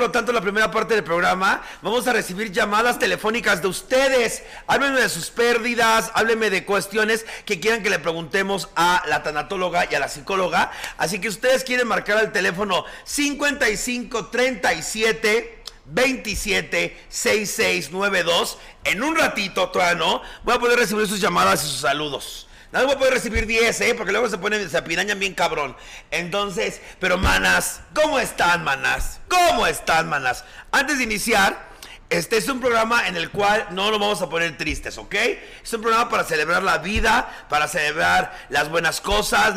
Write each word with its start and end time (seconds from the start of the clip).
por 0.00 0.08
lo 0.08 0.12
tanto, 0.12 0.32
la 0.32 0.40
primera 0.40 0.70
parte 0.70 0.94
del 0.94 1.04
programa. 1.04 1.60
Vamos 1.82 2.06
a 2.06 2.14
recibir 2.14 2.50
llamadas 2.50 2.98
telefónicas 2.98 3.60
de 3.60 3.68
ustedes. 3.68 4.42
Háblenme 4.66 4.98
de 4.98 5.10
sus 5.10 5.28
pérdidas, 5.28 6.10
háblenme 6.14 6.48
de 6.48 6.64
cuestiones 6.64 7.26
que 7.44 7.60
quieran 7.60 7.82
que 7.82 7.90
le 7.90 7.98
preguntemos 7.98 8.70
a 8.76 9.02
la 9.08 9.22
tanatóloga 9.22 9.86
y 9.90 9.94
a 9.94 9.98
la 9.98 10.08
psicóloga. 10.08 10.70
Así 10.96 11.20
que 11.20 11.28
ustedes 11.28 11.64
quieren 11.64 11.86
marcar 11.86 12.16
al 12.16 12.32
teléfono 12.32 12.86
5537 13.04 15.64
27 15.84 16.96
6692. 17.10 18.56
En 18.84 19.02
un 19.02 19.16
ratito, 19.16 19.68
todavía 19.68 19.96
no, 19.96 20.22
voy 20.44 20.54
a 20.54 20.58
poder 20.58 20.78
recibir 20.78 21.06
sus 21.08 21.20
llamadas 21.20 21.62
y 21.62 21.68
sus 21.68 21.80
saludos. 21.80 22.46
No 22.72 22.86
voy 22.96 23.10
recibir 23.10 23.46
10, 23.46 23.80
¿eh? 23.80 23.94
Porque 23.96 24.12
luego 24.12 24.28
se 24.28 24.38
ponen, 24.38 24.70
se 24.70 24.78
apirañan 24.78 25.18
bien 25.18 25.34
cabrón. 25.34 25.76
Entonces, 26.10 26.80
pero 27.00 27.18
manas, 27.18 27.80
¿cómo 27.94 28.18
están, 28.20 28.62
manas? 28.62 29.20
¿Cómo 29.28 29.66
están, 29.66 30.08
manas? 30.08 30.44
Antes 30.70 30.98
de 30.98 31.04
iniciar, 31.04 31.68
este 32.10 32.36
es 32.36 32.48
un 32.48 32.60
programa 32.60 33.08
en 33.08 33.16
el 33.16 33.30
cual 33.30 33.66
no 33.70 33.90
nos 33.90 33.98
vamos 33.98 34.22
a 34.22 34.28
poner 34.28 34.56
tristes, 34.56 34.98
¿ok? 34.98 35.14
Es 35.62 35.72
un 35.72 35.80
programa 35.80 36.08
para 36.08 36.22
celebrar 36.22 36.62
la 36.62 36.78
vida, 36.78 37.46
para 37.48 37.66
celebrar 37.66 38.36
las 38.50 38.68
buenas 38.68 39.00
cosas, 39.00 39.54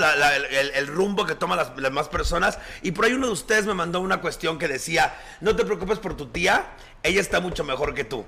el, 0.76 0.88
rumbo 0.88 1.26
que 1.26 1.36
toman 1.36 1.58
las 1.58 1.92
más 1.92 2.10
personas. 2.10 2.58
Y 2.82 2.92
por 2.92 3.06
ahí 3.06 3.14
uno 3.14 3.28
de 3.28 3.34
ustedes 3.34 3.68
me 3.68 3.76
mandó 3.76 4.02
una 4.02 4.22
cuestión 4.22 4.58
que 4.58 4.68
decía, 4.68 5.16
no 5.40 5.56
te 5.56 5.66
preocupes 5.66 6.00
por 6.00 6.18
tu 6.18 6.28
tía, 6.28 6.66
ella 7.04 7.22
está 7.22 7.40
mucho 7.40 7.64
mejor 7.64 7.94
que 7.94 8.06
tú. 8.06 8.26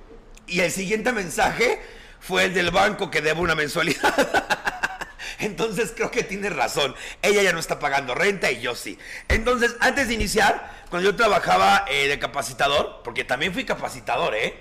Y 0.48 0.60
el 0.60 0.72
siguiente 0.72 1.12
mensaje 1.12 1.82
fue 2.20 2.46
el 2.46 2.54
del 2.54 2.72
banco 2.72 3.12
que 3.12 3.22
debe 3.22 3.42
una 3.42 3.56
mensualidad. 3.56 4.14
Entonces 5.40 5.94
creo 5.96 6.12
que 6.12 6.24
tiene 6.24 6.50
razón. 6.50 6.96
Ella 7.22 7.42
ya 7.42 7.54
no 7.54 7.60
está 7.60 7.80
pagando 7.80 8.16
renta 8.16 8.52
y 8.52 8.62
yo 8.62 8.76
sí. 8.76 8.98
Entonces, 9.28 9.76
antes 9.80 10.08
de 10.08 10.14
iniciar, 10.14 10.72
cuando 10.90 11.10
yo 11.10 11.16
trabajaba 11.16 11.86
eh, 11.90 12.08
de 12.08 12.20
capacitador, 12.20 13.02
porque 13.04 13.24
también 13.24 13.54
fui 13.54 13.66
capacitador, 13.66 14.36
¿eh? 14.36 14.56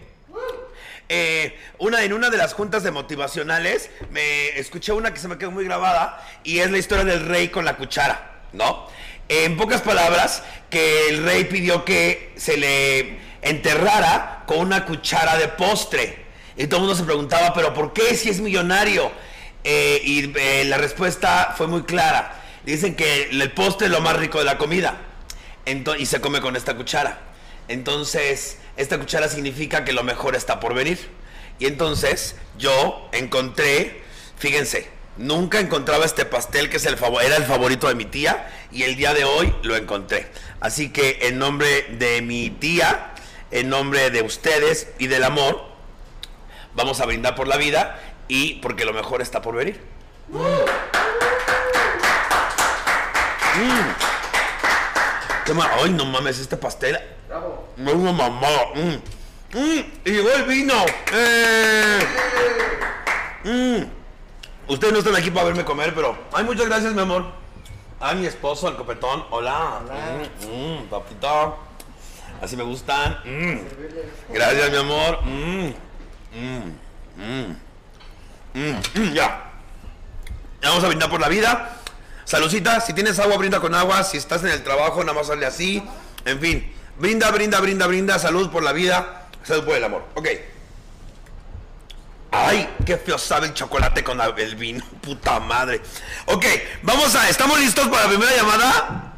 ¿eh? 1.08 1.58
una, 1.78 2.02
en 2.02 2.12
una 2.12 2.30
de 2.30 2.36
las 2.36 2.54
juntas 2.54 2.82
de 2.82 2.90
motivacionales 2.90 3.90
me 4.10 4.58
escuché 4.58 4.92
una 4.92 5.12
que 5.12 5.20
se 5.20 5.28
me 5.28 5.38
quedó 5.38 5.50
muy 5.50 5.64
grabada 5.64 6.24
y 6.42 6.58
es 6.58 6.70
la 6.70 6.78
historia 6.78 7.04
del 7.04 7.26
rey 7.26 7.48
con 7.48 7.64
la 7.64 7.76
cuchara, 7.76 8.42
¿no? 8.52 8.88
En 9.28 9.56
pocas 9.56 9.80
palabras, 9.80 10.42
que 10.68 11.08
el 11.08 11.24
rey 11.24 11.44
pidió 11.44 11.84
que 11.84 12.34
se 12.36 12.58
le 12.58 13.18
enterrara 13.40 14.44
con 14.46 14.58
una 14.58 14.84
cuchara 14.84 15.38
de 15.38 15.48
postre. 15.48 16.23
Y 16.56 16.66
todo 16.66 16.80
el 16.80 16.86
mundo 16.86 16.96
se 16.96 17.04
preguntaba, 17.04 17.52
¿pero 17.52 17.74
por 17.74 17.92
qué 17.92 18.14
si 18.14 18.28
es 18.28 18.40
millonario? 18.40 19.10
Eh, 19.64 20.00
y 20.04 20.38
eh, 20.38 20.64
la 20.66 20.78
respuesta 20.78 21.54
fue 21.56 21.66
muy 21.66 21.82
clara. 21.82 22.42
Dicen 22.64 22.94
que 22.94 23.30
el 23.30 23.52
postre 23.52 23.86
es 23.86 23.92
lo 23.92 24.00
más 24.00 24.16
rico 24.16 24.38
de 24.38 24.44
la 24.44 24.58
comida. 24.58 24.98
y 25.98 26.06
se 26.06 26.20
come 26.20 26.40
con 26.40 26.56
esta 26.56 26.76
cuchara. 26.76 27.20
Entonces, 27.68 28.58
esta 28.76 28.98
cuchara 28.98 29.28
significa 29.28 29.84
que 29.84 29.92
lo 29.92 30.02
mejor 30.04 30.36
está 30.36 30.60
por 30.60 30.74
venir. 30.74 30.98
Y 31.58 31.66
entonces 31.66 32.36
yo 32.58 33.08
encontré, 33.12 34.02
fíjense, 34.36 34.88
nunca 35.16 35.60
encontraba 35.60 36.04
este 36.04 36.24
pastel 36.24 36.68
que 36.68 36.78
es 36.78 36.86
el 36.86 36.98
era 37.22 37.36
el 37.36 37.44
favorito 37.44 37.88
de 37.88 37.94
mi 37.94 38.04
tía 38.04 38.50
y 38.72 38.82
el 38.82 38.96
día 38.96 39.14
de 39.14 39.24
hoy 39.24 39.54
lo 39.62 39.76
encontré. 39.76 40.26
Así 40.60 40.90
que 40.90 41.18
en 41.22 41.38
nombre 41.38 41.86
de 41.98 42.22
mi 42.22 42.50
tía, 42.50 43.14
en 43.50 43.68
nombre 43.68 44.10
de 44.10 44.22
ustedes 44.22 44.88
y 44.98 45.06
del 45.06 45.24
amor, 45.24 45.73
vamos 46.74 47.00
a 47.00 47.06
brindar 47.06 47.34
por 47.34 47.48
la 47.48 47.56
vida 47.56 48.00
y 48.28 48.54
porque 48.54 48.84
lo 48.84 48.92
mejor 48.92 49.22
está 49.22 49.42
por 49.42 49.56
venir. 49.56 49.80
Mm. 50.28 50.64
Ay, 55.82 55.90
no 55.90 56.04
mames, 56.06 56.38
este 56.38 56.56
pastel. 56.56 56.98
Bravo. 57.28 57.68
Una 57.76 58.12
mamá. 58.12 58.48
Mm. 58.74 59.58
Mm. 59.58 59.84
Y 60.04 60.10
llegó 60.10 60.30
el 60.32 60.44
vino. 60.44 60.74
Eh. 61.12 61.98
Ustedes 64.66 64.92
no 64.92 64.98
están 65.00 65.14
aquí 65.16 65.30
para 65.30 65.46
verme 65.46 65.64
comer, 65.64 65.94
pero. 65.94 66.16
Ay, 66.32 66.44
muchas 66.44 66.66
gracias, 66.66 66.94
mi 66.94 67.02
amor. 67.02 67.26
A 68.00 68.14
mi 68.14 68.26
esposo, 68.26 68.68
el 68.68 68.76
copetón. 68.76 69.24
Hola. 69.30 69.80
Hola. 69.84 70.28
papito. 70.90 71.58
Así 72.40 72.56
me 72.56 72.64
gustan. 72.64 73.20
Gracias, 74.30 74.70
mi 74.70 74.76
amor. 74.76 75.20
Mm, 76.34 77.54
mm, 78.54 79.12
ya. 79.14 79.52
Ya 80.60 80.68
vamos 80.68 80.84
a 80.84 80.88
brindar 80.88 81.10
por 81.10 81.20
la 81.20 81.28
vida. 81.28 81.76
Saludcita, 82.24 82.80
si 82.80 82.92
tienes 82.92 83.18
agua, 83.18 83.36
brinda 83.36 83.60
con 83.60 83.74
agua. 83.74 84.02
Si 84.02 84.16
estás 84.16 84.42
en 84.42 84.50
el 84.50 84.64
trabajo, 84.64 85.00
nada 85.04 85.12
más 85.12 85.28
sale 85.28 85.46
así. 85.46 85.82
En 86.24 86.40
fin, 86.40 86.72
brinda, 86.98 87.30
brinda, 87.30 87.60
brinda, 87.60 87.86
brinda. 87.86 88.18
Salud 88.18 88.50
por 88.50 88.62
la 88.62 88.72
vida. 88.72 89.28
Salud 89.42 89.64
por 89.64 89.76
el 89.76 89.84
amor. 89.84 90.04
Ok. 90.14 90.28
Ay, 92.32 92.68
qué 92.84 92.96
feo 92.96 93.16
sabe 93.16 93.46
el 93.46 93.54
chocolate 93.54 94.02
con 94.02 94.20
el 94.20 94.56
vino. 94.56 94.84
Puta 95.02 95.38
madre. 95.38 95.82
Ok, 96.26 96.44
vamos 96.82 97.14
a. 97.14 97.28
¿Estamos 97.28 97.60
listos 97.60 97.86
para 97.88 98.04
la 98.04 98.08
primera 98.08 98.34
llamada? 98.34 99.14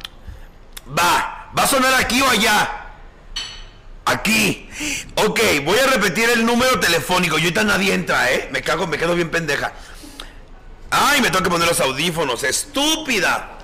Va. 0.87 1.49
¿Va 1.57 1.63
a 1.63 1.67
sonar 1.67 1.93
aquí 1.95 2.21
o 2.21 2.29
allá? 2.29 2.86
Aquí. 4.07 4.69
Ok, 5.15 5.39
voy 5.65 5.77
a 5.79 5.87
repetir 5.87 6.29
el 6.29 6.45
número 6.45 6.79
telefónico. 6.79 7.37
Yo 7.37 7.45
ahorita 7.45 7.65
nadie 7.65 7.93
entra, 7.93 8.31
¿eh? 8.31 8.47
Me 8.51 8.61
cago, 8.61 8.87
me 8.87 8.97
quedo 8.97 9.15
bien 9.15 9.29
pendeja. 9.29 9.73
Ay, 10.89 11.19
me 11.19 11.29
tengo 11.29 11.43
que 11.43 11.49
poner 11.49 11.67
los 11.67 11.81
audífonos. 11.81 12.43
Estúpida. 12.43 13.57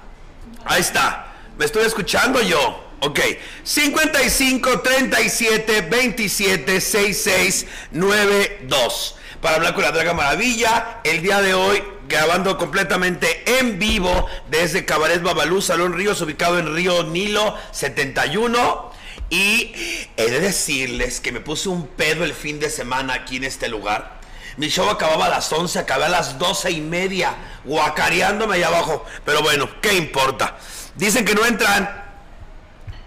Ahí 0.66 0.82
está. 0.82 1.34
Me 1.58 1.64
estoy 1.64 1.86
escuchando 1.86 2.42
yo. 2.42 2.92
Ok. 3.00 3.20
55 3.64 4.82
37 4.82 5.82
27 5.82 6.82
66 6.82 7.66
92. 7.92 9.16
Para 9.42 9.56
hablar 9.56 9.74
con 9.74 9.84
la 9.84 9.92
Draga 9.92 10.14
Maravilla. 10.14 11.00
El 11.06 11.22
día 11.22 11.42
de 11.42 11.54
hoy 11.54 11.82
grabando 12.10 12.58
completamente 12.58 13.60
en 13.60 13.80
vivo 13.80 14.28
desde 14.50 14.84
Cabaret 14.84 15.22
Babalú, 15.22 15.62
Salón 15.62 15.94
Ríos, 15.94 16.20
ubicado 16.22 16.60
en 16.60 16.76
Río 16.76 17.04
Nilo 17.06 17.58
71. 17.72 18.93
Y 19.34 19.74
he 20.16 20.30
de 20.30 20.40
decirles 20.40 21.20
que 21.20 21.32
me 21.32 21.40
puse 21.40 21.68
un 21.68 21.88
pedo 21.88 22.24
el 22.24 22.36
fin 22.36 22.60
de 22.60 22.70
semana 22.70 23.16
aquí 23.16 23.38
en 23.38 23.46
este 23.46 23.68
lugar. 23.68 24.20
Mi 24.58 24.70
show 24.70 24.88
acababa 24.88 25.26
a 25.26 25.30
las 25.30 25.52
11, 25.52 25.80
acabé 25.80 26.06
a 26.06 26.10
las 26.10 26.38
12 26.38 26.70
y 26.70 26.82
media, 26.82 27.34
guacareándome 27.64 28.58
allá 28.58 28.68
abajo. 28.68 29.04
Pero 29.26 29.42
bueno, 29.42 29.68
¿qué 29.82 29.96
importa? 29.96 30.60
Dicen 30.94 31.26
que 31.26 31.34
no 31.34 31.48
entran. 31.48 32.04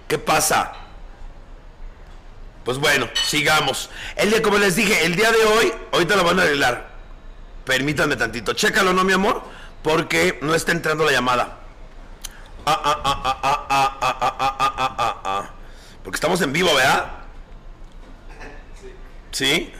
¿Qué 0.08 0.18
pasa? 0.18 0.72
Pues 2.64 2.78
bueno, 2.78 3.08
sigamos. 3.28 3.88
El 4.16 4.30
día, 4.30 4.42
como 4.42 4.58
les 4.58 4.74
dije, 4.74 5.06
el 5.06 5.14
día 5.14 5.30
de 5.30 5.44
hoy, 5.44 5.72
ahorita 5.92 6.16
lo 6.16 6.24
van 6.24 6.40
a 6.40 6.42
arreglar. 6.42 6.90
Permítanme 7.64 8.16
tantito. 8.16 8.52
Chécalo, 8.52 8.92
¿no, 8.92 9.04
mi 9.04 9.12
amor? 9.12 9.44
Porque 9.80 10.40
no 10.42 10.56
está 10.56 10.72
entrando 10.72 11.04
la 11.04 11.12
llamada. 11.12 11.60
Ah, 12.66 12.80
ah, 12.84 13.00
ah, 13.04 13.22
ah, 13.24 13.40
ah, 13.44 13.66
ah, 13.70 13.98
ah, 14.00 14.36
ah, 14.40 14.74
ah, 14.76 14.94
ah, 14.98 15.20
ah. 15.24 15.55
Porque 16.06 16.18
estamos 16.18 16.40
en 16.40 16.52
vivo, 16.52 16.72
¿verdad? 16.72 17.06
Sí. 18.80 18.94
¿Sí? 19.32 19.72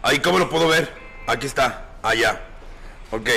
Ahí, 0.00 0.20
¿cómo 0.20 0.38
lo 0.38 0.48
puedo 0.48 0.68
ver? 0.68 0.94
Aquí 1.26 1.44
está. 1.44 1.86
Allá. 2.04 2.40
Ok. 3.10 3.28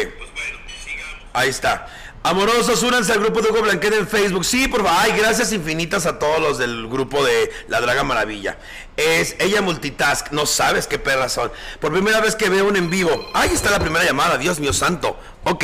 Ahí 1.33 1.49
está. 1.49 1.87
Amorosos, 2.21 2.83
únanse 2.83 3.13
al 3.13 3.19
grupo 3.21 3.41
de 3.41 3.49
Hugo 3.49 3.63
Blanquet 3.63 3.93
en 3.95 4.07
Facebook. 4.07 4.45
Sí, 4.45 4.67
por 4.67 4.83
favor. 4.83 4.99
Ay, 5.01 5.13
gracias 5.17 5.51
infinitas 5.53 6.05
a 6.05 6.19
todos 6.19 6.39
los 6.39 6.59
del 6.59 6.87
grupo 6.87 7.25
de 7.25 7.51
La 7.67 7.81
Draga 7.81 8.03
Maravilla. 8.03 8.59
Es 8.95 9.35
ella 9.39 9.63
multitask. 9.63 10.29
No 10.29 10.45
sabes 10.45 10.85
qué 10.85 10.99
perras 10.99 11.33
son. 11.33 11.51
Por 11.79 11.91
primera 11.91 12.21
vez 12.21 12.35
que 12.35 12.47
veo 12.47 12.67
un 12.67 12.75
en 12.75 12.91
vivo. 12.91 13.27
Ahí 13.33 13.49
está 13.49 13.71
la 13.71 13.79
primera 13.79 14.05
llamada. 14.05 14.37
Dios 14.37 14.59
mío 14.59 14.71
santo. 14.71 15.19
Ok. 15.45 15.63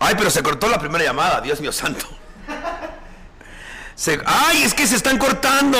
Ay, 0.00 0.16
pero 0.18 0.30
se 0.30 0.42
cortó 0.42 0.68
la 0.68 0.80
primera 0.80 1.04
llamada. 1.04 1.40
Dios 1.42 1.60
mío 1.60 1.70
santo. 1.70 2.08
¡Ay, 4.24 4.62
es 4.62 4.74
que 4.74 4.86
se 4.86 4.96
están 4.96 5.18
cortando! 5.18 5.78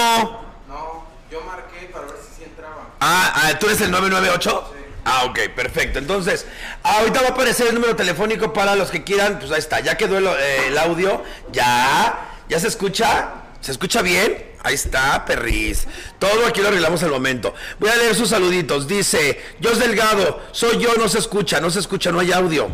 No, 0.68 1.04
yo 1.30 1.42
marqué 1.42 1.90
para 1.92 2.06
ver 2.06 2.16
si 2.16 2.36
sí 2.36 2.44
entraba. 2.44 2.88
Ah, 3.00 3.32
ah 3.34 3.58
¿tú 3.58 3.66
eres 3.66 3.80
el 3.82 3.90
998? 3.90 4.72
Sí. 4.72 4.76
Ah, 5.04 5.24
ok, 5.26 5.38
perfecto. 5.54 5.98
Entonces, 5.98 6.46
ahorita 6.82 7.20
va 7.20 7.28
a 7.28 7.30
aparecer 7.30 7.68
el 7.68 7.74
número 7.74 7.94
telefónico 7.94 8.52
para 8.52 8.74
los 8.74 8.90
que 8.90 9.04
quieran. 9.04 9.38
Pues 9.38 9.52
ahí 9.52 9.58
está, 9.58 9.80
ya 9.80 9.96
quedó 9.96 10.18
el, 10.18 10.26
eh, 10.26 10.78
audio. 10.80 11.22
Ya, 11.52 12.40
ya 12.48 12.58
se 12.58 12.68
escucha. 12.68 13.28
¿Se 13.60 13.72
escucha 13.72 14.02
bien? 14.02 14.44
Ahí 14.62 14.74
está, 14.74 15.24
perris. 15.24 15.86
Todo 16.18 16.46
aquí 16.46 16.60
lo 16.60 16.68
arreglamos 16.68 17.02
al 17.02 17.10
momento. 17.10 17.54
Voy 17.78 17.90
a 17.90 17.96
leer 17.96 18.14
sus 18.14 18.30
saluditos. 18.30 18.88
Dice, 18.88 19.40
Jos 19.62 19.78
Delgado, 19.78 20.42
soy 20.52 20.78
yo, 20.78 20.94
no 20.96 21.08
se 21.08 21.18
escucha, 21.18 21.60
no 21.60 21.70
se 21.70 21.80
escucha, 21.80 22.10
no 22.10 22.18
hay 22.18 22.32
audio. 22.32 22.68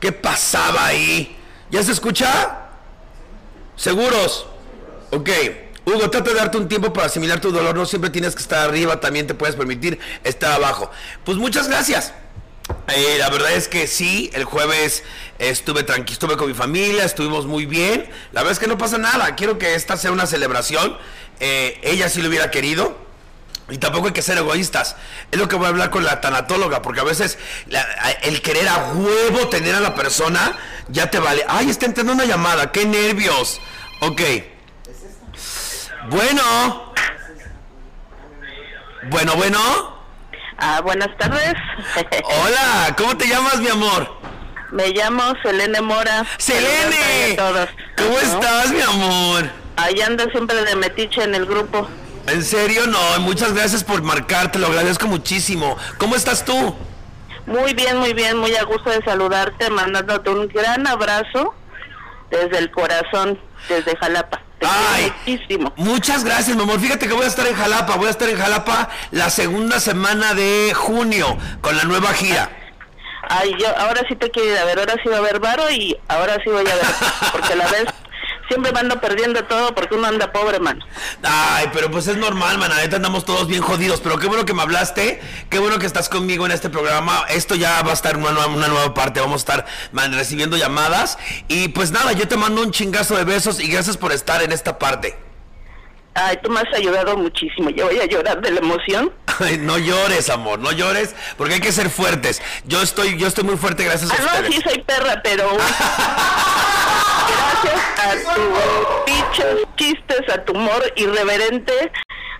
¿Qué 0.00 0.12
pasaba 0.12 0.86
ahí? 0.86 1.38
¿Ya 1.70 1.82
se 1.82 1.92
escucha? 1.92 2.61
¿Seguros? 3.76 4.46
Ok. 5.10 5.30
Hugo, 5.84 6.10
trata 6.10 6.30
de 6.30 6.36
darte 6.36 6.58
un 6.58 6.68
tiempo 6.68 6.92
para 6.92 7.06
asimilar 7.06 7.40
tu 7.40 7.50
dolor. 7.50 7.74
No 7.74 7.86
siempre 7.86 8.10
tienes 8.10 8.34
que 8.34 8.42
estar 8.42 8.68
arriba, 8.68 9.00
también 9.00 9.26
te 9.26 9.34
puedes 9.34 9.56
permitir 9.56 9.98
estar 10.22 10.52
abajo. 10.52 10.90
Pues 11.24 11.38
muchas 11.38 11.68
gracias. 11.68 12.12
Eh, 12.88 13.16
la 13.18 13.28
verdad 13.30 13.52
es 13.52 13.68
que 13.68 13.86
sí, 13.86 14.30
el 14.34 14.44
jueves 14.44 15.02
estuve 15.38 15.82
tranquilo, 15.82 16.12
estuve 16.12 16.36
con 16.36 16.48
mi 16.48 16.54
familia, 16.54 17.04
estuvimos 17.04 17.46
muy 17.46 17.66
bien. 17.66 18.08
La 18.32 18.42
verdad 18.42 18.52
es 18.52 18.58
que 18.58 18.68
no 18.68 18.78
pasa 18.78 18.98
nada. 18.98 19.34
Quiero 19.34 19.58
que 19.58 19.74
esta 19.74 19.96
sea 19.96 20.12
una 20.12 20.26
celebración. 20.26 20.96
Eh, 21.40 21.80
ella 21.82 22.08
sí 22.08 22.22
lo 22.22 22.28
hubiera 22.28 22.50
querido. 22.50 22.96
Y 23.70 23.78
tampoco 23.78 24.08
hay 24.08 24.12
que 24.12 24.22
ser 24.22 24.36
egoístas. 24.38 24.96
Es 25.30 25.38
lo 25.38 25.48
que 25.48 25.56
voy 25.56 25.66
a 25.66 25.68
hablar 25.68 25.90
con 25.90 26.04
la 26.04 26.20
tanatóloga, 26.20 26.82
porque 26.82 27.00
a 27.00 27.04
veces 27.04 27.38
la- 27.68 27.86
el 28.22 28.42
querer 28.42 28.68
a 28.68 28.92
huevo 28.92 29.48
tener 29.48 29.74
a 29.74 29.80
la 29.80 29.94
persona 29.94 30.56
ya 30.88 31.10
te 31.10 31.18
vale. 31.18 31.44
Ay, 31.48 31.70
está 31.70 31.86
entrando 31.86 32.12
una 32.12 32.24
llamada, 32.24 32.70
qué 32.72 32.84
nervios. 32.84 33.60
Ok. 34.00 34.20
Bueno. 36.10 36.92
Bueno, 39.10 39.34
bueno. 39.36 40.02
Ah, 40.58 40.80
buenas 40.82 41.08
tardes. 41.18 41.54
Hola, 42.24 42.94
¿cómo 42.96 43.16
te 43.16 43.26
llamas, 43.26 43.58
mi 43.58 43.68
amor? 43.68 44.20
Me 44.70 44.88
llamo 44.90 45.22
Selene 45.42 45.80
Mora. 45.82 46.24
¡Selene! 46.38 47.36
¿Cómo 47.96 48.18
estás, 48.18 48.70
mi 48.70 48.80
amor? 48.80 49.50
Ahí 49.76 50.00
ando 50.00 50.24
siempre 50.30 50.62
de 50.64 50.76
metiche 50.76 51.22
en 51.24 51.34
el 51.34 51.46
grupo. 51.46 51.88
En 52.26 52.42
serio, 52.44 52.86
no, 52.86 53.20
muchas 53.20 53.52
gracias 53.52 53.82
por 53.82 54.02
marcar, 54.02 54.52
te 54.52 54.58
lo 54.58 54.68
agradezco 54.68 55.06
muchísimo. 55.06 55.76
¿Cómo 55.98 56.14
estás 56.14 56.44
tú? 56.44 56.74
Muy 57.46 57.74
bien, 57.74 57.98
muy 57.98 58.12
bien, 58.14 58.38
muy 58.38 58.54
a 58.54 58.62
gusto 58.62 58.90
de 58.90 59.02
saludarte, 59.04 59.68
mandándote 59.70 60.30
un 60.30 60.46
gran 60.48 60.86
abrazo 60.86 61.54
desde 62.30 62.58
el 62.58 62.70
corazón, 62.70 63.38
desde 63.68 63.96
Jalapa. 63.96 64.40
Te 64.60 64.66
Ay. 64.66 65.12
muchísimo. 65.26 65.72
Muchas 65.76 66.24
gracias, 66.24 66.56
mi 66.56 66.62
amor. 66.62 66.78
Fíjate 66.78 67.08
que 67.08 67.14
voy 67.14 67.24
a 67.24 67.28
estar 67.28 67.46
en 67.46 67.56
Jalapa, 67.56 67.96
voy 67.96 68.06
a 68.06 68.10
estar 68.10 68.28
en 68.28 68.38
Jalapa 68.38 68.88
la 69.10 69.28
segunda 69.28 69.80
semana 69.80 70.34
de 70.34 70.72
junio 70.74 71.36
con 71.60 71.76
la 71.76 71.82
nueva 71.82 72.12
gira. 72.14 72.48
Ay, 73.28 73.54
yo 73.58 73.66
ahora 73.78 74.02
sí 74.08 74.14
te 74.14 74.30
quiero 74.30 74.50
ir 74.50 74.58
a 74.58 74.64
ver, 74.64 74.78
ahora 74.78 74.94
sí 75.02 75.08
va 75.08 75.18
a 75.18 75.20
ver 75.20 75.40
varo 75.40 75.68
y 75.70 75.96
ahora 76.08 76.34
sí 76.44 76.50
voy 76.50 76.66
a 76.68 76.74
ver, 76.74 76.84
porque 77.32 77.56
la 77.56 77.66
vez 77.68 77.84
siempre 78.52 78.78
ando 78.78 79.00
perdiendo 79.00 79.44
todo 79.44 79.74
porque 79.74 79.94
uno 79.94 80.06
anda 80.08 80.30
pobre, 80.30 80.60
mano. 80.60 80.84
Ay, 81.22 81.70
pero 81.72 81.90
pues 81.90 82.06
es 82.06 82.16
normal, 82.16 82.58
man. 82.58 82.70
Ahorita 82.70 82.96
andamos 82.96 83.24
todos 83.24 83.48
bien 83.48 83.62
jodidos. 83.62 84.00
Pero 84.00 84.18
qué 84.18 84.26
bueno 84.26 84.44
que 84.44 84.52
me 84.52 84.60
hablaste. 84.60 85.20
Qué 85.48 85.58
bueno 85.58 85.78
que 85.78 85.86
estás 85.86 86.10
conmigo 86.10 86.44
en 86.44 86.52
este 86.52 86.68
programa. 86.68 87.24
Esto 87.30 87.54
ya 87.54 87.82
va 87.82 87.92
a 87.92 87.94
estar 87.94 88.16
una 88.16 88.32
nueva, 88.32 88.48
una 88.48 88.68
nueva 88.68 88.92
parte. 88.92 89.20
Vamos 89.20 89.36
a 89.36 89.44
estar 89.44 89.66
man, 89.92 90.12
recibiendo 90.12 90.56
llamadas. 90.58 91.16
Y 91.48 91.68
pues 91.68 91.92
nada, 91.92 92.12
yo 92.12 92.28
te 92.28 92.36
mando 92.36 92.60
un 92.60 92.72
chingazo 92.72 93.16
de 93.16 93.24
besos 93.24 93.58
y 93.58 93.68
gracias 93.68 93.96
por 93.96 94.12
estar 94.12 94.42
en 94.42 94.52
esta 94.52 94.78
parte. 94.78 95.31
Ay, 96.14 96.38
tú 96.42 96.50
me 96.50 96.60
has 96.60 96.74
ayudado 96.74 97.16
muchísimo, 97.16 97.70
yo 97.70 97.86
voy 97.86 97.98
a 97.98 98.04
llorar 98.04 98.40
de 98.42 98.50
la 98.50 98.60
emoción. 98.60 99.10
Ay, 99.40 99.56
no 99.58 99.78
llores, 99.78 100.28
amor, 100.28 100.58
no 100.58 100.70
llores, 100.70 101.14
porque 101.38 101.54
hay 101.54 101.60
que 101.60 101.72
ser 101.72 101.88
fuertes. 101.88 102.42
Yo 102.64 102.82
estoy, 102.82 103.16
yo 103.16 103.26
estoy 103.26 103.44
muy 103.44 103.56
fuerte 103.56 103.84
gracias 103.84 104.10
a 104.10 104.14
Ah, 104.14 104.18
no, 104.20 104.26
ustedes. 104.26 104.54
sí 104.54 104.60
soy 104.68 104.82
perra, 104.82 105.22
pero 105.24 105.48
gracias 107.28 107.80
a 107.98 108.34
tus 108.34 109.06
dichos, 109.06 109.68
chistes, 109.76 110.34
a 110.34 110.44
tu 110.44 110.52
humor 110.52 110.82
irreverente, 110.96 111.90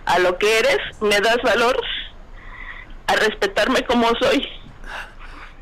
a 0.05 0.19
lo 0.19 0.37
que 0.37 0.59
eres, 0.59 0.77
me 1.01 1.19
das 1.19 1.37
valor 1.43 1.79
a 3.07 3.15
respetarme 3.15 3.83
como 3.85 4.07
soy. 4.21 4.47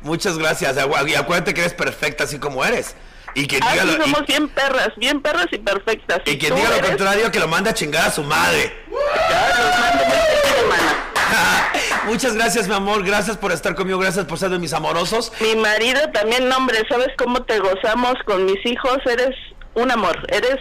Muchas 0.02 0.36
gracias. 0.36 0.76
Y 1.06 1.14
acuérdate 1.14 1.54
que 1.54 1.60
eres 1.60 1.74
perfecta 1.74 2.24
así 2.24 2.38
como 2.38 2.64
eres. 2.64 2.94
Y 3.34 3.46
quien 3.46 3.60
diga 3.60 3.84
lo, 3.84 3.92
somos 4.02 4.22
y- 4.22 4.26
bien 4.26 4.48
perras, 4.48 4.88
bien 4.96 5.20
perras 5.22 5.46
y 5.52 5.58
perfectas. 5.58 6.20
y 6.26 6.30
Y 6.32 6.38
quien 6.38 6.50
tú 6.52 6.56
diga 6.56 6.70
lo 6.70 6.76
eres- 6.76 6.88
contrario, 6.90 7.30
que 7.30 7.40
lo 7.40 7.48
mande 7.48 7.70
a 7.70 7.74
chingar 7.74 8.06
a 8.06 8.10
su 8.10 8.22
madre. 8.22 8.84
Muchas 12.06 12.34
gracias, 12.34 12.68
mi 12.68 12.74
amor. 12.74 13.04
Gracias 13.04 13.36
por 13.36 13.52
estar 13.52 13.74
conmigo. 13.74 13.98
Gracias 13.98 14.24
por 14.26 14.38
ser 14.38 14.50
de 14.50 14.58
mis 14.58 14.72
amorosos. 14.72 15.32
Mi 15.40 15.54
marido 15.56 16.00
también, 16.12 16.50
hombre, 16.52 16.82
¿sabes 16.88 17.08
cómo 17.16 17.42
te 17.44 17.58
gozamos 17.60 18.14
con 18.26 18.44
mis 18.44 18.64
hijos? 18.66 18.98
Eres 19.06 19.34
un 19.74 19.90
amor, 19.90 20.18
eres 20.28 20.56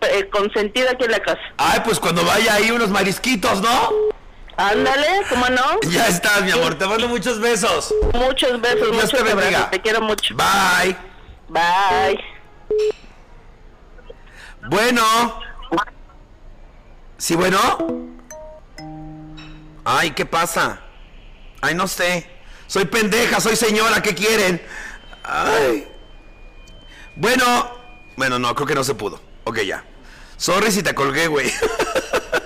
eh, 0.00 0.28
consentida 0.32 0.92
aquí 0.92 1.04
en 1.04 1.12
la 1.12 1.20
casa. 1.20 1.40
Ay, 1.58 1.80
pues 1.84 2.00
cuando 2.00 2.24
vaya 2.24 2.54
ahí 2.54 2.70
unos 2.70 2.88
marisquitos, 2.88 3.60
¿no? 3.60 3.90
Ándale, 4.56 5.06
¿cómo 5.28 5.48
no? 5.50 5.78
Ya 5.90 6.08
estás, 6.08 6.42
mi 6.42 6.50
amor. 6.50 6.74
Te 6.76 6.86
mando 6.86 7.08
muchos 7.08 7.38
besos. 7.40 7.94
Muchos 8.14 8.60
besos, 8.60 8.90
Dios 8.90 8.94
muchos 8.94 9.10
te 9.10 9.22
bendiga. 9.22 9.46
abrazos, 9.46 9.70
te 9.70 9.80
quiero 9.80 10.00
mucho. 10.00 10.34
Bye. 10.34 10.96
Bye. 11.48 12.18
Bueno. 14.68 15.40
¿Sí, 17.18 17.34
bueno? 17.36 17.58
Ay, 19.84 20.10
¿qué 20.10 20.26
pasa? 20.26 20.80
Ay, 21.62 21.74
no 21.74 21.86
sé. 21.86 22.28
Soy 22.66 22.84
pendeja, 22.86 23.40
soy 23.40 23.56
señora, 23.56 24.02
¿qué 24.02 24.14
quieren? 24.14 24.60
Ay. 25.22 25.88
Bueno. 27.14 27.44
Bueno, 28.16 28.38
no, 28.38 28.54
creo 28.54 28.66
que 28.66 28.74
no 28.74 28.84
se 28.84 28.94
pudo. 28.94 29.20
Ok, 29.44 29.60
ya. 29.60 29.84
Sorry 30.36 30.72
si 30.72 30.82
te 30.82 30.94
colgué, 30.94 31.28
güey. 31.28 31.50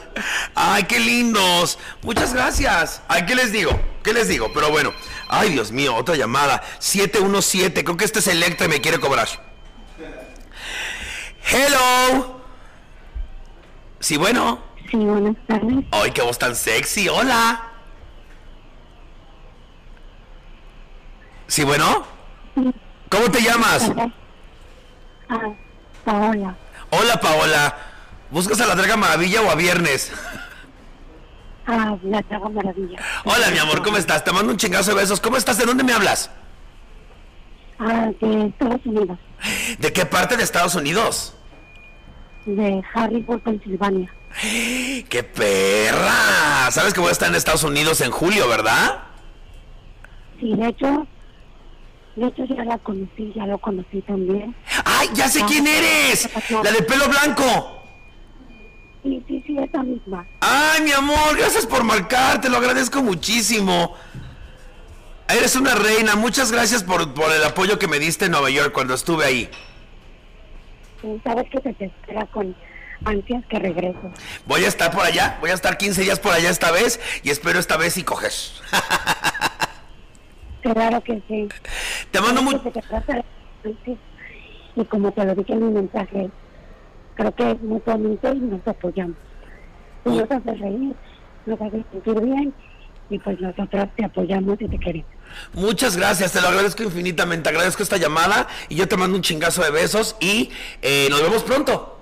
Ay, 0.54 0.84
qué 0.84 1.00
lindos. 1.00 1.78
Muchas 2.02 2.34
gracias. 2.34 3.02
Ay, 3.08 3.26
¿qué 3.26 3.34
les 3.34 3.52
digo? 3.52 3.78
¿Qué 4.02 4.12
les 4.12 4.28
digo? 4.28 4.50
Pero 4.52 4.70
bueno. 4.70 4.92
Ay, 5.28 5.50
Dios 5.50 5.70
mío, 5.72 5.94
otra 5.94 6.16
llamada. 6.16 6.62
717. 6.78 7.84
Creo 7.84 7.96
que 7.96 8.04
este 8.04 8.18
es 8.18 8.26
Electra 8.26 8.66
y 8.66 8.70
me 8.70 8.80
quiere 8.80 8.98
cobrar. 8.98 9.28
Hello. 11.44 12.40
Sí, 14.00 14.16
bueno. 14.16 14.62
Sí, 14.90 14.96
buenas 14.96 15.36
tardes. 15.46 15.84
Ay, 15.92 16.10
qué 16.10 16.22
voz 16.22 16.38
tan 16.38 16.56
sexy. 16.56 17.08
Hola. 17.08 17.62
Sí, 21.46 21.64
bueno. 21.64 22.04
¿Cómo 23.08 23.30
te 23.30 23.42
llamas? 23.42 23.90
Ah, 25.28 25.40
Paola. 26.04 26.56
Hola, 26.90 27.20
Paola. 27.20 27.89
¿Buscas 28.30 28.60
a 28.60 28.66
la 28.66 28.76
Draga 28.76 28.96
Maravilla 28.96 29.42
o 29.42 29.50
a 29.50 29.54
Viernes? 29.56 30.12
Ah, 31.66 31.96
la 32.02 32.22
Draga 32.22 32.48
Maravilla. 32.48 32.98
Hola, 33.24 33.50
mi 33.50 33.58
amor, 33.58 33.82
¿cómo 33.82 33.96
estás? 33.96 34.22
Te 34.22 34.32
mando 34.32 34.52
un 34.52 34.56
chingazo 34.56 34.90
de 34.90 35.00
besos. 35.00 35.20
¿Cómo 35.20 35.36
estás? 35.36 35.58
¿De 35.58 35.64
dónde 35.64 35.82
me 35.82 35.92
hablas? 35.92 36.30
Ah, 37.78 38.10
de 38.20 38.46
Estados 38.46 38.80
Unidos. 38.84 39.18
¿De 39.78 39.92
qué 39.92 40.06
parte 40.06 40.36
de 40.36 40.44
Estados 40.44 40.74
Unidos? 40.76 41.34
De 42.46 42.82
Harrisburg, 42.94 43.42
Pensilvania. 43.42 44.12
¡Qué 45.08 45.22
perra! 45.24 46.70
¿Sabes 46.70 46.94
que 46.94 47.00
voy 47.00 47.08
a 47.08 47.12
estar 47.12 47.28
en 47.28 47.34
Estados 47.34 47.64
Unidos 47.64 48.00
en 48.00 48.12
julio, 48.12 48.48
verdad? 48.48 49.02
Sí, 50.38 50.54
de 50.54 50.68
hecho, 50.68 51.06
de 52.14 52.26
hecho 52.28 52.44
ya 52.44 52.64
la 52.64 52.78
conocí, 52.78 53.32
ya 53.34 53.46
lo 53.46 53.58
conocí 53.58 54.00
también. 54.02 54.54
¡Ay, 54.84 55.08
ya 55.14 55.28
sé 55.28 55.44
quién 55.46 55.66
eres! 55.66 56.28
La 56.62 56.70
de 56.70 56.82
pelo 56.82 57.08
blanco. 57.08 57.79
Sí, 59.02 59.22
sí, 59.26 59.42
sí, 59.46 59.56
esa 59.58 59.82
misma. 59.82 60.26
Ay, 60.40 60.82
mi 60.82 60.92
amor, 60.92 61.36
gracias 61.36 61.66
por 61.66 61.84
marcar, 61.84 62.40
te 62.40 62.48
lo 62.48 62.58
agradezco 62.58 63.02
muchísimo. 63.02 63.94
Eres 65.28 65.54
una 65.56 65.74
reina, 65.74 66.16
muchas 66.16 66.50
gracias 66.50 66.82
por, 66.82 67.14
por 67.14 67.32
el 67.32 67.42
apoyo 67.44 67.78
que 67.78 67.86
me 67.86 67.98
diste 67.98 68.26
en 68.26 68.32
Nueva 68.32 68.50
York 68.50 68.72
cuando 68.72 68.94
estuve 68.94 69.24
ahí. 69.24 69.48
Sabes 71.24 71.48
que 71.50 71.60
se 71.62 71.72
te 71.74 71.86
espera 71.86 72.26
con 72.26 72.54
ansias 73.04 73.44
que 73.46 73.58
regreso. 73.58 74.12
Voy 74.46 74.64
a 74.64 74.68
estar 74.68 74.90
por 74.90 75.04
allá, 75.04 75.38
voy 75.40 75.50
a 75.50 75.54
estar 75.54 75.78
15 75.78 76.02
días 76.02 76.18
por 76.18 76.32
allá 76.32 76.50
esta 76.50 76.70
vez 76.70 77.00
y 77.22 77.30
espero 77.30 77.58
esta 77.58 77.76
vez 77.76 77.96
y 77.96 78.02
coges. 78.02 78.60
Claro 80.62 81.02
que 81.02 81.22
sí. 81.26 81.48
Te 82.10 82.20
mando 82.20 82.42
mucho... 82.42 82.62
Y 84.76 84.84
como 84.84 85.10
te 85.12 85.24
lo 85.24 85.34
dije 85.34 85.52
en 85.52 85.66
mi 85.66 85.72
mensaje, 85.72 86.30
creo 87.20 87.34
que 87.34 87.54
mutuamente 87.62 88.34
nos 88.34 88.66
apoyamos. 88.66 89.16
Tú 90.04 90.10
nos 90.14 90.30
haces 90.30 90.58
reír, 90.58 90.94
nos 91.46 91.60
haces 91.60 91.84
sentir 91.92 92.20
bien 92.20 92.54
y 93.10 93.18
pues 93.18 93.38
nosotros 93.40 93.88
te 93.96 94.04
apoyamos 94.04 94.60
y 94.60 94.68
te 94.68 94.78
queremos. 94.78 95.10
Muchas 95.52 95.96
gracias, 95.96 96.32
te 96.32 96.40
lo 96.40 96.48
agradezco 96.48 96.82
infinitamente, 96.82 97.48
agradezco 97.48 97.82
esta 97.82 97.98
llamada 97.98 98.48
y 98.68 98.76
yo 98.76 98.88
te 98.88 98.96
mando 98.96 99.16
un 99.16 99.22
chingazo 99.22 99.62
de 99.62 99.70
besos 99.70 100.16
y 100.20 100.50
eh, 100.82 101.08
nos 101.10 101.22
vemos 101.22 101.42
pronto. 101.42 101.98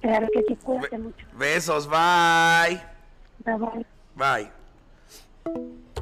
Claro 0.00 0.28
que 0.32 0.44
sí, 0.46 0.56
cuídate 0.62 0.98
mucho. 0.98 1.26
Besos, 1.36 1.88
bye. 1.88 2.80
Bye 3.44 3.56
bye. 3.58 3.86
Bye. 4.14 4.50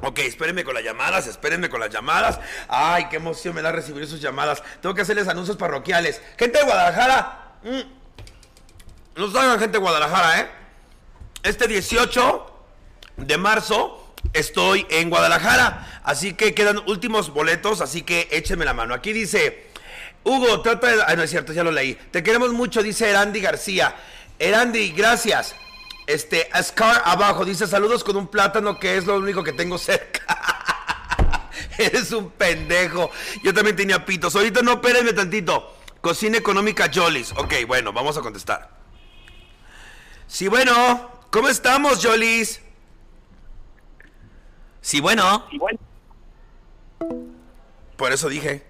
Ok, 0.02 0.20
espérenme 0.20 0.62
con 0.62 0.74
las 0.74 0.84
llamadas, 0.84 1.26
espérenme 1.26 1.68
con 1.68 1.80
las 1.80 1.90
llamadas. 1.90 2.38
Ay, 2.68 3.06
qué 3.10 3.16
emoción 3.16 3.54
me 3.54 3.62
da 3.62 3.72
recibir 3.72 4.06
sus 4.06 4.20
llamadas. 4.20 4.62
Tengo 4.80 4.94
que 4.94 5.02
hacerles 5.02 5.26
anuncios 5.26 5.56
parroquiales. 5.56 6.22
Gente 6.36 6.58
de 6.58 6.64
Guadalajara. 6.64 7.47
Mm, 7.62 7.80
No 9.16 9.30
salgan 9.30 9.58
gente 9.58 9.72
de 9.72 9.78
Guadalajara, 9.78 10.40
¿eh? 10.40 10.48
Este 11.42 11.68
18 11.68 12.46
de 13.16 13.38
marzo 13.38 14.14
estoy 14.32 14.86
en 14.90 15.10
Guadalajara. 15.10 16.00
Así 16.04 16.34
que 16.34 16.54
quedan 16.54 16.78
últimos 16.86 17.32
boletos, 17.32 17.80
así 17.80 18.02
que 18.02 18.28
échenme 18.30 18.64
la 18.64 18.74
mano. 18.74 18.94
Aquí 18.94 19.12
dice, 19.12 19.68
Hugo, 20.24 20.60
trata 20.62 20.88
de... 20.88 21.02
Ay, 21.06 21.16
no 21.16 21.22
es 21.22 21.30
cierto, 21.30 21.52
ya 21.52 21.64
lo 21.64 21.72
leí. 21.72 21.94
Te 22.10 22.22
queremos 22.22 22.52
mucho, 22.52 22.82
dice 22.82 23.08
Erandi 23.08 23.40
García. 23.40 23.94
Erandi, 24.38 24.92
gracias. 24.92 25.54
Este, 26.06 26.48
Scar 26.62 27.02
abajo 27.04 27.44
dice 27.44 27.66
saludos 27.66 28.02
con 28.02 28.16
un 28.16 28.28
plátano 28.28 28.78
que 28.78 28.96
es 28.96 29.04
lo 29.04 29.16
único 29.16 29.44
que 29.44 29.52
tengo 29.52 29.76
cerca. 29.78 30.22
Eres 31.78 32.12
un 32.12 32.30
pendejo. 32.30 33.10
Yo 33.42 33.52
también 33.52 33.76
tenía 33.76 34.04
pitos. 34.04 34.34
Ahorita 34.34 34.62
no, 34.62 34.72
espérenme 34.72 35.12
tantito. 35.12 35.77
Cocina 36.00 36.38
económica 36.38 36.90
Jolis. 36.92 37.32
Ok, 37.32 37.54
bueno, 37.66 37.92
vamos 37.92 38.16
a 38.16 38.20
contestar. 38.20 38.70
Sí, 40.26 40.48
bueno. 40.48 41.18
¿Cómo 41.30 41.48
estamos, 41.48 42.04
Jolis? 42.04 42.60
Sí, 44.80 45.00
bueno. 45.00 45.46
Por 47.96 48.12
eso 48.12 48.28
dije. 48.28 48.64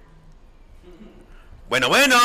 Bueno, 1.69 1.89
bueno. 1.89 2.17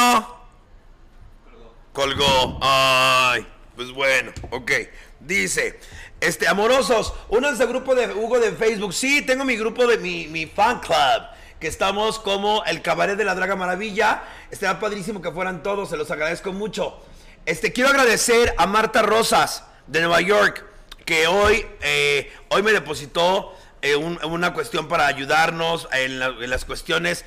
Colgó. 1.91 2.59
Ay, 2.61 3.45
pues 3.75 3.91
bueno, 3.91 4.31
ok. 4.49 4.71
Dice, 5.19 5.79
este, 6.19 6.47
amorosos, 6.47 7.13
únanse 7.29 7.63
al 7.63 7.69
grupo 7.69 7.95
de 7.95 8.11
Hugo 8.13 8.39
de 8.39 8.51
Facebook. 8.53 8.93
Sí, 8.93 9.21
tengo 9.21 9.45
mi 9.45 9.55
grupo 9.55 9.85
de 9.85 9.97
mi, 9.97 10.27
mi 10.27 10.47
fan 10.47 10.79
club. 10.79 11.32
Que 11.63 11.69
estamos 11.69 12.19
como 12.19 12.61
el 12.65 12.81
cabaret 12.81 13.15
de 13.15 13.23
la 13.23 13.35
Draga 13.35 13.55
Maravilla. 13.55 14.21
Estaría 14.51 14.81
padrísimo 14.81 15.21
que 15.21 15.31
fueran 15.31 15.63
todos, 15.63 15.87
se 15.89 15.95
los 15.95 16.11
agradezco 16.11 16.51
mucho. 16.51 16.99
Este, 17.45 17.71
quiero 17.71 17.89
agradecer 17.89 18.53
a 18.57 18.67
Marta 18.67 19.01
Rosas 19.01 19.63
de 19.87 20.01
Nueva 20.01 20.19
York, 20.19 20.65
que 21.05 21.25
hoy, 21.27 21.65
eh, 21.79 22.29
hoy 22.49 22.63
me 22.63 22.73
depositó 22.73 23.55
eh, 23.81 23.95
un- 23.95 24.19
una 24.25 24.53
cuestión 24.53 24.89
para 24.89 25.07
ayudarnos 25.07 25.87
en 25.93 26.19
las 26.49 26.65
cuestiones 26.65 27.23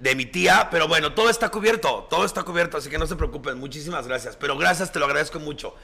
de 0.00 0.14
mi 0.14 0.26
tía, 0.26 0.68
pero 0.70 0.86
bueno, 0.86 1.14
todo 1.14 1.30
está 1.30 1.48
cubierto, 1.48 2.06
todo 2.10 2.26
está 2.26 2.42
cubierto, 2.42 2.76
así 2.76 2.90
que 2.90 2.98
no 2.98 3.06
se 3.06 3.16
preocupen, 3.16 3.58
muchísimas 3.58 4.06
gracias, 4.06 4.36
pero 4.36 4.58
gracias, 4.58 4.92
te 4.92 4.98
lo 4.98 5.06
agradezco 5.06 5.40
mucho. 5.40 5.74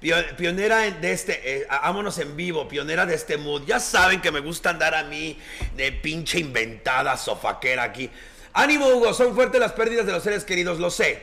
Pio- 0.00 0.36
Pionera 0.36 0.78
de 0.90 1.12
este, 1.12 1.58
eh, 1.62 1.66
vámonos 1.68 2.16
en 2.18 2.34
vivo, 2.36 2.66
pionera 2.68 3.04
de 3.04 3.14
este 3.14 3.36
mood. 3.36 3.62
Ya 3.66 3.78
saben 3.80 4.20
que 4.22 4.30
me 4.30 4.40
gusta 4.40 4.70
andar 4.70 4.94
a 4.94 5.04
mí 5.04 5.38
de 5.76 5.92
pinche 5.92 6.38
inventada, 6.38 7.16
sofaquera 7.16 7.82
aquí. 7.82 8.10
Ánimo, 8.54 8.88
Hugo, 8.88 9.12
son 9.12 9.34
fuertes 9.34 9.60
las 9.60 9.72
pérdidas 9.72 10.06
de 10.06 10.12
los 10.12 10.22
seres 10.22 10.44
queridos, 10.44 10.78
lo 10.78 10.90
sé. 10.90 11.22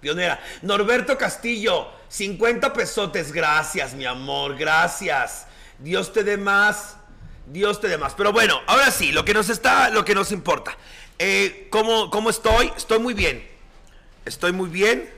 Pionera. 0.00 0.40
Norberto 0.62 1.18
Castillo, 1.18 1.88
50 2.08 2.72
pesotes. 2.72 3.32
Gracias, 3.32 3.94
mi 3.94 4.04
amor, 4.04 4.56
gracias. 4.56 5.46
Dios 5.80 6.12
te 6.12 6.22
dé 6.22 6.36
más. 6.36 6.96
Dios 7.46 7.80
te 7.80 7.88
dé 7.88 7.98
más. 7.98 8.14
Pero 8.14 8.32
bueno, 8.32 8.60
ahora 8.66 8.90
sí, 8.90 9.10
lo 9.12 9.24
que 9.24 9.34
nos 9.34 9.48
está, 9.48 9.90
lo 9.90 10.04
que 10.04 10.14
nos 10.14 10.30
importa. 10.32 10.76
Eh, 11.18 11.66
¿cómo, 11.70 12.08
¿Cómo 12.10 12.30
estoy? 12.30 12.72
Estoy 12.76 12.98
muy 13.00 13.14
bien. 13.14 13.44
Estoy 14.24 14.52
muy 14.52 14.68
bien. 14.68 15.10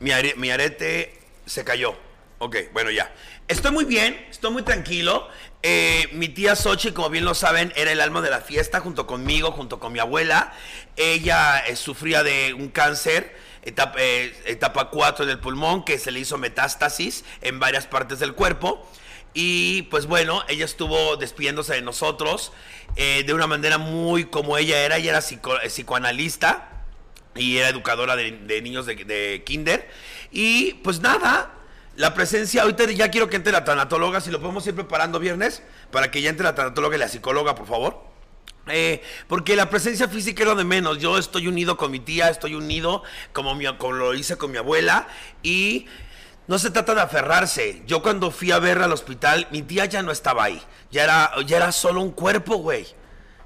Mi, 0.00 0.10
mi 0.36 0.50
arete 0.50 1.18
se 1.46 1.64
cayó. 1.64 1.96
Ok, 2.38 2.56
bueno, 2.74 2.90
ya. 2.90 3.14
Estoy 3.48 3.70
muy 3.70 3.86
bien, 3.86 4.26
estoy 4.30 4.50
muy 4.50 4.62
tranquilo. 4.62 5.26
Eh, 5.62 6.08
mi 6.12 6.28
tía 6.28 6.54
Sochi, 6.54 6.92
como 6.92 7.08
bien 7.08 7.24
lo 7.24 7.32
saben, 7.34 7.72
era 7.76 7.90
el 7.92 8.00
alma 8.02 8.20
de 8.20 8.28
la 8.28 8.40
fiesta 8.42 8.80
junto 8.80 9.06
conmigo, 9.06 9.52
junto 9.52 9.78
con 9.80 9.92
mi 9.92 10.00
abuela. 10.00 10.52
Ella 10.96 11.60
eh, 11.60 11.76
sufría 11.76 12.22
de 12.22 12.52
un 12.52 12.68
cáncer, 12.68 13.34
etapa, 13.62 13.94
eh, 13.98 14.34
etapa 14.44 14.90
4 14.90 15.24
del 15.24 15.38
pulmón, 15.38 15.82
que 15.84 15.98
se 15.98 16.10
le 16.10 16.20
hizo 16.20 16.36
metástasis 16.36 17.24
en 17.40 17.58
varias 17.58 17.86
partes 17.86 18.18
del 18.18 18.34
cuerpo. 18.34 18.86
Y 19.32 19.82
pues 19.84 20.04
bueno, 20.06 20.44
ella 20.48 20.64
estuvo 20.66 21.16
despidiéndose 21.16 21.74
de 21.74 21.82
nosotros 21.82 22.52
eh, 22.96 23.22
de 23.26 23.32
una 23.34 23.46
manera 23.46 23.78
muy 23.78 24.26
como 24.26 24.58
ella 24.58 24.78
era. 24.84 24.96
Ella 24.98 25.10
era 25.12 25.20
psico- 25.22 25.58
eh, 25.62 25.68
psicoanalista 25.68 26.75
y 27.36 27.58
era 27.58 27.68
educadora 27.68 28.16
de, 28.16 28.62
niños 28.62 28.86
de, 28.86 28.96
de 28.96 29.42
kinder. 29.44 29.88
Y 30.30 30.74
pues 30.74 31.00
nada, 31.00 31.52
la 31.96 32.14
presencia, 32.14 32.62
ahorita 32.62 32.90
ya 32.92 33.10
quiero 33.10 33.28
que 33.28 33.36
entre 33.36 33.52
la 33.52 33.64
tanatóloga, 33.64 34.20
si 34.20 34.30
lo 34.30 34.40
podemos 34.40 34.66
ir 34.66 34.74
preparando 34.74 35.18
viernes, 35.18 35.62
para 35.90 36.10
que 36.10 36.20
ya 36.20 36.30
entre 36.30 36.44
la 36.44 36.54
tanatóloga 36.54 36.96
y 36.96 36.98
la 36.98 37.08
psicóloga, 37.08 37.54
por 37.54 37.66
favor. 37.66 38.04
Eh, 38.68 39.00
porque 39.28 39.54
la 39.54 39.70
presencia 39.70 40.08
física 40.08 40.44
lo 40.44 40.54
de 40.56 40.64
menos. 40.64 40.98
Yo 40.98 41.18
estoy 41.18 41.46
unido 41.46 41.76
con 41.76 41.90
mi 41.90 42.00
tía, 42.00 42.28
estoy 42.28 42.54
unido 42.54 43.02
como, 43.32 43.54
mi, 43.54 43.64
lo 43.64 44.14
hice 44.14 44.36
con 44.36 44.50
mi 44.50 44.58
abuela. 44.58 45.08
Y 45.42 45.86
no 46.48 46.58
se 46.58 46.70
trata 46.70 46.94
de 46.94 47.00
aferrarse. 47.02 47.82
Yo 47.86 48.02
cuando 48.02 48.30
fui 48.30 48.50
a 48.50 48.58
verla 48.58 48.86
al 48.86 48.92
hospital, 48.92 49.48
mi 49.50 49.62
tía 49.62 49.86
ya 49.86 50.02
no 50.02 50.10
estaba 50.10 50.44
ahí. 50.44 50.60
Ya 50.90 51.04
era, 51.04 51.32
ya 51.46 51.56
era 51.56 51.72
solo 51.72 52.02
un 52.02 52.10
cuerpo, 52.10 52.56
güey 52.56 52.86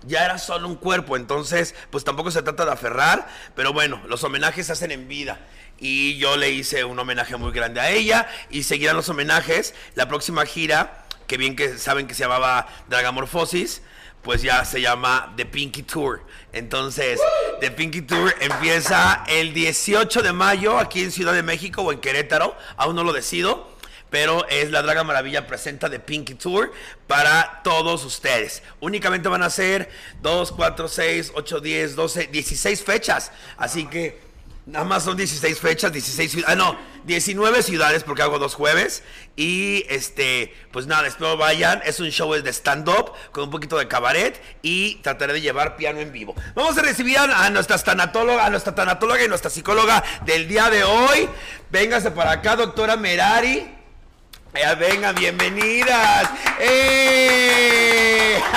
ya 0.06 0.24
era 0.24 0.38
solo 0.38 0.68
un 0.68 0.76
cuerpo, 0.76 1.16
entonces 1.16 1.74
pues 1.90 2.04
tampoco 2.04 2.30
se 2.30 2.42
trata 2.42 2.64
de 2.64 2.72
aferrar, 2.72 3.28
pero 3.54 3.72
bueno, 3.72 4.00
los 4.08 4.24
homenajes 4.24 4.66
se 4.66 4.72
hacen 4.72 4.90
en 4.90 5.08
vida. 5.08 5.40
Y 5.78 6.18
yo 6.18 6.36
le 6.36 6.50
hice 6.50 6.84
un 6.84 6.98
homenaje 6.98 7.36
muy 7.36 7.52
grande 7.52 7.80
a 7.80 7.90
ella 7.90 8.28
y 8.50 8.64
seguirán 8.64 8.96
los 8.96 9.08
homenajes. 9.08 9.74
La 9.94 10.08
próxima 10.08 10.44
gira, 10.44 11.06
que 11.26 11.38
bien 11.38 11.56
que 11.56 11.78
saben 11.78 12.06
que 12.06 12.14
se 12.14 12.24
llamaba 12.24 12.68
Dragamorfosis, 12.88 13.80
pues 14.22 14.42
ya 14.42 14.64
se 14.66 14.82
llama 14.82 15.32
The 15.36 15.46
Pinky 15.46 15.82
Tour. 15.82 16.22
Entonces, 16.52 17.18
The 17.60 17.70
Pinky 17.70 18.02
Tour 18.02 18.34
empieza 18.40 19.24
el 19.26 19.54
18 19.54 20.20
de 20.20 20.32
mayo 20.34 20.78
aquí 20.78 21.02
en 21.02 21.12
Ciudad 21.12 21.32
de 21.32 21.42
México 21.42 21.80
o 21.80 21.92
en 21.92 22.00
Querétaro, 22.00 22.56
aún 22.76 22.94
no 22.96 23.02
lo 23.02 23.14
decido 23.14 23.79
pero 24.10 24.46
es 24.48 24.70
la 24.70 24.82
Draga 24.82 25.04
Maravilla 25.04 25.46
presenta 25.46 25.88
de 25.88 26.00
Pinky 26.00 26.34
Tour 26.34 26.72
para 27.06 27.60
todos 27.62 28.04
ustedes. 28.04 28.62
Únicamente 28.80 29.28
van 29.28 29.42
a 29.42 29.50
ser 29.50 29.88
2, 30.22 30.52
4, 30.52 30.88
6, 30.88 31.32
8, 31.34 31.60
10, 31.60 31.96
12, 31.96 32.26
16 32.26 32.82
fechas. 32.82 33.32
Así 33.56 33.86
que 33.86 34.20
nada 34.66 34.84
más 34.84 35.04
son 35.04 35.16
16 35.16 35.58
fechas, 35.60 35.92
16 35.92 36.30
ciudades. 36.30 36.52
Ah, 36.52 36.56
no, 36.56 36.76
19 37.04 37.62
ciudades 37.62 38.02
porque 38.02 38.22
hago 38.22 38.40
dos 38.40 38.54
jueves. 38.54 39.04
Y 39.36 39.86
este, 39.88 40.54
pues 40.72 40.86
nada, 40.86 41.06
espero 41.06 41.36
vayan. 41.36 41.80
Es 41.84 42.00
un 42.00 42.10
show 42.10 42.32
de 42.32 42.52
stand-up 42.52 43.12
con 43.30 43.44
un 43.44 43.50
poquito 43.50 43.78
de 43.78 43.86
cabaret 43.86 44.40
y 44.60 44.96
trataré 44.96 45.34
de 45.34 45.40
llevar 45.40 45.76
piano 45.76 46.00
en 46.00 46.10
vivo. 46.10 46.34
Vamos 46.56 46.76
a 46.76 46.82
recibir 46.82 47.16
a, 47.16 47.46
a 47.46 47.50
nuestra 47.50 47.78
tanatóloga, 47.78 48.44
a 48.44 48.50
nuestra 48.50 48.74
tanatóloga 48.74 49.24
y 49.24 49.28
nuestra 49.28 49.50
psicóloga 49.50 50.02
del 50.26 50.48
día 50.48 50.68
de 50.68 50.82
hoy. 50.82 51.28
Véngase 51.70 52.10
para 52.10 52.32
acá, 52.32 52.56
doctora 52.56 52.96
Merari. 52.96 53.79
Ya 54.54 54.74
vengan, 54.74 55.14
bienvenidas. 55.14 56.28
¡Eh! 56.60 58.40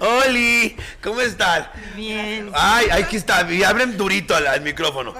Oli, 0.00 0.76
¿cómo 1.02 1.20
están? 1.20 1.68
Bien. 1.94 2.50
Ay, 2.54 2.86
aquí 2.90 3.16
está, 3.16 3.50
y 3.50 3.62
abren 3.64 3.96
durito 3.96 4.34
al, 4.34 4.46
al 4.46 4.60
micrófono. 4.62 5.14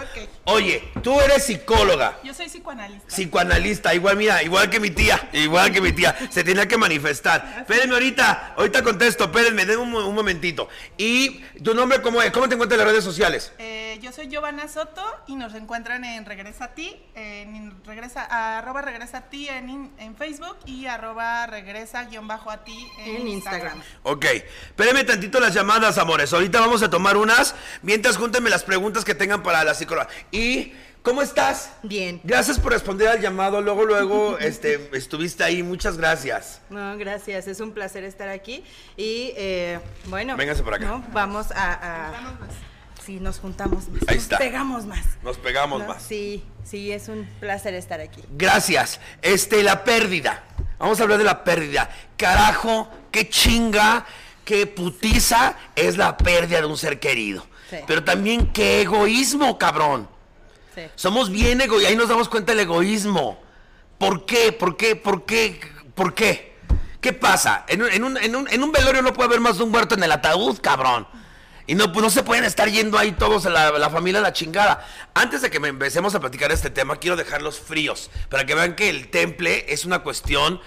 Oye, 0.45 0.89
tú 1.03 1.21
eres 1.21 1.45
psicóloga, 1.45 2.19
Yo 2.25 2.33
soy 2.33 2.47
psicoanalista. 2.49 3.07
psicoanalista, 3.09 3.95
igual, 3.95 4.17
mira, 4.17 4.43
igual 4.43 4.71
que 4.71 4.81
mi 4.81 4.91
tía, 4.91 5.29
igual 5.33 5.71
que 5.73 5.81
mi 5.81 5.93
tía, 5.93 6.17
se 6.31 6.43
tenía 6.45 6.67
que 6.67 6.79
manifestar. 6.79 7.57
Espérenme 7.61 7.95
ahorita, 7.95 8.55
ahorita 8.57 8.83
contesto, 8.83 9.25
espérenme, 9.25 9.67
denme 9.67 9.83
un, 9.83 9.95
un 9.95 10.15
momentito. 10.15 10.69
¿Y 10.97 11.41
tu 11.63 11.75
nombre 11.75 12.01
cómo 12.01 12.23
es? 12.23 12.31
¿Cómo 12.31 12.49
te 12.49 12.55
encuentras 12.55 12.79
en 12.81 12.85
las 12.87 12.93
redes 12.93 13.05
sociales? 13.05 13.53
Eh, 13.59 13.90
yo 14.01 14.13
soy 14.13 14.29
Giovanna 14.29 14.67
Soto 14.69 15.03
y 15.27 15.37
nos 15.37 15.55
encuentran 15.55 16.05
en 16.05 16.25
Regresa 16.25 16.65
a 16.67 16.69
ti, 16.75 17.01
en 17.15 17.75
regresa, 17.85 18.59
arroba 18.59 18.83
regresa 18.83 19.19
a 19.19 19.23
ti 19.31 19.49
en, 19.49 19.91
Facebook 20.17 20.57
y 20.67 20.87
arroba 20.87 21.47
regresa 21.47 22.05
guion 22.05 22.27
bajo 22.29 22.51
a 22.51 22.65
ti 22.65 22.89
en, 23.01 23.17
En 23.17 23.29
Instagram. 23.29 23.77
Instagram. 23.79 23.83
Ok, 24.03 24.25
espérenme 24.25 25.05
tantito 25.05 25.41
las 25.41 25.55
llamadas, 25.55 25.99
amores. 25.99 26.33
Ahorita 26.33 26.61
vamos 26.61 26.83
a 26.83 26.91
tomar 26.91 27.17
unas, 27.17 27.55
mientras 27.83 28.17
júntenme 28.17 28.51
las 28.51 28.65
preguntas 28.65 29.05
que 29.05 29.15
tengan 29.15 29.43
para 29.43 29.65
la 29.65 29.75
psicóloga. 29.75 30.09
¿Y 30.31 30.73
cómo 31.03 31.23
estás? 31.23 31.73
Bien. 31.83 32.21
Gracias 32.25 32.59
por 32.59 32.73
responder 32.73 33.09
al 33.09 33.21
llamado. 33.21 33.61
Luego, 33.63 33.85
luego, 33.85 34.39
este, 34.41 34.91
estuviste 34.97 35.45
ahí. 35.45 35.63
Muchas 35.63 35.97
gracias. 35.97 36.61
No, 36.71 36.97
gracias, 36.99 37.47
es 37.47 37.61
un 37.61 37.73
placer 37.73 38.05
estar 38.05 38.29
aquí. 38.29 38.65
Y 38.97 39.33
eh, 39.37 39.79
bueno, 40.07 40.37
Véngase 40.37 40.63
por 40.63 40.75
acá. 40.75 40.87
¿no? 40.87 41.05
vamos 41.13 41.51
a, 41.53 42.09
a- 42.09 42.11
Vamos 42.13 42.41
más. 42.41 42.51
Sí, 43.11 43.19
nos 43.19 43.41
juntamos 43.41 43.89
más. 43.89 44.03
Ahí 44.07 44.15
nos 44.15 44.23
está. 44.23 44.39
pegamos 44.39 44.87
más. 44.87 45.05
Nos 45.25 45.37
pegamos 45.37 45.81
¿no? 45.81 45.89
más. 45.89 46.01
Sí, 46.01 46.45
sí, 46.63 46.93
es 46.93 47.09
un 47.09 47.29
placer 47.41 47.75
estar 47.75 48.01
aquí. 48.01 48.23
Gracias. 48.31 49.01
Este, 49.21 49.65
la 49.65 49.83
pérdida. 49.83 50.45
Vamos 50.79 51.01
a 51.01 51.03
hablar 51.03 51.19
de 51.19 51.25
la 51.25 51.43
pérdida. 51.43 51.91
Carajo, 52.17 52.89
qué 53.11 53.29
chinga, 53.29 54.07
qué 54.45 54.69
putiza 54.69 55.57
es 55.75 55.97
la 55.97 56.17
pérdida 56.17 56.61
de 56.61 56.67
un 56.67 56.77
ser 56.79 57.01
querido. 57.01 57.45
Sí. 57.69 57.79
Pero 57.85 58.05
también 58.05 58.53
qué 58.53 58.83
egoísmo, 58.83 59.59
cabrón. 59.59 60.09
Sí. 60.77 60.83
Somos 60.95 61.31
bien 61.31 61.61
egoístas, 61.61 61.91
ahí 61.91 61.97
nos 61.97 62.09
damos 62.09 62.29
cuenta 62.29 62.53
del 62.53 62.61
egoísmo. 62.61 63.41
¿Por 63.99 64.25
qué? 64.25 64.53
¿Por 64.53 64.77
qué? 64.77 64.95
¿Por 64.95 65.27
qué? 65.27 65.61
¿Por 65.97 66.15
qué? 66.15 66.55
¿Qué 67.01 67.13
pasa? 67.13 67.65
En 67.67 67.83
un, 67.83 67.91
en 67.91 68.05
un- 68.05 68.17
en 68.19 68.37
un- 68.37 68.49
en 68.49 68.63
un 68.63 68.71
velorio 68.71 69.03
no 69.03 69.13
puede 69.13 69.27
haber 69.27 69.41
más 69.41 69.59
de 69.59 69.65
un 69.65 69.73
muerto 69.73 69.97
en 69.97 70.05
el 70.05 70.13
ataúd, 70.13 70.59
cabrón. 70.61 71.09
Y 71.71 71.77
no, 71.77 71.93
pues 71.93 72.03
no 72.03 72.11
se 72.11 72.25
pueden 72.25 72.43
estar 72.43 72.69
yendo 72.69 72.99
ahí 72.99 73.13
todos, 73.13 73.45
la, 73.45 73.71
la 73.71 73.91
familia 73.91 74.19
a 74.19 74.23
la 74.25 74.33
chingada. 74.33 74.85
Antes 75.15 75.41
de 75.41 75.51
que 75.51 75.61
me 75.61 75.69
empecemos 75.69 76.13
a 76.17 76.19
platicar 76.19 76.51
este 76.51 76.69
tema, 76.69 76.97
quiero 76.97 77.15
dejarlos 77.15 77.61
fríos, 77.61 78.11
para 78.29 78.45
que 78.45 78.57
vean 78.57 78.75
que 78.75 78.89
el 78.89 79.07
temple 79.07 79.67
es 79.69 79.85
una 79.85 80.01
cuestión 80.01 80.61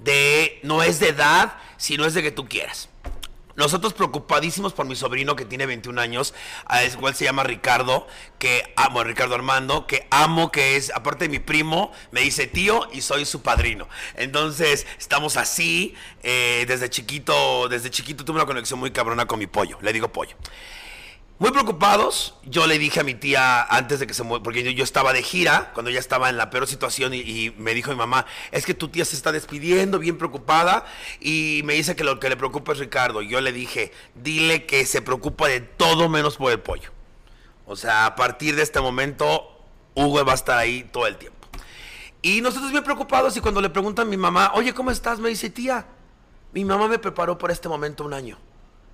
de, 0.00 0.60
no 0.62 0.82
es 0.82 1.00
de 1.00 1.08
edad, 1.08 1.54
sino 1.78 2.04
es 2.04 2.12
de 2.12 2.22
que 2.22 2.30
tú 2.30 2.46
quieras. 2.46 2.90
Nosotros 3.60 3.92
preocupadísimos 3.92 4.72
por 4.72 4.86
mi 4.86 4.96
sobrino 4.96 5.36
que 5.36 5.44
tiene 5.44 5.66
21 5.66 6.00
años, 6.00 6.32
a 6.64 6.82
es 6.82 6.94
igual 6.94 7.14
se 7.14 7.26
llama 7.26 7.42
Ricardo, 7.42 8.06
que 8.38 8.72
amo, 8.74 9.04
Ricardo 9.04 9.34
Armando, 9.34 9.86
que 9.86 10.08
amo, 10.10 10.50
que 10.50 10.76
es, 10.76 10.90
aparte 10.94 11.26
de 11.26 11.28
mi 11.28 11.40
primo, 11.40 11.92
me 12.10 12.22
dice 12.22 12.46
tío 12.46 12.88
y 12.90 13.02
soy 13.02 13.26
su 13.26 13.42
padrino. 13.42 13.86
Entonces, 14.16 14.86
estamos 14.98 15.36
así, 15.36 15.94
eh, 16.22 16.64
desde 16.68 16.88
chiquito, 16.88 17.68
desde 17.68 17.90
chiquito 17.90 18.24
tuve 18.24 18.36
una 18.36 18.46
conexión 18.46 18.80
muy 18.80 18.92
cabrona 18.92 19.26
con 19.26 19.38
mi 19.38 19.46
pollo, 19.46 19.76
le 19.82 19.92
digo 19.92 20.10
pollo. 20.10 20.36
Muy 21.40 21.52
preocupados, 21.52 22.34
yo 22.44 22.66
le 22.66 22.78
dije 22.78 23.00
a 23.00 23.02
mi 23.02 23.14
tía 23.14 23.62
antes 23.62 23.98
de 23.98 24.06
que 24.06 24.12
se 24.12 24.22
muera, 24.22 24.42
porque 24.42 24.74
yo, 24.74 24.84
estaba 24.84 25.14
de 25.14 25.22
gira, 25.22 25.70
cuando 25.72 25.88
ella 25.88 25.98
estaba 25.98 26.28
en 26.28 26.36
la 26.36 26.50
peor 26.50 26.66
situación 26.66 27.14
y, 27.14 27.54
me 27.56 27.72
dijo 27.72 27.90
mi 27.90 27.96
mamá, 27.96 28.26
es 28.52 28.66
que 28.66 28.74
tu 28.74 28.88
tía 28.88 29.06
se 29.06 29.16
está 29.16 29.32
despidiendo, 29.32 29.98
bien 29.98 30.18
preocupada, 30.18 30.84
y 31.18 31.62
me 31.64 31.72
dice 31.72 31.96
que 31.96 32.04
lo 32.04 32.20
que 32.20 32.28
le 32.28 32.36
preocupa 32.36 32.72
es 32.72 32.78
Ricardo. 32.78 33.22
Yo 33.22 33.40
le 33.40 33.52
dije, 33.52 33.90
dile 34.14 34.66
que 34.66 34.84
se 34.84 35.00
preocupa 35.00 35.48
de 35.48 35.60
todo 35.60 36.10
menos 36.10 36.36
por 36.36 36.52
el 36.52 36.60
pollo. 36.60 36.90
O 37.64 37.74
sea, 37.74 38.04
a 38.04 38.16
partir 38.16 38.54
de 38.54 38.62
este 38.62 38.82
momento, 38.82 39.48
Hugo 39.94 40.22
va 40.26 40.32
a 40.32 40.34
estar 40.34 40.58
ahí 40.58 40.86
todo 40.92 41.06
el 41.06 41.16
tiempo. 41.16 41.48
Y 42.20 42.42
nosotros 42.42 42.70
bien 42.70 42.84
preocupados 42.84 43.34
y 43.38 43.40
cuando 43.40 43.62
le 43.62 43.70
preguntan 43.70 44.08
a 44.08 44.10
mi 44.10 44.18
mamá, 44.18 44.52
oye, 44.56 44.74
¿cómo 44.74 44.90
estás? 44.90 45.18
Me 45.18 45.30
dice, 45.30 45.48
tía, 45.48 45.86
mi 46.52 46.66
mamá 46.66 46.86
me 46.86 46.98
preparó 46.98 47.38
por 47.38 47.50
este 47.50 47.66
momento 47.66 48.04
un 48.04 48.12
año. 48.12 48.36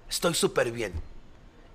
Estoy 0.09 0.35
súper 0.35 0.71
bien. 0.71 1.15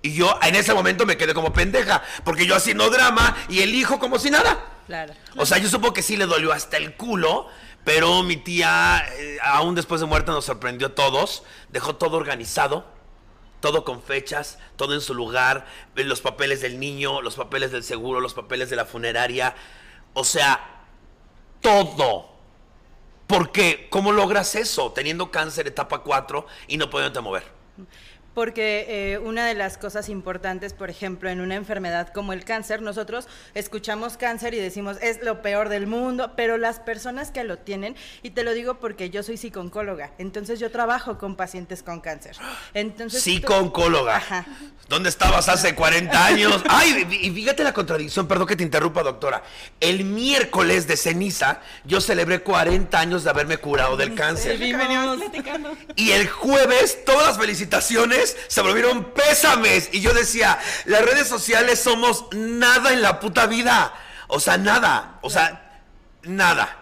Y 0.02 0.14
yo 0.14 0.36
en 0.42 0.56
ese 0.56 0.74
momento 0.74 1.06
me 1.06 1.16
quedé 1.16 1.32
como 1.32 1.52
pendeja, 1.52 2.02
porque 2.24 2.44
yo 2.44 2.56
haciendo 2.56 2.90
drama 2.90 3.36
y 3.48 3.60
el 3.60 3.74
hijo 3.74 4.00
como 4.00 4.18
si 4.18 4.30
nada. 4.30 4.58
Claro. 4.86 5.14
O 5.36 5.46
sea, 5.46 5.58
yo 5.58 5.68
supongo 5.68 5.94
que 5.94 6.02
sí 6.02 6.16
le 6.16 6.26
dolió 6.26 6.52
hasta 6.52 6.76
el 6.76 6.96
culo, 6.96 7.48
pero 7.84 8.22
mi 8.24 8.36
tía, 8.36 9.04
eh, 9.16 9.38
aún 9.42 9.74
después 9.76 10.00
de 10.00 10.06
muerta, 10.06 10.32
nos 10.32 10.44
sorprendió 10.44 10.88
a 10.88 10.94
todos. 10.94 11.44
Dejó 11.68 11.96
todo 11.96 12.16
organizado, 12.16 12.84
todo 13.60 13.84
con 13.84 14.02
fechas, 14.02 14.58
todo 14.76 14.94
en 14.94 15.00
su 15.00 15.14
lugar, 15.14 15.66
eh, 15.94 16.04
los 16.04 16.20
papeles 16.20 16.60
del 16.60 16.80
niño, 16.80 17.22
los 17.22 17.36
papeles 17.36 17.70
del 17.70 17.84
seguro, 17.84 18.20
los 18.20 18.34
papeles 18.34 18.70
de 18.70 18.76
la 18.76 18.84
funeraria. 18.84 19.54
O 20.14 20.24
sea, 20.24 20.84
todo. 21.60 22.32
Porque, 23.28 23.86
¿cómo 23.88 24.12
logras 24.12 24.56
eso? 24.56 24.92
Teniendo 24.92 25.30
cáncer 25.30 25.66
etapa 25.68 26.00
4 26.00 26.46
y 26.66 26.76
no 26.76 26.90
pudiéndote 26.90 27.20
mover. 27.20 27.44
Porque 28.34 28.86
eh, 28.88 29.18
una 29.18 29.46
de 29.46 29.54
las 29.54 29.76
cosas 29.76 30.08
importantes, 30.08 30.72
por 30.72 30.90
ejemplo, 30.90 31.28
en 31.28 31.40
una 31.40 31.54
enfermedad 31.54 32.08
como 32.12 32.32
el 32.32 32.44
cáncer, 32.44 32.80
nosotros 32.80 33.28
escuchamos 33.54 34.16
cáncer 34.16 34.54
y 34.54 34.58
decimos 34.58 34.96
es 35.02 35.22
lo 35.22 35.42
peor 35.42 35.68
del 35.68 35.86
mundo, 35.86 36.32
pero 36.36 36.56
las 36.56 36.80
personas 36.80 37.30
que 37.30 37.44
lo 37.44 37.58
tienen, 37.58 37.94
y 38.22 38.30
te 38.30 38.42
lo 38.42 38.54
digo 38.54 38.78
porque 38.80 39.10
yo 39.10 39.22
soy 39.22 39.36
psiconcóloga, 39.36 40.12
entonces 40.18 40.60
yo 40.60 40.70
trabajo 40.70 41.18
con 41.18 41.36
pacientes 41.36 41.82
con 41.82 42.00
cáncer. 42.00 42.36
Entonces, 42.74 43.22
Psico-oncóloga. 43.22 44.16
Ajá. 44.16 44.46
¿Dónde 44.88 45.08
estabas 45.08 45.48
hace 45.48 45.74
40 45.74 46.26
años? 46.26 46.62
Ay, 46.68 47.06
y 47.22 47.30
fíjate 47.30 47.64
la 47.64 47.72
contradicción, 47.72 48.26
perdón 48.28 48.46
que 48.46 48.56
te 48.56 48.62
interrumpa, 48.62 49.02
doctora. 49.02 49.42
El 49.80 50.04
miércoles 50.04 50.86
de 50.86 50.96
ceniza, 50.96 51.60
yo 51.84 52.00
celebré 52.00 52.42
40 52.42 52.98
años 52.98 53.24
de 53.24 53.30
haberme 53.30 53.58
curado 53.58 53.96
del 53.96 54.14
cáncer. 54.14 54.58
Platicando. 54.58 55.76
Y 55.96 56.10
el 56.10 56.28
jueves, 56.28 57.04
todas 57.04 57.26
las 57.26 57.38
felicitaciones 57.38 58.21
se 58.48 58.60
volvieron 58.60 59.12
pésames. 59.12 59.88
Y 59.92 60.00
yo 60.00 60.12
decía, 60.12 60.58
las 60.84 61.02
redes 61.02 61.28
sociales 61.28 61.80
somos 61.80 62.26
nada 62.32 62.92
en 62.92 63.02
la 63.02 63.20
puta 63.20 63.46
vida. 63.46 63.94
O 64.28 64.40
sea, 64.40 64.58
nada. 64.58 65.18
O 65.22 65.30
sea, 65.30 65.80
nada. 66.22 66.78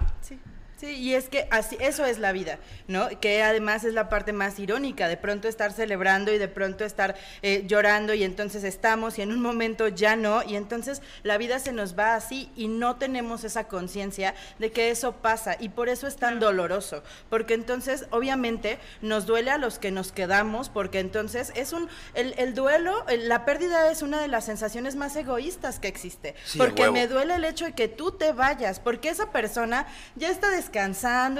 Sí, 0.80 0.92
y 0.96 1.14
es 1.14 1.28
que 1.28 1.46
así, 1.50 1.76
eso 1.78 2.06
es 2.06 2.18
la 2.18 2.32
vida, 2.32 2.58
¿no? 2.88 3.08
Que 3.20 3.42
además 3.42 3.84
es 3.84 3.92
la 3.92 4.08
parte 4.08 4.32
más 4.32 4.58
irónica, 4.58 5.08
de 5.08 5.18
pronto 5.18 5.46
estar 5.46 5.72
celebrando 5.74 6.32
y 6.32 6.38
de 6.38 6.48
pronto 6.48 6.86
estar 6.86 7.16
eh, 7.42 7.64
llorando 7.66 8.14
y 8.14 8.24
entonces 8.24 8.64
estamos 8.64 9.18
y 9.18 9.22
en 9.22 9.30
un 9.30 9.42
momento 9.42 9.88
ya 9.88 10.16
no, 10.16 10.42
y 10.42 10.56
entonces 10.56 11.02
la 11.22 11.36
vida 11.36 11.58
se 11.58 11.72
nos 11.72 11.98
va 11.98 12.14
así 12.14 12.50
y 12.56 12.68
no 12.68 12.96
tenemos 12.96 13.44
esa 13.44 13.64
conciencia 13.68 14.34
de 14.58 14.72
que 14.72 14.88
eso 14.88 15.12
pasa 15.16 15.54
y 15.60 15.68
por 15.68 15.90
eso 15.90 16.06
es 16.06 16.16
tan 16.16 16.40
doloroso, 16.40 17.02
porque 17.28 17.52
entonces 17.52 18.06
obviamente 18.10 18.78
nos 19.02 19.26
duele 19.26 19.50
a 19.50 19.58
los 19.58 19.78
que 19.78 19.90
nos 19.90 20.12
quedamos, 20.12 20.70
porque 20.70 21.00
entonces 21.00 21.52
es 21.56 21.74
un, 21.74 21.90
el, 22.14 22.32
el 22.38 22.54
duelo, 22.54 23.06
el- 23.08 23.28
la 23.28 23.44
pérdida 23.44 23.90
es 23.92 24.00
una 24.00 24.18
de 24.22 24.28
las 24.28 24.46
sensaciones 24.46 24.96
más 24.96 25.14
egoístas 25.16 25.78
que 25.78 25.88
existe, 25.88 26.34
Sí, 26.46 26.56
porque 26.56 26.90
me 26.90 27.06
duele 27.06 27.34
el 27.34 27.44
hecho 27.44 27.66
de 27.66 27.72
que 27.74 27.88
tú 27.88 28.12
te 28.12 28.32
vayas, 28.32 28.80
porque 28.80 29.10
esa 29.10 29.30
persona 29.30 29.86
ya 30.16 30.30
está 30.30 30.48
descansando, 30.48 30.69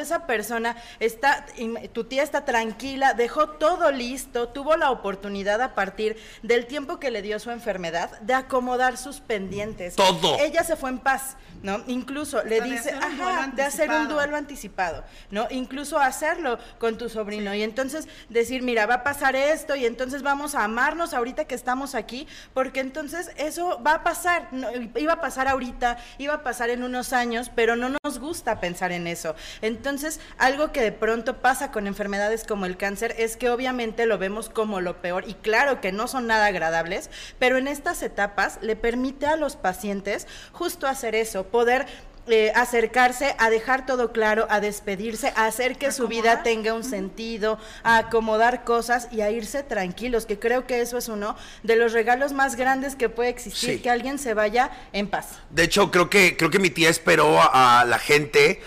esa 0.00 0.26
persona 0.26 0.76
está, 0.98 1.46
y 1.56 1.88
tu 1.88 2.04
tía 2.04 2.22
está 2.22 2.44
tranquila, 2.44 3.14
dejó 3.14 3.50
todo 3.50 3.90
listo, 3.90 4.48
tuvo 4.48 4.76
la 4.76 4.90
oportunidad 4.90 5.60
a 5.60 5.74
partir 5.74 6.16
del 6.42 6.66
tiempo 6.66 6.98
que 6.98 7.10
le 7.10 7.22
dio 7.22 7.38
su 7.38 7.50
enfermedad 7.50 8.20
de 8.20 8.34
acomodar 8.34 8.96
sus 8.96 9.20
pendientes. 9.20 9.96
Todo. 9.96 10.38
Ella 10.38 10.64
se 10.64 10.76
fue 10.76 10.90
en 10.90 10.98
paz, 10.98 11.36
¿no? 11.62 11.82
Incluso 11.86 12.42
le 12.42 12.56
sea, 12.56 12.64
de 12.64 12.70
dice, 12.70 12.90
hacer 12.90 13.20
ajá, 13.22 13.52
de 13.54 13.62
hacer 13.62 13.90
un 13.90 14.08
duelo 14.08 14.36
anticipado, 14.36 15.04
¿no? 15.30 15.46
Incluso 15.50 15.98
hacerlo 15.98 16.58
con 16.78 16.98
tu 16.98 17.08
sobrino 17.08 17.54
y 17.54 17.62
entonces 17.62 18.08
decir, 18.28 18.62
mira, 18.62 18.86
va 18.86 18.94
a 18.94 19.04
pasar 19.04 19.36
esto 19.36 19.76
y 19.76 19.86
entonces 19.86 20.22
vamos 20.22 20.54
a 20.54 20.64
amarnos 20.64 21.14
ahorita 21.14 21.44
que 21.44 21.54
estamos 21.54 21.94
aquí, 21.94 22.26
porque 22.54 22.80
entonces 22.80 23.30
eso 23.36 23.80
va 23.82 23.94
a 23.94 24.04
pasar, 24.04 24.48
no, 24.52 24.68
iba 24.96 25.14
a 25.14 25.20
pasar 25.20 25.48
ahorita, 25.48 25.98
iba 26.18 26.34
a 26.34 26.42
pasar 26.42 26.70
en 26.70 26.82
unos 26.82 27.12
años, 27.12 27.50
pero 27.54 27.76
no 27.76 27.90
nos 28.02 28.18
gusta 28.18 28.60
pensar 28.60 28.92
en 28.92 29.06
eso. 29.06 29.19
Entonces, 29.62 30.20
algo 30.38 30.72
que 30.72 30.80
de 30.82 30.92
pronto 30.92 31.38
pasa 31.38 31.70
con 31.70 31.86
enfermedades 31.86 32.44
como 32.44 32.66
el 32.66 32.76
cáncer 32.76 33.14
es 33.18 33.36
que 33.36 33.50
obviamente 33.50 34.06
lo 34.06 34.18
vemos 34.18 34.48
como 34.48 34.80
lo 34.80 35.00
peor 35.00 35.24
y 35.28 35.34
claro 35.34 35.80
que 35.80 35.92
no 35.92 36.08
son 36.08 36.26
nada 36.26 36.46
agradables, 36.46 37.10
pero 37.38 37.58
en 37.58 37.68
estas 37.68 38.02
etapas 38.02 38.58
le 38.62 38.76
permite 38.76 39.26
a 39.26 39.36
los 39.36 39.56
pacientes 39.56 40.26
justo 40.52 40.86
hacer 40.86 41.14
eso, 41.14 41.44
poder 41.44 41.86
eh, 42.26 42.52
acercarse 42.54 43.34
a 43.38 43.50
dejar 43.50 43.86
todo 43.86 44.12
claro, 44.12 44.46
a 44.50 44.60
despedirse, 44.60 45.32
a 45.36 45.46
hacer 45.46 45.76
que 45.78 45.90
su 45.90 46.06
vida 46.06 46.42
tenga 46.42 46.74
un 46.74 46.84
sentido, 46.84 47.58
a 47.82 47.96
acomodar 47.96 48.62
cosas 48.62 49.08
y 49.10 49.22
a 49.22 49.30
irse 49.30 49.62
tranquilos, 49.62 50.26
que 50.26 50.38
creo 50.38 50.66
que 50.66 50.80
eso 50.80 50.98
es 50.98 51.08
uno 51.08 51.34
de 51.62 51.76
los 51.76 51.92
regalos 51.92 52.32
más 52.32 52.56
grandes 52.56 52.94
que 52.94 53.08
puede 53.08 53.30
existir, 53.30 53.70
Sí. 53.76 53.80
que 53.80 53.90
alguien 53.90 54.18
se 54.18 54.34
vaya 54.34 54.70
en 54.92 55.08
paz. 55.08 55.38
De 55.48 55.64
hecho, 55.64 55.90
creo 55.90 56.08
que, 56.10 56.36
creo 56.36 56.50
que 56.50 56.58
mi 56.60 56.70
tía 56.70 56.90
esperó 56.90 57.40
a, 57.40 57.80
a 57.80 57.84
la 57.86 57.98
gente 57.98 58.60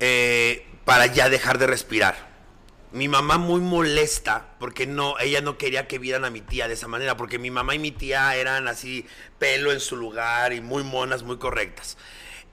eh, 0.00 0.66
para 0.84 1.06
ya 1.06 1.28
dejar 1.28 1.58
de 1.58 1.66
respirar. 1.66 2.34
Mi 2.92 3.08
mamá 3.08 3.38
muy 3.38 3.60
molesta 3.60 4.54
porque 4.58 4.86
no, 4.86 5.18
ella 5.18 5.40
no 5.40 5.58
quería 5.58 5.86
que 5.86 5.98
vieran 5.98 6.24
a 6.24 6.30
mi 6.30 6.40
tía 6.40 6.68
de 6.68 6.74
esa 6.74 6.88
manera, 6.88 7.16
porque 7.16 7.38
mi 7.38 7.50
mamá 7.50 7.74
y 7.74 7.78
mi 7.78 7.90
tía 7.90 8.34
eran 8.36 8.68
así, 8.68 9.06
pelo 9.38 9.72
en 9.72 9.80
su 9.80 9.96
lugar 9.96 10.52
y 10.52 10.60
muy 10.60 10.82
monas, 10.82 11.22
muy 11.22 11.36
correctas. 11.36 11.96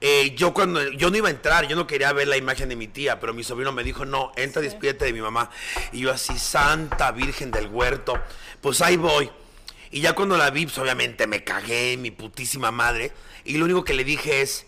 Eh, 0.06 0.36
yo 0.36 0.54
cuando 0.54 0.92
yo 0.92 1.10
no 1.10 1.16
iba 1.16 1.30
a 1.30 1.32
entrar, 1.32 1.66
yo 1.68 1.78
no 1.78 1.88
quería 1.88 2.12
ver 2.12 2.28
la 2.28 2.36
imagen 2.36 2.68
de 2.68 2.76
mi 2.76 2.90
tía, 2.90 3.22
pero 3.22 3.34
mi 3.34 3.44
sobrino 3.44 3.72
me 3.72 3.86
dijo, 3.86 4.04
no, 4.04 4.34
entra, 4.36 4.62
despídete 4.62 5.06
de 5.06 5.14
mi 5.14 5.22
mamá. 5.22 5.50
Y 5.94 6.02
yo 6.02 6.12
así, 6.12 6.38
Santa 6.38 7.12
Virgen 7.12 7.52
del 7.52 7.68
Huerto, 7.68 8.22
pues 8.60 8.82
ahí 8.82 8.98
voy. 8.98 9.32
Y 9.92 10.02
ya 10.02 10.14
cuando 10.14 10.36
la 10.36 10.50
vi, 10.50 10.66
pues 10.66 10.78
obviamente 10.78 11.26
me 11.26 11.46
cagué, 11.46 11.96
mi 11.96 12.12
putísima 12.12 12.70
madre. 12.72 13.14
Y 13.46 13.58
lo 13.58 13.64
único 13.64 13.86
que 13.86 13.94
le 13.94 14.04
dije 14.04 14.42
es, 14.42 14.66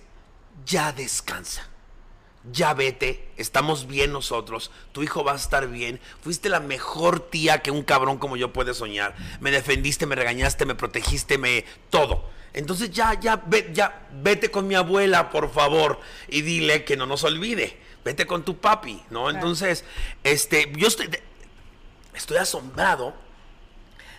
ya 0.66 0.94
descansa. 0.94 1.68
Ya 2.52 2.74
vete, 2.76 3.28
estamos 3.38 3.88
bien 3.88 4.12
nosotros, 4.12 4.70
tu 4.92 5.02
hijo 5.02 5.24
va 5.24 5.32
a 5.34 5.36
estar 5.36 5.68
bien, 5.68 6.00
fuiste 6.22 6.48
la 6.48 6.60
mejor 6.60 7.20
tía 7.20 7.64
que 7.64 7.72
un 7.72 7.82
cabrón 7.82 8.18
como 8.20 8.38
yo 8.38 8.54
puede 8.54 8.74
soñar. 8.76 9.16
Me 9.40 9.50
defendiste, 9.50 10.06
me 10.06 10.14
regañaste, 10.16 10.66
me 10.66 10.76
protegiste, 10.76 11.40
me 11.40 11.66
todo. 11.90 12.30
Entonces 12.54 12.92
ya, 12.92 13.20
ya, 13.20 13.38
ve- 13.48 13.72
ya, 13.74 14.08
vete 14.22 14.52
con 14.52 14.68
mi 14.68 14.76
abuela, 14.76 15.32
por 15.32 15.52
favor, 15.52 16.00
y 16.28 16.42
dile 16.44 16.84
que 16.86 16.96
no 16.96 17.06
nos 17.08 17.24
olvide. 17.24 17.80
Vete 18.06 18.28
con 18.28 18.46
tu 18.46 18.58
papi, 18.60 19.02
¿no? 19.10 19.32
Entonces, 19.32 19.84
este, 20.24 20.72
yo 20.78 20.88
estoy, 20.88 21.10
estoy 22.14 22.38
asombrado 22.38 23.16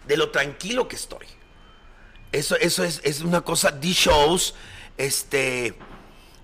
de 0.09 0.17
lo 0.17 0.31
tranquilo 0.31 0.89
que 0.89 0.97
estoy. 0.97 1.27
Eso, 2.33 2.57
eso 2.57 2.83
es, 2.83 3.01
es 3.05 3.21
una 3.21 3.43
cosa, 3.43 3.71
de 3.71 3.89
shows, 3.93 4.55
este... 4.99 5.79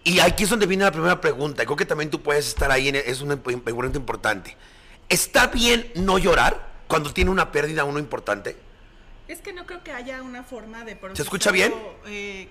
Y 0.04 0.18
aquí 0.20 0.44
es 0.44 0.50
donde 0.50 0.66
viene 0.66 0.84
la 0.84 0.90
primera 0.92 1.20
pregunta. 1.20 1.64
Creo 1.64 1.76
que 1.76 1.86
también 1.86 2.10
tú 2.10 2.22
puedes 2.22 2.48
estar 2.48 2.70
ahí, 2.70 2.88
en- 2.88 2.96
es 2.96 3.20
una 3.20 3.36
pregunta 3.36 3.96
importante. 3.98 4.56
¿Está 5.08 5.46
bien 5.46 5.90
no 5.94 6.18
llorar 6.18 6.72
cuando 6.88 7.12
tiene 7.12 7.30
una 7.30 7.52
pérdida 7.52 7.84
uno 7.84 7.98
importante? 7.98 8.56
Es 9.28 9.40
que 9.40 9.52
no 9.52 9.64
creo 9.66 9.82
que 9.84 9.92
haya 9.92 10.22
una 10.22 10.42
forma 10.42 10.84
de 10.84 10.98
¿Se 11.14 11.22
escucha 11.22 11.50
bien? 11.52 11.72
Eh, 12.06 12.48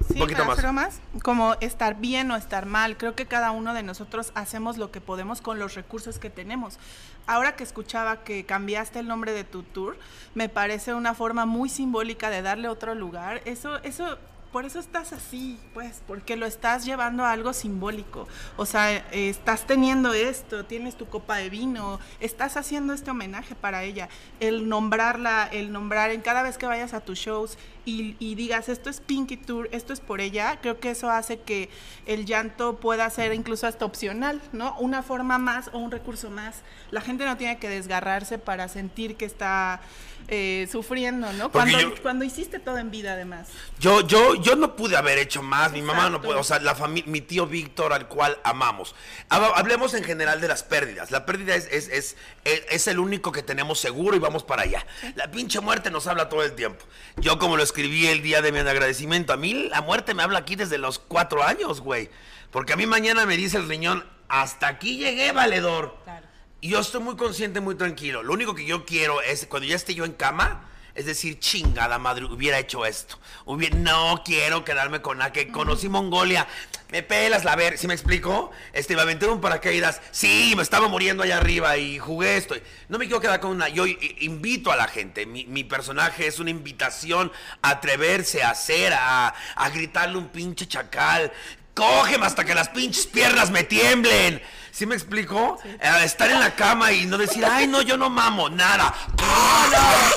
Un 0.00 0.08
sí, 0.08 0.18
poquito 0.20 0.44
para 0.46 0.72
más. 0.72 1.00
más. 1.14 1.22
Como 1.22 1.54
estar 1.60 1.96
bien 1.96 2.30
o 2.30 2.36
estar 2.36 2.66
mal. 2.66 2.96
Creo 2.98 3.14
que 3.16 3.26
cada 3.26 3.50
uno 3.52 3.72
de 3.72 3.82
nosotros 3.82 4.30
hacemos 4.34 4.76
lo 4.76 4.90
que 4.92 5.00
podemos 5.00 5.40
con 5.40 5.58
los 5.58 5.74
recursos 5.74 6.18
que 6.18 6.28
tenemos. 6.30 6.78
Ahora 7.26 7.56
que 7.56 7.64
escuchaba 7.64 8.22
que 8.22 8.44
cambiaste 8.44 8.98
el 8.98 9.08
nombre 9.08 9.32
de 9.32 9.44
tu 9.44 9.62
tour, 9.62 9.96
me 10.34 10.48
parece 10.48 10.92
una 10.94 11.14
forma 11.14 11.46
muy 11.46 11.68
simbólica 11.70 12.28
de 12.30 12.42
darle 12.42 12.68
otro 12.68 12.94
lugar. 12.94 13.40
Eso, 13.46 13.82
eso 13.82 14.18
por 14.52 14.64
eso 14.64 14.78
estás 14.78 15.12
así, 15.12 15.58
pues, 15.74 16.02
porque 16.06 16.36
lo 16.36 16.46
estás 16.46 16.84
llevando 16.84 17.24
a 17.24 17.32
algo 17.32 17.52
simbólico. 17.52 18.26
O 18.56 18.64
sea, 18.64 18.96
estás 19.12 19.66
teniendo 19.66 20.14
esto, 20.14 20.64
tienes 20.64 20.96
tu 20.96 21.06
copa 21.06 21.36
de 21.36 21.50
vino, 21.50 22.00
estás 22.20 22.56
haciendo 22.56 22.92
este 22.92 23.10
homenaje 23.10 23.54
para 23.54 23.84
ella. 23.84 24.08
El 24.40 24.68
nombrarla, 24.68 25.48
el 25.52 25.72
nombrar 25.72 26.10
en 26.10 26.20
cada 26.22 26.42
vez 26.42 26.58
que 26.58 26.66
vayas 26.66 26.94
a 26.94 27.00
tus 27.00 27.18
shows 27.18 27.58
y, 27.84 28.16
y 28.18 28.34
digas, 28.34 28.68
esto 28.68 28.88
es 28.90 29.00
Pinky 29.00 29.36
Tour, 29.36 29.68
esto 29.72 29.92
es 29.92 30.00
por 30.00 30.20
ella, 30.20 30.58
creo 30.60 30.80
que 30.80 30.90
eso 30.90 31.10
hace 31.10 31.38
que 31.40 31.68
el 32.06 32.24
llanto 32.24 32.76
pueda 32.76 33.08
ser 33.10 33.32
incluso 33.34 33.66
hasta 33.66 33.84
opcional, 33.84 34.40
¿no? 34.52 34.76
Una 34.78 35.02
forma 35.02 35.38
más 35.38 35.68
o 35.72 35.78
un 35.78 35.90
recurso 35.90 36.30
más. 36.30 36.62
La 36.90 37.00
gente 37.00 37.24
no 37.24 37.36
tiene 37.36 37.58
que 37.58 37.68
desgarrarse 37.68 38.38
para 38.38 38.68
sentir 38.68 39.16
que 39.16 39.24
está 39.24 39.80
eh, 40.28 40.68
sufriendo, 40.70 41.32
¿no? 41.34 41.50
Cuando, 41.52 41.78
yo- 41.80 42.02
cuando 42.02 42.24
hiciste 42.24 42.58
todo 42.58 42.78
en 42.78 42.90
vida, 42.90 43.12
además. 43.12 43.48
Yo, 43.78 44.00
yo, 44.06 44.34
yo 44.36 44.56
no 44.56 44.74
pude 44.76 44.96
haber 44.96 45.18
hecho 45.18 45.42
más, 45.42 45.70
mi 45.72 45.82
mamá 45.82 46.10
no 46.10 46.20
puede, 46.20 46.38
o 46.38 46.44
sea, 46.44 46.58
la 46.58 46.76
fami- 46.76 47.04
mi 47.06 47.20
tío 47.20 47.46
Víctor, 47.46 47.92
al 47.92 48.08
cual 48.08 48.38
amamos. 48.44 48.94
Hab- 49.30 49.52
Hablemos 49.54 49.94
en 49.94 50.02
general 50.04 50.40
de 50.40 50.48
las 50.48 50.62
pérdidas. 50.62 51.10
La 51.10 51.26
pérdida 51.26 51.54
es, 51.54 51.66
es, 51.70 51.88
es, 51.88 52.16
es- 52.44 52.62
es 52.70 52.86
el 52.88 52.98
único 52.98 53.30
que 53.32 53.42
tenemos 53.42 53.78
seguro 53.78 54.16
y 54.16 54.18
vamos 54.18 54.42
para 54.42 54.62
allá. 54.62 54.84
La 55.14 55.30
pinche 55.30 55.60
muerte 55.60 55.90
nos 55.90 56.06
habla 56.06 56.28
todo 56.28 56.42
el 56.42 56.52
tiempo. 56.54 56.84
Yo 57.18 57.38
como 57.38 57.56
lo 57.56 57.62
escribí 57.62 58.06
el 58.06 58.22
día 58.22 58.42
de 58.42 58.50
mi 58.52 58.58
agradecimiento, 58.58 59.32
a 59.32 59.36
mí 59.36 59.54
la 59.68 59.80
muerte 59.82 60.14
me 60.14 60.22
habla 60.22 60.40
aquí 60.40 60.56
desde 60.56 60.78
los 60.78 60.98
cuatro 60.98 61.42
años, 61.44 61.80
güey. 61.80 62.10
Porque 62.50 62.72
a 62.72 62.76
mí 62.76 62.86
mañana 62.86 63.26
me 63.26 63.36
dice 63.36 63.58
el 63.58 63.68
riñón, 63.68 64.04
hasta 64.28 64.66
aquí 64.68 64.96
llegué, 64.98 65.30
valedor. 65.32 65.96
Claro. 66.04 66.26
Yo 66.62 66.80
estoy 66.80 67.00
muy 67.00 67.16
consciente, 67.16 67.60
muy 67.60 67.74
tranquilo. 67.76 68.22
Lo 68.22 68.32
único 68.32 68.54
que 68.54 68.64
yo 68.66 68.84
quiero 68.84 69.22
es, 69.22 69.46
cuando 69.46 69.68
ya 69.68 69.76
esté 69.76 69.94
yo 69.94 70.04
en 70.04 70.12
cama, 70.14 70.68
es 70.94 71.04
decir, 71.04 71.38
chingada 71.38 71.98
madre, 71.98 72.24
hubiera 72.24 72.58
hecho 72.58 72.86
esto. 72.86 73.18
Hubiera- 73.44 73.76
no 73.76 74.22
quiero 74.24 74.64
quedarme 74.64 75.02
con 75.02 75.18
la 75.18 75.30
que 75.30 75.48
conocí 75.48 75.88
Mongolia. 75.90 76.48
Me 76.90 77.02
pelas 77.02 77.44
la 77.44 77.54
ver, 77.54 77.76
¿sí 77.76 77.86
me 77.86 77.92
explico? 77.94 78.50
Este, 78.72 78.96
me 78.96 79.02
aventé 79.02 79.26
un 79.26 79.40
paracaídas. 79.40 80.00
Sí, 80.10 80.54
me 80.56 80.62
estaba 80.62 80.88
muriendo 80.88 81.22
allá 81.22 81.36
arriba 81.36 81.76
y 81.76 81.98
jugué 81.98 82.36
esto. 82.38 82.54
No 82.88 82.96
me 82.98 83.04
quiero 83.04 83.20
quedar 83.20 83.40
con 83.40 83.50
una. 83.50 83.68
Yo 83.68 83.84
invito 83.86 84.72
a 84.72 84.76
la 84.76 84.88
gente. 84.88 85.26
Mi, 85.26 85.44
mi 85.44 85.62
personaje 85.64 86.26
es 86.26 86.38
una 86.38 86.50
invitación 86.50 87.30
a 87.60 87.70
atreverse 87.70 88.42
a 88.42 88.50
hacer, 88.50 88.94
a, 88.94 89.34
a 89.54 89.70
gritarle 89.70 90.16
un 90.16 90.28
pinche 90.28 90.66
chacal. 90.66 91.30
Cógeme 91.76 92.24
hasta 92.26 92.42
que 92.44 92.54
las 92.54 92.70
pinches 92.70 93.06
piernas 93.06 93.50
me 93.50 93.62
tiemblen. 93.62 94.42
¿Sí 94.72 94.86
me 94.86 94.94
explico? 94.94 95.58
Eh, 95.64 95.78
estar 96.04 96.30
en 96.30 96.40
la 96.40 96.54
cama 96.54 96.90
y 96.92 97.06
no 97.06 97.18
decir, 97.18 97.44
ay, 97.44 97.66
no, 97.66 97.82
yo 97.82 97.96
no 97.98 98.08
mamo, 98.10 98.48
nada. 98.48 98.94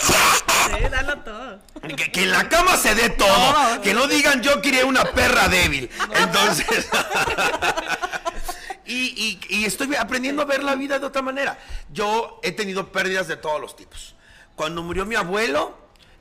Sí, 0.02 0.84
dalo 0.90 1.18
todo. 1.20 1.60
Que, 1.96 2.12
que 2.12 2.24
en 2.24 2.32
la 2.32 2.48
cama 2.50 2.76
se 2.78 2.96
dé 2.96 3.10
todo. 3.10 3.82
Que 3.82 3.94
no 3.94 4.08
digan 4.08 4.42
yo 4.42 4.62
quería 4.62 4.86
una 4.86 5.04
perra 5.04 5.48
débil. 5.50 5.90
Entonces. 6.16 6.88
y, 8.86 8.94
y- 8.96 9.40
y 9.50 9.66
estoy 9.66 9.94
aprendiendo 9.96 10.42
a 10.42 10.46
ver 10.46 10.64
la 10.64 10.76
vida 10.76 10.98
de 11.00 11.06
otra 11.06 11.22
manera. 11.22 11.58
Yo 11.92 12.40
he 12.44 12.52
tenido 12.54 12.92
pérdidas 12.92 13.28
de 13.28 13.36
todos 13.38 13.60
los 13.62 13.76
tipos. 13.76 14.16
Cuando 14.56 14.82
murió 14.84 15.06
mi 15.06 15.16
abuelo, 15.16 15.78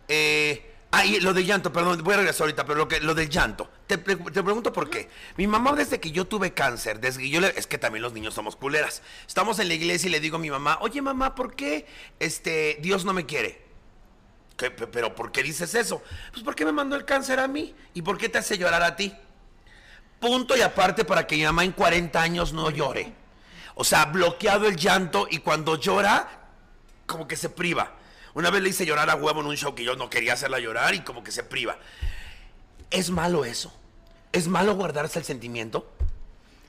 eh, 0.08 0.74
ah, 0.92 1.04
lo 1.20 1.32
del 1.34 1.46
llanto, 1.46 1.72
perdón, 1.72 2.02
voy 2.02 2.14
a 2.14 2.18
regresar 2.18 2.42
ahorita, 2.42 2.64
pero 2.64 2.78
lo, 2.78 2.88
que, 2.88 3.00
lo 3.00 3.14
del 3.14 3.28
llanto. 3.28 3.70
Te, 3.86 3.98
te 3.98 4.16
pregunto 4.42 4.72
por 4.72 4.90
qué. 4.90 5.08
Mi 5.36 5.46
mamá, 5.46 5.72
desde 5.72 6.00
que 6.00 6.10
yo 6.10 6.26
tuve 6.26 6.52
cáncer, 6.54 7.00
desde 7.00 7.28
yo 7.28 7.40
le- 7.40 7.52
es 7.58 7.66
que 7.66 7.78
también 7.78 8.02
los 8.02 8.12
niños 8.12 8.34
somos 8.34 8.56
culeras. 8.56 9.02
Estamos 9.26 9.58
en 9.58 9.68
la 9.68 9.74
iglesia 9.74 10.08
y 10.08 10.12
le 10.12 10.20
digo 10.20 10.36
a 10.36 10.40
mi 10.40 10.50
mamá, 10.50 10.78
oye 10.80 11.00
mamá, 11.02 11.34
¿por 11.34 11.54
qué 11.54 11.86
este, 12.18 12.78
Dios 12.80 13.04
no 13.04 13.12
me 13.12 13.26
quiere? 13.26 13.66
¿Pero 14.56 15.14
por 15.14 15.30
qué 15.30 15.42
dices 15.44 15.74
eso? 15.76 16.02
Pues 16.32 16.42
porque 16.42 16.64
me 16.64 16.72
mandó 16.72 16.96
el 16.96 17.04
cáncer 17.04 17.38
a 17.38 17.46
mí. 17.46 17.74
¿Y 17.94 18.02
por 18.02 18.18
qué 18.18 18.28
te 18.28 18.38
hace 18.38 18.58
llorar 18.58 18.82
a 18.82 18.96
ti? 18.96 19.14
Punto 20.18 20.56
y 20.56 20.62
aparte 20.62 21.04
para 21.04 21.26
que 21.28 21.36
mi 21.36 21.44
mamá 21.44 21.62
en 21.64 21.70
40 21.72 22.20
años 22.20 22.52
no 22.52 22.70
llore. 22.70 23.12
O 23.76 23.84
sea, 23.84 24.06
bloqueado 24.06 24.66
el 24.66 24.76
llanto 24.76 25.28
y 25.30 25.38
cuando 25.38 25.76
llora, 25.76 26.48
como 27.06 27.28
que 27.28 27.36
se 27.36 27.48
priva. 27.50 27.92
Una 28.38 28.50
vez 28.50 28.62
le 28.62 28.68
hice 28.68 28.86
llorar 28.86 29.10
a 29.10 29.16
huevo 29.16 29.40
en 29.40 29.48
un 29.48 29.56
show 29.56 29.74
que 29.74 29.82
yo 29.82 29.96
no 29.96 30.10
quería 30.10 30.34
hacerla 30.34 30.60
llorar 30.60 30.94
y 30.94 31.00
como 31.00 31.24
que 31.24 31.32
se 31.32 31.42
priva. 31.42 31.76
¿Es 32.88 33.10
malo 33.10 33.44
eso? 33.44 33.74
¿Es 34.30 34.46
malo 34.46 34.76
guardarse 34.76 35.18
el 35.18 35.24
sentimiento? 35.24 35.90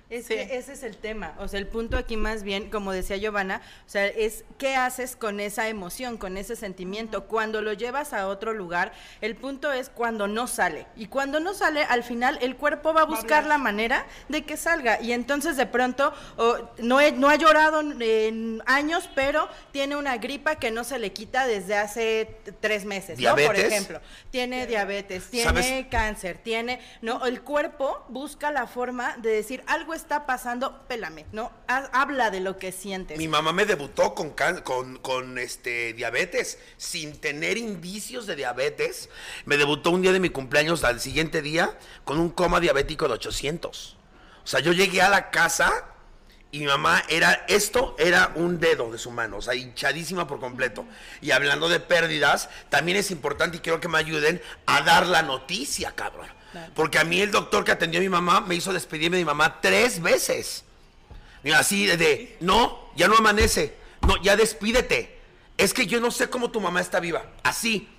Es 0.09 0.25
Sí. 0.25 0.33
que 0.33 0.57
ese 0.57 0.73
es 0.73 0.81
el 0.81 0.97
tema. 0.97 1.35
O 1.37 1.47
sea, 1.47 1.59
el 1.59 1.67
punto 1.67 1.95
aquí 1.95 2.17
más 2.17 2.41
bien, 2.41 2.71
como 2.71 2.91
decía 2.91 3.17
Giovanna, 3.17 3.61
o 3.85 3.89
sea, 3.89 4.07
es 4.07 4.43
qué 4.57 4.75
haces 4.75 5.15
con 5.15 5.39
esa 5.39 5.67
emoción, 5.67 6.17
con 6.17 6.35
ese 6.35 6.55
sentimiento. 6.55 7.25
Cuando 7.25 7.61
lo 7.61 7.73
llevas 7.73 8.11
a 8.13 8.27
otro 8.27 8.53
lugar, 8.53 8.91
el 9.21 9.35
punto 9.35 9.71
es 9.71 9.89
cuando 9.89 10.27
no 10.27 10.47
sale. 10.47 10.87
Y 10.95 11.05
cuando 11.07 11.39
no 11.39 11.53
sale, 11.53 11.83
al 11.83 12.03
final 12.03 12.39
el 12.41 12.55
cuerpo 12.55 12.91
va 12.91 13.01
a 13.01 13.05
buscar 13.05 13.45
la 13.45 13.59
manera 13.59 14.07
de 14.29 14.43
que 14.45 14.57
salga. 14.57 14.99
Y 14.99 15.11
entonces 15.13 15.57
de 15.57 15.67
pronto 15.67 16.11
o, 16.37 16.57
no, 16.79 16.99
he- 16.99 17.11
no 17.11 17.29
ha 17.29 17.35
llorado 17.35 17.81
en- 17.81 18.63
años, 18.65 19.07
pero 19.13 19.47
tiene 19.71 19.95
una 19.95 20.17
gripa 20.17 20.55
que 20.55 20.71
no 20.71 20.83
se 20.83 20.97
le 20.97 21.13
quita 21.13 21.45
desde 21.45 21.75
hace 21.75 22.35
tres 22.61 22.83
meses, 22.83 23.19
¿no? 23.19 23.29
Por 23.29 23.37
¿Diabetes? 23.37 23.65
ejemplo. 23.71 24.01
Tiene 24.31 24.65
diabetes, 24.65 25.29
tiene 25.29 25.49
¿Sabes? 25.49 25.85
cáncer, 25.91 26.39
tiene, 26.39 26.79
no, 27.03 27.25
el 27.27 27.41
cuerpo 27.43 28.03
busca 28.09 28.49
la 28.51 28.65
forma 28.65 29.15
de 29.17 29.29
decir 29.29 29.63
algo 29.67 29.93
está 29.99 30.25
pasando, 30.25 30.85
pélame, 30.87 31.25
no, 31.31 31.51
Ha- 31.67 31.89
habla 31.93 32.31
de 32.31 32.39
lo 32.39 32.57
que 32.57 32.71
sientes. 32.71 33.17
Mi 33.17 33.27
mamá 33.27 33.51
me 33.53 33.65
debutó 33.65 34.15
con, 34.15 34.31
can- 34.31 34.61
con, 34.61 34.97
con, 34.97 35.37
este, 35.37 35.93
diabetes, 35.93 36.57
sin 36.77 37.19
tener 37.19 37.57
indicios 37.57 38.25
de 38.25 38.35
diabetes. 38.35 39.09
Me 39.45 39.57
debutó 39.57 39.91
un 39.91 40.01
día 40.01 40.11
de 40.13 40.19
mi 40.19 40.29
cumpleaños 40.29 40.83
al 40.83 40.99
siguiente 40.99 41.41
día 41.41 41.77
con 42.05 42.19
un 42.19 42.29
coma 42.29 42.59
diabético 42.59 43.07
de 43.07 43.13
800. 43.15 43.97
O 44.43 44.47
sea, 44.47 44.61
yo 44.61 44.71
llegué 44.73 45.01
a 45.01 45.09
la 45.09 45.29
casa 45.29 45.69
y 46.51 46.59
mi 46.61 46.65
mamá 46.65 47.03
era, 47.09 47.45
esto 47.47 47.95
era 47.99 48.31
un 48.33 48.59
dedo 48.59 48.91
de 48.91 48.97
su 48.97 49.11
mano, 49.11 49.37
o 49.37 49.41
sea, 49.41 49.53
hinchadísima 49.53 50.25
por 50.27 50.39
completo. 50.39 50.85
Y 51.21 51.29
hablando 51.31 51.69
de 51.69 51.79
pérdidas, 51.79 52.49
también 52.69 52.97
es 52.97 53.11
importante 53.11 53.57
y 53.57 53.59
quiero 53.59 53.79
que 53.79 53.87
me 53.87 53.99
ayuden 53.99 54.41
a 54.65 54.81
dar 54.81 55.05
la 55.05 55.21
noticia, 55.21 55.91
cabrón. 55.91 56.27
Porque 56.75 56.99
a 56.99 57.03
mí 57.03 57.21
el 57.21 57.31
doctor 57.31 57.63
que 57.63 57.71
atendió 57.71 57.99
a 57.99 58.03
mi 58.03 58.09
mamá 58.09 58.41
me 58.41 58.55
hizo 58.55 58.73
despedirme 58.73 59.17
de 59.17 59.23
mi 59.23 59.27
mamá 59.27 59.61
tres 59.61 60.01
veces. 60.01 60.63
Así 61.55 61.85
de, 61.85 61.97
de, 61.97 62.37
no, 62.41 62.89
ya 62.95 63.07
no 63.07 63.17
amanece, 63.17 63.75
no, 64.07 64.21
ya 64.21 64.35
despídete. 64.35 65.17
Es 65.57 65.73
que 65.73 65.87
yo 65.87 65.99
no 65.99 66.11
sé 66.11 66.29
cómo 66.29 66.51
tu 66.51 66.61
mamá 66.61 66.81
está 66.81 66.99
viva, 66.99 67.25
así. 67.43 67.89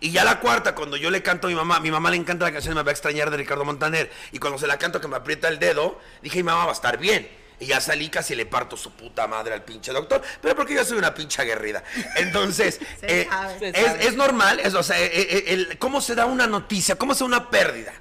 Y 0.00 0.10
ya 0.10 0.24
la 0.24 0.40
cuarta, 0.40 0.74
cuando 0.74 0.96
yo 0.96 1.10
le 1.10 1.22
canto 1.22 1.46
a 1.46 1.50
mi 1.50 1.56
mamá, 1.56 1.80
mi 1.80 1.90
mamá 1.90 2.10
le 2.10 2.16
encanta 2.16 2.44
la 2.44 2.52
canción 2.52 2.74
Me 2.74 2.82
va 2.82 2.90
a 2.90 2.92
extrañar 2.92 3.30
de 3.30 3.38
Ricardo 3.38 3.64
Montaner. 3.64 4.10
Y 4.32 4.38
cuando 4.38 4.58
se 4.58 4.66
la 4.66 4.78
canto 4.78 5.00
que 5.00 5.08
me 5.08 5.16
aprieta 5.16 5.48
el 5.48 5.58
dedo, 5.58 5.98
dije, 6.22 6.38
mi 6.38 6.42
mamá 6.44 6.64
va 6.64 6.72
a 6.72 6.74
estar 6.74 6.98
bien. 6.98 7.28
Y 7.58 7.66
ya 7.66 7.80
salí 7.80 8.10
casi 8.10 8.34
le 8.34 8.44
parto 8.44 8.76
su 8.76 8.90
puta 8.90 9.26
madre 9.26 9.54
al 9.54 9.62
pinche 9.64 9.92
doctor, 9.92 10.20
pero 10.42 10.54
porque 10.54 10.74
yo 10.74 10.84
soy 10.84 10.98
una 10.98 11.14
pinche 11.14 11.40
aguerrida. 11.40 11.82
Entonces, 12.16 12.78
Se 13.00 13.22
eh, 13.22 13.26
sabe. 13.30 13.58
Se 13.58 13.68
es, 13.68 13.86
sabe. 13.86 14.06
es 14.06 14.14
normal, 14.16 14.60
es, 14.60 14.74
o 14.74 14.82
sea, 14.82 15.00
eh, 15.00 15.10
eh, 15.14 15.44
el- 15.48 15.78
¿cómo 15.78 16.00
se 16.00 16.14
da 16.14 16.26
una 16.26 16.46
noticia? 16.46 16.96
¿Cómo 16.96 17.14
se 17.14 17.20
da 17.20 17.26
una 17.26 17.50
pérdida? 17.50 17.92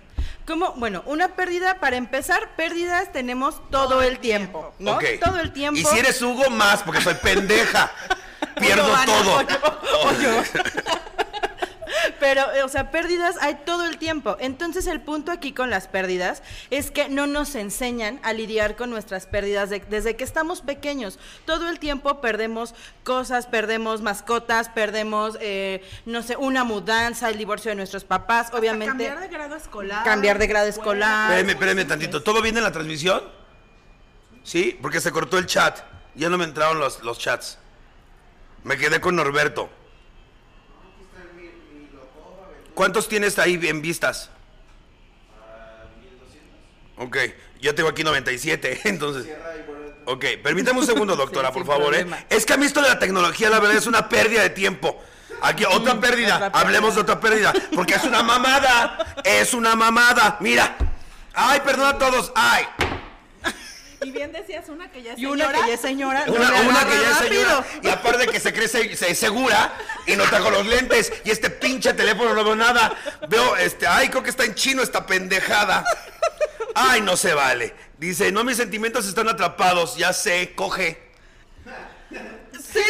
Como, 0.46 0.74
bueno, 0.74 1.02
una 1.08 1.36
pérdida, 1.36 1.80
para 1.80 1.96
empezar, 1.96 2.56
pérdidas 2.56 3.12
tenemos 3.12 3.62
todo, 3.72 4.04
el 4.04 4.20
tiempo, 4.20 4.76
¿no? 4.78 5.00
Todo 5.24 5.40
el 5.40 5.52
tiempo. 5.52 5.80
Y 5.80 5.84
si 5.86 5.98
eres 5.98 6.22
Hugo, 6.22 6.50
más, 6.52 6.84
porque 6.84 7.02
soy 7.02 7.16
pendeja. 7.16 7.92
Pierdo 8.60 8.88
todo. 9.06 9.38
O 10.04 10.12
yo. 10.22 10.44
Pero, 12.20 12.44
o 12.64 12.68
sea, 12.70 12.92
pérdidas 12.92 13.36
hay 13.42 13.56
todo 13.66 13.86
el 13.86 13.98
tiempo. 13.98 14.38
Entonces, 14.40 14.88
el 14.88 15.02
punto 15.02 15.32
aquí 15.32 15.52
con 15.54 15.70
las 15.70 15.88
pérdidas 15.88 16.44
es 16.70 16.92
que 16.92 17.10
no 17.10 17.28
nos 17.28 17.56
enseñan 17.56 18.20
a 18.24 18.34
lidiar 18.34 18.76
con 18.76 18.90
nuestras 18.90 19.26
pérdidas 19.26 19.70
de- 19.70 19.80
desde 19.80 20.16
que 20.16 20.24
estamos 20.24 20.62
pequeños. 20.62 21.20
Todo 21.46 21.70
el 21.70 21.80
tiempo 21.80 22.22
perdemos 22.22 22.74
cosas, 23.04 23.48
perdemos 23.48 24.02
mascotas, 24.02 24.70
perdemos, 24.70 25.38
eh, 25.42 25.84
no 26.06 26.22
sé, 26.24 26.36
una 26.38 26.64
mudanza, 26.64 27.30
el 27.30 27.38
divorcio 27.38 27.70
de 27.70 27.76
nuestros 27.76 28.04
papás, 28.04 28.46
Hasta 28.48 28.58
obviamente. 28.58 28.88
Cambiar 29.08 29.20
de 29.20 29.28
grado 29.28 29.56
escolar. 29.56 30.04
Cambiar 30.04 30.38
de 30.40 30.48
grado 30.48 30.68
escolar. 30.68 31.32
Espérame, 31.32 31.50
espérame 31.52 31.88
tantito. 31.88 32.24
¿Todo 32.24 32.42
bien 32.42 32.58
en 32.58 32.64
la 32.64 32.72
transmisión? 32.72 33.22
Sí, 34.44 34.78
porque 34.82 35.02
se 35.02 35.12
cortó 35.12 35.38
el 35.38 35.46
chat. 35.48 35.80
Ya 36.16 36.30
no 36.30 36.38
me 36.38 36.44
entraron 36.46 36.80
los, 36.80 37.02
los 37.04 37.18
chats. 37.20 37.58
Me 38.64 38.78
quedé 38.78 39.02
con 39.02 39.16
Norberto. 39.16 39.70
¿Cuántos 42.76 43.08
tienes 43.08 43.40
ahí 43.40 43.60
en 43.64 43.82
vistas? 43.82 44.30
Ok, 46.98 47.18
yo 47.62 47.74
tengo 47.74 47.90
aquí 47.90 48.04
97, 48.04 48.82
entonces... 48.90 49.28
Ok, 50.08 50.24
permítame 50.44 50.82
un 50.82 50.86
segundo, 50.86 51.16
doctora, 51.18 51.48
Sí, 51.48 51.54
por 51.56 51.66
favor. 51.66 51.96
¿eh? 51.96 52.06
Es 52.30 52.46
que 52.46 52.54
a 52.54 52.58
mí 52.58 52.66
esto 52.66 52.82
de 52.82 52.90
la 52.90 53.00
tecnología, 53.00 53.50
la 53.50 53.60
verdad, 53.60 53.78
es 53.78 53.88
una 53.88 54.08
pérdida 54.08 54.44
de 54.44 54.52
tiempo. 54.52 55.02
Aquí, 55.42 55.66
otra 55.66 56.00
pérdida. 56.00 56.36
otra 56.36 56.52
pérdida. 56.52 56.60
Hablemos 56.62 56.96
de 56.96 57.02
otra 57.02 57.20
pérdida. 57.20 57.54
Porque 57.74 57.96
es 57.96 58.04
una 58.04 58.22
mamada. 58.22 59.16
Es 59.24 59.54
una 59.54 59.76
mamada. 59.76 60.38
Mira. 60.40 60.78
Ay, 61.34 61.62
perdón 61.66 61.88
a 61.88 61.98
todos. 61.98 62.32
Ay. 62.36 62.66
Y 64.06 64.12
bien 64.12 64.32
decías 64.32 64.70
una 64.70 64.92
que 64.92 65.02
ya 65.02 65.14
es 65.14 65.20
Y 65.20 65.26
una 65.26 65.46
señora. 65.46 65.62
que 65.64 65.68
ya 65.68 65.74
es 65.74 65.82
señora. 65.82 66.26
no 66.28 66.34
Una, 66.34 66.86
que 66.86 67.02
ya 67.02 67.10
es 67.12 67.18
señora 67.18 67.66
y 67.82 67.90
aparte 67.90 68.28
que 68.28 68.40
se 68.40 68.54
cree 68.54 68.68
se, 68.68 68.96
se- 68.96 69.16
segura 69.16 69.74
y 70.06 70.16
no 70.16 70.24
trajo 70.26 70.52
los 70.52 70.64
lentes 70.68 71.12
y 71.24 71.32
este 71.32 71.50
pinche 71.50 71.92
teléfono 71.94 72.36
no 72.36 72.44
veo 72.44 72.56
nada. 72.56 72.96
Veo, 73.28 73.58
este, 73.58 73.88
ay, 73.88 74.10
creo 74.10 74.22
que 74.22 74.30
está 74.30 74.46
en 74.46 74.54
chino 74.54 74.84
esta 74.84 75.08
pendejada. 75.08 75.84
Ay, 76.76 77.02
no 77.02 77.18
se 77.18 77.34
vale. 77.34 77.74
Dice, 77.98 78.32
no, 78.32 78.44
mis 78.44 78.58
sentimientos 78.58 79.08
están 79.08 79.28
atrapados, 79.28 79.98
ya 79.98 80.14
sé, 80.14 80.54
coge. 80.56 81.02
Sí. 82.74 82.80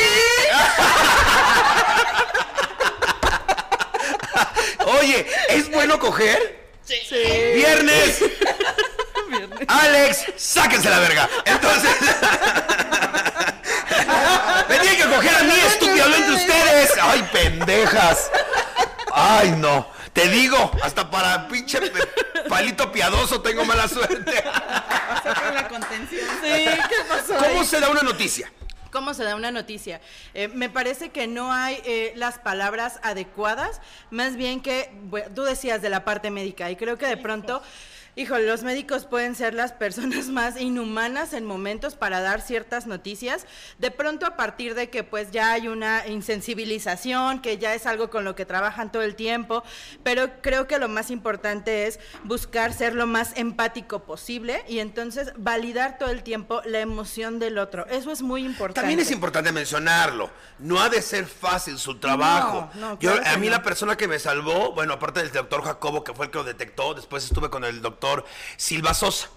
Oye, 4.99 5.25
¿es 5.49 5.69
bueno 5.71 5.97
coger? 5.99 6.65
Viernes. 7.55 8.19
Alex, 9.67 10.25
sáquense 10.35 10.89
la 10.89 10.99
verga. 10.99 11.29
Entonces. 11.45 11.91
Me 14.69 14.79
tienen 14.79 14.97
que 14.97 15.15
coger 15.15 15.35
a 15.35 15.43
mí, 15.43 15.53
estúpido, 15.67 16.05
entre 16.05 16.33
ustedes. 16.33 16.91
Ay, 17.01 17.29
pendejas. 17.31 18.31
Ay, 19.13 19.51
no. 19.51 19.87
Te 20.13 20.29
digo, 20.29 20.71
hasta 20.81 21.09
para 21.11 21.47
pinche 21.49 21.79
palito 22.47 22.91
piadoso 22.91 23.41
tengo 23.41 23.65
mala 23.65 23.87
suerte. 23.87 24.43
Saca 25.23 25.51
la 25.53 25.67
contención. 25.67 26.25
Sí, 26.41 26.65
¿qué 26.89 26.95
pasó? 27.09 27.35
¿Cómo 27.35 27.59
ahí? 27.59 27.65
se 27.65 27.79
da 27.81 27.89
una 27.89 28.01
noticia? 28.01 28.49
¿Cómo 28.91 29.13
se 29.13 29.25
da 29.25 29.35
una 29.35 29.51
noticia? 29.51 29.99
Eh, 30.33 30.47
me 30.47 30.69
parece 30.69 31.09
que 31.09 31.27
no 31.27 31.51
hay 31.51 31.81
eh, 31.83 32.13
las 32.15 32.39
palabras 32.39 33.01
adecuadas, 33.03 33.81
más 34.09 34.37
bien 34.37 34.61
que, 34.61 34.89
bueno, 35.03 35.27
tú 35.35 35.43
decías 35.43 35.81
de 35.81 35.89
la 35.89 36.05
parte 36.05 36.31
médica, 36.31 36.71
y 36.71 36.77
creo 36.77 36.97
que 36.97 37.05
de 37.05 37.17
pronto, 37.17 37.61
híjole, 38.15 38.47
los 38.47 38.63
médicos 38.63 39.05
pueden 39.05 39.35
ser 39.35 39.53
las 39.53 39.73
personas 39.73 40.27
más 40.29 40.59
inhumanas 40.59 41.33
en 41.33 41.45
momentos 41.45 41.95
para 41.95 42.21
dar 42.21 42.41
ciertas 42.41 42.87
noticias, 42.87 43.45
de 43.77 43.91
pronto 43.91 44.25
a 44.25 44.37
partir 44.37 44.75
de 44.75 44.89
que 44.89 45.03
pues 45.03 45.31
ya 45.31 45.51
hay 45.51 45.67
una 45.67 46.07
insensibilización, 46.07 47.41
que 47.41 47.57
ya 47.57 47.73
es 47.73 47.85
algo 47.85 48.09
con 48.09 48.23
lo 48.23 48.35
que 48.35 48.45
trabajan 48.45 48.91
todo 48.91 49.03
el 49.03 49.15
tiempo, 49.15 49.63
pero 50.03 50.29
creo 50.41 50.67
que 50.67 50.79
lo 50.79 50.87
más 50.87 51.11
importante 51.11 51.87
es 51.87 51.99
buscar 52.23 52.73
ser 52.73 52.95
lo 52.95 53.07
más 53.07 53.33
empático 53.35 54.03
posible 54.03 54.63
y 54.67 54.79
entonces 54.79 55.33
validar 55.37 55.97
todo 55.97 56.09
el 56.09 56.23
tiempo 56.23 56.61
la 56.65 56.79
emoción 56.79 57.39
del 57.39 57.57
otro. 57.57 57.85
Eso 57.87 58.11
es 58.11 58.21
muy 58.21 58.45
importante. 58.45 58.81
También 58.81 58.99
es 58.99 59.11
importante 59.11 59.51
mencionarlo. 59.51 60.29
No 60.59 60.79
ha 60.79 60.89
de 60.89 61.01
ser 61.01 61.25
fácil 61.25 61.77
su 61.77 61.99
trabajo. 61.99 62.69
No, 62.75 62.91
no, 62.91 62.99
Yo, 62.99 63.11
claro 63.11 63.35
a 63.35 63.37
mí 63.37 63.47
no. 63.47 63.53
la 63.53 63.63
persona 63.63 63.97
que 63.97 64.07
me 64.07 64.19
salvó, 64.19 64.71
bueno, 64.71 64.93
aparte 64.93 65.21
del 65.21 65.31
doctor 65.31 65.63
Jacobo, 65.63 66.03
que 66.03 66.13
fue 66.13 66.25
el 66.25 66.31
que 66.31 66.37
lo 66.37 66.43
detectó, 66.43 66.93
después 66.93 67.25
estuve 67.25 67.49
con 67.49 67.63
el 67.65 67.81
doctor 67.81 68.04
Silva 68.57 68.93
Sosa. 68.93 69.29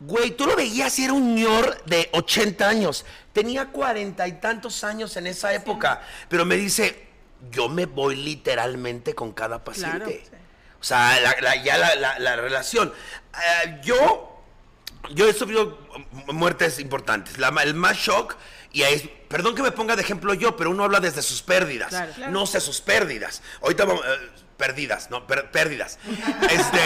Güey, 0.00 0.32
tú 0.32 0.46
lo 0.46 0.56
veías 0.56 0.98
y 0.98 1.04
era 1.04 1.12
un 1.12 1.34
ñor 1.34 1.82
de 1.84 2.08
80 2.12 2.68
años. 2.68 3.04
Tenía 3.32 3.66
cuarenta 3.68 4.26
y 4.26 4.32
tantos 4.40 4.82
años 4.84 5.16
en 5.16 5.26
esa 5.28 5.52
época. 5.54 6.02
Pero 6.28 6.44
me 6.44 6.56
dice, 6.56 7.06
yo 7.50 7.68
me 7.68 7.86
voy 7.86 8.16
literalmente 8.16 9.14
con 9.14 9.32
cada 9.32 9.62
paciente. 9.62 9.98
Claro, 9.98 10.10
sí. 10.10 10.36
O 10.80 10.84
sea, 10.84 11.20
la- 11.20 11.36
la- 11.40 11.62
ya 11.62 11.78
la, 11.78 11.94
la- 11.94 12.18
la 12.18 12.36
relación. 12.36 12.92
Eh, 13.64 13.80
yo 13.84 14.28
yo 15.10 15.28
he 15.28 15.32
sufrido 15.32 15.78
muertes 16.32 16.78
importantes. 16.78 17.36
La 17.38 17.48
el 17.62 17.74
más 17.74 17.96
shock, 17.96 18.36
y 18.72 18.82
ahí 18.82 18.94
es- 18.94 19.08
perdón 19.28 19.54
que 19.54 19.62
me 19.62 19.72
ponga 19.72 19.94
de 19.96 20.02
ejemplo 20.02 20.32
yo, 20.34 20.56
pero 20.56 20.70
uno 20.70 20.84
habla 20.84 21.00
desde 21.00 21.22
sus 21.22 21.42
pérdidas, 21.42 21.88
Claro. 21.90 22.12
Claro. 22.12 22.32
no 22.32 22.46
sé 22.46 22.60
sus 22.60 22.80
pérdidas. 22.80 23.42
Ahorita 23.62 23.84
vamos, 23.84 24.04
eh, 24.04 24.30
perdidas, 24.66 25.10
no, 25.10 25.26
per- 25.26 25.50
pérdidas. 25.50 25.98
Este, 26.48 26.80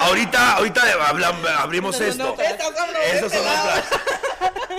ahorita, 0.00 0.56
ahorita 0.56 0.82
hablam- 1.08 1.46
abrimos 1.58 1.96
son 1.96 2.06
esto. 2.06 2.36
son 2.36 2.44
Esas 2.44 2.74
son 2.74 2.92
de 2.92 3.18
este 3.26 3.38
otras. 3.38 3.84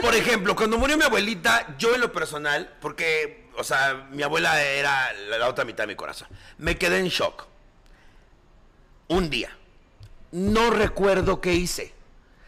Por 0.01 0.13
ejemplo, 0.13 0.55
cuando 0.55 0.77
murió 0.77 0.97
mi 0.97 1.03
abuelita, 1.03 1.75
yo 1.79 1.95
en 1.95 2.01
lo 2.01 2.11
personal, 2.11 2.77
porque, 2.79 3.49
o 3.57 3.63
sea, 3.63 4.05
mi 4.11 4.21
abuela 4.21 4.61
era 4.61 5.11
la, 5.29 5.39
la 5.39 5.47
otra 5.47 5.65
mitad 5.65 5.85
de 5.85 5.87
mi 5.87 5.95
corazón, 5.95 6.27
me 6.59 6.77
quedé 6.77 6.99
en 6.99 7.07
shock. 7.07 7.47
Un 9.07 9.31
día. 9.31 9.57
No 10.31 10.69
recuerdo 10.69 11.41
qué 11.41 11.53
hice. 11.53 11.91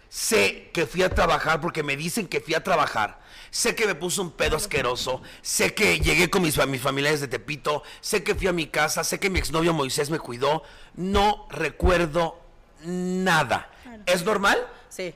Sé 0.07 0.69
que 0.71 0.85
fui 0.85 1.01
a 1.01 1.09
trabajar 1.09 1.59
porque 1.61 1.81
me 1.81 1.97
dicen 1.97 2.27
que 2.27 2.41
fui 2.41 2.53
a 2.53 2.63
trabajar. 2.63 3.22
Sé 3.53 3.75
que 3.75 3.85
me 3.85 3.93
puso 3.93 4.23
un 4.23 4.31
pedo 4.31 4.57
asqueroso. 4.57 5.21
Sé 5.43 5.75
que 5.75 5.99
llegué 5.99 6.27
con 6.31 6.41
mis, 6.41 6.57
mis 6.65 6.81
familiares 6.81 7.21
de 7.21 7.27
Tepito. 7.27 7.83
Sé 8.01 8.23
que 8.23 8.33
fui 8.33 8.47
a 8.47 8.51
mi 8.51 8.65
casa. 8.65 9.03
Sé 9.03 9.19
que 9.19 9.29
mi 9.29 9.37
exnovio 9.37 9.73
Moisés 9.73 10.09
me 10.09 10.17
cuidó. 10.17 10.63
No 10.95 11.45
recuerdo 11.51 12.39
nada. 12.83 13.69
¿Es 14.07 14.25
normal? 14.25 14.57
Sí. 14.89 15.13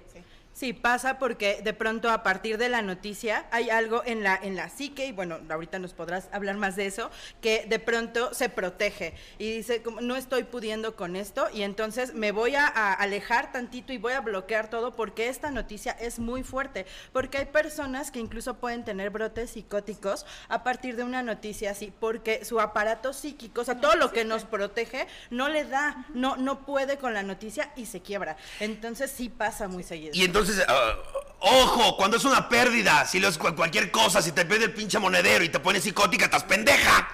Sí, 0.58 0.74
pasa 0.74 1.20
porque 1.20 1.62
de 1.64 1.72
pronto 1.74 2.10
a 2.10 2.24
partir 2.24 2.58
de 2.58 2.68
la 2.68 2.82
noticia 2.82 3.46
hay 3.52 3.70
algo 3.70 4.02
en 4.08 4.24
la, 4.24 4.36
en 4.42 4.56
la 4.56 4.70
psique, 4.70 5.06
y 5.06 5.12
bueno, 5.12 5.38
ahorita 5.48 5.78
nos 5.78 5.94
podrás 5.94 6.30
hablar 6.32 6.58
más 6.58 6.76
de 6.76 6.88
eso, 6.88 7.12
que 7.42 7.68
de 7.70 7.78
pronto 7.78 8.34
se 8.34 8.50
protege 8.50 9.14
y 9.38 9.52
dice, 9.52 9.84
como, 9.84 10.02
no 10.02 10.16
estoy 10.16 10.46
pudiendo 10.46 10.96
con 10.96 11.16
esto, 11.16 11.48
y 11.54 11.62
entonces 11.62 12.16
me 12.16 12.32
voy 12.32 12.56
a, 12.56 12.66
a 12.66 12.94
alejar 12.94 13.52
tantito 13.52 13.94
y 13.94 14.00
voy 14.00 14.14
a 14.14 14.22
bloquear 14.22 14.68
todo 14.68 14.96
porque 14.96 15.28
esta 15.28 15.52
noticia 15.52 15.92
es 15.92 16.18
muy 16.18 16.42
fuerte, 16.42 16.88
porque 17.14 17.38
hay 17.38 17.46
personas 17.46 18.10
que 18.10 18.18
incluso 18.18 18.56
pueden 18.56 18.84
tener 18.84 19.12
brotes 19.12 19.52
psicóticos 19.52 20.26
a 20.50 20.64
partir 20.64 20.96
de 20.96 21.04
una 21.04 21.22
noticia 21.22 21.70
así, 21.70 21.94
porque 22.00 22.44
su 22.46 22.60
aparato 22.60 23.14
psíquico, 23.14 23.62
o 23.62 23.64
sea, 23.64 23.80
todo 23.80 23.96
lo 23.96 24.12
que 24.12 24.26
nos 24.26 24.44
protege, 24.44 25.06
no 25.30 25.50
le 25.50 25.66
da, 25.66 26.08
no, 26.16 26.36
no 26.36 26.66
puede 26.66 26.98
con 26.98 27.14
la 27.14 27.22
noticia 27.22 27.72
y 27.76 27.86
se 27.86 28.02
quiebra. 28.02 28.38
Entonces 28.60 29.12
sí 29.12 29.30
pasa 29.30 29.68
muy 29.68 29.84
seguido. 29.84 30.14
Y 30.16 30.24
entonces, 30.24 30.47
ah, 30.68 30.94
ojo, 31.40 31.96
cuando 31.98 32.18
es 32.18 32.26
una 32.26 32.50
pérdida, 32.50 33.06
si 33.06 33.20
lo 33.20 33.28
es 33.28 33.38
cu- 33.38 33.56
cualquier 33.56 33.92
cosa, 33.92 34.22
si 34.22 34.32
te 34.32 34.46
pierde 34.46 34.66
el 34.66 34.74
pinche 34.74 35.00
monedero 35.00 35.44
y 35.44 35.50
te 35.50 35.60
pones 35.60 35.84
psicótica, 35.84 36.26
estás 36.26 36.44
pendeja. 36.44 37.08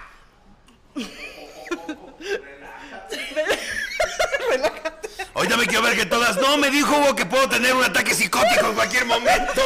Ahorita 5.34 5.56
me 5.56 5.66
quiero 5.66 5.82
ver 5.82 5.96
que 5.96 6.06
todas. 6.06 6.36
No, 6.36 6.56
me 6.56 6.70
dijo 6.70 6.96
Hugo 6.96 7.16
que 7.16 7.26
puedo 7.26 7.48
tener 7.48 7.74
un 7.74 7.84
ataque 7.84 8.14
psicótico 8.14 8.66
en 8.68 8.74
cualquier 8.74 9.04
momento. 9.06 9.62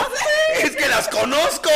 Es 0.61 0.75
que 0.77 0.89
las 0.89 1.09
conozco. 1.09 1.71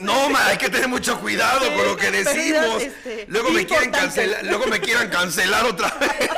No, 0.00 0.30
ma, 0.30 0.46
hay 0.46 0.56
que 0.56 0.70
tener 0.70 0.88
mucho 0.88 1.20
cuidado 1.20 1.60
con 1.74 1.84
lo 1.86 1.96
que 1.96 2.10
decimos. 2.10 2.82
este, 2.82 3.26
Luego 3.28 3.50
me 3.50 3.66
quieren 3.66 3.90
cancelar, 3.90 4.44
luego 4.44 4.66
me 4.66 4.80
quieran 4.80 5.10
cancelar 5.10 5.66
otra 5.66 5.90
vez. 6.00 6.30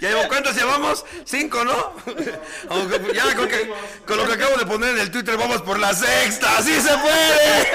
Ya 0.00 0.08
llevo 0.10 0.28
cuántas 0.28 0.56
llevamos? 0.56 1.04
Cinco, 1.24 1.64
¿no? 1.64 1.94
Aunque 2.70 3.14
Ya 3.14 3.34
con, 3.34 3.48
que- 3.48 3.70
con 4.06 4.16
lo 4.16 4.26
que 4.26 4.32
acabo 4.34 4.56
de 4.56 4.66
poner 4.66 4.90
en 4.90 4.98
el 5.00 5.10
Twitter 5.10 5.36
vamos 5.36 5.62
por 5.62 5.78
la 5.78 5.94
sexta, 5.94 6.58
así 6.58 6.74
se 6.80 6.96
puede. 6.98 7.68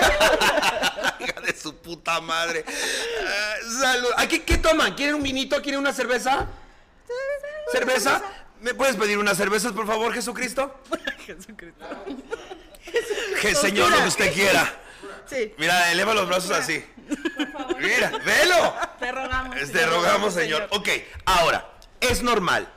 Hija 1.19 1.41
de 1.41 1.55
su 1.59 1.75
puta 1.77 2.21
madre. 2.21 2.63
Salud. 3.81 4.09
¿Aquí 4.17 4.39
qué 4.39 4.57
toman? 4.57 4.93
¿Quieren 4.95 5.15
un 5.15 5.23
vinito? 5.23 5.61
¿Quieren 5.61 5.79
una 5.79 5.93
cerveza? 5.93 6.47
¿Cerveza? 7.71 8.21
¿Me 8.61 8.73
puedes 8.73 8.95
pedir 8.95 9.17
unas 9.17 9.37
cervezas, 9.37 9.71
por 9.73 9.85
favor, 9.87 10.13
Jesucristo? 10.13 10.79
Que 13.41 13.53
Señor, 13.55 13.91
lo 13.91 13.97
que 13.97 14.07
usted 14.07 14.33
quiera. 14.33 14.73
Sí. 15.29 15.53
Mira, 15.57 15.91
eleva 15.91 16.13
los 16.13 16.27
brazos 16.27 16.51
así. 16.51 16.83
Mira, 17.79 18.09
velo. 18.23 18.75
Te 18.99 19.11
rogamos. 19.11 19.71
Te 19.71 19.85
rogamos, 19.85 20.33
Señor. 20.33 20.67
Ok, 20.71 20.87
ahora, 21.25 21.67
es 22.01 22.23
normal 22.23 22.71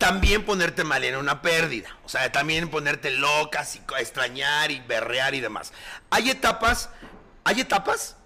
también 0.00 0.46
ponerte 0.46 0.82
mal 0.82 1.04
en 1.04 1.14
una 1.14 1.42
pérdida. 1.42 1.90
O 2.06 2.08
sea, 2.08 2.32
también 2.32 2.70
ponerte 2.70 3.10
loca, 3.10 3.66
extrañar 3.98 4.70
y 4.70 4.80
berrear 4.80 5.34
y 5.34 5.40
demás. 5.40 5.74
Hay 6.08 6.30
etapas, 6.30 6.88
¿hay 7.44 7.60
etapas? 7.60 8.16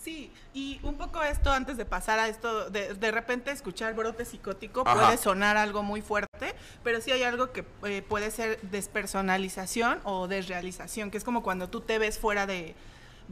Sí, 0.00 0.32
y 0.54 0.78
un 0.84 0.96
poco 0.96 1.20
esto 1.22 1.52
antes 1.52 1.76
de 1.76 1.84
pasar 1.84 2.20
a 2.20 2.28
esto, 2.28 2.70
de, 2.70 2.94
de 2.94 3.10
repente 3.10 3.50
escuchar 3.50 3.94
brote 3.94 4.24
psicótico 4.24 4.84
Ajá. 4.86 4.94
puede 4.94 5.16
sonar 5.16 5.56
algo 5.56 5.82
muy 5.82 6.02
fuerte, 6.02 6.54
pero 6.84 7.00
sí 7.00 7.10
hay 7.10 7.24
algo 7.24 7.50
que 7.50 7.64
eh, 7.84 8.02
puede 8.08 8.30
ser 8.30 8.60
despersonalización 8.62 10.00
o 10.04 10.28
desrealización, 10.28 11.10
que 11.10 11.18
es 11.18 11.24
como 11.24 11.42
cuando 11.42 11.68
tú 11.68 11.80
te 11.80 11.98
ves 11.98 12.20
fuera 12.20 12.46
de, 12.46 12.76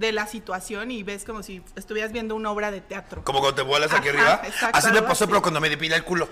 de 0.01 0.13
la 0.13 0.27
situación 0.27 0.91
y 0.91 1.03
ves 1.03 1.25
como 1.25 1.43
si 1.43 1.63
estuvieras 1.77 2.11
viendo 2.11 2.35
una 2.35 2.51
obra 2.51 2.71
de 2.71 2.81
teatro. 2.81 3.23
Como 3.23 3.41
cuando 3.41 3.55
te 3.57 3.63
vuelas 3.63 3.93
aquí 3.93 4.09
Ajá, 4.09 4.17
arriba. 4.19 4.43
exacto, 4.47 4.79
así 4.79 4.91
me 4.91 5.03
pasó, 5.03 5.25
así. 5.25 5.27
pero 5.31 5.43
cuando 5.43 5.61
me 5.61 5.69
depila 5.69 5.95
el 5.95 6.05
culo. 6.05 6.29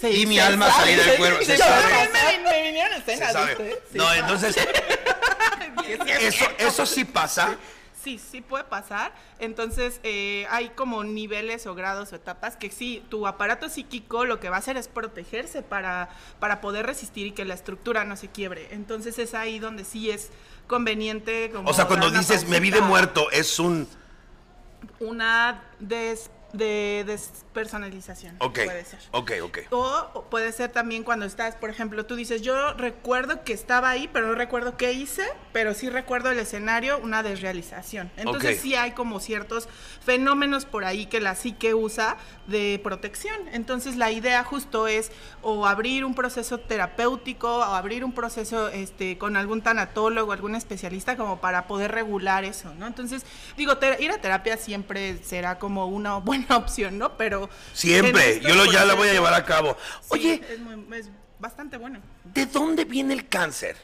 Sí, 0.00 0.22
y 0.22 0.26
mi 0.26 0.38
alma 0.40 0.68
sabe. 0.70 0.96
salí 0.96 1.08
del 1.08 1.16
cuerpo, 1.18 1.44
se 1.44 1.56
Yo 1.56 1.64
sabe. 1.64 1.82
también 1.82 2.42
me, 2.42 2.50
me 2.50 2.62
vinieron 2.62 3.02
Se 3.04 3.12
escenas, 3.12 3.32
sabe. 3.32 3.54
¿viste? 3.54 3.82
Sí. 3.92 3.98
No, 3.98 4.12
entonces, 4.14 4.56
eso, 6.20 6.44
eso 6.58 6.86
sí 6.86 7.04
pasa. 7.04 7.56
Sí, 8.02 8.18
sí 8.18 8.40
puede 8.40 8.64
pasar. 8.64 9.12
Entonces, 9.38 10.00
eh, 10.02 10.44
hay 10.50 10.70
como 10.70 11.04
niveles 11.04 11.68
o 11.68 11.74
grados 11.76 12.12
o 12.12 12.16
etapas 12.16 12.56
que 12.56 12.68
sí, 12.70 13.04
tu 13.10 13.28
aparato 13.28 13.68
psíquico 13.68 14.24
lo 14.24 14.40
que 14.40 14.48
va 14.48 14.56
a 14.56 14.58
hacer 14.58 14.76
es 14.76 14.88
protegerse 14.88 15.62
para, 15.62 16.08
para 16.40 16.60
poder 16.60 16.84
resistir 16.84 17.28
y 17.28 17.32
que 17.32 17.44
la 17.44 17.54
estructura 17.54 18.04
no 18.04 18.16
se 18.16 18.28
quiebre. 18.28 18.66
Entonces, 18.72 19.20
es 19.20 19.34
ahí 19.34 19.60
donde 19.60 19.84
sí 19.84 20.10
es 20.10 20.30
conveniente. 20.72 21.50
Como 21.52 21.68
O 21.70 21.74
sea, 21.74 21.86
cuando 21.86 22.10
dices 22.10 22.48
me 22.48 22.58
vi 22.58 22.70
de 22.70 22.80
muerto, 22.80 23.30
es 23.30 23.58
un. 23.60 23.86
Una 24.98 25.62
des- 25.78 26.30
de 26.52 27.04
despersonalización. 27.06 28.36
Ok, 28.38 28.60
Puede 28.64 28.84
ser. 28.84 28.98
ok, 29.10 29.32
ok. 29.42 29.58
O 29.70 30.26
puede 30.30 30.52
ser 30.52 30.70
también 30.70 31.02
cuando 31.02 31.24
estás, 31.24 31.56
por 31.56 31.70
ejemplo, 31.70 32.06
tú 32.06 32.16
dices, 32.16 32.42
yo 32.42 32.74
recuerdo 32.74 33.44
que 33.44 33.52
estaba 33.52 33.90
ahí, 33.90 34.08
pero 34.12 34.28
no 34.28 34.34
recuerdo 34.34 34.76
qué 34.76 34.92
hice, 34.92 35.24
pero 35.52 35.74
sí 35.74 35.88
recuerdo 35.88 36.30
el 36.30 36.38
escenario, 36.38 36.98
una 36.98 37.22
desrealización. 37.22 38.10
Entonces 38.16 38.60
sí 38.60 38.74
hay 38.74 38.92
como 38.92 39.20
ciertos 39.20 39.68
fenómenos 40.04 40.64
por 40.64 40.84
ahí 40.84 41.06
que 41.06 41.20
la 41.20 41.34
psique 41.34 41.74
usa 41.74 42.16
de 42.46 42.80
protección. 42.82 43.36
Entonces 43.52 43.96
la 43.96 44.10
idea 44.10 44.44
justo 44.44 44.88
es 44.88 45.10
o 45.40 45.66
abrir 45.66 46.04
un 46.04 46.14
proceso 46.14 46.58
terapéutico 46.58 47.58
o 47.58 47.62
abrir 47.62 48.04
un 48.04 48.12
proceso 48.12 48.68
este, 48.68 49.18
con 49.18 49.36
algún 49.36 49.62
tanatólogo, 49.62 50.32
algún 50.32 50.54
especialista 50.54 51.16
como 51.16 51.40
para 51.40 51.66
poder 51.66 51.92
regular 51.92 52.44
eso, 52.44 52.74
¿no? 52.78 52.86
Entonces, 52.86 53.24
digo, 53.56 53.74
ir 53.98 54.10
a 54.10 54.18
terapia 54.18 54.56
siempre 54.56 55.18
será 55.22 55.58
como 55.58 55.86
una 55.86 56.16
buena 56.16 56.41
opción, 56.56 56.98
¿no? 56.98 57.16
Pero... 57.16 57.48
Siempre, 57.72 58.40
yo 58.40 58.54
lo, 58.54 58.66
ya 58.70 58.84
la 58.84 58.94
voy 58.94 59.08
a 59.08 59.12
llevar 59.12 59.34
a 59.34 59.44
cabo. 59.44 59.76
Sí, 60.00 60.08
Oye, 60.10 60.42
es, 60.50 60.58
muy- 60.60 60.96
es 60.96 61.08
bastante 61.38 61.76
bueno. 61.76 62.00
¿de 62.24 62.46
dónde 62.46 62.84
viene 62.84 63.14
el 63.14 63.28
cáncer? 63.28 63.76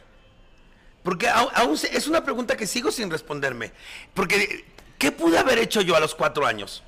Porque 1.03 1.29
aún 1.29 1.79
es 1.91 2.07
una 2.07 2.23
pregunta 2.23 2.57
que 2.57 2.67
sigo 2.67 2.91
sin 2.91 3.11
responderme. 3.11 3.73
Porque, 4.15 4.65
¿qué 4.99 5.11
pude 5.13 5.39
haber 5.39 5.59
hecho 5.59 5.81
yo 5.81 5.97
a 5.97 6.01
los 6.01 6.15
cuatro 6.15 6.47
años? 6.47 6.83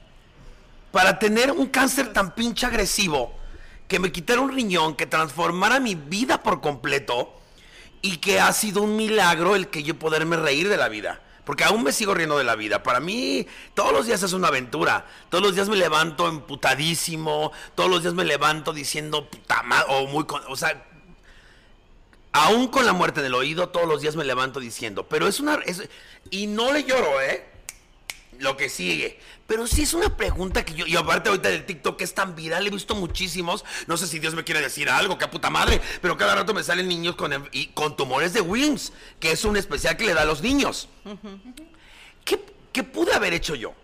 Para 0.93 1.19
tener 1.19 1.53
un 1.53 1.69
cáncer 1.69 2.13
tan 2.13 2.35
pinche 2.35 2.67
agresivo, 2.67 3.35
que 3.89 3.99
me 3.99 4.13
quitara 4.13 4.41
un 4.41 4.53
riñón, 4.53 4.95
que 4.95 5.07
transformara 5.07 5.81
mi 5.81 5.95
vida 5.95 6.43
por 6.43 6.61
completo, 6.61 7.33
y 8.03 8.19
que 8.19 8.41
ha 8.41 8.53
sido 8.53 8.83
un 8.83 8.97
milagro 8.97 9.57
el 9.57 9.69
que 9.69 9.83
yo 9.83 9.99
poderme 9.99 10.37
reír 10.37 10.69
de 10.69 10.77
la 10.77 10.89
vida. 10.89 11.21
Porque 11.51 11.65
aún 11.65 11.83
me 11.83 11.91
sigo 11.91 12.15
riendo 12.15 12.39
de 12.39 12.45
la 12.45 12.55
vida. 12.55 12.85
Para 12.85 13.01
mí, 13.01 13.45
todos 13.75 13.93
los 13.93 14.07
días 14.07 14.23
es 14.23 14.33
una 14.35 14.47
aventura. 14.47 15.05
Todos 15.31 15.43
los 15.43 15.57
días 15.57 15.69
me 15.69 15.75
levanto 15.75 16.29
emputadísimo. 16.29 17.51
Todos 17.75 17.91
los 17.91 18.03
días 18.03 18.15
me 18.15 18.25
levanto 18.25 18.73
diciendo 18.73 19.29
puta 19.29 19.61
madre. 19.65 19.87
O 19.89 20.07
muy. 20.07 20.27
con- 20.27 20.45
O 20.47 20.55
sea, 20.55 20.81
aún 22.31 22.69
con 22.69 22.87
la 22.87 22.93
muerte 22.93 23.19
en 23.19 23.27
el 23.27 23.35
oído, 23.35 23.71
todos 23.71 23.89
los 23.89 24.01
días 24.01 24.15
me 24.15 24.25
levanto 24.25 24.61
diciendo. 24.61 25.09
Pero 25.09 25.27
es 25.27 25.41
una. 25.41 25.59
y 26.31 26.47
no 26.47 26.73
le 26.73 26.85
lloro, 26.85 27.21
¿eh? 27.21 27.45
Lo 28.41 28.57
que 28.57 28.71
sigue. 28.71 29.21
Pero 29.47 29.67
sí 29.67 29.83
es 29.83 29.93
una 29.93 30.17
pregunta 30.17 30.65
que 30.65 30.73
yo. 30.73 30.87
Y 30.87 30.97
aparte, 30.97 31.29
ahorita 31.29 31.51
del 31.51 31.67
TikTok 31.67 31.99
que 31.99 32.05
es 32.05 32.15
tan 32.15 32.35
viral, 32.35 32.67
he 32.67 32.71
visto 32.71 32.95
muchísimos. 32.95 33.67
No 33.87 33.99
sé 33.99 34.07
si 34.07 34.19
Dios 34.19 34.35
me 34.35 34.45
quiere 34.45 34.63
decir 34.63 34.89
algo, 34.89 35.19
que 35.19 35.27
a 35.27 35.31
puta 35.31 35.51
madre. 35.51 35.79
Pero 36.01 36.17
cada 36.17 36.35
rato 36.35 36.55
me 36.55 36.65
salen 36.65 36.89
niños 36.89 37.17
con, 37.17 37.49
y 37.53 37.67
con 37.69 37.97
tumores 37.97 38.33
de 38.33 38.41
Wilms, 38.41 38.95
que 39.21 39.33
es 39.33 39.45
un 39.45 39.59
especial 39.59 39.99
que 39.99 40.07
le 40.07 40.15
da 40.15 40.23
a 40.23 40.25
los 40.25 40.41
niños. 40.41 40.89
¿Qué, 42.25 42.43
qué 42.73 42.83
pude 42.83 43.13
haber 43.13 43.35
hecho 43.35 43.55
yo? 43.55 43.75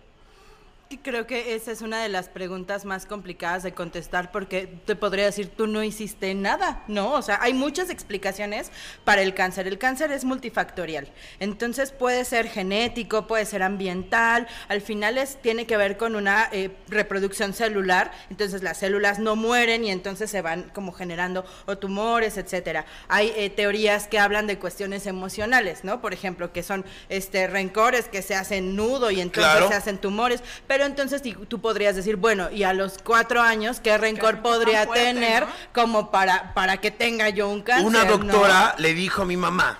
Creo 1.03 1.27
que 1.27 1.53
esa 1.55 1.73
es 1.73 1.81
una 1.81 2.01
de 2.01 2.07
las 2.07 2.29
preguntas 2.29 2.85
más 2.85 3.05
complicadas 3.05 3.61
de 3.63 3.73
contestar 3.73 4.31
porque 4.31 4.67
te 4.85 4.95
podría 4.95 5.25
decir, 5.25 5.49
tú 5.49 5.67
no 5.67 5.83
hiciste 5.83 6.33
nada, 6.33 6.83
¿no? 6.87 7.11
O 7.11 7.21
sea, 7.21 7.39
hay 7.41 7.53
muchas 7.53 7.89
explicaciones 7.89 8.71
para 9.03 9.21
el 9.21 9.33
cáncer. 9.33 9.67
El 9.67 9.77
cáncer 9.79 10.13
es 10.13 10.23
multifactorial. 10.23 11.09
Entonces 11.41 11.91
puede 11.91 12.23
ser 12.23 12.47
genético, 12.47 13.27
puede 13.27 13.43
ser 13.45 13.63
ambiental, 13.63 14.47
al 14.69 14.79
final 14.79 15.17
es, 15.17 15.41
tiene 15.41 15.65
que 15.65 15.75
ver 15.75 15.97
con 15.97 16.15
una 16.15 16.47
eh, 16.53 16.71
reproducción 16.87 17.53
celular, 17.53 18.11
entonces 18.29 18.63
las 18.63 18.77
células 18.77 19.19
no 19.19 19.35
mueren 19.35 19.83
y 19.83 19.91
entonces 19.91 20.31
se 20.31 20.41
van 20.41 20.71
como 20.73 20.93
generando 20.93 21.45
o 21.65 21.77
tumores, 21.77 22.37
etcétera. 22.37 22.85
Hay 23.09 23.33
eh, 23.35 23.49
teorías 23.49 24.07
que 24.07 24.19
hablan 24.19 24.47
de 24.47 24.57
cuestiones 24.57 25.05
emocionales, 25.05 25.83
¿no? 25.83 25.99
Por 25.99 26.13
ejemplo, 26.13 26.53
que 26.53 26.63
son 26.63 26.85
este 27.09 27.47
rencores 27.47 28.07
que 28.07 28.21
se 28.21 28.35
hacen 28.35 28.77
nudo 28.77 29.11
y 29.11 29.19
entonces 29.19 29.51
Claro. 29.51 29.67
se 29.67 29.73
hacen 29.75 29.97
tumores, 29.97 30.41
pero 30.65 30.76
entonces 30.85 31.21
ti- 31.21 31.35
tú 31.47 31.61
podrías 31.61 31.95
decir, 31.95 32.15
bueno, 32.17 32.49
y 32.51 32.63
a 32.63 32.73
los 32.73 32.97
cuatro 33.03 33.41
años, 33.41 33.79
¿qué 33.79 33.97
rencor 33.97 34.41
podría 34.41 34.85
fuerte, 34.85 35.05
tener 35.05 35.43
¿no? 35.45 35.53
como 35.73 36.11
para, 36.11 36.53
para 36.53 36.77
que 36.77 36.91
tenga 36.91 37.29
yo 37.29 37.47
un 37.49 37.61
cáncer? 37.61 37.85
Una 37.87 38.03
¿no? 38.05 38.17
doctora 38.17 38.75
le 38.77 38.93
dijo 38.93 39.21
a 39.21 39.25
mi 39.25 39.37
mamá 39.37 39.79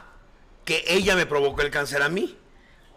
que 0.65 0.83
ella 0.87 1.15
me 1.15 1.25
provocó 1.25 1.61
el 1.61 1.71
cáncer 1.71 2.01
a 2.01 2.09
mí. 2.09 2.36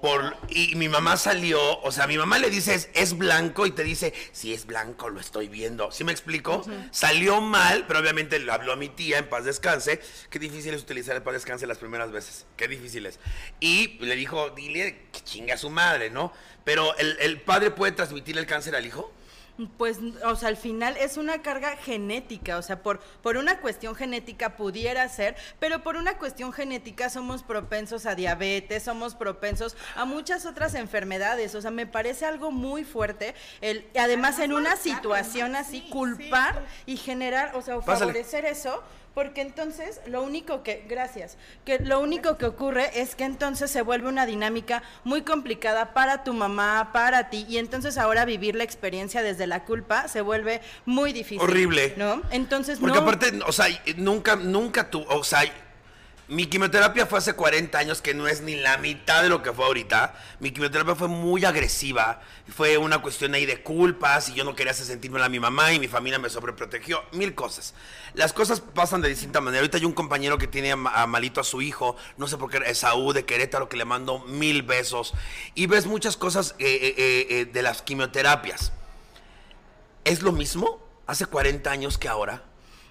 Por, 0.01 0.37
y 0.49 0.75
mi 0.77 0.89
mamá 0.89 1.17
salió, 1.17 1.81
o 1.81 1.93
sea, 1.93 2.07
mi 2.07 2.17
mamá 2.17 2.39
le 2.39 2.49
dice 2.49 2.91
es, 2.95 3.19
blanco 3.19 3.67
y 3.67 3.71
te 3.71 3.83
dice, 3.85 4.15
si 4.33 4.55
es 4.55 4.65
blanco, 4.65 5.11
lo 5.11 5.21
estoy 5.21 5.49
viendo. 5.49 5.93
¿Sí 5.93 6.05
me 6.05 6.13
explico? 6.13 6.65
Salió 6.91 7.41
mal, 7.41 7.85
pero 7.87 8.01
obviamente 8.01 8.39
le 8.39 8.51
habló 8.51 8.73
a 8.73 8.77
mi 8.77 8.89
tía 8.89 9.19
en 9.19 9.29
paz 9.29 9.45
descanse. 9.45 10.01
Qué 10.31 10.39
difícil 10.39 10.73
es 10.73 10.83
utilizar 10.83 11.17
el 11.17 11.23
paz 11.23 11.35
descanse 11.35 11.67
las 11.67 11.79
primeras 11.79 12.13
veces. 12.13 12.47
Qué 12.57 12.67
difícil 12.67 13.05
es. 13.07 13.21
Y 13.61 13.99
le 14.01 14.17
dijo, 14.17 14.51
dile 14.51 15.09
que 15.13 15.23
chingue 15.23 15.53
a 15.53 15.59
su 15.59 15.69
madre, 15.69 16.09
¿no? 16.09 16.33
Pero 16.65 16.97
¿el, 16.97 17.17
el 17.21 17.41
padre 17.41 17.71
puede 17.71 17.93
transmitir 17.93 18.39
el 18.39 18.47
cáncer 18.47 18.75
al 18.77 18.87
hijo? 18.87 19.13
Pues, 19.77 19.99
o 20.25 20.37
sea, 20.37 20.49
al 20.49 20.57
final 20.57 20.97
es 20.97 21.17
una 21.17 21.43
carga 21.43 21.77
genética, 21.77 22.57
o 22.59 22.63
sea, 22.63 22.83
por, 22.83 23.01
por 23.23 23.37
una 23.37 23.61
cuestión 23.61 23.95
genética 23.95 24.57
pudiera 24.57 25.09
ser, 25.09 25.37
pero 25.59 25.83
por 25.83 25.97
una 25.97 26.19
cuestión 26.19 26.53
genética 26.53 27.11
somos 27.11 27.43
propensos 27.43 28.07
a 28.07 28.15
diabetes, 28.15 28.83
somos 28.83 29.15
propensos 29.15 29.77
a 29.97 30.05
muchas 30.05 30.47
otras 30.47 30.75
enfermedades, 30.75 31.55
o 31.55 31.61
sea, 31.61 31.71
me 31.71 31.87
parece 31.87 32.27
algo 32.27 32.51
muy 32.51 32.85
fuerte, 32.85 33.35
el, 33.61 33.87
además 33.99 34.39
en 34.39 34.53
una 34.53 34.77
situación 34.77 35.57
así, 35.57 35.83
culpar 35.91 36.63
y 36.87 36.97
generar, 36.97 37.55
o 37.55 37.63
sea, 37.63 37.77
o 37.77 37.81
Pásale. 37.81 38.13
favorecer 38.13 38.45
eso, 38.45 38.83
porque 39.15 39.41
entonces 39.41 40.01
lo 40.07 40.23
único 40.23 40.63
que, 40.63 40.85
gracias, 40.89 41.37
que 41.65 41.79
lo 41.79 42.01
único 42.01 42.39
que 42.39 42.47
ocurre 42.47 43.01
es 43.01 43.15
que 43.15 43.25
entonces 43.25 43.71
se 43.71 43.83
vuelve 43.83 44.09
una 44.09 44.27
dinámica 44.27 44.83
muy 45.05 45.23
complicada 45.23 45.93
para 45.93 46.25
tu 46.25 46.33
mamá, 46.33 46.91
para 46.93 47.31
ti, 47.31 47.47
y 47.49 47.59
entonces 47.59 47.99
ahora 47.99 48.25
vivir 48.25 48.55
la 48.55 48.65
experiencia 48.65 49.23
desde 49.23 49.47
la 49.47 49.65
culpa 49.65 50.09
se 50.09 50.21
vuelve 50.21 50.61
muy 50.87 51.13
difícil. 51.13 51.43
Horrible. 51.43 51.95
¿No? 51.97 52.23
Entonces 52.31 52.79
Porque 52.79 52.97
no. 52.97 53.03
aparte, 53.03 53.39
o 53.47 53.53
sea, 53.53 53.67
nunca, 53.97 54.37
nunca 54.37 54.91
tu, 54.91 55.03
o 55.03 55.25
sea, 55.25 55.43
mi 56.31 56.47
quimioterapia 56.47 57.07
fue 57.07 57.19
hace 57.19 57.35
40 57.35 57.77
años, 57.77 58.01
que 58.01 58.15
no 58.15 58.29
es 58.29 58.41
ni 58.41 58.55
la 58.57 58.79
mitad 58.79 59.23
de 59.23 59.29
lo 59.29 59.43
que 59.43 59.53
fue 59.53 59.65
ahorita. 59.67 60.15
Mi 60.39 60.53
quimioterapia 60.53 60.95
fue 60.95 61.09
muy 61.09 61.45
agresiva, 61.45 62.21
fue 62.57 62.79
una 62.79 63.03
cuestión 63.03 63.35
ahí 63.35 63.47
de 63.47 63.63
culpas 63.63 64.29
y 64.29 64.35
yo 64.35 64.45
no 64.45 64.55
quería 64.55 64.71
hacer 64.71 64.87
sentirme 64.87 65.21
a 65.23 65.29
mi 65.29 65.41
mamá 65.41 65.73
y 65.73 65.81
mi 65.81 65.89
familia 65.89 66.21
me 66.21 66.31
sobreprotegió, 66.31 67.03
mil 67.13 67.35
cosas. 67.35 67.75
Las 68.15 68.33
cosas 68.33 68.61
pasan 68.61 69.01
de 69.01 69.09
distinta 69.09 69.41
manera. 69.41 69.61
Ahorita 69.61 69.79
hay 69.79 69.85
un 69.85 69.93
compañero 69.93 70.39
que 70.39 70.47
tiene 70.47 70.71
a, 70.73 70.77
ma- 70.77 71.03
a 71.03 71.07
malito 71.09 71.41
a 71.41 71.45
su 71.45 71.63
hijo, 71.63 71.97
no 72.17 72.29
sé 72.29 72.37
por 72.39 72.49
qué, 72.49 72.59
Esaú 72.65 73.13
de 73.13 73.25
Querétaro, 73.25 73.69
que 73.69 73.77
le 73.77 73.85
mando 73.85 74.21
mil 74.21 74.63
besos. 74.63 75.13
Y 75.57 75.67
ves 75.67 75.87
muchas 75.87 76.17
cosas 76.17 76.55
eh, 76.61 76.95
eh, 76.97 77.27
eh, 77.29 77.45
de 77.45 77.63
las 77.63 77.83
quimioterapias. 77.83 78.73
¿Es 80.05 80.23
lo 80.23 80.33
mismo 80.33 80.81
hace 81.07 81.27
40 81.27 81.71
años 81.71 81.99
que 81.99 82.09
ahora? 82.09 82.45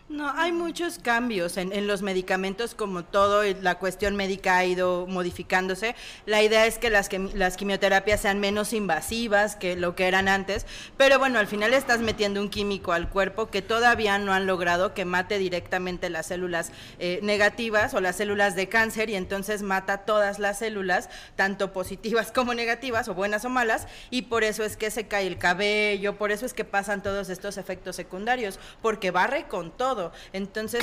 No, 0.09 0.27
hay 0.35 0.51
muchos 0.51 0.97
cambios 0.97 1.55
en, 1.57 1.85
los 1.85 2.01
medicamentos, 2.01 2.73
como 2.73 3.05
todo, 3.05 3.45
y 3.45 3.53
la 3.53 3.75
cuestión 3.75 4.15
médica 4.15 4.57
ha 4.57 4.65
ido 4.65 5.05
modificándose. 5.05 5.95
La 6.25 6.41
idea 6.41 6.65
es 6.65 6.79
que 6.79 6.89
las, 6.89 7.11
quimi- 7.11 7.31
las 7.35 7.57
quimioterapias 7.57 8.21
sean 8.21 8.39
menos 8.39 8.73
invasivas 8.73 9.55
que 9.55 9.75
lo 9.75 9.95
que 9.95 10.07
eran 10.07 10.27
antes, 10.27 10.65
pero 10.97 11.19
bueno, 11.19 11.37
al 11.37 11.45
final 11.45 11.75
estás 11.75 11.99
metiendo 11.99 12.41
un 12.41 12.49
químico 12.49 12.91
al 12.91 13.07
cuerpo 13.07 13.51
que 13.51 13.61
todavía 13.61 14.17
no 14.17 14.33
han 14.33 14.47
logrado 14.47 14.95
que 14.95 15.05
mate 15.05 15.37
directamente 15.37 16.09
las 16.09 16.25
células 16.25 16.71
eh, 16.97 17.19
negativas 17.21 17.93
o 17.93 18.01
las 18.01 18.15
células 18.15 18.55
de 18.55 18.67
cáncer 18.67 19.11
y 19.11 19.15
entonces 19.15 19.61
mata 19.61 19.99
todas 20.05 20.39
las 20.39 20.57
células, 20.57 21.07
tanto 21.35 21.71
positivas 21.71 22.31
como 22.33 22.55
negativas, 22.55 23.07
o 23.09 23.13
buenas 23.13 23.45
o 23.45 23.49
malas, 23.49 23.85
y 24.09 24.23
por 24.23 24.43
eso 24.43 24.63
es 24.63 24.75
que 24.75 24.89
se 24.89 25.07
cae 25.07 25.27
el 25.27 25.37
cabello, 25.37 26.17
por 26.17 26.31
eso 26.31 26.47
es 26.47 26.55
que 26.55 26.65
pasan 26.65 27.03
todos 27.03 27.29
estos 27.29 27.57
efectos 27.57 27.95
secundarios, 27.95 28.57
porque 28.81 29.11
barre 29.11 29.47
con 29.47 29.69
todo. 29.69 29.98
Entonces, 30.33 30.81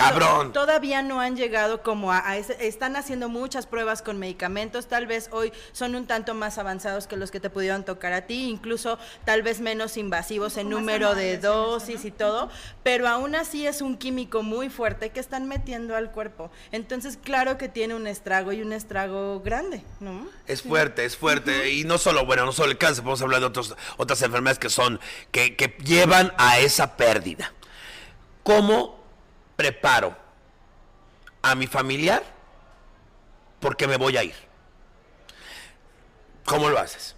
todavía 0.53 1.03
no 1.03 1.21
han 1.21 1.37
llegado 1.37 1.83
como 1.83 2.13
a, 2.13 2.29
a 2.29 2.37
ese- 2.37 2.67
están 2.67 2.97
haciendo 2.97 3.29
muchas 3.29 3.67
pruebas 3.67 4.03
con 4.03 4.19
medicamentos, 4.19 4.87
tal 4.87 5.07
vez 5.07 5.29
hoy 5.33 5.53
son 5.73 5.95
un 5.95 6.07
tanto 6.07 6.35
más 6.35 6.59
avanzados 6.59 7.07
que 7.07 7.17
los 7.17 7.31
que 7.31 7.41
te 7.41 7.51
pudieron 7.51 7.85
tocar 7.85 8.13
a 8.13 8.23
ti, 8.27 8.49
incluso 8.49 8.99
tal 9.25 9.43
vez 9.43 9.61
menos 9.61 9.97
invasivos 9.97 10.57
en 10.57 10.71
número 10.71 11.15
de 11.15 11.39
dosis 11.39 12.03
¿no? 12.03 12.09
y 12.09 12.11
todo, 12.11 12.51
pero 12.83 13.09
aún 13.09 13.35
así 13.35 13.67
es 13.67 13.83
un 13.83 13.97
químico 13.97 14.43
muy 14.43 14.69
fuerte 14.69 15.11
que 15.11 15.21
están 15.21 15.47
metiendo 15.49 15.97
al 15.97 16.11
cuerpo. 16.13 16.51
Entonces, 16.73 17.19
claro 17.23 17.59
que 17.59 17.69
tiene 17.69 17.95
un 17.95 18.07
estrago 18.07 18.53
y 18.53 18.63
un 18.63 18.73
estrago 18.73 19.41
grande, 19.41 19.83
¿no? 20.01 20.27
Es 20.47 20.63
fuerte, 20.63 21.05
es 21.05 21.17
fuerte. 21.17 21.71
Y 21.73 21.85
no 21.85 21.99
solo, 21.99 22.25
bueno, 22.27 22.45
no 22.45 22.53
solo 22.53 22.71
el 22.71 22.79
cáncer, 22.79 23.03
podemos 23.05 23.23
hablar 23.23 23.41
de 23.41 23.47
otros, 23.47 23.75
otras 23.97 24.21
enfermedades 24.23 24.59
que 24.59 24.71
son, 24.71 25.01
que, 25.31 25.57
que 25.57 25.77
llevan 25.85 26.33
a 26.39 26.59
esa 26.59 26.97
pérdida. 26.97 27.53
¿Cómo 28.43 28.96
preparo 29.57 30.17
a 31.43 31.55
mi 31.55 31.67
familiar? 31.67 32.23
Porque 33.61 33.87
me 33.87 33.97
voy 33.97 34.17
a 34.17 34.25
ir. 34.25 34.35
¿Cómo 36.45 36.71
lo 36.71 36.79
haces? 36.79 37.17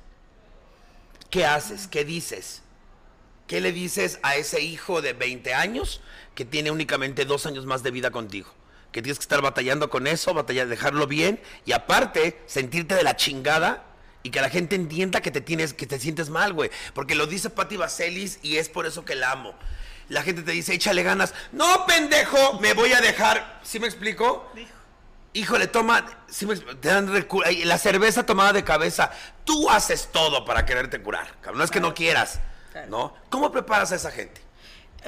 ¿Qué 1.31 1.45
haces? 1.45 1.87
¿Qué 1.87 2.05
dices? 2.05 2.63
¿Qué 3.47 3.61
le 3.61 3.73
dices 3.73 4.19
a 4.23 4.37
ese 4.37 4.61
hijo 4.61 5.03
de 5.03 5.13
20 5.13 5.55
años 5.55 6.01
que 6.35 6.45
tiene 6.45 6.71
únicamente 6.71 7.25
dos 7.25 7.47
años 7.47 7.67
más 7.67 7.83
de 7.83 7.91
vida 7.91 8.11
contigo? 8.11 8.53
Que 8.93 9.03
tienes 9.03 9.19
que 9.19 9.25
estar 9.25 9.43
batallando 9.43 9.91
con 9.91 10.07
eso, 10.07 10.33
batallar, 10.33 10.69
dejarlo 10.69 11.07
bien 11.07 11.41
y 11.67 11.73
aparte 11.73 12.41
sentirte 12.47 12.95
de 12.95 13.03
la 13.03 13.17
chingada 13.17 13.85
Y 14.23 14.31
que 14.31 14.41
la 14.41 14.51
gente 14.51 14.75
entienda 14.75 15.21
que 15.21 15.31
te 15.31 15.41
tienes, 15.41 15.73
que 15.75 15.87
te 15.87 15.99
sientes 15.99 16.29
mal, 16.29 16.53
güey. 16.53 16.71
Porque 16.93 17.15
lo 17.15 17.27
dice 17.27 17.51
Patti 17.51 17.77
Vaselis 17.77 18.41
y 18.43 18.57
es 18.57 18.69
por 18.69 18.85
eso 18.85 19.05
que 19.05 19.15
la 19.15 19.31
amo. 19.31 19.55
La 20.09 20.23
gente 20.23 20.43
te 20.43 20.53
dice, 20.53 20.75
échale 20.75 21.03
ganas. 21.03 21.35
No, 21.53 21.87
pendejo, 21.87 22.59
me 22.61 22.73
voy 22.73 22.93
a 22.93 23.01
dejar. 23.01 23.61
¿Sí 23.63 23.79
me 23.79 23.87
explico? 23.87 24.51
Dijo. 24.55 24.71
Híjole, 25.35 25.67
toma, 25.67 26.05
sí 26.29 26.47
me 26.47 26.57
te 26.57 26.89
dan 26.89 27.27
la 27.65 27.79
cerveza 27.79 28.25
tomada 28.25 28.53
de 28.53 28.65
cabeza. 28.65 29.11
Tú 29.45 29.69
haces 29.69 30.09
todo 30.11 30.45
para 30.45 30.65
quererte 30.65 31.01
curar. 31.03 31.35
No 31.55 31.63
es 31.63 31.71
que 31.71 31.81
no 31.81 31.95
quieras. 31.95 32.41
¿no? 32.89 33.15
¿Cómo 33.31 33.51
preparas 33.51 33.93
a 33.93 33.97
esa 33.97 34.11
gente? 34.11 34.41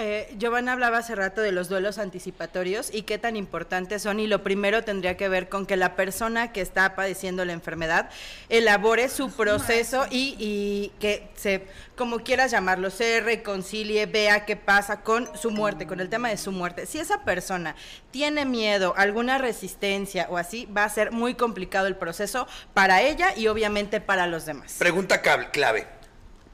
Eh, 0.02 0.34
Giovanna 0.38 0.72
hablaba 0.72 0.96
hace 0.96 1.14
rato 1.14 1.42
de 1.42 1.52
los 1.52 1.68
duelos 1.68 1.98
anticipatorios 1.98 2.88
y 2.90 3.02
qué 3.02 3.18
tan 3.18 3.36
importantes 3.36 4.00
son 4.00 4.18
y 4.18 4.26
lo 4.26 4.42
primero 4.42 4.82
tendría 4.82 5.18
que 5.18 5.28
ver 5.28 5.50
con 5.50 5.66
que 5.66 5.76
la 5.76 5.94
persona 5.94 6.52
que 6.52 6.62
está 6.62 6.94
padeciendo 6.94 7.44
la 7.44 7.52
enfermedad 7.52 8.08
elabore 8.48 9.10
su 9.10 9.30
proceso 9.30 10.06
y, 10.10 10.36
y 10.38 10.92
que 11.00 11.28
se, 11.34 11.66
como 11.96 12.20
quieras 12.20 12.50
llamarlo, 12.50 12.88
se 12.88 13.20
reconcilie, 13.20 14.06
vea 14.06 14.46
qué 14.46 14.56
pasa 14.56 15.02
con 15.02 15.28
su 15.36 15.50
muerte, 15.50 15.86
con 15.86 16.00
el 16.00 16.08
tema 16.08 16.30
de 16.30 16.38
su 16.38 16.50
muerte. 16.50 16.86
Si 16.86 16.98
esa 16.98 17.22
persona 17.22 17.76
tiene 18.10 18.46
miedo, 18.46 18.94
alguna 18.96 19.36
resistencia 19.36 20.28
o 20.30 20.38
así, 20.38 20.64
va 20.74 20.84
a 20.84 20.88
ser 20.88 21.12
muy 21.12 21.34
complicado 21.34 21.86
el 21.86 21.96
proceso 21.96 22.48
para 22.72 23.02
ella 23.02 23.36
y 23.36 23.48
obviamente 23.48 24.00
para 24.00 24.26
los 24.26 24.46
demás. 24.46 24.76
Pregunta 24.78 25.20
clave. 25.20 25.99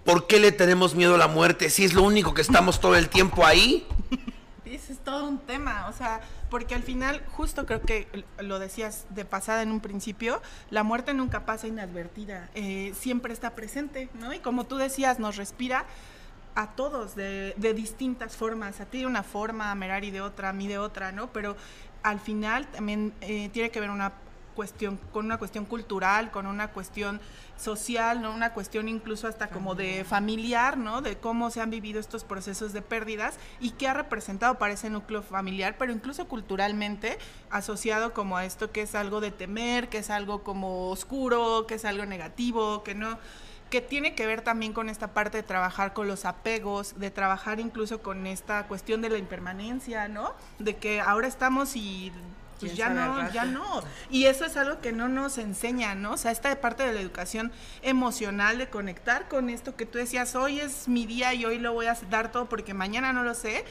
¿Por 0.07 0.28
qué 0.28 0.38
le 0.38 0.52
tenemos 0.52 0.94
miedo 0.94 1.16
a 1.16 1.18
la 1.18 1.26
muerte 1.26 1.68
si 1.68 1.84
es 1.84 1.92
lo 1.92 2.04
único 2.04 2.32
que 2.32 2.40
estamos 2.40 2.78
todo 2.78 2.94
el 2.94 3.09
tiempo 3.09 3.44
ahí? 3.44 3.84
Ese 4.64 4.92
es 4.92 5.00
todo 5.00 5.24
un 5.28 5.38
tema, 5.38 5.88
o 5.88 5.92
sea, 5.92 6.20
porque 6.48 6.76
al 6.76 6.84
final, 6.84 7.24
justo 7.32 7.66
creo 7.66 7.82
que 7.82 8.07
lo 8.38 8.61
decías 8.61 9.07
de 9.11 9.24
pasada 9.24 9.62
en 9.62 9.72
un 9.72 9.80
principio, 9.80 10.40
la 10.70 10.84
muerte 10.84 11.12
nunca 11.12 11.44
pasa 11.44 11.66
inadvertida, 11.66 12.50
eh, 12.54 12.94
siempre 12.96 13.32
está 13.32 13.57
presente, 13.57 14.09
¿no? 14.14 14.32
Y 14.32 14.38
como 14.38 14.64
tú 14.64 14.76
decías, 14.76 15.18
nos 15.18 15.34
respira 15.36 15.86
a 16.54 16.68
todos 16.68 17.16
de, 17.16 17.54
distintas 17.74 18.36
formas, 18.36 18.80
a 18.80 18.86
ti 18.86 19.00
de 19.00 19.07
una 19.07 19.24
forma, 19.24 19.72
a 19.72 19.74
Merari 19.74 20.12
de 20.12 20.20
otra, 20.20 20.50
a 20.50 20.52
mí 20.52 20.68
de 20.68 20.78
otra, 20.78 21.11
¿no? 21.11 21.32
Pero 21.32 21.57
al 22.04 22.20
final 22.20 22.68
también 22.68 23.12
eh, 23.22 23.50
tiene 23.52 23.70
que 23.70 23.80
ver 23.80 23.90
una 23.90 24.12
cuestión, 24.54 24.98
con 25.12 25.26
una 25.26 25.36
cuestión 25.36 25.66
cultural, 25.66 26.30
con 26.30 26.46
una 26.46 26.68
cuestión 26.68 27.20
social, 27.57 28.22
¿no? 28.22 28.34
Una 28.34 28.52
cuestión 28.52 28.88
incluso 28.88 29.28
hasta 29.28 29.48
como 29.48 29.74
de 29.74 30.04
familiar, 30.04 30.76
¿no? 30.76 31.02
De 31.02 31.16
cómo 31.16 31.50
se 31.50 31.61
han 31.61 31.70
vivido 31.70 32.00
estos 32.00 32.24
procesos 32.24 32.72
de 32.72 32.82
pérdidas 32.82 33.38
y 33.61 33.70
qué 33.70 33.88
ha 33.88 33.94
representado 33.94 34.59
para 34.59 34.74
ese 34.74 34.90
núcleo 34.90 35.22
familiar, 35.22 35.76
pero 35.78 35.92
incluso 35.92 36.28
culturalmente 36.28 37.18
asociado 37.50 38.12
como 38.12 38.36
a 38.36 38.44
esto 38.44 38.70
que 38.70 38.82
es 38.82 38.94
algo 38.94 39.20
de 39.20 39.30
temer, 39.30 39.88
que 39.88 39.98
es 39.98 40.11
algo 40.11 40.42
como 40.42 40.90
oscuro, 40.90 41.66
que 41.66 41.74
es 41.74 41.84
algo 41.84 42.07
negativo, 42.07 42.82
que 42.82 42.94
no 42.94 43.18
que 43.70 43.80
tiene 43.80 44.14
que 44.14 44.26
ver 44.26 44.42
también 44.42 44.72
con 44.72 44.88
esta 44.88 45.09
parte 45.12 45.38
de 45.38 45.42
trabajar 45.42 45.92
con 45.92 46.07
los 46.07 46.24
apegos, 46.24 46.98
de 46.98 47.11
trabajar 47.11 47.59
incluso 47.59 48.00
con 48.00 48.26
esta 48.26 48.68
cuestión 48.68 49.02
de 49.02 49.11
la 49.11 49.18
impermanencia, 49.18 50.07
¿no? 50.09 50.34
De 50.59 50.76
que 50.76 51.00
ahora 51.00 51.26
estamos 51.26 51.74
y 51.74 52.12
pues 52.59 52.72
¿Quién 52.72 52.76
ya 52.76 52.88
no, 52.88 53.32
ya 53.32 53.44
no. 53.44 53.82
Y 54.11 54.26
eso 54.26 54.44
es 54.44 54.57
algo 54.57 54.80
que 54.80 54.92
no 54.92 55.09
nos 55.09 55.38
enseña, 55.38 55.94
¿no? 55.94 56.12
O 56.12 56.16
sea, 56.16 56.30
esta 56.30 56.59
parte 56.61 56.84
de 56.84 56.92
la 56.92 57.00
educación 57.00 57.52
emocional, 57.82 58.59
de 58.59 58.68
conectar 58.68 59.28
con 59.28 59.50
esto 59.50 59.76
que 59.76 59.86
tú 59.86 59.98
decías, 59.98 60.34
hoy 60.34 60.61
es 60.61 60.88
mi 60.88 61.07
día 61.07 61.34
y 61.34 61.44
hoy 61.44 61.59
lo 61.59 61.72
voy 61.72 61.86
a 61.86 61.96
dar 62.11 62.32
todo 62.32 62.48
porque 62.48 62.74
mañana 62.74 63.12
no 63.12 63.22
lo 63.22 63.34
sé. 63.34 63.64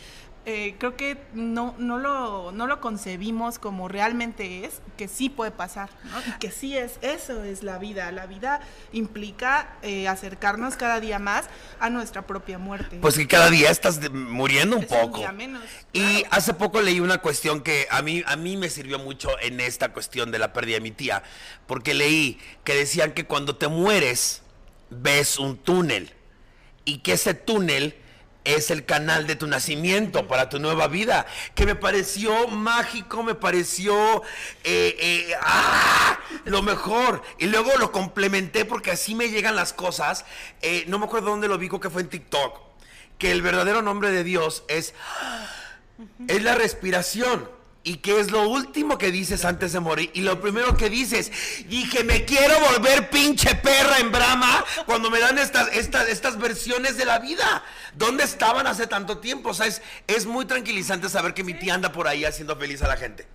Eh, 0.46 0.76
creo 0.78 0.96
que 0.96 1.18
no, 1.34 1.76
no, 1.78 1.98
lo, 1.98 2.52
no 2.52 2.68
lo 2.68 2.80
concebimos 2.82 3.58
como 3.60 3.88
realmente 3.88 4.64
es, 4.66 4.82
que 4.98 5.08
sí 5.08 5.30
puede 5.30 5.52
pasar, 5.52 5.90
¿no? 6.06 6.20
Y 6.36 6.40
que 6.40 6.52
sí 6.52 6.78
es, 6.78 7.00
eso 7.02 7.44
es 7.44 7.64
la 7.64 7.78
vida. 7.80 8.12
La 8.12 8.26
vida 8.28 8.62
implica 8.94 9.76
eh, 9.82 10.08
acercarnos 10.08 10.76
cada 10.76 11.00
día 11.00 11.20
más 11.20 11.46
a 11.80 11.90
nuestra 11.90 12.28
propia 12.28 12.58
muerte. 12.58 12.98
Pues 13.02 13.16
que 13.16 13.28
cada 13.28 13.50
día 13.50 13.70
estás 13.72 14.00
de- 14.00 14.10
muriendo 14.10 14.78
un 14.78 14.84
Es 14.84 14.92
un 14.92 15.00
poco. 15.02 15.18
día 15.20 15.32
menos, 15.32 15.64
Y 15.94 16.24
hace 16.32 16.54
poco 16.54 16.82
leí 16.82 17.00
una 17.00 17.18
cuestión 17.20 17.62
que 17.62 17.88
a 17.90 18.02
mí, 18.02 18.24
a 18.26 18.36
mí 18.36 18.56
me 18.58 18.70
sirvió 18.70 19.00
mucho 19.00 19.30
en 19.42 19.60
esta 19.60 19.94
cuestión 19.94 20.32
de 20.32 20.40
la 20.40 20.54
pérdida 20.54 20.76
de 20.76 20.82
mi 20.82 20.92
tía, 20.92 21.24
porque 21.68 21.94
leí 21.94 22.40
que 22.64 22.74
decían 22.76 23.14
que 23.14 23.26
cuando 23.26 23.56
te 23.58 23.68
mueres 23.68 24.42
ves 24.90 25.40
un 25.40 25.58
túnel 25.58 26.14
y 26.86 27.00
que 27.00 27.14
ese 27.14 27.34
túnel 27.34 27.96
es 28.46 28.72
el 28.72 28.86
canal 28.86 29.28
de 29.28 29.36
tu 29.36 29.48
nacimiento 29.48 30.28
para 30.28 30.50
tu 30.50 30.60
nueva 30.60 30.88
vida, 30.88 31.26
que 31.54 31.66
me 31.66 31.76
pareció 31.76 32.48
mágico, 32.48 33.24
me 33.24 33.36
pareció 33.36 34.24
eh, 34.64 34.96
eh, 35.00 35.34
¡ah! 35.42 36.18
lo 36.46 36.62
mejor. 36.62 37.22
Y 37.40 37.48
luego 37.48 37.72
lo 37.78 37.92
complementé 37.92 38.64
porque 38.64 38.92
así 38.92 39.16
me 39.16 39.30
llegan 39.30 39.56
las 39.56 39.74
cosas. 39.74 40.26
Eh, 40.62 40.86
no 40.88 41.00
me 41.00 41.06
acuerdo 41.06 41.32
dónde 41.32 41.48
lo 41.48 41.58
vi, 41.58 41.70
que 41.70 41.90
fue 41.90 42.04
en 42.04 42.10
TikTok, 42.10 42.62
que 43.18 43.32
el 43.32 43.42
verdadero 43.42 43.82
nombre 43.82 44.12
de 44.12 44.24
Dios 44.24 44.64
es 44.68 44.94
es 46.28 46.44
la 46.44 46.56
respiración. 46.56 47.50
¿Y 47.88 47.98
qué 47.98 48.20
es 48.20 48.32
lo 48.32 48.50
último 48.50 48.98
que 48.98 49.12
dices 49.12 49.46
antes 49.46 49.72
de 49.72 49.80
morir? 49.80 50.10
Y 50.16 50.22
lo 50.22 50.42
primero 50.42 50.76
que 50.76 50.90
dices, 50.90 51.32
dije, 51.68 52.04
me 52.04 52.26
quiero 52.26 52.60
volver 52.72 53.12
pinche 53.12 53.54
perra 53.54 54.00
en 54.00 54.12
Brahma 54.12 54.66
cuando 54.88 55.12
me 55.12 55.20
dan 55.20 55.38
estas, 55.38 55.68
estas, 55.72 56.10
estas 56.10 56.40
versiones 56.40 56.98
de 56.98 57.06
la 57.06 57.20
vida. 57.20 57.64
¿Dónde 57.94 58.24
estaban 58.24 58.66
hace 58.66 58.88
tanto 58.88 59.20
tiempo? 59.20 59.50
O 59.50 59.54
sea, 59.54 59.68
es, 59.68 59.84
es 60.08 60.26
muy 60.26 60.46
tranquilizante 60.46 61.10
saber 61.10 61.36
que 61.36 61.44
mi 61.44 61.54
tía 61.54 61.76
anda 61.76 61.92
por 61.92 62.08
ahí 62.08 62.26
haciendo 62.26 62.58
feliz 62.58 62.82
a 62.82 62.88
la 62.88 62.98
gente. 62.98 63.28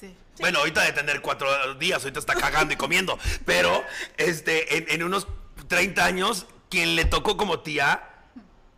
Sí. 0.00 0.16
Bueno, 0.38 0.60
ahorita 0.60 0.80
de 0.80 0.92
tener 0.92 1.20
cuatro 1.20 1.74
días, 1.74 2.02
ahorita 2.02 2.20
está 2.20 2.34
cagando 2.36 2.72
y 2.72 2.78
comiendo. 2.78 3.18
Pero 3.44 3.84
este, 4.16 4.78
en, 4.78 4.86
en 4.88 5.02
unos 5.02 5.26
30 5.68 6.02
años, 6.02 6.46
quien 6.70 6.96
le 6.96 7.04
tocó 7.04 7.36
como 7.36 7.60
tía 7.60 8.02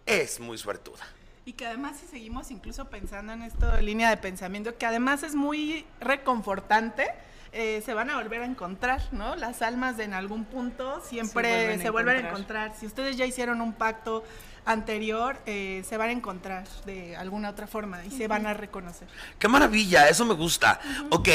es 0.05 0.41
muy 0.41 0.59
suertuda. 0.59 1.07
Y 1.45 1.55
que 1.55 1.67
además 1.67 1.97
si 2.01 2.07
seguimos 2.07 2.51
incluso 2.51 2.85
pensando 2.89 3.33
en 3.33 3.43
esto 3.43 3.67
de 3.71 3.83
línea 3.83 4.11
de 4.11 4.17
pensamiento, 4.17 4.77
que 4.79 4.87
además 4.87 5.23
es 5.25 5.35
muy 5.35 5.85
reconfortante, 6.01 7.09
eh, 7.53 7.83
se 7.85 7.93
van 7.95 8.09
a 8.11 8.17
volver 8.17 8.43
a 8.43 8.47
encontrar, 8.47 9.03
¿no? 9.13 9.35
Las 9.37 9.61
almas 9.61 9.97
de 9.97 10.05
en 10.05 10.15
algún 10.15 10.45
punto 10.45 11.03
siempre 11.05 11.77
Se 11.77 11.83
se 11.83 11.91
vuelven 11.91 11.93
vuelven, 11.93 12.25
a 12.25 12.29
a 12.29 12.31
encontrar. 12.31 12.75
Si 12.79 12.87
ustedes 12.87 13.17
ya 13.17 13.27
hicieron 13.27 13.61
un 13.61 13.73
pacto 13.73 14.23
anterior, 14.65 15.37
eh, 15.47 15.83
se 15.87 15.97
van 15.97 16.11
a 16.11 16.13
encontrar 16.13 16.67
de 16.87 17.17
alguna 17.17 17.51
otra 17.51 17.67
forma 17.67 18.05
y 18.05 18.11
se 18.13 18.29
van 18.29 18.47
a 18.47 18.55
reconocer. 18.55 19.09
Qué 19.39 19.49
maravilla, 19.49 20.09
eso 20.09 20.25
me 20.25 20.35
gusta. 20.35 20.81
Ok, 21.11 21.29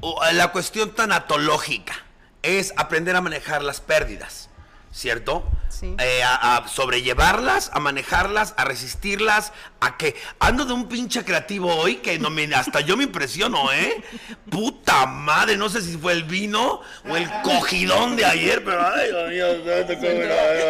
o- 0.00 0.20
la 0.32 0.48
cuestión 0.48 0.92
tanatológica 0.94 1.94
es 2.42 2.74
aprender 2.76 3.14
a 3.14 3.20
manejar 3.20 3.62
las 3.62 3.80
pérdidas, 3.80 4.50
¿cierto? 4.92 5.44
Sí. 5.68 5.96
Eh, 5.98 6.22
a, 6.22 6.58
a 6.58 6.68
sobrellevarlas, 6.68 7.70
a 7.72 7.80
manejarlas, 7.80 8.54
a 8.56 8.64
resistirlas, 8.64 9.52
a 9.80 9.96
que 9.96 10.14
ando 10.38 10.64
de 10.64 10.74
un 10.74 10.86
pinche 10.86 11.24
creativo 11.24 11.74
hoy 11.74 11.96
que 11.96 12.18
no 12.18 12.30
me, 12.30 12.44
hasta 12.54 12.80
yo 12.80 12.96
me 12.96 13.04
impresiono, 13.04 13.72
¿eh? 13.72 14.02
Puta 14.50 15.06
madre, 15.06 15.56
no 15.56 15.68
sé 15.68 15.80
si 15.80 15.96
fue 15.96 16.12
el 16.12 16.24
vino 16.24 16.82
o 17.08 17.16
el 17.16 17.28
cogidón 17.42 18.16
de 18.16 18.24
ayer, 18.26 18.62
pero 18.62 18.86
ay, 18.86 19.08
Dios 19.08 19.30
mío, 19.30 19.46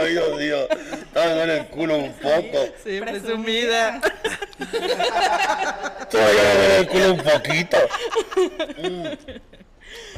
ay, 0.02 0.12
Dios 0.12 0.38
mío, 0.38 0.68
estaba 1.02 1.42
en 1.42 1.50
el 1.50 1.66
culo 1.66 1.96
un 1.96 2.12
poco. 2.14 2.66
Sí, 2.84 3.00
Presumida. 3.00 4.00
Todavía 6.10 6.42
me 6.42 6.54
duele 6.54 6.78
el 6.78 6.88
culo 6.88 7.12
un 7.14 7.22
poquito. 7.22 7.76
Mm. 8.78 9.61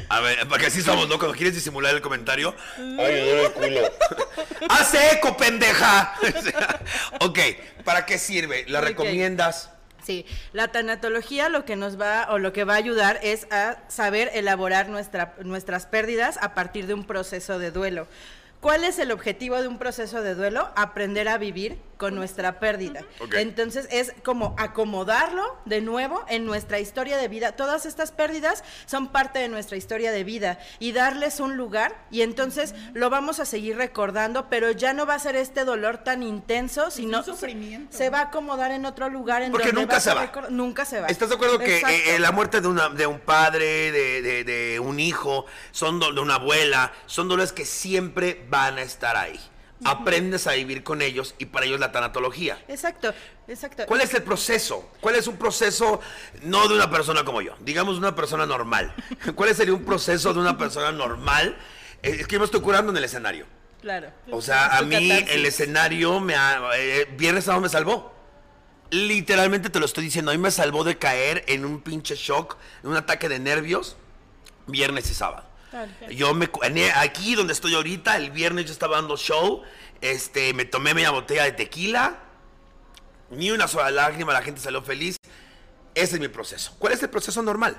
A 0.09 0.19
ver, 0.19 0.47
porque 0.47 0.67
así 0.67 0.79
estamos, 0.79 1.07
¿no? 1.07 1.17
Cuando 1.17 1.35
quieres 1.35 1.55
disimular 1.55 1.93
el 1.93 2.01
comentario. 2.01 2.55
Ay, 2.77 3.29
el 3.29 3.51
culo. 3.51 3.81
¡Hace 4.69 5.13
eco, 5.13 5.35
pendeja! 5.35 6.15
ok, 7.21 7.39
¿para 7.83 8.05
qué 8.05 8.17
sirve? 8.17 8.65
¿La 8.67 8.81
recomiendas? 8.81 9.69
Sí, 10.03 10.25
la 10.53 10.67
tanatología 10.67 11.49
lo 11.49 11.65
que 11.65 11.75
nos 11.75 11.99
va 11.99 12.27
o 12.29 12.37
lo 12.37 12.53
que 12.53 12.63
va 12.63 12.73
a 12.73 12.77
ayudar 12.77 13.19
es 13.23 13.47
a 13.51 13.77
saber 13.87 14.29
elaborar 14.33 14.87
nuestra, 14.87 15.33
nuestras 15.43 15.87
pérdidas 15.87 16.37
a 16.41 16.53
partir 16.53 16.85
de 16.85 16.93
un 16.93 17.05
proceso 17.05 17.57
de 17.57 17.71
duelo. 17.71 18.07
¿Cuál 18.65 18.83
es 18.83 18.97
el 18.97 19.11
objetivo 19.11 19.61
de 19.61 19.67
un 19.67 19.77
proceso 19.77 20.23
de 20.23 20.33
duelo? 20.33 20.71
Aprender 20.75 21.27
a 21.27 21.37
vivir 21.37 21.77
con 21.97 22.15
nuestra 22.15 22.59
pérdida. 22.59 23.01
Entonces 23.37 23.87
es 23.91 24.11
como 24.23 24.55
acomodarlo 24.57 25.43
de 25.65 25.81
nuevo 25.81 26.25
en 26.27 26.45
nuestra 26.45 26.79
historia 26.79 27.15
de 27.17 27.27
vida. 27.27 27.51
Todas 27.51 27.85
estas 27.85 28.11
pérdidas 28.11 28.63
son 28.87 29.09
parte 29.09 29.37
de 29.37 29.49
nuestra 29.49 29.77
historia 29.77 30.11
de 30.11 30.23
vida 30.23 30.57
y 30.79 30.93
darles 30.93 31.39
un 31.39 31.55
lugar 31.57 31.95
y 32.09 32.21
entonces 32.23 32.73
lo 32.93 33.11
vamos 33.11 33.39
a 33.39 33.45
seguir 33.45 33.77
recordando, 33.77 34.49
pero 34.49 34.71
ya 34.71 34.93
no 34.93 35.05
va 35.05 35.13
a 35.13 35.19
ser 35.19 35.35
este 35.35 35.63
dolor 35.63 35.99
tan 35.99 36.23
intenso, 36.23 36.89
sino 36.89 37.19
un 37.19 37.23
sufrimiento. 37.23 37.95
se 37.95 38.09
va 38.09 38.17
a 38.17 38.23
acomodar 38.23 38.71
en 38.71 38.85
otro 38.87 39.09
lugar 39.09 39.43
en 39.43 39.51
Porque 39.51 39.67
donde 39.67 39.81
nunca 39.81 39.99
se 39.99 40.11
va. 40.11 40.31
Nunca 40.49 40.85
se 40.85 41.01
va. 41.01 41.07
¿Estás 41.07 41.29
de 41.29 41.35
acuerdo 41.35 41.59
que 41.59 41.77
eh, 41.77 42.15
eh, 42.15 42.19
la 42.19 42.31
muerte 42.31 42.61
de, 42.61 42.67
una, 42.67 42.89
de 42.89 43.05
un 43.05 43.19
padre, 43.19 43.91
de, 43.91 44.21
de- 44.23 44.43
de 44.43 44.79
un 44.79 44.99
hijo, 44.99 45.45
son 45.71 45.99
de 45.99 46.19
una 46.19 46.35
abuela, 46.35 46.91
son 47.05 47.27
dolores 47.29 47.53
que 47.53 47.63
siempre 47.63 48.43
van 48.49 48.54
a 48.55 48.81
estar 48.81 49.15
ahí? 49.17 49.39
Aprendes 49.83 50.47
a 50.47 50.53
vivir 50.53 50.83
con 50.83 51.01
ellos 51.01 51.35
y 51.37 51.45
para 51.45 51.65
ellos 51.65 51.79
la 51.79 51.91
tanatología. 51.91 52.57
Exacto, 52.67 53.13
exacto. 53.47 53.85
¿Cuál 53.85 54.01
es 54.01 54.13
el 54.13 54.23
proceso? 54.23 54.89
¿Cuál 55.01 55.15
es 55.15 55.27
un 55.27 55.37
proceso 55.37 55.99
no 56.43 56.67
de 56.67 56.75
una 56.75 56.89
persona 56.89 57.25
como 57.25 57.41
yo? 57.41 57.55
Digamos 57.59 57.97
una 57.97 58.15
persona 58.15 58.45
normal. 58.45 58.95
¿Cuál 59.35 59.53
sería 59.53 59.73
un 59.73 59.83
proceso 59.83 60.33
de 60.33 60.39
una 60.39 60.57
persona 60.57 60.91
normal 60.91 61.57
Es 62.01 62.25
que 62.25 62.33
yo 62.33 62.39
me 62.39 62.45
estoy 62.45 62.61
curando 62.61 62.91
en 62.91 62.97
el 62.97 63.03
escenario. 63.03 63.45
Claro. 63.81 64.09
O 64.31 64.41
sea, 64.41 64.77
a 64.77 64.81
mí 64.81 65.11
el 65.11 65.45
escenario 65.45 66.19
me 66.19 66.35
ha, 66.35 66.59
eh, 66.75 67.07
viernes 67.17 67.43
sábado 67.43 67.61
me 67.61 67.69
salvó. 67.69 68.15
Literalmente 68.89 69.69
te 69.69 69.79
lo 69.79 69.85
estoy 69.85 70.05
diciendo, 70.05 70.31
a 70.31 70.33
mí 70.33 70.39
me 70.39 70.51
salvó 70.51 70.83
de 70.83 70.97
caer 70.97 71.43
en 71.47 71.65
un 71.65 71.81
pinche 71.81 72.15
shock, 72.15 72.57
en 72.83 72.91
un 72.91 72.95
ataque 72.95 73.29
de 73.29 73.39
nervios, 73.39 73.97
viernes 74.67 75.11
y 75.11 75.13
sábado. 75.13 75.45
Yo 76.11 76.33
me 76.33 76.49
en- 76.63 76.91
aquí 76.95 77.35
donde 77.35 77.53
estoy 77.53 77.73
ahorita, 77.75 78.17
el 78.17 78.31
viernes 78.31 78.65
yo 78.65 78.71
estaba 78.71 78.95
dando 78.97 79.17
show, 79.17 79.63
este, 80.01 80.53
me 80.53 80.65
tomé 80.65 80.93
media 80.93 81.11
botella 81.11 81.43
de 81.43 81.51
tequila, 81.51 82.19
ni 83.31 83.51
una 83.51 83.67
sola 83.67 83.91
lágrima, 83.91 84.33
la 84.33 84.41
gente 84.41 84.61
salió 84.61 84.81
feliz. 84.81 85.17
Ese 85.93 86.15
es 86.15 86.19
mi 86.21 86.27
proceso. 86.27 86.75
¿Cuál 86.77 86.93
es 86.93 87.01
el 87.03 87.09
proceso 87.09 87.41
normal? 87.41 87.77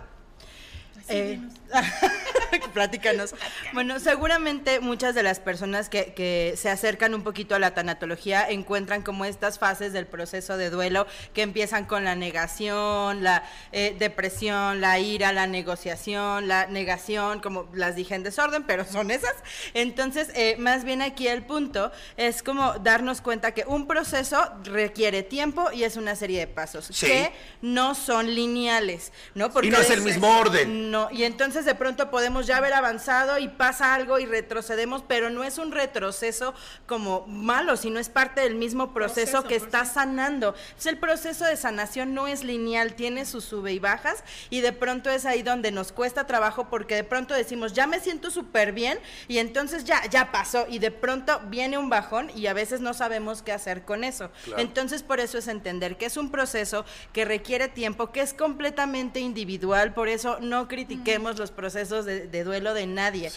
Eh, 1.08 1.40
platícanos. 2.72 3.34
Bueno, 3.72 3.98
seguramente 4.00 4.80
muchas 4.80 5.14
de 5.14 5.22
las 5.22 5.40
personas 5.40 5.88
que, 5.88 6.12
que 6.14 6.54
se 6.56 6.70
acercan 6.70 7.14
un 7.14 7.22
poquito 7.22 7.54
a 7.54 7.58
la 7.58 7.74
tanatología 7.74 8.48
encuentran 8.48 9.02
como 9.02 9.24
estas 9.24 9.58
fases 9.58 9.92
del 9.92 10.06
proceso 10.06 10.56
de 10.56 10.70
duelo 10.70 11.06
que 11.34 11.42
empiezan 11.42 11.84
con 11.86 12.04
la 12.04 12.14
negación, 12.14 13.22
la 13.22 13.44
eh, 13.72 13.96
depresión, 13.98 14.80
la 14.80 14.98
ira, 14.98 15.32
la 15.32 15.46
negociación, 15.46 16.48
la 16.48 16.66
negación, 16.66 17.40
como 17.40 17.68
las 17.72 17.96
dije 17.96 18.14
en 18.14 18.22
desorden, 18.22 18.64
pero 18.64 18.84
son 18.84 19.10
esas. 19.10 19.34
Entonces, 19.74 20.28
eh, 20.34 20.56
más 20.58 20.84
bien 20.84 21.02
aquí 21.02 21.28
el 21.28 21.42
punto 21.44 21.92
es 22.16 22.42
como 22.42 22.74
darnos 22.74 23.20
cuenta 23.20 23.52
que 23.52 23.64
un 23.66 23.86
proceso 23.86 24.50
requiere 24.64 25.22
tiempo 25.22 25.70
y 25.72 25.84
es 25.84 25.96
una 25.96 26.14
serie 26.16 26.40
de 26.40 26.46
pasos 26.46 26.88
Sí. 26.92 27.06
que 27.06 27.32
no 27.62 27.94
son 27.94 28.34
lineales, 28.34 29.12
¿no? 29.34 29.50
Y 29.62 29.70
no 29.70 29.78
es 29.78 29.90
el 29.90 30.02
mismo 30.02 30.38
orden. 30.38 30.90
No, 30.90 31.08
y 31.10 31.24
entonces 31.24 31.55
de 31.64 31.74
pronto 31.74 32.10
podemos 32.10 32.46
ya 32.46 32.58
haber 32.58 32.74
avanzado 32.74 33.38
y 33.38 33.48
pasa 33.48 33.94
algo 33.94 34.18
y 34.18 34.26
retrocedemos, 34.26 35.02
pero 35.06 35.30
no 35.30 35.44
es 35.44 35.58
un 35.58 35.72
retroceso 35.72 36.54
como 36.86 37.26
malo, 37.26 37.76
sino 37.76 37.98
es 37.98 38.08
parte 38.08 38.40
del 38.42 38.54
mismo 38.54 38.92
proceso, 38.92 39.06
Proceso, 39.06 39.44
que 39.44 39.56
está 39.56 39.84
sanando. 39.84 40.54
Entonces 40.68 40.86
el 40.86 40.98
proceso 40.98 41.44
de 41.44 41.56
sanación 41.56 42.12
no 42.12 42.26
es 42.26 42.44
lineal, 42.44 42.94
tiene 42.94 43.24
sus 43.24 43.44
sube 43.44 43.72
y 43.72 43.78
bajas 43.78 44.24
y 44.50 44.60
de 44.60 44.72
pronto 44.72 45.10
es 45.10 45.24
ahí 45.24 45.42
donde 45.42 45.70
nos 45.70 45.92
cuesta 45.92 46.26
trabajo 46.26 46.68
porque 46.68 46.94
de 46.96 47.04
pronto 47.04 47.34
decimos, 47.34 47.72
ya 47.72 47.86
me 47.86 48.00
siento 48.00 48.30
súper 48.30 48.72
bien 48.72 48.98
y 49.28 49.38
entonces 49.38 49.84
ya, 49.84 50.04
ya 50.10 50.32
pasó 50.32 50.66
y 50.68 50.78
de 50.78 50.90
pronto 50.90 51.40
viene 51.48 51.78
un 51.78 51.88
bajón 51.88 52.30
y 52.34 52.46
a 52.46 52.52
veces 52.52 52.80
no 52.80 52.94
sabemos 52.94 53.42
qué 53.42 53.52
hacer 53.52 53.84
con 53.84 54.04
eso. 54.04 54.30
Entonces 54.56 55.02
por 55.02 55.20
eso 55.20 55.38
es 55.38 55.48
entender 55.48 55.96
que 55.96 56.06
es 56.06 56.16
un 56.16 56.30
proceso 56.30 56.84
que 57.12 57.24
requiere 57.24 57.68
tiempo, 57.68 58.10
que 58.10 58.20
es 58.20 58.34
completamente 58.34 59.20
individual, 59.20 59.94
por 59.94 60.08
eso 60.08 60.38
no 60.40 60.68
critiquemos 60.68 61.38
los 61.38 61.45
procesos 61.50 62.04
de, 62.04 62.26
de 62.26 62.44
duelo 62.44 62.74
de 62.74 62.86
nadie. 62.86 63.30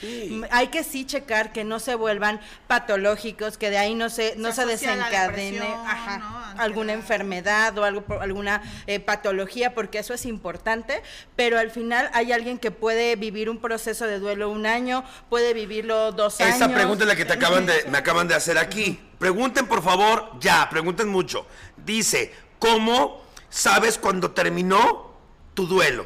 Hay 0.51 0.68
que 0.68 0.84
sí 0.84 1.05
checar 1.05 1.51
que 1.53 1.64
no 1.64 1.80
se 1.80 1.95
vuelvan 1.95 2.39
patológicos, 2.68 3.57
que 3.57 3.70
de 3.70 3.78
ahí 3.78 3.95
no 3.95 4.10
se, 4.10 4.36
no 4.38 4.51
se, 4.51 4.66
desencadene 4.66 5.60
ajá, 5.62 6.18
¿no? 6.18 6.62
alguna 6.62 6.93
enfermedad 6.93 7.78
o 7.78 7.84
algo, 7.84 8.01
por- 8.01 8.22
alguna 8.22 8.62
eh, 8.88 8.99
patología, 8.99 9.74
porque 9.74 9.99
eso 9.99 10.14
es 10.14 10.26
importante, 10.26 11.01
pero 11.36 11.57
al 11.60 11.72
final 11.72 12.10
hay 12.14 12.32
alguien 12.32 12.57
que 12.57 12.72
puede 12.72 13.16
vivir 13.16 13.49
un 13.49 13.60
proceso 13.60 14.05
de 14.07 14.20
duelo 14.20 14.49
un 14.49 14.66
año, 14.66 15.03
puede 15.30 15.53
vivirlo 15.53 16.12
dos 16.12 16.39
años. 16.41 16.55
Esa 16.55 16.74
pregunta 16.74 17.03
es 17.03 17.07
la 17.07 17.16
que 17.16 17.26
te 17.26 17.34
acaban 17.34 17.66
de, 17.66 17.86
me 17.89 17.97
acaban 17.97 18.28
de 18.28 18.36
hacer 18.36 18.57
aquí. 18.57 18.99
Pregunten 19.20 19.68
por 19.68 19.84
favor, 19.84 20.32
ya, 20.39 20.68
pregunten 20.70 21.10
mucho. 21.10 21.45
Dice, 21.78 22.34
¿cómo 22.57 23.22
sabes 23.49 23.97
cuando 23.97 24.32
terminó 24.32 25.14
tu 25.53 25.68
duelo? 25.68 26.05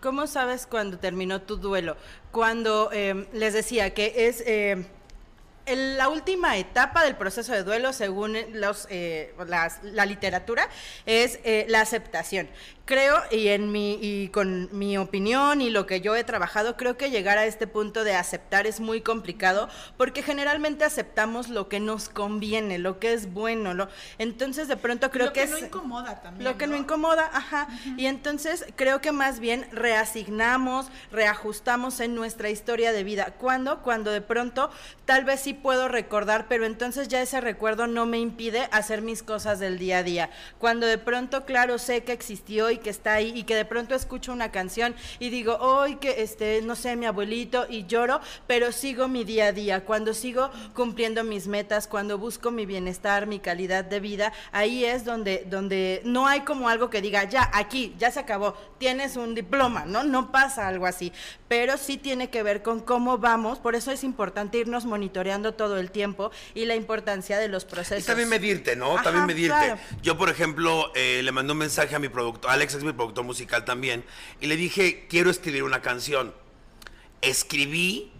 ¿Cómo 0.00 0.26
sabes 0.28 0.66
cuando 0.66 0.98
terminó 0.98 1.42
tu 1.42 1.56
duelo? 1.56 1.96
Cuando 2.30 2.90
eh, 2.92 3.26
les 3.32 3.52
decía 3.52 3.94
que 3.94 4.28
es 4.28 4.42
eh, 4.46 4.86
la 5.66 6.08
última 6.08 6.56
etapa 6.56 7.04
del 7.04 7.16
proceso 7.16 7.52
de 7.52 7.62
duelo, 7.62 7.92
según 7.92 8.36
los, 8.52 8.86
eh, 8.90 9.34
la 9.82 10.06
literatura, 10.06 10.68
es 11.04 11.40
eh, 11.44 11.66
la 11.68 11.80
aceptación. 11.80 12.48
Creo, 12.88 13.20
y, 13.30 13.48
en 13.48 13.70
mi, 13.70 13.98
y 14.00 14.28
con 14.28 14.70
mi 14.72 14.96
opinión 14.96 15.60
y 15.60 15.68
lo 15.68 15.84
que 15.84 16.00
yo 16.00 16.16
he 16.16 16.24
trabajado, 16.24 16.78
creo 16.78 16.96
que 16.96 17.10
llegar 17.10 17.36
a 17.36 17.44
este 17.44 17.66
punto 17.66 18.02
de 18.02 18.14
aceptar 18.14 18.66
es 18.66 18.80
muy 18.80 19.02
complicado 19.02 19.68
porque 19.98 20.22
generalmente 20.22 20.86
aceptamos 20.86 21.50
lo 21.50 21.68
que 21.68 21.80
nos 21.80 22.08
conviene, 22.08 22.78
lo 22.78 22.98
que 22.98 23.12
es 23.12 23.30
bueno. 23.34 23.74
Lo, 23.74 23.90
entonces, 24.16 24.68
de 24.68 24.78
pronto 24.78 25.10
creo 25.10 25.26
lo 25.26 25.32
que, 25.34 25.46
no 25.46 25.58
incomoda 25.58 26.22
también. 26.22 26.50
Lo 26.50 26.56
que 26.56 26.66
no 26.66 26.76
¿no? 26.76 26.78
incomoda, 26.78 27.28
ajá. 27.30 27.68
Y 27.98 28.06
entonces 28.06 28.64
creo 28.74 29.02
que 29.02 29.12
más 29.12 29.38
bien 29.38 29.68
reasignamos, 29.70 30.86
reajustamos 31.12 32.00
en 32.00 32.14
nuestra 32.14 32.48
historia 32.48 32.92
de 32.92 33.04
vida. 33.04 33.34
¿Cuándo? 33.38 33.82
Cuando 33.82 34.12
de 34.12 34.22
pronto 34.22 34.70
tal 35.04 35.26
vez 35.26 35.40
sí 35.40 35.52
puedo 35.52 35.88
recordar, 35.88 36.46
pero 36.48 36.64
entonces 36.64 37.08
ya 37.08 37.20
ese 37.20 37.42
recuerdo 37.42 37.86
no 37.86 38.06
me 38.06 38.18
impide 38.18 38.66
hacer 38.72 39.02
mis 39.02 39.22
cosas 39.22 39.58
del 39.58 39.78
día 39.78 39.98
a 39.98 40.02
día. 40.02 40.30
Cuando 40.58 40.86
de 40.86 40.96
pronto, 40.96 41.44
claro, 41.44 41.76
sé 41.76 42.02
que 42.02 42.12
existió 42.12 42.70
y 42.70 42.77
que 42.78 42.90
está 42.90 43.14
ahí 43.14 43.32
y 43.34 43.44
que 43.44 43.54
de 43.54 43.64
pronto 43.64 43.94
escucho 43.94 44.32
una 44.32 44.50
canción 44.50 44.94
y 45.18 45.30
digo, 45.30 45.56
hoy 45.56 45.96
que 45.96 46.22
este, 46.22 46.62
no 46.62 46.76
sé, 46.76 46.96
mi 46.96 47.06
abuelito 47.06 47.66
y 47.68 47.86
lloro, 47.86 48.20
pero 48.46 48.72
sigo 48.72 49.08
mi 49.08 49.24
día 49.24 49.46
a 49.46 49.52
día. 49.52 49.84
Cuando 49.84 50.14
sigo 50.14 50.50
cumpliendo 50.74 51.24
mis 51.24 51.46
metas, 51.46 51.86
cuando 51.86 52.18
busco 52.18 52.50
mi 52.50 52.66
bienestar, 52.66 53.26
mi 53.26 53.38
calidad 53.38 53.84
de 53.84 54.00
vida, 54.00 54.32
ahí 54.52 54.84
es 54.84 55.04
donde, 55.04 55.44
donde 55.48 56.02
no 56.04 56.26
hay 56.26 56.40
como 56.40 56.68
algo 56.68 56.90
que 56.90 57.00
diga, 57.00 57.24
ya, 57.24 57.50
aquí, 57.52 57.94
ya 57.98 58.10
se 58.10 58.20
acabó, 58.20 58.54
tienes 58.78 59.16
un 59.16 59.34
diploma, 59.34 59.84
¿no? 59.86 60.04
No 60.04 60.30
pasa 60.32 60.68
algo 60.68 60.86
así, 60.86 61.12
pero 61.48 61.76
sí 61.76 61.96
tiene 61.96 62.30
que 62.30 62.42
ver 62.42 62.62
con 62.62 62.80
cómo 62.80 63.18
vamos, 63.18 63.58
por 63.58 63.74
eso 63.74 63.90
es 63.90 64.04
importante 64.04 64.58
irnos 64.58 64.84
monitoreando 64.84 65.54
todo 65.54 65.78
el 65.78 65.90
tiempo 65.90 66.30
y 66.54 66.64
la 66.64 66.74
importancia 66.74 67.38
de 67.38 67.48
los 67.48 67.64
procesos. 67.64 68.04
Y 68.04 68.06
también 68.06 68.28
medirte, 68.28 68.76
¿no? 68.76 68.94
Ajá, 68.94 69.04
también 69.04 69.26
medirte. 69.26 69.56
claro. 69.56 69.78
Yo, 70.02 70.16
por 70.16 70.28
ejemplo, 70.28 70.92
eh, 70.94 71.20
le 71.22 71.32
mandé 71.32 71.52
un 71.52 71.58
mensaje 71.58 71.94
a 71.94 71.98
mi 71.98 72.08
productor, 72.08 72.50
Alex 72.50 72.67
es 72.76 72.84
mi 72.84 72.92
productor 72.92 73.24
musical 73.24 73.64
también, 73.64 74.04
y 74.40 74.46
le 74.46 74.56
dije, 74.56 75.06
quiero 75.08 75.30
escribir 75.30 75.62
una 75.62 75.82
canción. 75.82 76.34
Escribí, 77.20 78.12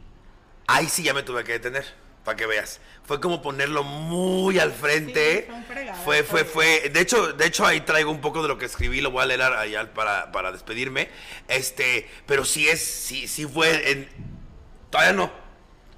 ahí 0.66 0.88
sí 0.88 1.02
ya 1.02 1.14
me 1.14 1.22
tuve 1.22 1.44
que 1.44 1.52
detener, 1.52 1.84
para 2.24 2.36
que 2.36 2.46
veas. 2.46 2.80
Fue 3.04 3.20
como 3.20 3.40
ponerlo 3.40 3.84
muy 3.84 4.58
al 4.58 4.72
frente. 4.72 5.48
Sí, 5.48 5.52
fue 6.04 6.22
fue, 6.22 6.24
fue, 6.24 6.44
fue. 6.44 6.88
De 6.90 7.00
hecho, 7.00 7.32
de 7.32 7.46
hecho, 7.46 7.64
ahí 7.64 7.80
traigo 7.80 8.10
un 8.10 8.20
poco 8.20 8.42
de 8.42 8.48
lo 8.48 8.58
que 8.58 8.66
escribí, 8.66 9.00
lo 9.00 9.10
voy 9.10 9.22
a 9.22 9.26
leer 9.26 9.42
allá 9.42 9.94
para, 9.94 10.30
para 10.32 10.52
despedirme. 10.52 11.08
Este, 11.46 12.08
pero 12.26 12.44
sí 12.44 12.68
es, 12.68 12.82
sí, 12.82 13.28
sí 13.28 13.46
fue 13.46 13.90
en. 13.90 14.08
Todavía 14.90 15.14
no. 15.14 15.48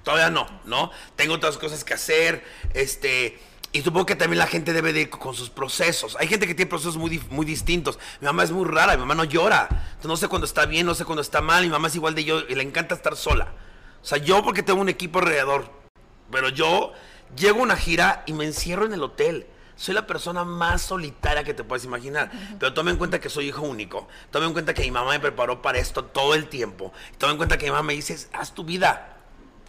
Todavía 0.05 0.31
no, 0.31 0.47
¿no? 0.65 0.91
Tengo 1.17 1.35
otras 1.35 1.59
cosas 1.59 1.85
que 1.85 1.95
hacer, 1.95 2.43
este, 2.75 3.39
y 3.73 3.83
supongo 3.83 4.07
que 4.07 4.17
también 4.17 4.39
la 4.39 4.49
gente 4.49 4.73
debe 4.73 4.93
de 4.93 5.03
ir 5.03 5.11
con 5.11 5.35
sus 5.35 5.49
procesos. 5.49 6.17
Hay 6.19 6.27
gente 6.27 6.47
que 6.47 6.55
tiene 6.55 6.69
procesos 6.69 6.97
muy, 6.97 7.23
muy 7.31 7.47
distintos. 7.47 8.01
Mi 8.21 8.27
mamá 8.27 8.43
es 8.43 8.51
muy 8.51 8.65
rara, 8.65 8.95
mi 8.95 9.01
mamá 9.01 9.15
no 9.15 9.25
llora. 9.25 9.69
Entonces, 9.71 10.07
no 10.09 10.17
sé 10.17 10.29
cuándo 10.29 10.47
está 10.47 10.67
bien, 10.67 10.87
no 10.87 10.95
sé 10.95 11.05
cuándo 11.05 11.23
está 11.23 11.41
mal. 11.41 11.63
Mi 11.63 11.71
mamá 11.71 11.87
es 11.87 11.95
igual 11.95 12.17
de 12.17 12.25
yo 12.25 12.41
y 12.49 12.55
le 12.57 12.65
encanta 12.65 12.97
estar 12.97 13.17
sola. 13.17 13.53
O 14.03 14.05
sea, 14.05 14.19
yo 14.19 14.43
porque 14.43 14.65
tengo 14.65 14.81
un 14.81 14.89
equipo 14.89 15.21
alrededor, 15.21 15.71
pero 16.33 16.49
yo 16.49 16.93
llego 17.37 17.61
a 17.61 17.63
una 17.63 17.77
gira 17.77 18.25
y 18.27 18.33
me 18.33 18.45
encierro 18.45 18.87
en 18.87 18.93
el 18.93 19.03
hotel. 19.05 19.47
Soy 19.77 19.95
la 19.95 20.07
persona 20.07 20.45
más 20.45 20.83
solitaria 20.83 21.45
que 21.45 21.55
te 21.55 21.63
puedes 21.63 21.85
imaginar. 21.85 22.31
Pero 22.59 22.75
toma 22.75 22.91
en 22.91 22.97
cuenta 22.97 23.21
que 23.21 23.29
soy 23.29 23.49
hijo 23.49 23.63
único. 23.63 24.09
Toma 24.33 24.47
en 24.47 24.53
cuenta 24.53 24.75
que 24.75 24.83
mi 24.83 24.91
mamá 24.91 25.13
me 25.13 25.21
preparó 25.21 25.63
para 25.63 25.79
esto 25.79 26.05
todo 26.05 26.35
el 26.35 26.49
tiempo. 26.49 26.93
Toma 27.19 27.33
en 27.33 27.37
cuenta 27.39 27.57
que 27.57 27.67
mi 27.67 27.71
mamá 27.71 27.85
me 27.85 27.93
dice, 27.95 28.19
haz 28.33 28.53
tu 28.53 28.65
vida. 28.65 29.17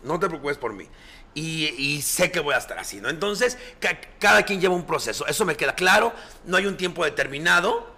No 0.04 0.20
te 0.20 0.28
preocupes 0.28 0.58
por 0.58 0.74
mí. 0.74 0.88
Y, 1.34 1.68
y 1.78 2.02
sé 2.02 2.30
que 2.32 2.40
voy 2.42 2.54
a 2.56 2.58
estar 2.58 2.78
así, 2.78 3.00
¿no? 3.00 3.10
Entonces, 3.10 3.58
ca- 3.80 4.00
cada 4.20 4.44
quien 4.44 4.60
lleva 4.60 4.76
un 4.76 4.86
proceso. 4.86 5.26
Eso 5.28 5.46
me 5.46 5.56
queda 5.56 5.76
claro. 5.76 6.14
No 6.46 6.58
hay 6.58 6.66
un 6.66 6.76
tiempo 6.76 7.06
determinado, 7.06 7.90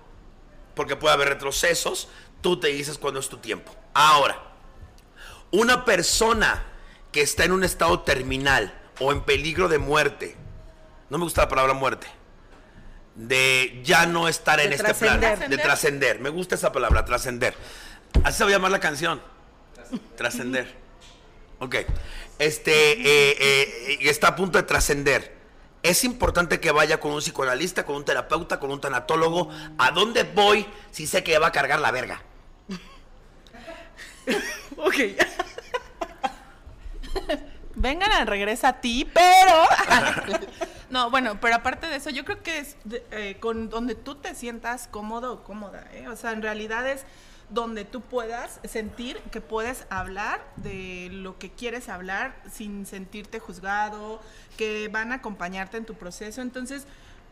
porque 0.75 0.95
puede 0.95 1.15
haber 1.15 1.29
retrocesos. 1.29 2.09
Tú 2.41 2.59
te 2.59 2.67
dices 2.67 2.97
cuándo 2.99 3.19
es 3.19 3.29
tu 3.29 3.37
tiempo. 3.37 3.75
Ahora, 3.93 4.37
una 5.51 5.83
persona 5.85 6.63
que 7.11 7.21
está 7.21 7.43
en 7.45 7.53
un 7.53 7.63
estado 7.63 8.01
terminal 8.01 8.79
o 8.99 9.11
en 9.11 9.21
peligro 9.21 9.67
de 9.67 9.79
muerte, 9.79 10.35
no 11.09 11.17
me 11.17 11.23
gusta 11.23 11.41
la 11.41 11.49
palabra 11.49 11.73
muerte, 11.73 12.07
de 13.15 13.81
ya 13.83 14.05
no 14.05 14.27
estar 14.27 14.59
en 14.59 14.69
De 14.69 14.75
este 14.75 14.93
plan, 14.93 15.19
trascender. 15.19 15.49
de 15.49 15.57
trascender. 15.63 16.19
Me 16.19 16.29
gusta 16.29 16.55
esa 16.55 16.71
palabra, 16.71 17.05
trascender. 17.05 17.55
Así 18.23 18.37
se 18.37 18.43
va 18.43 18.49
a 18.49 18.53
llamar 18.53 18.71
la 18.71 18.79
canción. 18.79 19.21
Trascender. 20.15 20.73
Ok. 21.59 21.75
Este 22.45 22.71
eh, 22.93 23.37
eh, 23.39 23.97
y 24.01 24.07
está 24.09 24.29
a 24.29 24.35
punto 24.35 24.57
de 24.57 24.63
trascender. 24.63 25.33
Es 25.81 26.03
importante 26.03 26.59
que 26.59 26.71
vaya 26.71 26.99
con 26.99 27.11
un 27.11 27.19
psicoanalista, 27.19 27.85
con 27.85 27.95
un 27.97 28.05
terapeuta, 28.05 28.59
con 28.59 28.71
un 28.71 28.79
tanatólogo. 28.81 29.49
¿A 29.77 29.91
dónde 29.91 30.23
voy 30.23 30.65
si 30.91 31.07
sé 31.07 31.23
que 31.23 31.37
va 31.39 31.47
a 31.47 31.51
cargar 31.51 31.79
la 31.79 31.91
verga? 31.91 32.21
Ok. 34.77 34.95
Vengan 37.75 38.11
a 38.11 38.25
regresa 38.25 38.69
a 38.69 38.81
ti, 38.81 39.09
pero. 39.13 40.39
no, 40.89 41.09
bueno, 41.09 41.39
pero 41.41 41.55
aparte 41.55 41.87
de 41.87 41.95
eso, 41.97 42.09
yo 42.09 42.23
creo 42.23 42.41
que 42.43 42.59
es 42.59 42.75
de- 42.83 43.03
eh, 43.11 43.37
con 43.39 43.69
donde 43.69 43.95
tú 43.95 44.15
te 44.15 44.35
sientas 44.35 44.87
cómodo 44.87 45.33
o 45.33 45.43
cómoda, 45.43 45.87
¿eh? 45.93 46.07
O 46.07 46.15
sea, 46.15 46.31
en 46.31 46.41
realidad 46.41 46.87
es 46.87 47.05
donde 47.49 47.85
tú 47.85 48.01
puedas 48.01 48.59
sentir 48.63 49.17
que 49.31 49.41
puedes 49.41 49.85
hablar 49.89 50.41
de 50.57 51.09
lo 51.11 51.37
que 51.37 51.51
quieres 51.51 51.89
hablar 51.89 52.35
sin 52.51 52.85
sentirte 52.85 53.39
juzgado, 53.39 54.21
que 54.57 54.87
van 54.87 55.11
a 55.11 55.15
acompañarte 55.15 55.77
en 55.77 55.85
tu 55.85 55.93
proceso. 55.95 56.41
Entonces, 56.41 56.85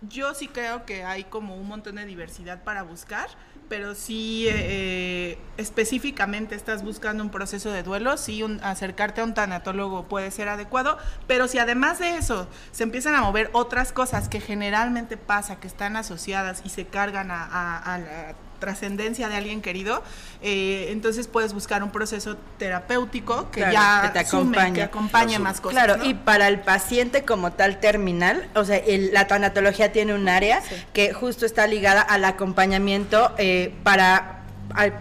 yo 0.09 0.33
sí 0.33 0.47
creo 0.47 0.85
que 0.85 1.03
hay 1.03 1.23
como 1.25 1.55
un 1.55 1.67
montón 1.67 1.95
de 1.95 2.05
diversidad 2.05 2.63
para 2.63 2.81
buscar, 2.81 3.29
pero 3.69 3.93
sí 3.95 4.47
eh, 4.49 5.37
específicamente 5.57 6.55
estás 6.55 6.83
buscando 6.83 7.23
un 7.23 7.29
proceso 7.29 7.71
de 7.71 7.83
duelo, 7.83 8.17
sí 8.17 8.43
acercarte 8.63 9.21
a 9.21 9.23
un 9.23 9.33
tanatólogo 9.33 10.07
puede 10.07 10.29
ser 10.31 10.49
adecuado, 10.49 10.97
pero 11.27 11.47
si 11.47 11.57
además 11.59 11.99
de 11.99 12.17
eso 12.17 12.47
se 12.71 12.83
empiezan 12.83 13.15
a 13.15 13.21
mover 13.21 13.49
otras 13.53 13.93
cosas 13.93 14.27
que 14.27 14.41
generalmente 14.41 15.17
pasa, 15.17 15.59
que 15.59 15.67
están 15.67 15.95
asociadas 15.95 16.61
y 16.65 16.69
se 16.69 16.85
cargan 16.87 17.31
a- 17.31 17.77
a 17.77 17.97
la 17.97 18.35
trascendencia 18.61 19.27
de 19.27 19.35
alguien 19.35 19.61
querido, 19.61 20.01
eh, 20.41 20.87
entonces 20.91 21.27
puedes 21.27 21.51
buscar 21.53 21.83
un 21.83 21.91
proceso 21.91 22.37
terapéutico 22.57 23.51
que 23.51 23.59
Claro, 23.59 23.73
ya 23.73 24.01
que 24.13 24.19
te 24.19 24.25
sume, 24.25 24.41
acompañe. 24.43 24.73
que 24.75 24.83
acompañe 24.83 25.39
más 25.39 25.59
cosas. 25.59 25.83
Claro, 25.83 25.97
¿no? 25.97 26.05
y 26.05 26.13
para 26.13 26.47
el 26.47 26.61
paciente 26.61 27.23
como 27.25 27.51
tal 27.51 27.81
terminal, 27.81 28.47
o 28.55 28.63
sea, 28.63 28.77
el- 28.77 29.11
la 29.13 29.27
tanatología 29.27 29.91
tiene 29.91 30.13
un 30.13 30.29
área 30.29 30.61
que 30.93 31.11
justo 31.11 31.45
está 31.45 31.67
ligada 31.67 32.01
al 32.01 32.23
acompañamiento 32.23 33.33
eh, 33.37 33.73
para 33.83 34.40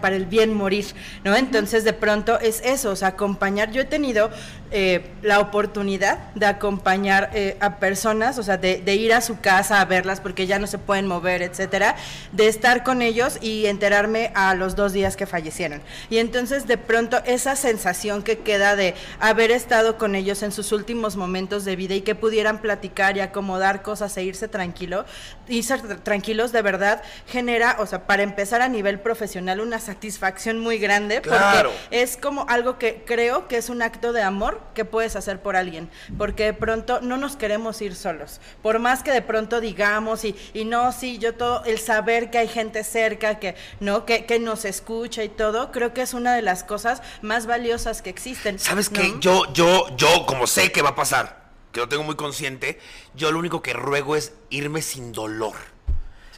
para 0.01 0.15
el 0.15 0.25
bien 0.25 0.53
morir, 0.53 0.85
¿no? 1.23 1.35
Entonces 1.35 1.83
de 1.83 1.93
pronto 1.93 2.39
es 2.39 2.61
eso, 2.63 2.91
o 2.91 2.95
sea, 2.95 3.09
acompañar. 3.09 3.71
Yo 3.71 3.81
he 3.81 3.85
tenido 3.85 4.29
eh, 4.71 5.11
la 5.21 5.39
oportunidad 5.39 6.33
de 6.33 6.45
acompañar 6.45 7.29
eh, 7.33 7.57
a 7.59 7.77
personas, 7.77 8.37
o 8.37 8.43
sea, 8.43 8.57
de, 8.57 8.81
de 8.81 8.95
ir 8.95 9.13
a 9.13 9.21
su 9.21 9.39
casa 9.39 9.81
a 9.81 9.85
verlas 9.85 10.21
porque 10.21 10.47
ya 10.47 10.59
no 10.59 10.67
se 10.67 10.77
pueden 10.77 11.07
mover, 11.07 11.41
etcétera, 11.41 11.95
de 12.31 12.47
estar 12.47 12.83
con 12.83 13.01
ellos 13.01 13.37
y 13.41 13.65
enterarme 13.67 14.31
a 14.33 14.53
los 14.55 14.75
dos 14.75 14.93
días 14.93 15.15
que 15.15 15.25
fallecieron. 15.25 15.81
Y 16.09 16.17
entonces 16.17 16.67
de 16.67 16.77
pronto 16.77 17.21
esa 17.25 17.55
sensación 17.55 18.23
que 18.23 18.39
queda 18.39 18.75
de 18.75 18.95
haber 19.19 19.51
estado 19.51 19.97
con 19.97 20.15
ellos 20.15 20.43
en 20.43 20.51
sus 20.51 20.71
últimos 20.71 21.15
momentos 21.15 21.65
de 21.65 21.75
vida 21.75 21.95
y 21.95 22.01
que 22.01 22.15
pudieran 22.15 22.59
platicar 22.61 23.15
y 23.15 23.21
acomodar 23.21 23.81
cosas 23.81 24.15
e 24.17 24.23
irse 24.23 24.47
tranquilo, 24.47 25.05
irse 25.47 25.75
tr- 25.75 26.01
tranquilos 26.01 26.51
de 26.51 26.61
verdad 26.61 27.01
genera, 27.27 27.77
o 27.79 27.85
sea, 27.85 28.07
para 28.07 28.23
empezar 28.23 28.61
a 28.61 28.67
nivel 28.67 28.99
profesional 28.99 29.60
una 29.61 29.79
satisfacción 29.79 30.59
muy 30.59 30.77
grande 30.77 31.21
Claro. 31.21 31.71
porque 31.71 32.01
es 32.01 32.17
como 32.17 32.45
algo 32.49 32.77
que 32.77 33.03
creo 33.05 33.47
que 33.47 33.57
es 33.57 33.69
un 33.69 33.81
acto 33.81 34.13
de 34.13 34.21
amor 34.21 34.61
que 34.73 34.85
puedes 34.85 35.15
hacer 35.15 35.41
por 35.41 35.55
alguien, 35.55 35.89
porque 36.17 36.45
de 36.45 36.53
pronto 36.53 37.01
no 37.01 37.17
nos 37.17 37.35
queremos 37.35 37.81
ir 37.81 37.95
solos, 37.95 38.41
por 38.61 38.79
más 38.79 39.03
que 39.03 39.11
de 39.11 39.21
pronto 39.21 39.61
digamos 39.61 40.25
y, 40.25 40.35
y 40.53 40.65
no, 40.65 40.91
sí, 40.91 41.17
yo 41.17 41.35
todo, 41.35 41.63
el 41.65 41.79
saber 41.79 42.29
que 42.31 42.37
hay 42.39 42.47
gente 42.47 42.83
cerca, 42.83 43.39
que 43.39 43.55
no, 43.79 44.05
que, 44.05 44.25
que 44.25 44.39
nos 44.39 44.65
escucha 44.65 45.23
y 45.23 45.29
todo, 45.29 45.71
creo 45.71 45.93
que 45.93 46.01
es 46.01 46.13
una 46.13 46.35
de 46.35 46.41
las 46.41 46.63
cosas 46.63 47.01
más 47.21 47.45
valiosas 47.45 48.01
que 48.01 48.09
existen. 48.09 48.59
¿Sabes 48.59 48.91
¿no? 48.91 48.99
qué? 48.99 49.13
Yo, 49.19 49.51
yo, 49.53 49.87
yo, 49.97 50.25
como 50.25 50.47
sé 50.47 50.71
que 50.71 50.81
va 50.81 50.89
a 50.89 50.95
pasar, 50.95 51.41
que 51.71 51.79
lo 51.79 51.87
tengo 51.89 52.03
muy 52.03 52.15
consciente, 52.15 52.79
yo 53.15 53.31
lo 53.31 53.39
único 53.39 53.61
que 53.61 53.73
ruego 53.73 54.15
es 54.15 54.33
irme 54.49 54.81
sin 54.81 55.11
dolor. 55.13 55.55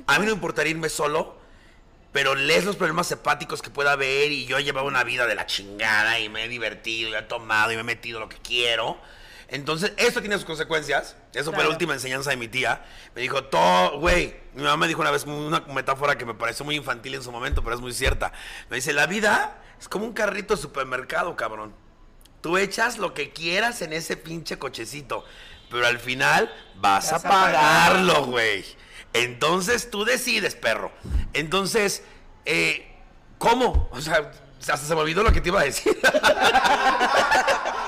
A 0.08 0.14
mí 0.20 0.26
no 0.26 0.32
me 0.32 0.36
importaría 0.36 0.72
irme 0.72 0.90
solo, 0.90 1.38
pero 2.14 2.36
lees 2.36 2.64
los 2.64 2.78
problemas 2.78 3.12
hepáticos 3.12 3.62
que 3.62 3.70
pueda 3.70 3.92
haber 3.92 4.32
y 4.32 4.46
yo 4.46 4.58
he 4.58 4.64
llevado 4.64 4.88
una 4.88 5.04
vida 5.04 5.28
de 5.28 5.36
la 5.36 5.46
chingada 5.46 6.20
y 6.20 6.30
me 6.30 6.46
he 6.46 6.48
divertido 6.48 7.10
y 7.10 7.16
he 7.16 7.22
tomado 7.24 7.72
y 7.72 7.76
me 7.76 7.82
he 7.82 7.84
metido 7.84 8.22
lo 8.22 8.30
que 8.30 8.38
quiero. 8.38 8.98
Entonces, 9.50 9.94
esto 9.98 10.20
tiene 10.22 10.36
sus 10.36 10.46
consecuencias. 10.46 11.16
Eso 11.34 11.52
fue 11.52 11.64
la 11.64 11.70
última 11.70 11.94
enseñanza 11.94 12.30
de 12.32 12.38
mi 12.38 12.48
tía. 12.48 12.84
Me 13.14 13.22
dijo, 13.22 13.44
todo, 13.44 14.00
güey, 14.00 14.36
mi 14.54 14.64
mamá 14.64 14.78
me 14.78 14.88
dijo 14.88 15.02
una 15.02 15.12
vez 15.12 15.26
una 15.26 15.60
metáfora 15.62 16.18
que 16.18 16.26
me 16.26 16.34
pareció 16.34 16.66
muy 16.66 16.76
infantil 16.76 17.14
en 17.16 17.22
su 17.24 17.32
momento, 17.32 17.64
pero 17.64 17.76
es 17.76 17.82
muy 17.82 17.94
cierta. 17.94 18.32
Me 18.70 18.78
dice, 18.78 18.94
la 18.94 19.06
vida 19.06 19.62
es 19.80 19.88
como 19.90 20.06
un 20.06 20.14
carrito 20.14 20.56
de 20.56 20.62
supermercado, 20.62 21.36
cabrón. 21.36 21.76
Tú 22.42 22.58
echas 22.58 22.98
lo 22.98 23.14
que 23.14 23.32
quieras 23.32 23.82
en 23.82 23.94
ese 23.94 24.18
pinche 24.18 24.58
cochecito, 24.58 25.24
pero 25.70 25.86
al 25.88 26.00
final 26.00 26.52
vas, 26.76 27.10
a 27.10 27.14
Vas 27.14 27.26
a 27.26 27.30
pagar. 27.30 27.54
pagarlo, 27.54 28.26
güey. 28.26 28.66
Entonces 29.14 29.90
tú 29.90 30.06
decides, 30.06 30.56
perro. 30.56 30.92
Entonces, 31.34 32.04
eh, 32.46 32.92
¿cómo? 33.38 33.88
O 33.92 34.02
sea, 34.02 34.32
hasta 34.72 34.88
se 34.88 34.96
me 34.96 35.02
olvidó 35.02 35.24
lo 35.24 35.32
que 35.32 35.42
te 35.42 35.50
iba 35.50 35.62
a 35.62 35.64
decir. 35.66 35.98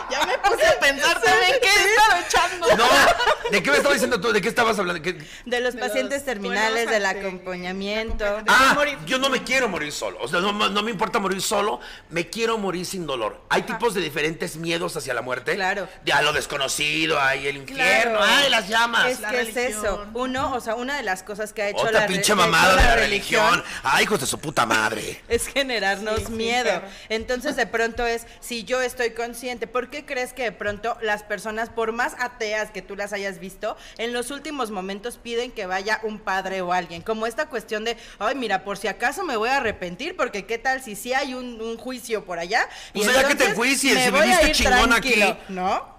Ya 0.08 0.24
me 0.24 0.38
puse 0.38 0.66
a 0.68 0.80
pensar 0.80 1.20
también 1.20 1.54
qué 1.62 1.68
he 1.68 1.90
estado 1.90 2.22
echando. 2.28 2.76
No, 2.78 3.50
¿de 3.52 3.64
qué 3.64 3.72
me 3.72 3.78
estabas 3.78 3.96
diciendo 3.96 4.22
tú? 4.22 4.32
¿De 4.32 4.40
qué 4.40 4.50
estabas 4.50 4.78
hablando? 4.78 5.02
¿Qué- 5.02 5.18
De 5.46 5.60
los 5.62 5.74
De 5.74 5.80
pacientes 5.82 6.20
los 6.20 6.26
terminales, 6.26 6.88
del 6.90 7.06
acompañamiento. 7.08 8.24
de- 8.24 8.44
Ah, 8.48 8.74
morir. 8.76 9.00
yo 9.08 9.18
no 9.18 9.30
me 9.30 9.44
quiero 9.44 9.68
morir 9.68 9.92
solo. 9.92 10.20
O 10.22 10.28
sea, 10.28 10.42
no, 10.42 10.52
no 10.54 10.84
me 10.84 10.92
importa 10.92 11.18
morir 11.18 11.42
solo. 11.42 11.80
Me 12.10 12.30
quiero 12.30 12.58
morir 12.60 12.86
sin 12.86 13.08
dolor. 13.08 13.42
Hay 13.50 13.64
tipos 13.64 13.96
de 13.96 14.02
diferentes 14.02 14.58
miedos 14.58 14.96
hacia 14.96 15.16
la 15.16 15.24
muerte. 15.24 15.56
Claro. 15.56 15.88
De 16.04 16.14
a 16.14 16.22
lo 16.22 16.34
desconocido, 16.34 17.20
hay 17.20 17.48
el 17.48 17.58
infierno, 17.58 18.20
Claro. 18.20 18.20
ay, 18.24 18.50
las 18.52 18.70
llamas. 18.70 19.08
Es 19.08 19.20
La 19.22 19.32
que 19.32 19.42
es 19.42 19.58
eso. 19.58 20.06
Uno, 20.14 20.54
o 20.54 20.62
sea, 20.62 20.76
una 20.76 20.98
de 20.98 21.04
las 21.04 21.24
cosas 21.24 21.52
que 21.52 21.64
ha 21.64 21.70
hecho 21.70 21.80
Otra 21.82 22.02
la 22.02 22.08
pinche 22.08 22.36
mamada 22.36 22.76
de 22.76 22.84
la 22.84 22.96
religión. 22.96 23.64
Ay, 23.84 24.04
hijos 24.04 24.20
de 24.20 24.28
su 24.28 24.38
puta 24.40 24.68
madre. 24.68 25.24
es 25.30 25.48
generarnos 25.48 26.20
Sí, 26.20 26.26
sí, 26.28 26.32
miedo. 26.32 26.64
Entonces, 27.09 27.55
de 27.55 27.68
pronto 27.68 28.05
es, 28.05 28.26
si 28.39 28.63
yo 28.63 28.82
estoy 28.82 29.11
consciente, 29.11 29.68
¿por 29.68 29.89
qué 29.89 30.05
crees 30.05 30.34
que 30.34 30.43
de 30.43 30.51
pronto 30.51 30.97
las 31.01 31.24
personas, 31.24 31.70
por 31.70 31.91
más 31.91 32.16
ateas 32.20 32.72
que 32.72 32.82
tú 32.82 32.95
las 32.95 33.13
hayas 33.13 33.39
visto, 33.39 33.78
en 33.97 34.13
los 34.13 34.32
últimos 34.32 34.72
momentos 34.72 35.18
piden 35.18 35.51
que 35.51 35.66
vaya 35.66 35.99
un 36.03 36.20
padre 36.20 36.61
o 36.61 36.74
alguien? 36.74 37.01
Como 37.01 37.28
esta 37.28 37.47
cuestión 37.47 37.84
de, 37.84 37.97
ay, 38.20 38.36
mira, 38.36 38.63
por 38.63 38.78
si 38.78 38.88
acaso 38.88 39.24
me 39.24 39.38
voy 39.38 39.49
a 39.49 39.57
arrepentir, 39.57 40.16
porque 40.16 40.45
qué 40.45 40.57
tal 40.57 40.82
si 40.84 40.95
sí 40.95 41.13
hay 41.13 41.34
un, 41.34 41.61
un 41.61 41.78
juicio 41.78 42.26
por 42.26 42.39
allá. 42.39 42.68
Y 42.93 42.99
Pues 42.99 43.09
allá 43.09 43.28
que 43.28 43.36
te 43.36 43.45
entonces 43.45 43.49
enjuicien, 43.49 44.11
me 44.11 44.36
si 44.36 44.49
ir 44.49 44.55
chingón 44.55 44.93
aquí. 44.93 45.24
¿No? 45.49 45.95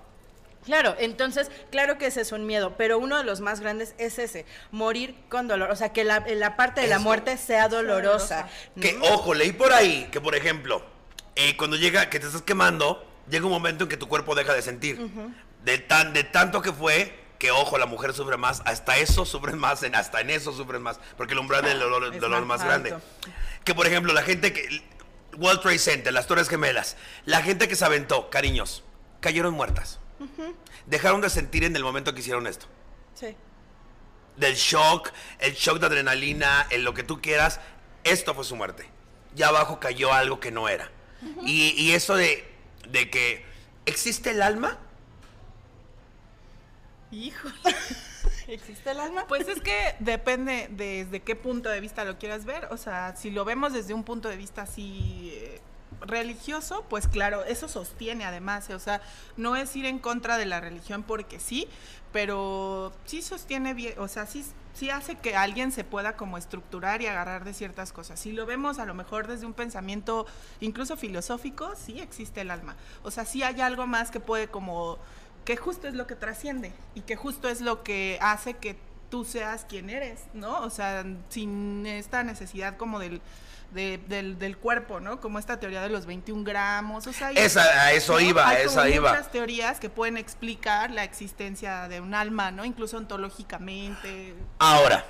Claro, 0.66 0.96
entonces, 0.98 1.48
claro 1.70 1.96
que 1.96 2.06
ese 2.06 2.20
es 2.20 2.32
un 2.32 2.44
miedo, 2.44 2.74
pero 2.76 2.98
uno 2.98 3.16
de 3.16 3.24
los 3.24 3.40
más 3.40 3.60
grandes 3.60 3.94
es 3.98 4.18
ese, 4.18 4.44
morir 4.72 5.14
con 5.28 5.46
dolor, 5.46 5.70
o 5.70 5.76
sea, 5.76 5.92
que 5.92 6.02
la, 6.02 6.24
la 6.26 6.56
parte 6.56 6.80
de 6.80 6.88
la 6.88 6.96
Eso. 6.96 7.04
muerte 7.04 7.38
sea 7.38 7.68
dolorosa. 7.68 8.48
¿no? 8.74 8.82
Que, 8.82 8.98
ojo, 9.00 9.32
leí 9.32 9.52
por 9.52 9.72
ahí 9.72 10.08
que, 10.10 10.20
por 10.20 10.34
ejemplo, 10.34 10.84
eh, 11.36 11.56
cuando 11.56 11.76
llega, 11.76 12.10
que 12.10 12.18
te 12.18 12.26
estás 12.26 12.42
quemando, 12.42 13.06
llega 13.30 13.46
un 13.46 13.52
momento 13.52 13.84
en 13.84 13.90
que 13.90 13.96
tu 13.96 14.08
cuerpo 14.08 14.34
deja 14.34 14.52
de 14.54 14.62
sentir. 14.62 14.98
de, 15.64 15.78
tan, 15.78 16.12
de 16.12 16.24
tanto 16.24 16.60
que 16.62 16.72
fue, 16.72 17.16
que 17.38 17.52
ojo, 17.52 17.78
la 17.78 17.86
mujer 17.86 18.12
sufre 18.12 18.36
más, 18.36 18.62
hasta 18.64 18.96
eso 18.98 19.24
sufren 19.24 19.58
más, 19.58 19.84
en, 19.84 19.94
hasta 19.94 20.20
en 20.20 20.30
eso 20.30 20.52
sufren 20.52 20.82
más, 20.82 20.98
porque 21.16 21.34
el 21.34 21.38
umbral 21.38 21.62
del 21.62 21.78
dolor, 21.78 22.12
Es 22.12 22.20
dolor 22.20 22.44
más 22.44 22.58
más 22.58 22.66
grande. 22.66 22.94
Que, 23.64 23.72
por 23.74 23.86
ejemplo, 23.86 24.12
la 24.12 24.22
gente 24.22 24.52
que... 24.52 24.82
World 25.38 25.60
Trade 25.60 25.78
Center, 25.78 26.12
las 26.12 26.26
Torres 26.26 26.48
Gemelas, 26.48 26.96
la 27.24 27.42
gente 27.42 27.68
que 27.68 27.76
se 27.76 27.84
aventó, 27.84 28.30
cariños, 28.30 28.82
cayeron 29.20 29.52
muertas. 29.54 30.00
Dejaron 30.86 31.20
de 31.20 31.30
sentir 31.30 31.64
en 31.64 31.76
el 31.76 31.82
momento 31.82 32.14
que 32.14 32.20
hicieron 32.20 32.46
esto 32.46 32.66
Sí. 33.14 33.34
del 34.36 34.54
shock, 34.54 35.10
el 35.38 35.54
shock 35.54 35.78
de 35.78 35.86
adrenalina, 35.86 36.66
en 36.70 36.84
lo 36.84 36.94
que 36.94 37.02
tú 37.02 37.20
quieras, 37.20 37.60
esto 38.04 38.34
fue 38.34 38.44
su 38.44 38.56
muerte. 38.56 38.88
Ya 39.34 39.48
abajo 39.48 39.80
cayó 39.80 40.12
algo 40.12 40.40
que 40.40 40.50
no 40.50 40.68
era. 40.68 40.90
y, 41.44 41.70
y 41.82 41.92
eso 41.92 42.14
de, 42.16 42.44
de 42.88 43.10
que 43.10 43.44
existe 43.86 44.30
el 44.30 44.42
alma, 44.42 44.78
Hijo. 47.12 47.48
¿Existe 48.48 48.90
el 48.90 49.00
alma? 49.00 49.26
Pues 49.28 49.46
es 49.48 49.60
que 49.60 49.94
depende 50.00 50.68
desde 50.70 51.20
qué 51.22 51.36
punto 51.36 51.68
de 51.68 51.80
vista 51.80 52.04
lo 52.04 52.18
quieras 52.18 52.44
ver. 52.44 52.66
O 52.70 52.76
sea, 52.76 53.14
si 53.16 53.30
lo 53.30 53.44
vemos 53.44 53.72
desde 53.72 53.94
un 53.94 54.04
punto 54.04 54.28
de 54.28 54.36
vista 54.36 54.62
así 54.62 55.30
eh, 55.34 55.60
religioso, 56.00 56.84
pues 56.88 57.08
claro, 57.08 57.44
eso 57.44 57.68
sostiene 57.68 58.24
además. 58.24 58.68
eh, 58.70 58.74
O 58.74 58.78
sea, 58.78 59.00
no 59.36 59.56
es 59.56 59.74
ir 59.76 59.86
en 59.86 59.98
contra 59.98 60.38
de 60.38 60.46
la 60.46 60.60
religión 60.60 61.02
porque 61.02 61.40
sí, 61.40 61.68
pero 62.12 62.92
sí 63.04 63.22
sostiene 63.22 63.74
bien, 63.74 63.94
o 63.98 64.08
sea, 64.08 64.26
sí, 64.26 64.44
sí 64.74 64.90
hace 64.90 65.16
que 65.16 65.36
alguien 65.36 65.72
se 65.72 65.84
pueda 65.84 66.16
como 66.16 66.38
estructurar 66.38 67.02
y 67.02 67.06
agarrar 67.06 67.44
de 67.44 67.54
ciertas 67.54 67.92
cosas. 67.92 68.20
Si 68.20 68.32
lo 68.32 68.46
vemos 68.46 68.78
a 68.78 68.86
lo 68.86 68.94
mejor 68.94 69.26
desde 69.26 69.46
un 69.46 69.54
pensamiento 69.54 70.26
incluso 70.60 70.96
filosófico, 70.96 71.74
sí 71.76 72.00
existe 72.00 72.42
el 72.42 72.50
alma. 72.50 72.76
O 73.02 73.10
sea, 73.10 73.24
sí 73.24 73.42
hay 73.42 73.60
algo 73.60 73.86
más 73.86 74.10
que 74.10 74.20
puede 74.20 74.48
como 74.48 74.98
que 75.44 75.56
justo 75.56 75.86
es 75.88 75.94
lo 75.94 76.06
que 76.06 76.16
trasciende 76.16 76.72
y 76.94 77.02
que 77.02 77.16
justo 77.16 77.48
es 77.48 77.60
lo 77.60 77.82
que 77.84 78.18
hace 78.20 78.54
que 78.54 78.76
tú 79.10 79.24
seas 79.24 79.64
quien 79.64 79.90
eres, 79.90 80.24
¿no? 80.34 80.60
O 80.62 80.70
sea, 80.70 81.04
sin 81.28 81.86
esta 81.86 82.24
necesidad 82.24 82.76
como 82.76 82.98
del, 82.98 83.20
de- 83.72 83.98
del, 84.08 84.38
del 84.38 84.56
cuerpo, 84.56 85.00
¿no? 85.00 85.20
Como 85.20 85.38
esta 85.38 85.58
teoría 85.60 85.82
de 85.82 85.88
los 85.90 86.06
21 86.06 86.44
gramos, 86.44 87.06
o 87.06 87.12
sea... 87.12 87.28
hay- 87.28 87.36
Esa- 87.38 87.62
a 87.62 87.92
eso 87.92 88.18
iba, 88.20 88.48
Hay 88.48 88.66
esa 88.66 88.88
iba. 88.88 89.10
muchas 89.10 89.30
teorías 89.30 89.80
que 89.80 89.90
pueden 89.90 90.16
explicar 90.16 90.90
la 90.90 91.04
existencia 91.04 91.88
de 91.88 92.00
un 92.00 92.14
alma, 92.14 92.50
¿no? 92.50 92.64
Incluso 92.64 92.96
ontológicamente. 92.96 94.34
Ahora, 94.58 95.04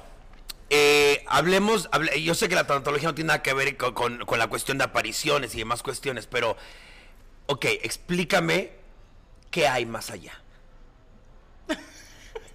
eh, 0.71 1.25
hablemos, 1.29 1.89
hable- 1.93 2.23
yo 2.23 2.35
sé 2.35 2.49
que 2.49 2.55
la 2.55 2.67
tanatología 2.67 3.09
no 3.09 3.15
tiene 3.15 3.29
nada 3.29 3.43
que 3.43 3.55
ver 3.55 3.77
con, 3.77 3.95
con- 3.95 4.19
con 4.27 4.39
la 4.39 4.49
cuestión 4.49 4.79
de 4.79 4.85
apariciones 4.85 5.55
y 5.55 5.59
demás 5.59 5.83
cuestiones, 5.83 6.27
pero, 6.27 6.57
ok, 7.47 7.65
explícame 7.83 8.73
qué 9.51 9.69
hay 9.69 9.87
más 9.87 10.11
allá. 10.11 10.33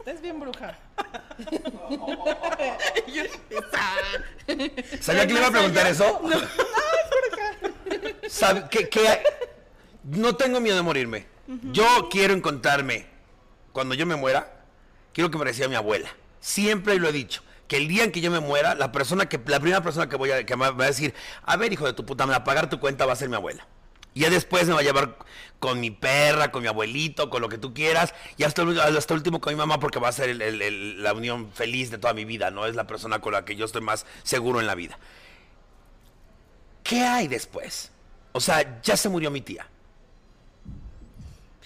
Estás 0.05 0.21
bien 0.21 0.39
bruja. 0.39 0.77
¿Sabía 5.01 5.27
que 5.27 5.33
le 5.33 5.39
iba 5.39 5.47
a 5.47 5.51
preguntar 5.51 5.87
eso? 5.87 6.21
¿Sabe 8.27 8.65
qué- 8.69 8.89
qué- 8.89 9.23
No 10.03 10.35
tengo 10.35 10.59
miedo 10.59 10.75
de 10.75 10.81
morirme. 10.81 11.25
Yo 11.71 12.07
quiero 12.09 12.33
encontrarme, 12.33 13.07
cuando 13.73 13.93
yo 13.93 14.05
me 14.05 14.15
muera, 14.15 14.61
quiero 15.13 15.29
que 15.29 15.37
me 15.37 15.43
reciba 15.45 15.67
mi 15.67 15.75
abuela. 15.75 16.09
Siempre 16.39 16.95
lo 16.97 17.09
he 17.09 17.11
dicho. 17.11 17.43
Que 17.67 17.77
el 17.77 17.87
día 17.87 18.03
en 18.03 18.11
que 18.11 18.21
yo 18.21 18.31
me 18.31 18.39
muera, 18.39 18.75
la 18.75 18.91
persona 18.91 19.29
que, 19.29 19.39
la 19.45 19.59
primera 19.59 19.81
persona 19.81 20.09
que 20.09 20.15
voy 20.17 20.31
a, 20.31 20.45
que 20.45 20.55
me 20.55 20.69
va 20.71 20.83
a 20.85 20.87
decir, 20.87 21.13
a 21.43 21.55
ver, 21.57 21.71
hijo 21.71 21.85
de 21.85 21.93
tu 21.93 22.05
puta, 22.05 22.25
me 22.25 22.31
va 22.31 22.37
a 22.37 22.43
pagar 22.43 22.69
tu 22.69 22.79
cuenta 22.79 23.05
va 23.05 23.13
a 23.13 23.15
ser 23.15 23.29
mi 23.29 23.35
abuela. 23.35 23.65
Y 24.13 24.21
ya 24.21 24.29
después 24.29 24.67
me 24.67 24.73
va 24.73 24.81
a 24.81 24.83
llevar 24.83 25.17
con 25.59 25.79
mi 25.79 25.89
perra, 25.91 26.51
con 26.51 26.61
mi 26.63 26.67
abuelito, 26.67 27.29
con 27.29 27.41
lo 27.41 27.47
que 27.49 27.57
tú 27.57 27.73
quieras. 27.73 28.13
Y 28.37 28.43
hasta, 28.43 28.63
hasta 28.83 29.13
último 29.13 29.39
con 29.39 29.53
mi 29.53 29.57
mamá 29.57 29.79
porque 29.79 29.99
va 29.99 30.09
a 30.09 30.11
ser 30.11 30.29
el- 30.29 31.01
la 31.01 31.13
unión 31.13 31.51
feliz 31.53 31.91
de 31.91 31.97
toda 31.97 32.13
mi 32.13 32.25
vida, 32.25 32.51
¿no? 32.51 32.65
Es 32.65 32.75
la 32.75 32.87
persona 32.87 33.19
con 33.19 33.33
la 33.33 33.45
que 33.45 33.55
yo 33.55 33.65
estoy 33.65 33.81
más 33.81 34.05
seguro 34.23 34.59
en 34.59 34.67
la 34.67 34.75
vida. 34.75 34.99
¿Qué 36.83 37.01
hay 37.03 37.27
después? 37.27 37.91
O 38.33 38.41
sea, 38.41 38.81
ya 38.81 38.97
se 38.97 39.07
murió 39.09 39.31
mi 39.31 39.41
tía. 39.41 39.67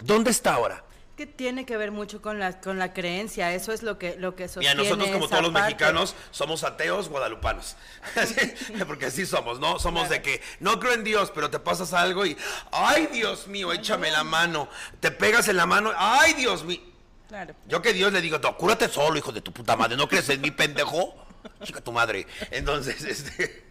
¿Dónde 0.04 0.30
está 0.32 0.54
ahora? 0.54 0.84
Que 1.16 1.26
tiene 1.26 1.66
que 1.66 1.78
ver 1.78 1.92
mucho 1.92 2.22
con 2.22 2.40
la, 2.40 2.60
con 2.60 2.78
la 2.78 2.94
creencia, 2.94 3.54
eso 3.54 3.72
es 3.72 3.84
lo 3.84 3.98
que, 3.98 4.18
lo 4.18 4.36
que 4.36 4.50
Mira, 4.58 4.74
nosotros 4.74 5.10
como 5.10 5.30
todos 5.30 5.44
los 5.44 5.52
mexicanos 5.54 6.14
somos 6.32 6.64
ateos 6.66 7.08
guadalupanos. 7.08 7.78
Porque 8.88 9.06
así 9.06 9.26
somos, 9.26 9.60
¿no? 9.60 9.80
Somos 9.80 10.10
de 10.10 10.22
que 10.22 10.42
no 10.60 10.78
creo 10.80 10.94
en 10.94 11.06
Dios, 11.06 11.32
pero 11.34 11.50
te 11.50 11.60
pasas 11.60 11.94
algo 11.94 12.26
y, 12.26 12.36
ay 12.72 13.08
Dios 13.14 13.48
mío, 13.48 13.72
échame 13.72 14.12
la 14.12 14.26
mano. 14.26 14.68
Te 15.00 15.10
pegas 15.10 15.48
en 15.48 15.56
la 15.56 15.66
mano, 15.66 15.94
ay 15.96 16.34
Dios 16.34 16.66
mío. 16.66 16.82
Claro. 17.30 17.56
Yo 17.68 17.82
que 17.82 17.94
Dios 17.94 18.12
le 18.12 18.22
digo, 18.22 18.38
"No, 18.40 18.58
cúrate 18.58 18.90
solo, 18.90 19.18
hijo 19.18 19.32
de 19.32 19.42
tu 19.42 19.54
puta 19.54 19.76
madre, 19.76 19.96
¿no 19.96 20.10
crees 20.10 20.28
en 20.30 20.42
mi 20.42 20.52
pendejo? 20.52 21.16
Chica 21.64 21.82
tu 21.82 21.92
madre. 21.92 22.28
Entonces, 22.52 23.04
este, 23.06 23.64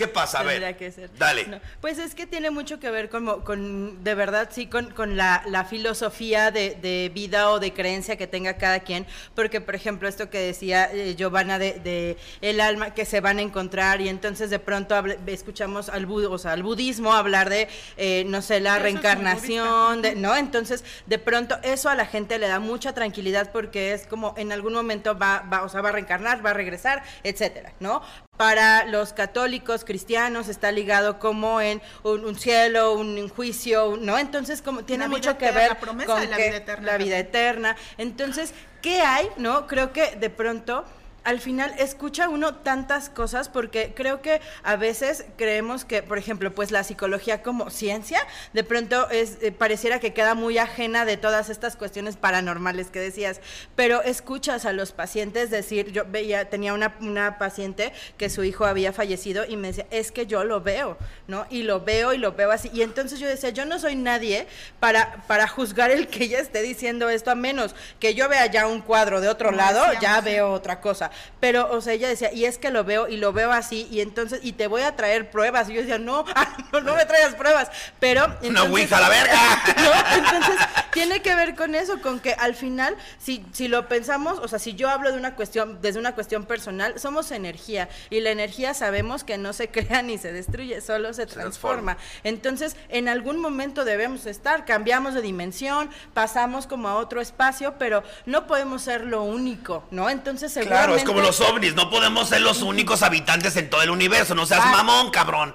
¿qué 0.00 0.08
pasa? 0.08 0.40
A 0.40 0.42
ver, 0.42 0.54
Tendría 0.60 0.76
que 0.76 0.90
ser. 0.90 1.10
dale. 1.18 1.46
No, 1.46 1.60
pues 1.82 1.98
es 1.98 2.14
que 2.14 2.26
tiene 2.26 2.50
mucho 2.50 2.80
que 2.80 2.90
ver 2.90 3.10
como, 3.10 3.44
con, 3.44 4.02
de 4.02 4.14
verdad, 4.14 4.48
sí, 4.50 4.66
con, 4.66 4.90
con 4.92 5.16
la, 5.18 5.42
la 5.46 5.64
filosofía 5.66 6.50
de, 6.50 6.74
de 6.80 7.10
vida 7.14 7.50
o 7.50 7.60
de 7.60 7.72
creencia 7.74 8.16
que 8.16 8.26
tenga 8.26 8.54
cada 8.56 8.80
quien, 8.80 9.06
porque, 9.34 9.60
por 9.60 9.74
ejemplo, 9.74 10.08
esto 10.08 10.30
que 10.30 10.38
decía 10.38 10.90
eh, 10.92 11.14
Giovanna 11.16 11.58
de, 11.58 11.80
de 11.80 12.16
el 12.40 12.60
alma 12.60 12.94
que 12.94 13.04
se 13.04 13.20
van 13.20 13.38
a 13.38 13.42
encontrar 13.42 14.00
y 14.00 14.08
entonces 14.08 14.48
de 14.48 14.58
pronto 14.58 14.94
hable- 14.94 15.18
escuchamos 15.26 15.90
al, 15.90 16.06
bud- 16.06 16.30
o 16.30 16.38
sea, 16.38 16.52
al 16.52 16.62
budismo 16.62 17.12
hablar 17.12 17.50
de, 17.50 17.68
eh, 17.98 18.24
no 18.26 18.40
sé, 18.40 18.60
la 18.60 18.76
Eso 18.76 18.84
reencarnación, 18.84 20.02
de- 20.02 20.14
¿no? 20.14 20.36
Entonces, 20.36 20.82
de 21.06 21.18
pronto 21.18 21.58
eso 21.62 21.88
a 21.90 21.94
la 21.94 22.06
gente 22.06 22.38
le 22.38 22.48
da 22.48 22.58
mucha 22.58 22.94
tranquilidad 22.94 23.52
porque 23.52 23.92
es 23.92 24.06
como 24.06 24.34
en 24.38 24.50
algún 24.52 24.72
momento 24.72 25.18
va, 25.18 25.40
va, 25.52 25.62
o 25.62 25.68
sea, 25.68 25.82
va 25.82 25.90
a 25.90 25.92
reencarnar, 25.92 26.44
va 26.44 26.50
a 26.50 26.54
regresar, 26.54 27.02
etcétera, 27.22 27.72
¿no? 27.80 28.00
Para 28.40 28.86
los 28.86 29.12
católicos, 29.12 29.84
cristianos, 29.84 30.48
está 30.48 30.72
ligado 30.72 31.18
como 31.18 31.60
en 31.60 31.82
un, 32.04 32.24
un 32.24 32.38
cielo, 32.38 32.94
un 32.94 33.28
juicio, 33.28 33.98
¿no? 34.00 34.18
Entonces, 34.18 34.62
como 34.62 34.82
tiene 34.82 35.08
mucho 35.08 35.36
que 35.36 35.50
ver 35.50 35.68
la 35.68 35.78
promesa 35.78 36.06
con 36.10 36.22
de 36.22 36.26
la 36.28 36.36
que- 36.38 36.44
vida 36.48 36.56
eterna 36.56 36.86
la 36.86 36.96
vida 36.96 37.18
eterna. 37.18 37.76
Entonces, 37.98 38.54
¿qué 38.80 39.02
hay? 39.02 39.28
¿No? 39.36 39.66
Creo 39.66 39.92
que 39.92 40.16
de 40.16 40.30
pronto 40.30 40.86
al 41.24 41.40
final 41.40 41.74
escucha 41.78 42.28
uno 42.28 42.54
tantas 42.54 43.10
cosas 43.10 43.48
porque 43.48 43.92
creo 43.94 44.22
que 44.22 44.40
a 44.62 44.76
veces 44.76 45.24
creemos 45.36 45.84
que, 45.84 46.02
por 46.02 46.18
ejemplo, 46.18 46.54
pues 46.54 46.70
la 46.70 46.84
psicología 46.84 47.42
como 47.42 47.70
ciencia, 47.70 48.20
de 48.52 48.64
pronto 48.64 49.08
es 49.10 49.38
eh, 49.42 49.52
pareciera 49.52 50.00
que 50.00 50.12
queda 50.12 50.34
muy 50.34 50.58
ajena 50.58 51.04
de 51.04 51.16
todas 51.16 51.50
estas 51.50 51.76
cuestiones 51.76 52.16
paranormales 52.16 52.90
que 52.90 53.00
decías, 53.00 53.40
pero 53.76 54.02
escuchas 54.02 54.64
a 54.64 54.72
los 54.72 54.92
pacientes 54.92 55.50
decir, 55.50 55.92
yo 55.92 56.04
veía, 56.06 56.48
tenía 56.48 56.74
una, 56.74 56.96
una 57.00 57.38
paciente 57.38 57.92
que 58.16 58.30
su 58.30 58.44
hijo 58.44 58.64
había 58.64 58.92
fallecido 58.92 59.44
y 59.46 59.56
me 59.56 59.68
decía, 59.68 59.86
es 59.90 60.12
que 60.12 60.26
yo 60.26 60.44
lo 60.44 60.60
veo, 60.60 60.96
¿no? 61.26 61.46
Y 61.50 61.62
lo 61.62 61.80
veo 61.80 62.12
y 62.12 62.18
lo 62.18 62.32
veo 62.32 62.50
así. 62.50 62.70
Y 62.72 62.82
entonces 62.82 63.18
yo 63.18 63.28
decía, 63.28 63.50
yo 63.50 63.64
no 63.64 63.78
soy 63.78 63.96
nadie 63.96 64.46
para, 64.78 65.22
para 65.26 65.46
juzgar 65.48 65.90
el 65.90 66.08
que 66.08 66.24
ella 66.24 66.40
esté 66.40 66.62
diciendo 66.62 67.08
esto, 67.08 67.30
a 67.30 67.34
menos 67.34 67.74
que 67.98 68.14
yo 68.14 68.28
vea 68.28 68.46
ya 68.46 68.66
un 68.66 68.80
cuadro 68.80 69.20
de 69.20 69.28
otro 69.28 69.50
lado, 69.50 69.80
decíamos, 69.80 70.02
ya 70.02 70.20
veo 70.20 70.52
otra 70.52 70.80
cosa. 70.80 71.10
Pero, 71.40 71.70
o 71.72 71.80
sea, 71.80 71.94
ella 71.94 72.08
decía, 72.08 72.32
y 72.32 72.44
es 72.44 72.58
que 72.58 72.70
lo 72.70 72.84
veo 72.84 73.08
y 73.08 73.16
lo 73.16 73.32
veo 73.32 73.50
así, 73.52 73.88
y 73.90 74.00
entonces, 74.00 74.40
y 74.42 74.52
te 74.52 74.66
voy 74.66 74.82
a 74.82 74.94
traer 74.96 75.30
pruebas. 75.30 75.68
Y 75.70 75.74
yo 75.74 75.80
decía, 75.80 75.98
no, 75.98 76.24
no, 76.72 76.80
no 76.80 76.94
me 76.94 77.04
traigas 77.06 77.34
pruebas. 77.34 77.70
Pero. 77.98 78.24
Entonces- 78.42 78.70
ouija 78.70 78.96
a 78.98 79.00
la 79.00 79.08
verga. 79.08 79.34
¿no? 79.76 80.16
Entonces, 80.18 80.56
tiene 80.92 81.22
que 81.22 81.34
ver 81.34 81.54
con 81.54 81.74
eso, 81.74 82.00
con 82.02 82.20
que 82.20 82.34
al 82.34 82.54
final, 82.54 82.96
si, 83.18 83.44
si 83.52 83.68
lo 83.68 83.88
pensamos, 83.88 84.38
o 84.40 84.48
sea, 84.48 84.58
si 84.58 84.74
yo 84.74 84.88
hablo 84.90 85.12
de 85.12 85.18
una 85.18 85.34
cuestión, 85.34 85.78
desde 85.80 85.98
una 85.98 86.14
cuestión 86.14 86.44
personal, 86.44 86.98
somos 86.98 87.30
energía, 87.30 87.88
y 88.10 88.20
la 88.20 88.30
energía 88.30 88.74
sabemos 88.74 89.24
que 89.24 89.38
no 89.38 89.52
se 89.52 89.68
crea 89.70 90.02
ni 90.02 90.18
se 90.18 90.32
destruye, 90.32 90.80
solo 90.80 91.12
se, 91.14 91.26
transforma. 91.26 91.94
transforma. 91.94 91.96
Entonces, 92.24 92.76
en 92.88 93.08
algún 93.08 93.40
momento 93.40 93.84
debemos 93.84 94.26
estar, 94.26 94.64
cambiamos 94.64 95.14
de 95.14 95.22
dimensión, 95.22 95.90
pasamos 96.14 96.66
como 96.66 96.88
a 96.88 96.96
otro 96.96 97.20
espacio, 97.20 97.74
pero 97.78 98.02
no 98.26 98.46
podemos 98.46 98.82
ser 98.82 99.04
lo 99.04 99.22
único, 99.22 99.84
¿no? 99.90 100.10
Entonces, 100.10 100.52
Claro, 100.66 100.96
es 101.00 101.06
seguramente- 101.06 101.06
como 101.06 101.20
los 101.20 101.40
ovnis, 101.40 101.74
no 101.74 101.90
podemos 101.90 102.28
ser 102.28 102.40
los 102.40 102.62
únicos 102.62 103.02
habitantes 103.02 103.56
en 103.56 103.68
todo 103.68 103.82
el 103.82 103.90
universo, 103.90 104.34
no 104.34 104.46
seas 104.46 104.64
mamón, 104.66 105.10
cabrón. 105.10 105.54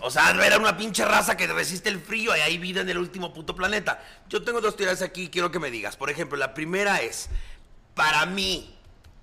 O 0.00 0.10
sea, 0.10 0.30
era 0.30 0.58
una 0.58 0.76
pinche 0.76 1.04
raza 1.04 1.36
que 1.36 1.46
resiste 1.46 1.88
el 1.88 2.00
frío 2.00 2.36
y 2.36 2.40
hay 2.40 2.58
vida 2.58 2.80
en 2.80 2.88
el 2.88 2.98
último 2.98 3.32
puto 3.32 3.54
planeta. 3.54 4.02
Yo 4.28 4.42
tengo 4.42 4.60
dos 4.60 4.76
teorías 4.76 5.02
aquí 5.02 5.24
y 5.24 5.28
quiero 5.28 5.50
que 5.50 5.58
me 5.58 5.70
digas. 5.70 5.96
Por 5.96 6.10
ejemplo, 6.10 6.36
la 6.36 6.54
primera 6.54 7.00
es, 7.00 7.28
para 7.94 8.26
mí, 8.26 8.76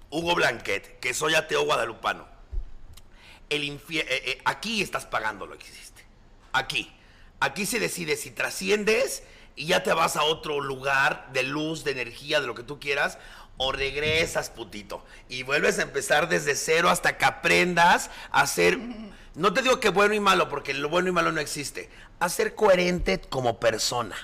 Hugo 0.10 0.36
Blanquet, 0.36 1.00
que 1.00 1.14
soy 1.14 1.36
ateo 1.36 1.64
guadalupano, 1.64 2.28
el 3.50 3.64
eh, 3.64 3.80
eh, 3.90 4.42
aquí 4.46 4.82
estás 4.82 5.06
pagando 5.06 5.46
lo 5.46 5.58
que 5.58 5.66
hiciste. 5.68 6.04
Aquí. 6.54 6.92
Aquí 7.40 7.66
se 7.66 7.80
decide 7.80 8.16
si 8.16 8.32
trasciendes 8.32 9.24
y 9.56 9.68
ya 9.68 9.84
te 9.84 9.94
vas 9.94 10.16
a 10.16 10.24
otro 10.24 10.60
lugar 10.62 11.30
de 11.34 11.44
luz, 11.44 11.84
de 11.84 11.92
energía, 11.92 12.42
de 12.42 12.48
lo 12.48 12.56
que 12.56 12.64
tú 12.64 12.80
quieras, 12.80 13.18
o 13.58 13.72
regresas, 13.72 14.50
putito. 14.50 15.06
Y 15.30 15.44
vuelves 15.44 15.78
a 15.80 15.84
empezar 15.84 16.28
desde 16.28 16.56
cero 16.56 16.90
hasta 16.90 17.18
que 17.18 17.26
aprendas 17.26 18.10
a 18.32 18.48
ser. 18.48 18.80
No 19.36 19.54
te 19.54 19.62
digo 19.62 19.80
que 19.80 19.90
bueno 19.90 20.14
y 20.14 20.20
malo, 20.20 20.50
porque 20.50 20.74
lo 20.74 20.90
bueno 20.90 21.10
y 21.10 21.12
malo 21.12 21.32
no 21.32 21.40
existe. 21.40 21.90
A 22.20 22.30
ser 22.30 22.56
coherente 22.56 23.20
como 23.22 23.60
persona. 23.60 24.16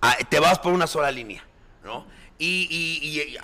Ah, 0.00 0.16
te 0.28 0.38
vas 0.38 0.58
por 0.60 0.72
una 0.72 0.86
sola 0.86 1.10
línea, 1.10 1.44
¿no? 1.82 2.06
Y, 2.38 2.68
y- 2.70 3.20
y- 3.32 3.38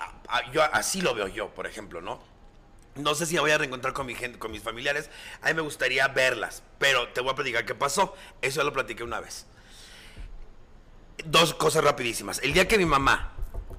yo 0.53 0.63
así 0.71 1.01
lo 1.01 1.13
veo 1.13 1.27
yo, 1.27 1.49
por 1.53 1.67
ejemplo, 1.67 2.01
¿no? 2.01 2.21
No 2.95 3.13
sé 3.13 3.25
si 3.25 3.37
voy 3.37 3.51
a 3.51 3.57
reencontrar 3.57 3.93
con 3.93 4.05
mi 4.05 4.15
gente, 4.15 4.39
con 4.39 4.51
mis 4.51 4.63
familiares. 4.63 5.09
A 5.41 5.47
mí 5.47 5.53
me 5.53 5.61
gustaría 5.61 6.07
verlas, 6.07 6.63
pero 6.79 7.09
te 7.09 7.19
voy 7.19 7.31
a 7.31 7.35
platicar 7.35 7.65
qué 7.65 7.75
pasó. 7.75 8.15
Eso 8.41 8.61
ya 8.61 8.63
lo 8.63 8.71
platiqué 8.71 9.03
una 9.03 9.19
vez. 9.19 9.45
Dos 11.23 11.53
cosas 11.53 11.83
rapidísimas. 11.83 12.39
El 12.43 12.53
día 12.53 12.67
que 12.67 12.77
mi 12.77 12.85
mamá 12.85 13.31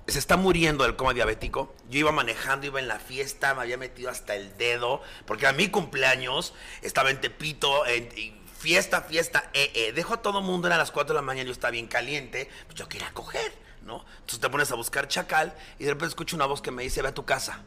se 0.07 0.19
está 0.19 0.37
muriendo 0.37 0.85
del 0.85 0.97
coma 0.97 1.15
diabético, 1.15 1.75
yo 1.91 1.99
iba 1.99 2.13
manejando, 2.13 2.67
iba 2.67 2.81
en 2.81 2.89
la 2.89 2.99
fiesta, 2.99 3.55
me 3.55 3.63
había 3.63 3.77
metido 3.77 4.09
hasta 4.09 4.37
el 4.37 4.57
dedo, 4.57 5.03
porque 5.27 5.47
a 5.47 5.53
mi 5.53 5.69
cumpleaños 5.69 6.55
estaba 6.83 7.11
en 7.11 7.21
Tepito, 7.21 7.85
en, 7.87 8.09
fiesta, 8.57 9.03
fiesta, 9.03 9.51
eh, 9.53 9.71
eh. 9.75 9.93
Dejo 9.93 10.15
a 10.15 10.23
todo 10.23 10.43
mundo, 10.43 10.69
eran 10.69 10.79
las 10.79 10.91
4 10.91 11.13
de 11.13 11.19
la 11.19 11.23
mañana, 11.23 11.47
yo 11.47 11.53
estaba 11.53 11.73
bien 11.73 11.89
caliente, 11.89 12.49
pues 12.67 12.77
yo 12.77 12.89
quería 12.89 13.11
coger, 13.13 13.53
¿no? 13.83 14.05
Entonces 14.15 14.41
te 14.41 14.49
pones 14.49 14.71
a 14.71 14.77
buscar 14.77 15.09
chacal 15.09 15.55
y 15.79 15.85
de 15.85 15.91
repente 15.91 16.09
escucho 16.09 16.37
una 16.37 16.47
voz 16.47 16.63
que 16.63 16.71
me 16.71 16.83
dice, 16.83 17.03
ve 17.03 17.09
a 17.09 17.15
tu 17.15 17.25
casa. 17.25 17.63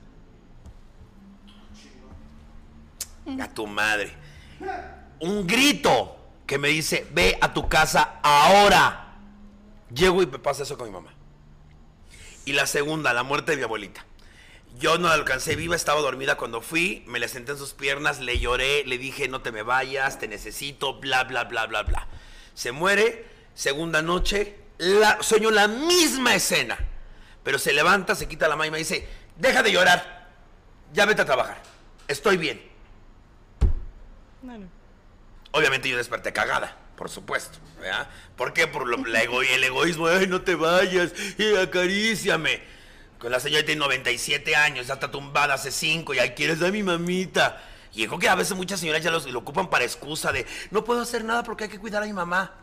A 3.40 3.54
tu 3.54 3.68
madre. 3.68 4.16
Un 5.20 5.46
grito 5.46 6.18
que 6.48 6.58
me 6.58 6.70
dice, 6.70 7.06
ve 7.12 7.38
a 7.40 7.54
tu 7.54 7.70
casa 7.70 8.20
ahora. 8.24 9.09
Llego 9.94 10.22
y 10.22 10.28
me 10.28 10.40
pasa 10.40 10.64
eso 10.64 10.78
con 10.78 10.88
mi 10.88 10.94
mamá. 10.94 11.14
Y 12.46 12.54
la 12.54 12.68
segunda, 12.68 13.14
la 13.14 13.24
muerte 13.24 13.52
de 13.52 13.58
mi 13.58 13.64
abuelita. 13.64 14.06
Yo 14.78 14.98
no 14.98 15.08
la 15.08 15.16
alcancé 15.16 15.56
viva, 15.56 15.76
estaba 15.76 16.00
dormida 16.02 16.38
cuando 16.38 16.62
fui, 16.62 17.04
me 17.08 17.20
le 17.20 17.28
senté 17.28 17.52
en 17.54 17.58
sus 17.58 17.74
piernas, 17.74 18.20
le 18.20 18.40
lloré, 18.40 18.84
le 18.86 18.98
dije, 18.98 19.28
no 19.28 19.42
te 19.42 19.52
me 19.52 19.64
vayas, 19.64 20.20
te 20.20 20.28
necesito, 20.28 21.00
bla, 21.00 21.24
bla, 21.24 21.46
bla, 21.46 21.66
bla, 21.66 21.84
bla. 21.84 22.08
Se 22.54 22.72
muere, 22.72 23.26
segunda 23.56 24.02
noche, 24.02 24.58
la, 24.78 25.22
sueño 25.22 25.52
la 25.52 25.68
misma 25.68 26.36
escena. 26.36 26.78
Pero 27.44 27.58
se 27.58 27.74
levanta, 27.74 28.16
se 28.16 28.28
quita 28.28 28.48
la 28.48 28.56
mano 28.56 28.68
y 28.68 28.72
me 28.72 28.78
dice, 28.78 29.08
deja 29.38 29.64
de 29.64 29.72
llorar, 29.72 30.30
ya 30.94 31.06
vete 31.06 31.24
a 31.24 31.26
trabajar, 31.26 31.62
estoy 32.08 32.38
bien. 32.38 32.62
Obviamente 35.52 35.90
yo 35.90 35.98
desperté 35.98 36.32
cagada, 36.32 36.78
por 37.00 37.10
supuesto. 37.10 37.58
¿verdad? 37.80 38.10
¿Por 38.36 38.52
qué? 38.52 38.68
Por 38.68 38.86
lo- 38.86 38.98
la 39.06 39.24
ego- 39.24 39.42
el 39.42 39.64
egoísmo. 39.64 40.08
Ay, 40.08 40.28
no 40.28 40.42
te 40.42 40.56
vayas, 40.56 41.14
y 41.38 41.56
acaríciame. 41.56 42.62
Con 43.18 43.32
la 43.32 43.40
señora 43.40 43.66
tiene 43.66 43.80
97 43.80 44.54
años, 44.56 44.88
ya 44.88 44.96
está 44.96 45.10
tumbada 45.10 45.54
hace 45.54 45.72
5 45.72 46.14
y 46.14 46.20
ahí 46.20 46.32
quieres 46.32 46.62
a 46.62 46.70
mi 46.72 46.84
mamita. 46.84 47.64
Y 47.94 48.00
dijo 48.02 48.20
que 48.20 48.28
a 48.28 48.36
veces 48.36 48.56
muchas 48.58 48.82
señoras 48.82 49.02
ya 49.02 49.12
los- 49.12 49.26
lo 49.32 49.40
ocupan 49.40 49.70
para 49.70 49.86
excusa 49.86 50.32
de 50.34 50.46
no 50.72 50.84
puedo 50.84 51.02
hacer 51.02 51.24
nada 51.24 51.42
porque 51.44 51.64
hay 51.64 51.70
que 51.70 51.80
cuidar 51.80 52.04
a 52.04 52.06
mi 52.06 52.14
mamá. 52.14 52.54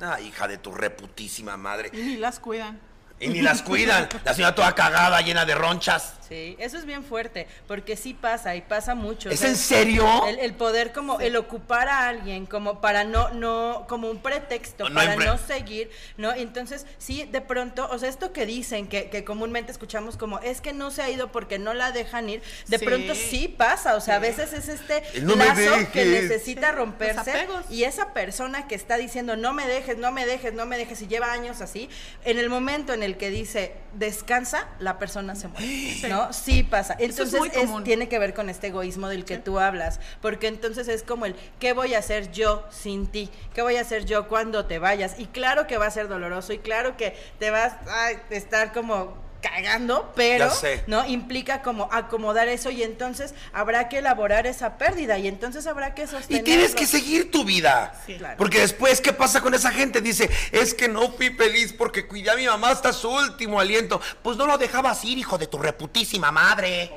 Ah, 0.00 0.20
hija 0.20 0.46
de 0.46 0.58
tu 0.58 0.70
reputísima 0.72 1.56
madre. 1.56 1.90
Y 1.94 1.96
ni 2.02 2.16
las 2.18 2.38
cuidan. 2.40 2.78
Y 3.20 3.28
ni 3.28 3.40
las 3.42 3.62
cuidan. 3.62 4.08
La 4.24 4.32
señora 4.34 4.54
toda 4.54 4.74
cagada, 4.74 5.20
llena 5.20 5.44
de 5.44 5.54
ronchas. 5.54 6.14
Sí, 6.28 6.56
eso 6.58 6.76
es 6.76 6.84
bien 6.84 7.02
fuerte, 7.04 7.48
porque 7.66 7.96
sí 7.96 8.12
pasa 8.12 8.54
y 8.54 8.60
pasa 8.60 8.94
mucho. 8.94 9.30
o 9.30 9.32
¿Es 9.32 9.40
sea, 9.40 9.48
en 9.48 9.56
serio? 9.56 10.26
El, 10.26 10.38
el 10.40 10.52
poder 10.54 10.92
como 10.92 11.20
el 11.20 11.34
ocupar 11.36 11.88
a 11.88 12.06
alguien 12.06 12.44
como 12.44 12.82
para 12.82 13.04
no 13.04 13.30
no 13.30 13.86
como 13.88 14.10
un 14.10 14.18
pretexto 14.18 14.90
No 14.90 14.94
para 14.96 15.16
pre- 15.16 15.24
no 15.24 15.38
seguir, 15.38 15.90
¿no? 16.18 16.34
Entonces, 16.34 16.84
sí, 16.98 17.24
de 17.24 17.40
pronto, 17.40 17.88
o 17.90 17.98
sea, 17.98 18.10
esto 18.10 18.34
que 18.34 18.44
dicen 18.44 18.88
que, 18.88 19.08
que 19.08 19.24
comúnmente 19.24 19.72
escuchamos 19.72 20.18
como 20.18 20.38
es 20.40 20.60
que 20.60 20.74
no 20.74 20.90
se 20.90 21.00
ha 21.00 21.08
ido 21.08 21.32
porque 21.32 21.58
no 21.58 21.72
la 21.72 21.92
dejan 21.92 22.28
ir, 22.28 22.42
de 22.66 22.78
Sí. 22.78 22.84
pronto 22.84 23.14
sí 23.14 23.48
pasa, 23.48 23.96
o 23.96 24.00
sea, 24.02 24.16
a 24.16 24.18
veces 24.18 24.52
es 24.52 24.68
este 24.68 25.02
No 25.22 25.34
lazo 25.34 25.62
que 25.94 26.04
necesita 26.04 26.72
romperse 26.72 27.48
y 27.70 27.84
esa 27.84 28.12
persona 28.12 28.68
que 28.68 28.74
está 28.74 28.98
diciendo 28.98 29.34
no 29.34 29.54
me 29.54 29.66
dejes, 29.66 29.96
no 29.96 30.12
me 30.12 30.26
dejes, 30.26 30.52
no 30.52 30.66
me 30.66 30.76
dejes 30.76 31.00
y 31.00 31.06
lleva 31.06 31.32
años 31.32 31.62
así, 31.62 31.88
en 32.26 32.38
el 32.38 32.50
momento 32.50 32.92
en 32.92 33.02
el 33.02 33.07
que 33.16 33.30
dice 33.30 33.72
descansa, 33.94 34.68
la 34.80 34.98
persona 34.98 35.34
se 35.34 35.48
muere, 35.48 35.96
¿no? 36.08 36.32
Sí 36.32 36.62
pasa. 36.62 36.94
Es 36.94 37.10
Entonces 37.18 37.40
es- 37.54 37.84
tiene 37.84 38.08
que 38.08 38.18
ver 38.18 38.34
con 38.34 38.48
este 38.50 38.68
egoísmo 38.68 39.08
del 39.08 39.24
que 39.24 39.38
tú 39.38 39.58
hablas, 39.58 39.98
porque 40.20 40.46
entonces 40.48 40.88
es 40.88 41.02
como 41.02 41.26
el 41.26 41.34
¿qué 41.58 41.72
voy 41.72 41.94
a 41.94 41.98
hacer 41.98 42.30
yo 42.30 42.64
sin 42.70 43.06
ti? 43.06 43.30
¿Qué 43.54 43.62
voy 43.62 43.76
a 43.76 43.80
hacer 43.80 44.04
yo 44.04 44.28
cuando 44.28 44.66
te 44.66 44.78
vayas? 44.78 45.18
Y 45.18 45.26
claro 45.26 45.66
que 45.66 45.78
va 45.78 45.86
a 45.86 45.90
ser 45.90 46.08
doloroso 46.08 46.52
y 46.52 46.58
claro 46.58 46.96
que 46.96 47.16
te 47.38 47.50
vas 47.50 47.72
a 47.88 48.10
estar 48.30 48.72
como 48.72 49.16
cagando, 49.40 50.12
pero 50.16 50.50
no 50.86 51.06
implica 51.06 51.62
como 51.62 51.88
acomodar 51.92 52.48
eso 52.48 52.70
y 52.70 52.82
entonces 52.82 53.34
habrá 53.52 53.88
que 53.88 53.98
elaborar 53.98 54.46
esa 54.46 54.78
pérdida 54.78 55.16
y 55.18 55.28
entonces 55.28 55.66
habrá 55.66 55.94
que 55.94 56.04
Y 56.04 56.06
sostenerlo. 56.08 56.44
tienes 56.44 56.74
que 56.74 56.86
seguir 56.86 57.30
tu 57.30 57.44
vida. 57.44 57.94
Sí, 58.06 58.16
claro. 58.16 58.36
Porque 58.36 58.60
después, 58.60 59.00
¿qué 59.00 59.12
pasa 59.12 59.40
con 59.40 59.54
esa 59.54 59.70
gente? 59.70 60.00
Dice, 60.00 60.28
es 60.52 60.74
que 60.74 60.88
no 60.88 61.12
fui 61.12 61.30
feliz 61.30 61.72
porque 61.72 62.06
cuidé 62.08 62.30
a 62.30 62.36
mi 62.36 62.46
mamá 62.46 62.70
hasta 62.70 62.92
su 62.92 63.08
último 63.10 63.60
aliento. 63.60 64.00
Pues 64.22 64.36
no 64.36 64.46
lo 64.46 64.58
dejabas 64.58 65.04
ir, 65.04 65.18
hijo 65.18 65.38
de 65.38 65.46
tu 65.46 65.58
reputísima 65.58 66.32
madre. 66.32 66.90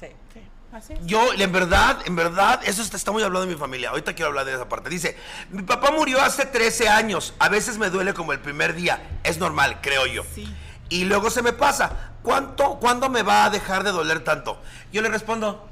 Sí. 0.00 0.06
Sí, 0.32 0.40
así 0.72 0.92
es. 0.94 0.98
Yo, 1.06 1.32
en 1.32 1.52
verdad, 1.52 1.98
en 2.06 2.16
verdad, 2.16 2.60
eso 2.64 2.82
está, 2.82 2.96
está 2.96 3.12
muy 3.12 3.22
hablando 3.22 3.46
de 3.46 3.54
mi 3.54 3.58
familia. 3.58 3.90
Ahorita 3.90 4.14
quiero 4.14 4.28
hablar 4.30 4.46
de 4.46 4.54
esa 4.54 4.68
parte. 4.68 4.90
Dice, 4.90 5.16
mi 5.50 5.62
papá 5.62 5.90
murió 5.92 6.20
hace 6.20 6.44
13 6.46 6.88
años. 6.88 7.34
A 7.38 7.48
veces 7.48 7.78
me 7.78 7.88
duele 7.90 8.14
como 8.14 8.32
el 8.32 8.40
primer 8.40 8.74
día. 8.74 9.00
Es 9.22 9.38
normal, 9.38 9.78
creo 9.80 10.06
yo. 10.06 10.24
Sí. 10.34 10.52
Y 10.88 11.04
luego 11.04 11.30
se 11.30 11.42
me 11.42 11.52
pasa. 11.52 12.12
¿Cuánto, 12.22 12.78
¿Cuándo 12.78 13.08
me 13.08 13.22
va 13.22 13.44
a 13.44 13.50
dejar 13.50 13.84
de 13.84 13.90
doler 13.92 14.24
tanto? 14.24 14.60
Yo 14.92 15.02
le 15.02 15.08
respondo, 15.08 15.68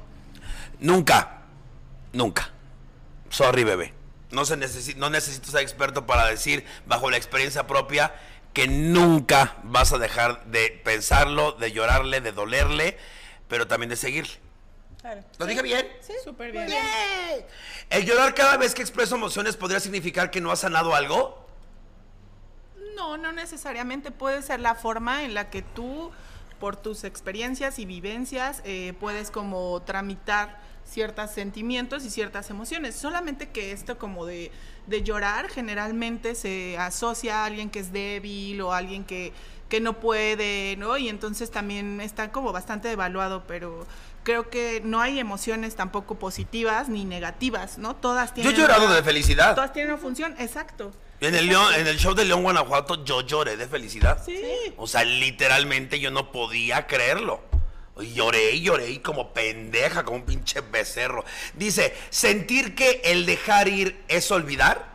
nunca, 0.79 1.41
nunca. 2.11 2.49
Sorry, 3.29 3.63
bebé. 3.63 3.93
No, 4.31 4.45
se 4.45 4.57
necesi- 4.57 4.95
no 4.95 5.09
necesito 5.09 5.49
ser 5.51 5.61
experto 5.61 6.05
para 6.05 6.25
decir, 6.27 6.65
bajo 6.85 7.09
la 7.09 7.17
experiencia 7.17 7.65
propia, 7.67 8.13
que 8.53 8.67
nunca 8.67 9.55
vas 9.63 9.93
a 9.93 9.97
dejar 9.97 10.45
de 10.45 10.81
pensarlo, 10.83 11.53
de 11.53 11.71
llorarle, 11.71 12.21
de 12.21 12.31
dolerle, 12.31 12.97
pero 13.47 13.67
también 13.67 13.89
de 13.89 13.95
seguirle. 13.95 14.33
Claro. 15.01 15.21
¿Lo 15.37 15.45
dije 15.47 15.61
bien? 15.63 15.87
Sí, 16.01 16.13
súper 16.23 16.51
bien. 16.51 16.67
¿El 17.89 18.05
llorar 18.05 18.33
cada 18.35 18.57
vez 18.57 18.73
que 18.73 18.81
expreso 18.81 19.15
emociones 19.15 19.57
podría 19.57 19.79
significar 19.79 20.31
que 20.31 20.39
no 20.39 20.51
ha 20.51 20.55
sanado 20.55 20.95
algo? 20.95 21.42
No, 22.95 23.17
no 23.17 23.31
necesariamente 23.31 24.11
puede 24.11 24.41
ser 24.41 24.59
la 24.59 24.75
forma 24.75 25.23
en 25.23 25.33
la 25.33 25.49
que 25.49 25.61
tú, 25.61 26.11
por 26.59 26.75
tus 26.75 27.03
experiencias 27.03 27.79
y 27.79 27.85
vivencias, 27.85 28.61
eh, 28.65 28.93
puedes 28.99 29.31
como 29.31 29.81
tramitar 29.81 30.61
ciertos 30.85 31.31
sentimientos 31.31 32.05
y 32.05 32.09
ciertas 32.09 32.49
emociones. 32.49 32.95
Solamente 32.95 33.49
que 33.49 33.71
esto 33.71 33.97
como 33.97 34.25
de, 34.25 34.51
de 34.87 35.01
llorar 35.03 35.49
generalmente 35.49 36.35
se 36.35 36.77
asocia 36.77 37.43
a 37.43 37.45
alguien 37.45 37.69
que 37.69 37.79
es 37.79 37.91
débil 37.93 38.61
o 38.61 38.73
a 38.73 38.77
alguien 38.77 39.05
que, 39.05 39.31
que 39.69 39.79
no 39.79 39.99
puede, 39.99 40.75
¿no? 40.77 40.97
Y 40.97 41.07
entonces 41.09 41.51
también 41.51 42.01
está 42.01 42.31
como 42.31 42.51
bastante 42.51 42.89
devaluado, 42.89 43.43
pero 43.47 43.87
creo 44.23 44.49
que 44.49 44.81
no 44.83 44.99
hay 45.01 45.19
emociones 45.19 45.75
tampoco 45.75 46.15
positivas 46.19 46.89
ni 46.89 47.05
negativas, 47.05 47.77
¿no? 47.77 47.95
Todas 47.95 48.29
Yo 48.31 48.35
tienen... 48.35 48.53
he 48.53 48.57
llorado 48.57 48.85
una- 48.85 48.95
de 48.95 49.03
felicidad. 49.03 49.55
Todas 49.55 49.71
tienen 49.73 49.93
una 49.93 50.01
función, 50.01 50.35
exacto. 50.37 50.91
En 51.21 51.35
el, 51.35 51.47
León- 51.47 51.73
en 51.75 51.87
el 51.87 51.97
show 51.97 52.13
de 52.13 52.25
León, 52.25 52.43
Guanajuato, 52.43 53.03
yo 53.05 53.21
lloré 53.21 53.55
de 53.55 53.67
felicidad. 53.67 54.21
Sí. 54.25 54.41
O 54.77 54.87
sea, 54.87 55.03
literalmente 55.05 55.99
yo 55.99 56.11
no 56.11 56.31
podía 56.31 56.85
creerlo. 56.87 57.41
Y 58.01 58.13
Lloré 58.13 58.51
y 58.53 58.61
lloré 58.63 58.89
y 58.89 58.99
como 58.99 59.33
pendeja, 59.33 60.03
como 60.03 60.17
un 60.17 60.25
pinche 60.25 60.61
becerro. 60.61 61.23
Dice, 61.53 61.95
sentir 62.09 62.73
que 62.75 63.01
el 63.05 63.25
dejar 63.25 63.67
ir 63.67 64.03
es 64.07 64.31
olvidar. 64.31 64.92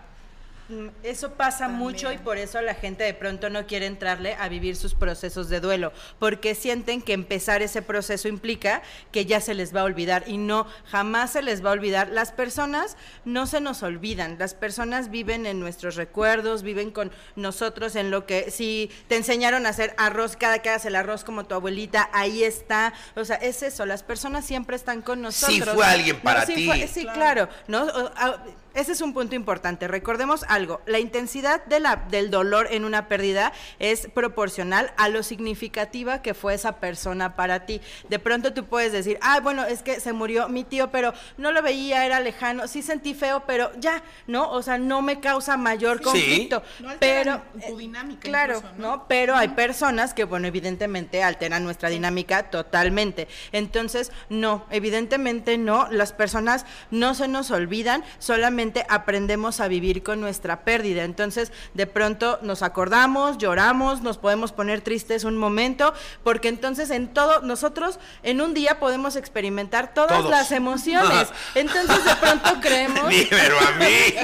Mm, 0.69 0.89
Eso 1.03 1.33
pasa 1.33 1.69
mucho 1.69 2.13
y 2.13 2.19
por 2.19 2.37
eso 2.37 2.61
la 2.61 2.75
gente 2.75 3.03
de 3.05 3.15
pronto 3.15 3.49
no 3.49 3.67
quiere 3.67 3.87
entrarle 3.87 4.35
a 4.35 4.49
vivir 4.51 4.77
sus 4.77 4.95
procesos 4.95 5.49
de 5.49 5.61
duelo, 5.61 5.93
porque 6.19 6.55
sienten 6.55 7.01
que 7.01 7.15
empezar 7.15 7.63
ese 7.63 7.81
proceso 7.81 8.29
implica 8.29 8.83
que 9.11 9.25
ya 9.25 9.41
se 9.41 9.55
les 9.55 9.75
va 9.75 9.81
a 9.81 9.85
olvidar 9.85 10.25
y 10.27 10.37
no, 10.37 10.67
jamás 10.91 11.31
se 11.33 11.41
les 11.43 11.65
va 11.65 11.71
a 11.71 11.73
olvidar. 11.73 12.09
Las 12.11 12.33
personas 12.33 12.99
no 13.25 13.47
se 13.47 13.63
nos 13.63 13.83
olvidan, 13.83 14.37
las 14.39 14.53
personas 14.53 15.11
viven 15.11 15.47
en 15.47 15.59
nuestros 15.59 15.97
recuerdos, 15.97 16.63
viven 16.63 16.91
con 16.91 17.11
nosotros 17.35 17.97
en 17.97 18.11
lo 18.11 18.27
que, 18.27 18.51
si 18.51 18.91
te 19.09 19.17
enseñaron 19.17 19.65
a 19.65 19.71
hacer 19.71 19.95
arroz, 19.97 20.37
cada 20.37 20.59
que 20.61 20.69
hagas 20.69 20.85
el 20.85 20.97
arroz 20.97 21.25
como 21.25 21.45
tu 21.47 21.55
abuelita, 21.55 22.11
ahí 22.13 22.45
está, 22.45 22.93
o 23.17 23.25
sea, 23.25 23.37
es 23.37 23.63
eso, 23.63 23.87
las 23.87 24.03
personas 24.03 24.45
siempre 24.45 24.77
están 24.77 25.01
con 25.01 25.23
nosotros. 25.23 25.75
fue 25.75 25.87
alguien 25.87 26.21
para 26.21 26.45
sí 26.45 26.55
ti. 26.55 26.67
fue- 26.67 26.87
sí, 26.89 27.07
claro, 27.07 27.49
¿no? 27.69 27.85
O- 27.85 28.13
a- 28.15 28.45
ese 28.75 28.93
es 28.93 29.01
un 29.01 29.13
punto 29.15 29.35
importante. 29.35 29.89
Recordemos 29.89 30.45
algo, 30.49 30.81
la 30.87 30.99
intensidad 30.99 31.65
de 31.65 31.81
la, 31.81 31.97
del 32.11 32.31
dolor 32.31 32.69
en 32.71 32.85
una 32.85 33.09
pérdida 33.09 33.53
es 33.79 34.09
proporcional 34.13 34.93
a 34.97 35.09
lo 35.09 35.23
significativa 35.23 36.23
que 36.23 36.35
fue 36.35 36.55
esa 36.55 36.77
persona 36.77 37.35
para 37.35 37.67
ti. 37.67 37.81
De 38.09 38.19
pronto 38.19 38.53
tú 38.53 38.65
puedes 38.67 38.93
decir, 38.93 39.19
ah, 39.23 39.41
bueno, 39.41 39.65
es 39.65 39.83
que 39.83 40.01
se 40.01 40.13
murió 40.13 40.49
mi 40.49 40.65
tío, 40.65 40.91
pero 40.91 41.15
no 41.37 41.53
lo 41.53 41.63
veía, 41.63 42.05
era 42.05 42.21
lejano, 42.21 42.69
sí 42.69 42.83
sentí 42.83 43.15
feo, 43.15 43.45
pero 43.47 43.71
ya, 43.79 44.03
¿no? 44.27 44.51
O 44.51 44.63
sea, 44.63 44.79
no 44.79 45.03
me 45.03 45.21
causa 45.21 45.57
mayor 45.57 45.99
Sí. 45.99 46.05
conflicto. 46.05 46.63
No 46.81 46.91
pero, 46.99 47.33
alteran 47.33 47.61
tu 47.67 47.75
eh, 47.75 47.79
dinámica 47.79 48.21
Claro, 48.29 48.57
incluso, 48.57 48.75
¿no? 48.77 48.97
¿no? 48.97 49.09
Pero 49.09 49.35
hay 49.37 49.49
personas 49.49 50.15
que, 50.15 50.25
bueno, 50.25 50.47
evidentemente 50.47 51.23
alteran 51.23 51.65
nuestra 51.65 51.89
dinámica 51.89 52.51
totalmente. 52.51 53.29
Entonces, 53.53 54.13
no, 54.29 54.67
evidentemente 54.71 55.59
no, 55.59 55.89
las 55.91 56.13
personas 56.13 56.67
no 56.91 57.15
se 57.15 57.29
nos 57.29 57.51
olvidan, 57.51 58.05
solamente 58.19 58.58
aprendemos 58.89 59.61
a 59.61 59.69
vivir 59.69 60.03
con 60.03 60.21
nuestra 60.21 60.65
pérdida. 60.65 61.05
Entonces, 61.05 61.53
de 61.75 61.87
pronto 61.87 62.39
nos 62.43 62.63
acordamos, 62.63 63.39
lloramos, 63.39 64.03
nos 64.03 64.19
podemos 64.19 64.53
poner 64.53 64.81
tristes 64.81 65.25
un 65.25 65.37
momento, 65.37 65.95
porque 66.25 66.49
entonces 66.49 66.91
en 66.91 67.13
todo, 67.13 67.41
nosotros 67.43 67.99
en 68.23 68.41
un 68.41 68.55
día 68.55 68.79
podemos 68.79 69.17
experimentar 69.17 69.95
todas 69.95 70.19
Todos. 70.19 70.31
las 70.31 70.53
emociones. 70.53 71.29
Entonces, 71.55 72.05
de 72.05 72.17
pronto 72.17 72.61
creemos... 72.61 73.09
Dímelo 73.09 73.59
a 73.59 73.71
mí. 73.73 74.15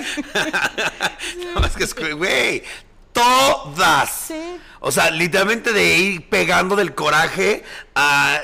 no, 1.54 1.64
es 1.64 1.94
que 1.94 2.12
güey, 2.12 2.62
todas. 3.12 4.10
Sí. 4.28 4.58
O 4.80 4.92
sea, 4.92 5.10
literalmente 5.10 5.72
de 5.72 5.98
ir 5.98 6.28
pegando 6.28 6.76
del 6.76 6.94
coraje 6.94 7.64
a... 7.94 8.40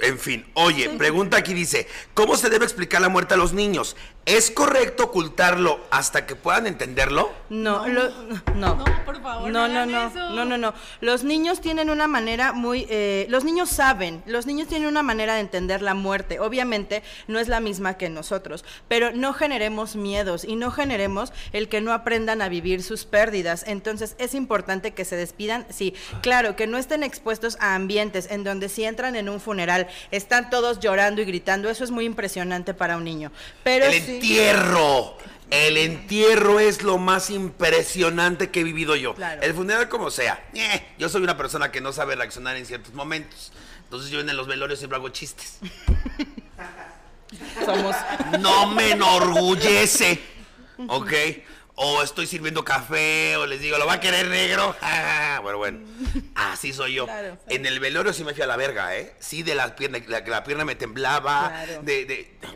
En 0.00 0.16
fin, 0.16 0.46
oye, 0.54 0.90
pregunta 0.90 1.38
aquí 1.38 1.54
dice, 1.54 1.88
¿cómo 2.14 2.36
se 2.36 2.50
debe 2.50 2.64
explicar 2.64 3.00
la 3.00 3.08
muerte 3.08 3.34
a 3.34 3.36
los 3.36 3.52
niños? 3.52 3.96
¿Es 4.28 4.50
correcto 4.50 5.04
ocultarlo 5.04 5.80
hasta 5.90 6.26
que 6.26 6.36
puedan 6.36 6.66
entenderlo? 6.66 7.32
No, 7.48 7.88
lo- 7.88 8.10
no. 8.54 8.74
No, 8.76 8.84
por 9.06 9.22
favor, 9.22 9.50
No, 9.50 9.66
no 9.68 9.86
no, 9.86 9.86
no, 9.86 10.08
eso. 10.08 10.30
no, 10.30 10.44
no, 10.44 10.58
no. 10.58 10.74
Los 11.00 11.24
niños 11.24 11.60
tienen 11.62 11.88
una 11.88 12.06
manera 12.08 12.52
muy, 12.52 12.86
eh, 12.90 13.24
los 13.30 13.44
niños 13.44 13.70
saben, 13.70 14.22
los 14.26 14.44
niños 14.46 14.68
tienen 14.68 14.86
una 14.86 15.02
manera 15.02 15.34
de 15.34 15.40
entender 15.40 15.80
la 15.80 15.94
muerte. 15.94 16.40
Obviamente 16.40 17.02
no 17.26 17.38
es 17.38 17.48
la 17.48 17.60
misma 17.60 17.94
que 17.96 18.10
nosotros, 18.10 18.64
pero 18.86 19.12
no 19.12 19.32
generemos 19.32 19.96
miedos 19.96 20.44
y 20.44 20.56
no 20.56 20.70
generemos 20.70 21.32
el 21.54 21.68
que 21.70 21.80
no 21.80 21.92
aprendan 21.94 22.42
a 22.42 22.48
vivir 22.50 22.82
sus 22.82 23.06
pérdidas. 23.06 23.64
Entonces 23.66 24.14
es 24.18 24.34
importante 24.34 24.92
que 24.92 25.06
se 25.06 25.16
despidan, 25.16 25.66
sí, 25.70 25.94
claro, 26.20 26.54
que 26.54 26.66
no 26.66 26.76
estén 26.76 27.02
expuestos 27.02 27.56
a 27.60 27.74
ambientes 27.74 28.28
en 28.30 28.44
donde 28.44 28.68
si 28.68 28.84
entran 28.84 29.16
en 29.16 29.28
un 29.30 29.40
funeral 29.40 29.88
están 30.10 30.50
todos 30.50 30.80
llorando 30.80 31.22
y 31.22 31.24
gritando. 31.24 31.70
Eso 31.70 31.84
es 31.84 31.90
muy 31.90 32.04
impresionante 32.04 32.74
para 32.74 32.98
un 32.98 33.04
niño. 33.04 33.32
Pero 33.64 33.86
el 33.86 34.02
sí- 34.02 34.17
entierro. 34.22 35.16
El 35.50 35.78
entierro 35.78 36.60
es 36.60 36.82
lo 36.82 36.98
más 36.98 37.30
impresionante 37.30 38.50
que 38.50 38.60
he 38.60 38.64
vivido 38.64 38.96
yo. 38.96 39.14
Claro. 39.14 39.40
El 39.42 39.54
funeral 39.54 39.88
como 39.88 40.10
sea. 40.10 40.46
eh, 40.54 40.86
yo 40.98 41.08
soy 41.08 41.22
una 41.22 41.36
persona 41.38 41.72
que 41.72 41.80
no 41.80 41.92
sabe 41.92 42.16
reaccionar 42.16 42.56
en 42.56 42.66
ciertos 42.66 42.92
momentos. 42.92 43.52
Entonces 43.84 44.10
yo 44.10 44.20
en 44.20 44.36
los 44.36 44.46
velorios 44.46 44.78
siempre 44.78 44.96
hago 44.98 45.08
chistes. 45.08 45.58
somos 47.64 47.96
No 48.40 48.66
me 48.66 48.90
enorgullece. 48.92 50.20
¿Ok? 50.88 51.12
O 51.80 52.02
estoy 52.02 52.26
sirviendo 52.26 52.64
café, 52.64 53.36
o 53.36 53.46
les 53.46 53.60
digo, 53.60 53.78
¿lo 53.78 53.86
va 53.86 53.94
a 53.94 54.00
querer 54.00 54.26
negro? 54.28 54.76
Bueno, 55.42 55.58
bueno. 55.58 55.78
Así 56.34 56.72
soy 56.72 56.94
yo. 56.94 57.06
Claro. 57.06 57.38
En 57.48 57.64
el 57.64 57.78
velorio 57.80 58.12
sí 58.12 58.24
me 58.24 58.34
fui 58.34 58.42
a 58.42 58.46
la 58.46 58.56
verga, 58.56 58.96
¿eh? 58.96 59.14
Sí, 59.20 59.42
de 59.44 59.54
la 59.54 59.74
pierna, 59.76 59.98
la, 60.08 60.20
la 60.20 60.44
pierna 60.44 60.64
me 60.64 60.74
temblaba. 60.74 61.48
Claro. 61.48 61.82
De, 61.82 62.04
de- 62.04 62.36
no, 62.42 62.48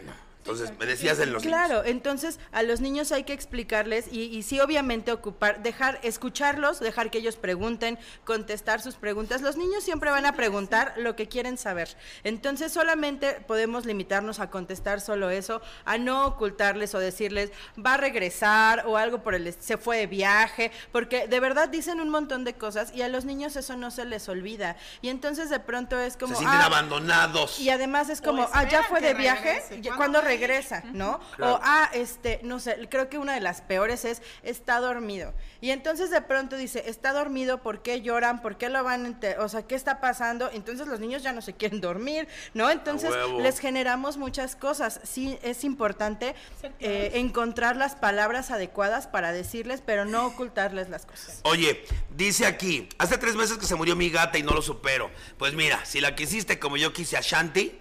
Entonces, 0.45 0.73
me 0.77 0.87
decías 0.87 1.21
en 1.21 1.33
los 1.33 1.43
Claro, 1.45 1.85
entonces 1.85 2.41
a 2.51 2.65
los 2.65 2.81
niños 2.81 3.13
hay 3.13 3.23
que 3.23 3.33
explicarles 3.33 4.07
y, 4.11 4.23
y 4.23 4.43
sí 4.43 4.59
obviamente 4.59 5.13
ocupar, 5.13 5.63
dejar, 5.63 6.01
escucharlos, 6.03 6.81
dejar 6.81 7.13
que 7.13 7.19
ellos 7.19 7.37
pregunten, 7.37 7.97
contestar 8.25 8.81
sus 8.83 8.97
preguntas. 8.97 9.41
Los 9.41 9.57
niños 9.57 9.85
siempre 9.85 10.11
van 10.11 10.27
a 10.27 10.33
preguntar 10.33 10.95
lo 10.97 11.15
que 11.15 11.29
quieren 11.29 11.57
saber. 11.59 11.97
Entonces 12.25 12.73
solamente 12.73 13.35
podemos 13.47 13.87
limitarnos 13.87 14.41
a 14.41 14.51
contestar 14.51 15.01
solo 15.01 15.31
eso, 15.31 15.63
a 15.85 15.97
no 15.97 16.27
ocultarles 16.27 16.93
o 16.97 16.99
decirles 16.99 17.53
va 17.79 17.95
a 17.95 17.97
regresar 17.99 18.85
o 18.89 18.97
algo 18.97 19.23
por 19.23 19.37
el 19.37 19.53
se 19.53 19.77
fue 19.77 19.99
de 19.99 20.07
viaje, 20.09 20.73
porque 20.91 21.29
de 21.29 21.39
verdad 21.39 21.69
dicen 21.69 22.01
un 22.01 22.09
montón 22.09 22.43
de 22.43 22.55
cosas 22.55 22.93
y 22.93 23.03
a 23.03 23.09
los 23.09 23.25
niños 23.25 23.55
eso 23.55 23.77
no 23.77 23.93
se 23.93 24.05
les 24.07 24.29
olvida. 24.29 24.77
Y 25.03 25.09
entonces 25.09 25.51
de 25.51 25.61
pronto 25.61 26.01
es 26.01 26.17
como 26.17 26.33
Se 26.35 26.41
sienten 26.41 26.61
"Ah, 26.63 26.67
abandonados. 26.67 27.61
y 27.61 27.71
además 27.71 28.09
es 28.09 28.21
como, 28.21 28.49
ah, 28.53 28.69
ya 28.69 28.83
fue 28.85 29.01
de 29.01 29.15
viaje, 29.15 29.53
regrese. 29.61 29.81
ya- 29.83 29.95
¿Cuándo 30.33 30.33
¿cuándo 30.33 30.33
va 30.33 30.33
a 30.33 30.35
ir? 30.35 30.41
regresa? 30.41 30.83
¿No? 30.93 31.21
Claro. 31.37 31.55
O, 31.55 31.61
ah, 31.63 31.91
este, 31.93 32.41
no 32.43 32.61
sé, 32.61 32.89
creo 32.91 33.09
que 33.09 33.19
una 33.19 33.35
de 33.35 33.41
las 33.41 33.61
peores 33.61 34.05
es, 34.05 34.23
está 34.43 34.81
dormido. 34.81 35.33
Y 35.61 35.71
entonces 35.71 36.11
de 36.11 36.21
pronto 36.21 36.57
dice, 36.57 36.85
está 36.87 37.13
dormido, 37.13 37.63
¿por 37.63 37.83
qué 37.83 38.03
lloran? 38.03 38.43
¿Por 38.43 38.57
qué 38.57 38.69
lo 38.69 38.83
van, 38.83 39.19
o 39.39 39.49
sea, 39.49 39.63
qué 39.63 39.75
está 39.75 40.01
pasando? 40.01 40.51
Entonces 40.53 40.87
los 40.89 41.01
niños 41.01 41.23
ya 41.23 41.33
no 41.33 41.41
se 41.41 41.55
quieren 41.55 41.81
dormir, 41.81 42.27
¿no? 42.55 42.71
Entonces 42.71 43.13
les 43.39 43.59
generamos 43.59 44.17
muchas 44.17 44.57
cosas. 44.57 45.01
Sí, 45.05 45.39
es 45.43 45.65
importante 45.65 46.35
eh, 46.81 47.13
encontrar 47.15 47.77
las 47.77 47.95
palabras 47.95 48.51
adecuadas 48.51 49.07
para 49.07 49.33
decirles, 49.33 49.83
pero 49.85 50.05
no 50.05 50.27
ocultarles 50.27 50.89
las 50.89 51.07
cosas. 51.07 51.41
Oye, 51.45 51.85
dice 52.11 52.47
aquí, 52.47 52.89
hace 52.99 53.19
tres 53.19 53.37
meses 53.37 53.59
que 53.59 53.67
se 53.67 53.75
murió 53.75 53.95
mi 53.95 54.11
gata 54.11 54.39
y 54.39 54.43
no 54.43 54.53
lo 54.53 54.63
supero. 54.63 55.11
Pues 55.39 55.55
mira, 55.55 55.85
si 55.85 56.01
la 56.01 56.15
quisiste 56.15 56.59
como 56.59 56.77
yo 56.77 56.93
quise 56.93 57.17
a 57.17 57.21
Shanti, 57.21 57.79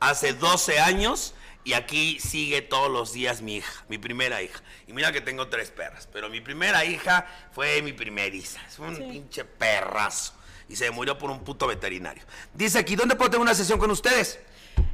hace 0.00 0.32
12 0.32 0.80
años 0.80 1.34
y 1.64 1.72
aquí 1.72 2.18
sigue 2.20 2.62
todos 2.62 2.90
los 2.90 3.12
días 3.12 3.40
mi 3.42 3.56
hija, 3.56 3.84
mi 3.88 3.98
primera 3.98 4.42
hija. 4.42 4.60
Y 4.86 4.92
mira 4.92 5.12
que 5.12 5.20
tengo 5.20 5.48
tres 5.48 5.70
perras, 5.70 6.08
pero 6.12 6.28
mi 6.28 6.40
primera 6.40 6.84
hija 6.84 7.26
fue 7.52 7.80
mi 7.82 7.92
primeriza. 7.92 8.60
Es 8.68 8.78
un 8.78 8.96
pinche 8.96 9.44
perrazo. 9.44 10.34
Y 10.68 10.76
se 10.76 10.90
murió 10.90 11.18
por 11.18 11.30
un 11.30 11.40
puto 11.44 11.66
veterinario. 11.66 12.22
Dice 12.54 12.78
aquí, 12.78 12.96
¿dónde 12.96 13.16
puedo 13.16 13.30
tener 13.30 13.42
una 13.42 13.54
sesión 13.54 13.78
con 13.78 13.90
ustedes? 13.90 14.38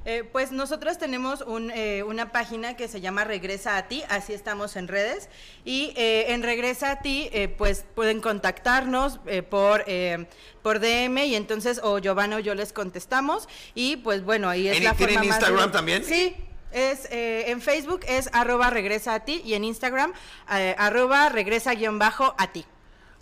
Eh, 0.04 0.24
pues 0.32 0.50
nosotros 0.50 0.98
tenemos 0.98 1.42
un, 1.42 1.70
eh, 1.70 2.02
una 2.02 2.32
página 2.32 2.74
que 2.76 2.88
se 2.88 3.00
llama 3.00 3.24
Regresa 3.24 3.76
a 3.76 3.86
ti, 3.86 4.02
así 4.08 4.32
estamos 4.32 4.76
en 4.76 4.88
redes. 4.88 5.28
Y 5.64 5.92
eh, 5.96 6.26
en 6.32 6.42
Regresa 6.42 6.90
a 6.92 7.00
ti, 7.00 7.28
eh, 7.32 7.48
pues 7.48 7.84
pueden 7.94 8.20
contactarnos 8.20 9.20
eh, 9.26 9.42
por, 9.42 9.84
eh, 9.86 10.26
por 10.62 10.80
DM 10.80 11.18
y 11.26 11.34
entonces 11.36 11.80
o 11.82 11.98
Giovanna 11.98 12.36
o 12.36 12.38
yo 12.40 12.54
les 12.54 12.72
contestamos. 12.72 13.48
Y 13.74 13.96
pues 13.98 14.24
bueno, 14.24 14.48
ahí 14.48 14.68
es 14.68 14.76
¿En- 14.76 14.84
la 14.84 14.94
tienen 14.94 15.16
más 15.16 15.26
Instagram 15.26 15.66
de- 15.66 15.72
también? 15.72 16.04
Sí. 16.04 16.34
Es, 16.72 17.06
eh, 17.10 17.50
en 17.50 17.60
Facebook 17.60 18.00
es 18.06 18.28
arroba 18.32 18.70
regresa 18.70 19.14
a 19.14 19.20
ti 19.20 19.42
y 19.44 19.54
en 19.54 19.64
Instagram 19.64 20.12
eh, 20.52 20.74
arroba 20.78 21.28
regresa 21.28 21.74
guion 21.74 21.98
bajo 21.98 22.34
a 22.38 22.52
ti. 22.52 22.64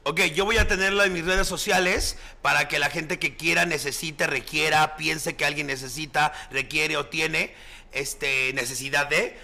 Ok, 0.04 0.20
yo 0.34 0.44
voy 0.44 0.56
a 0.56 0.66
tenerlo 0.66 1.04
en 1.04 1.12
mis 1.12 1.24
redes 1.24 1.46
sociales 1.46 2.16
para 2.40 2.68
que 2.68 2.78
la 2.78 2.88
gente 2.88 3.18
que 3.18 3.36
quiera, 3.36 3.66
necesite, 3.66 4.26
requiera, 4.26 4.96
piense 4.96 5.36
que 5.36 5.44
alguien 5.44 5.66
necesita, 5.66 6.32
requiere 6.50 6.96
o 6.96 7.06
tiene 7.06 7.54
este, 7.92 8.52
necesidad 8.54 9.08
de. 9.08 9.36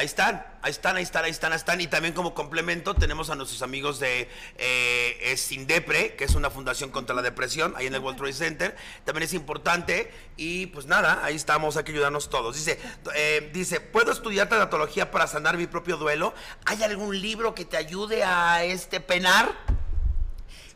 Ahí 0.00 0.06
están, 0.06 0.42
ahí 0.62 0.70
están, 0.70 0.96
ahí 0.96 1.02
están, 1.02 1.24
ahí 1.26 1.30
están, 1.30 1.52
ahí 1.52 1.56
están. 1.56 1.80
Y 1.82 1.86
también 1.86 2.14
como 2.14 2.32
complemento 2.32 2.94
tenemos 2.94 3.28
a 3.28 3.34
nuestros 3.34 3.60
amigos 3.60 4.00
de 4.00 4.30
eh, 4.56 5.34
Sindepre, 5.36 6.16
que 6.16 6.24
es 6.24 6.34
una 6.34 6.48
fundación 6.48 6.88
contra 6.88 7.14
la 7.14 7.20
depresión, 7.20 7.74
ahí 7.76 7.86
en 7.86 7.94
el 7.94 8.00
World 8.00 8.16
Trade 8.16 8.32
Center. 8.32 8.76
También 9.04 9.24
es 9.24 9.34
importante. 9.34 10.10
Y 10.38 10.68
pues 10.68 10.86
nada, 10.86 11.22
ahí 11.22 11.36
estamos, 11.36 11.76
hay 11.76 11.84
que 11.84 11.92
ayudarnos 11.92 12.30
todos. 12.30 12.56
Dice, 12.56 12.80
eh, 13.14 13.50
dice, 13.52 13.82
¿puedo 13.82 14.10
estudiar 14.10 14.48
tanatología 14.48 15.10
para 15.10 15.26
sanar 15.26 15.58
mi 15.58 15.66
propio 15.66 15.98
duelo? 15.98 16.32
¿Hay 16.64 16.82
algún 16.82 17.20
libro 17.20 17.54
que 17.54 17.66
te 17.66 17.76
ayude 17.76 18.24
a 18.24 18.64
este 18.64 19.00
penar? 19.00 19.54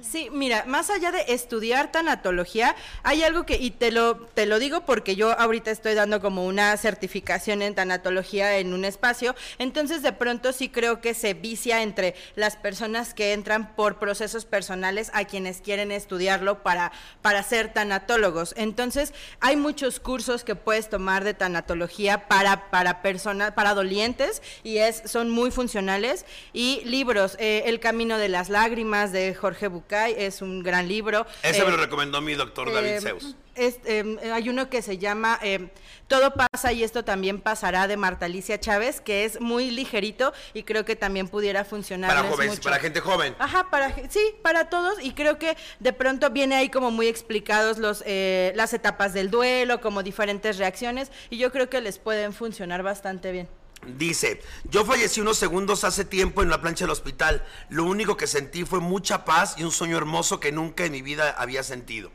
Sí, 0.05 0.29
mira, 0.31 0.65
más 0.67 0.91
allá 0.91 1.11
de 1.13 1.25
estudiar 1.29 1.91
tanatología, 1.91 2.77
hay 3.03 3.23
algo 3.23 3.47
que, 3.47 3.57
y 3.57 3.71
te 3.71 3.91
lo, 3.91 4.17
te 4.17 4.45
lo 4.45 4.59
digo 4.59 4.83
porque 4.83 5.17
yo 5.17 5.39
ahorita 5.39 5.71
estoy 5.71 5.95
dando 5.95 6.21
como 6.21 6.45
una 6.45 6.77
certificación 6.77 7.63
en 7.63 7.75
tanatología 7.75 8.59
en 8.59 8.75
un 8.75 8.85
espacio, 8.85 9.35
entonces 9.59 10.03
de 10.03 10.13
pronto 10.13 10.53
sí 10.53 10.69
creo 10.69 11.01
que 11.01 11.15
se 11.15 11.33
vicia 11.33 11.83
entre 11.83 12.15
las 12.37 12.57
personas 12.57 13.15
que 13.15 13.33
entran 13.33 13.75
por 13.75 13.99
procesos 13.99 14.45
personales 14.45 15.11
a 15.15 15.25
quienes 15.25 15.63
quieren 15.63 15.91
estudiarlo 15.91 16.63
para, 16.63 16.93
para 17.23 17.43
ser 17.43 17.73
tanatólogos. 17.73 18.55
Entonces, 18.59 19.15
hay 19.41 19.57
muchos 19.57 20.01
cursos 20.01 20.45
que 20.45 20.55
puedes 20.55 20.91
tomar 20.91 21.25
de 21.25 21.33
tanatología 21.33 22.29
para, 22.29 22.71
para 22.71 23.01
personas, 23.01 23.53
para 23.53 23.75
dolientes, 23.75 24.43
y 24.63 24.79
es, 24.79 25.03
son 25.07 25.31
muy 25.31 25.51
funcionales. 25.51 26.27
Y 26.53 26.83
libros, 26.85 27.37
eh, 27.41 27.65
El 27.67 27.81
Camino 27.81 28.19
de 28.19 28.29
las 28.29 28.51
Lágrimas 28.51 29.11
de 29.11 29.35
Jorge 29.35 29.69
Es 30.03 30.43
un 30.43 30.63
gran 30.63 30.89
libro. 30.89 31.27
Ese 31.43 31.63
Eh, 31.63 31.65
me 31.65 31.71
lo 31.71 31.77
recomendó 31.77 32.21
mi 32.21 32.35
doctor 32.35 32.73
David 32.73 32.89
eh, 32.89 33.01
Zeus. 33.01 33.37
es, 33.55 33.79
eh, 33.85 34.19
hay 34.33 34.49
uno 34.49 34.69
que 34.69 34.83
se 34.83 34.99
llama 34.99 35.39
eh, 35.43 35.69
Todo 36.09 36.35
pasa 36.35 36.73
y 36.73 36.83
esto 36.85 37.05
también 37.05 37.41
pasará 37.41 37.87
de 37.87 37.97
Marta 37.97 38.27
Alicia 38.27 38.59
Chávez, 38.61 39.01
que 39.01 39.25
es 39.25 39.41
muy 39.41 39.71
ligerito 39.71 40.33
y 40.53 40.65
creo 40.65 40.85
que 40.85 40.97
también 40.97 41.29
pudiera 41.29 41.65
funcionar. 41.65 42.11
Para 42.11 42.29
jóvenes, 42.29 42.61
para 42.61 42.79
gente 42.79 43.01
joven. 43.01 43.35
Ajá, 43.39 43.71
para 43.71 43.95
sí, 44.11 44.21
para 44.43 44.69
todos 44.69 45.03
y 45.03 45.13
creo 45.13 45.39
que 45.39 45.57
de 45.81 45.93
pronto 45.93 46.31
viene 46.31 46.57
ahí 46.57 46.69
como 46.69 46.91
muy 46.91 47.07
explicados 47.07 47.79
los 47.79 48.03
eh, 48.07 48.53
las 48.55 48.75
etapas 48.75 49.15
del 49.15 49.31
duelo, 49.31 49.81
como 49.81 50.03
diferentes 50.03 50.59
reacciones 50.59 51.11
y 51.31 51.39
yo 51.39 51.51
creo 51.53 51.71
que 51.71 51.81
les 51.81 51.99
pueden 51.99 52.33
funcionar 52.33 52.83
bastante 52.83 53.33
bien. 53.33 53.49
Dice, 53.87 54.43
yo 54.65 54.85
fallecí 54.85 55.21
unos 55.21 55.39
segundos 55.39 55.85
hace 55.85 56.05
tiempo 56.05 56.43
en 56.43 56.51
la 56.51 56.61
plancha 56.61 56.85
del 56.85 56.91
hospital. 56.91 57.45
Lo 57.69 57.85
único 57.85 58.17
que 58.17 58.27
sentí 58.27 58.65
fue 58.65 58.81
mucha 58.81 59.25
paz 59.25 59.55
y 59.57 59.65
un 59.65 59.73
sueño 59.73 59.97
hermoso 59.97 60.41
que 60.41 60.53
nunca 60.53 60.85
en 60.85 60.93
mi 60.93 61.03
vida 61.03 61.31
había 61.31 61.63
sentido. 61.63 62.11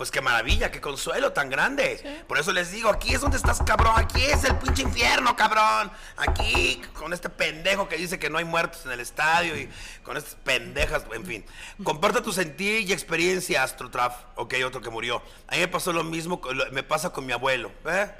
Pues 0.00 0.10
qué 0.10 0.22
maravilla, 0.22 0.70
qué 0.70 0.80
consuelo 0.80 1.34
tan 1.34 1.50
grande. 1.50 2.24
Por 2.26 2.38
eso 2.38 2.52
les 2.52 2.70
digo, 2.72 2.88
aquí 2.88 3.12
es 3.12 3.20
donde 3.20 3.36
estás, 3.36 3.60
cabrón. 3.62 3.92
Aquí 3.96 4.24
es 4.24 4.44
el 4.44 4.56
pinche 4.56 4.80
infierno, 4.80 5.36
cabrón. 5.36 5.92
Aquí, 6.16 6.80
con 6.94 7.12
este 7.12 7.28
pendejo 7.28 7.86
que 7.86 7.98
dice 7.98 8.18
que 8.18 8.30
no 8.30 8.38
hay 8.38 8.46
muertos 8.46 8.86
en 8.86 8.92
el 8.92 9.00
estadio 9.00 9.54
y 9.58 9.68
con 10.02 10.16
estas 10.16 10.36
pendejas, 10.36 11.04
en 11.12 11.26
fin. 11.26 11.44
Comparte 11.84 12.22
tu 12.22 12.32
sentir 12.32 12.88
y 12.88 12.94
experiencia, 12.94 13.62
Astrotraf. 13.62 14.16
Ok, 14.36 14.54
otro 14.64 14.80
que 14.80 14.88
murió. 14.88 15.22
A 15.46 15.56
mí 15.56 15.60
me 15.60 15.68
pasó 15.68 15.92
lo 15.92 16.02
mismo, 16.02 16.40
me 16.72 16.82
pasa 16.82 17.10
con 17.10 17.26
mi 17.26 17.34
abuelo. 17.34 17.70
¿eh? 17.84 18.10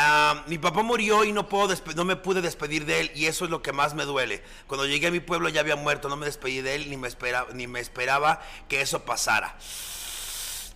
Ah, 0.00 0.44
mi 0.46 0.58
papá 0.58 0.84
murió 0.84 1.24
y 1.24 1.32
no, 1.32 1.48
puedo 1.48 1.74
no 1.96 2.04
me 2.04 2.14
pude 2.14 2.40
despedir 2.40 2.84
de 2.84 3.00
él 3.00 3.10
y 3.16 3.26
eso 3.26 3.46
es 3.46 3.50
lo 3.50 3.62
que 3.62 3.72
más 3.72 3.94
me 3.94 4.04
duele. 4.04 4.44
Cuando 4.68 4.86
llegué 4.86 5.08
a 5.08 5.10
mi 5.10 5.18
pueblo 5.18 5.48
ya 5.48 5.58
había 5.58 5.74
muerto, 5.74 6.08
no 6.08 6.14
me 6.14 6.26
despedí 6.26 6.60
de 6.60 6.76
él 6.76 6.88
ni 6.88 6.96
me, 6.96 7.08
espera, 7.08 7.48
ni 7.52 7.66
me 7.66 7.80
esperaba 7.80 8.40
que 8.68 8.80
eso 8.80 9.04
pasara. 9.04 9.56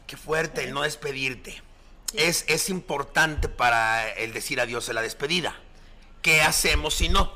Qué 0.09 0.17
fuerte 0.17 0.65
el 0.65 0.75
no 0.75 0.83
despedirte. 0.83 1.63
Es, 2.15 2.45
es 2.49 2.69
importante 2.69 3.49
para 3.49 4.11
el 4.11 4.33
decir 4.33 4.61
adiós 4.61 4.89
en 4.89 4.97
la 4.97 5.03
despedida. 5.03 5.55
¿Qué 6.21 6.43
hacemos 6.43 6.95
si 6.95 7.09
no? 7.09 7.33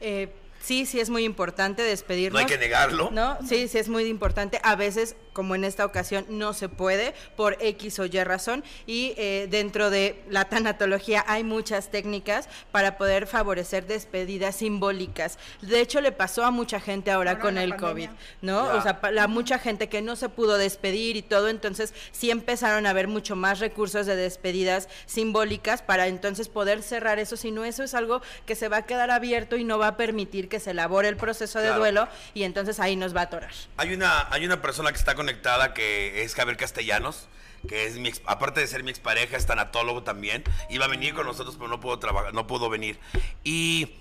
Eh, 0.00 0.34
sí, 0.60 0.86
sí 0.86 1.00
es 1.00 1.10
muy 1.10 1.24
importante 1.24 1.82
despedirnos. 1.82 2.40
No 2.40 2.46
hay 2.46 2.52
que 2.52 2.58
negarlo. 2.58 3.10
No, 3.10 3.38
sí, 3.46 3.68
sí 3.68 3.78
es 3.78 3.88
muy 3.88 4.04
importante. 4.04 4.60
A 4.62 4.76
veces, 4.76 5.16
como 5.32 5.54
en 5.54 5.64
esta 5.64 5.84
ocasión, 5.84 6.26
no 6.28 6.52
se 6.52 6.68
puede 6.68 7.14
por 7.36 7.56
X 7.60 7.98
o 7.98 8.06
Y 8.06 8.22
razón. 8.24 8.64
Y 8.86 9.14
eh, 9.16 9.46
dentro 9.50 9.90
de 9.90 10.22
la 10.28 10.46
tanatología 10.46 11.24
hay 11.26 11.44
muchas 11.44 11.90
técnicas 11.90 12.48
para 12.72 12.98
poder 12.98 13.26
favorecer 13.26 13.86
despedidas 13.86 14.56
simbólicas. 14.56 15.38
De 15.62 15.80
hecho, 15.80 16.00
le 16.00 16.12
pasó 16.12 16.44
a 16.44 16.50
mucha 16.50 16.80
gente 16.80 17.10
ahora, 17.10 17.32
Ahora 17.32 17.42
con 17.42 17.58
el 17.58 17.76
COVID. 17.76 18.08
¿no? 18.42 18.66
Ya. 18.66 18.74
O 18.74 18.82
sea, 18.82 19.00
la 19.10 19.28
mucha 19.28 19.58
gente 19.58 19.88
que 19.88 20.02
no 20.02 20.16
se 20.16 20.28
pudo 20.28 20.58
despedir 20.58 21.16
y 21.16 21.22
todo, 21.22 21.48
entonces 21.48 21.94
sí 22.12 22.30
empezaron 22.30 22.86
a 22.86 22.90
haber 22.90 23.08
mucho 23.08 23.36
más 23.36 23.60
recursos 23.60 24.06
de 24.06 24.16
despedidas 24.16 24.88
simbólicas 25.06 25.82
para 25.82 26.06
entonces 26.06 26.48
poder 26.48 26.82
cerrar 26.82 27.18
eso, 27.18 27.36
si 27.36 27.50
no 27.50 27.64
eso 27.64 27.82
es 27.82 27.94
algo 27.94 28.22
que 28.46 28.54
se 28.54 28.68
va 28.68 28.78
a 28.78 28.86
quedar 28.86 29.10
abierto 29.10 29.56
y 29.56 29.64
no 29.64 29.78
va 29.78 29.88
a 29.88 29.96
permitir 29.96 30.47
que 30.48 30.60
se 30.60 30.70
elabore 30.72 31.08
el 31.08 31.16
proceso 31.16 31.58
de 31.58 31.66
Claro. 31.66 31.80
duelo 31.80 32.08
y 32.34 32.42
entonces 32.44 32.80
ahí 32.80 32.96
nos 32.96 33.14
va 33.14 33.20
a 33.20 33.24
atorar. 33.24 33.52
Hay 33.76 33.92
una, 33.94 34.26
hay 34.32 34.44
una 34.44 34.60
persona 34.62 34.90
que 34.90 34.98
está 34.98 35.14
conectada 35.14 35.74
que 35.74 36.22
es 36.22 36.34
Javier 36.34 36.56
Castellanos, 36.56 37.28
que 37.68 37.86
es 37.86 37.96
mi 37.96 38.08
ex- 38.08 38.22
aparte 38.26 38.60
de 38.60 38.66
ser 38.66 38.82
mi 38.84 38.90
expareja, 38.90 39.36
es 39.36 39.46
tanatólogo 39.46 40.02
también. 40.02 40.44
Iba 40.70 40.84
a 40.84 40.88
venir 40.88 41.14
con 41.14 41.26
nosotros, 41.26 41.56
pero 41.56 41.68
no 41.68 41.80
pudo 41.80 41.98
trabajar, 41.98 42.32
no 42.34 42.46
pudo 42.46 42.68
venir. 42.70 42.98
Y 43.44 43.94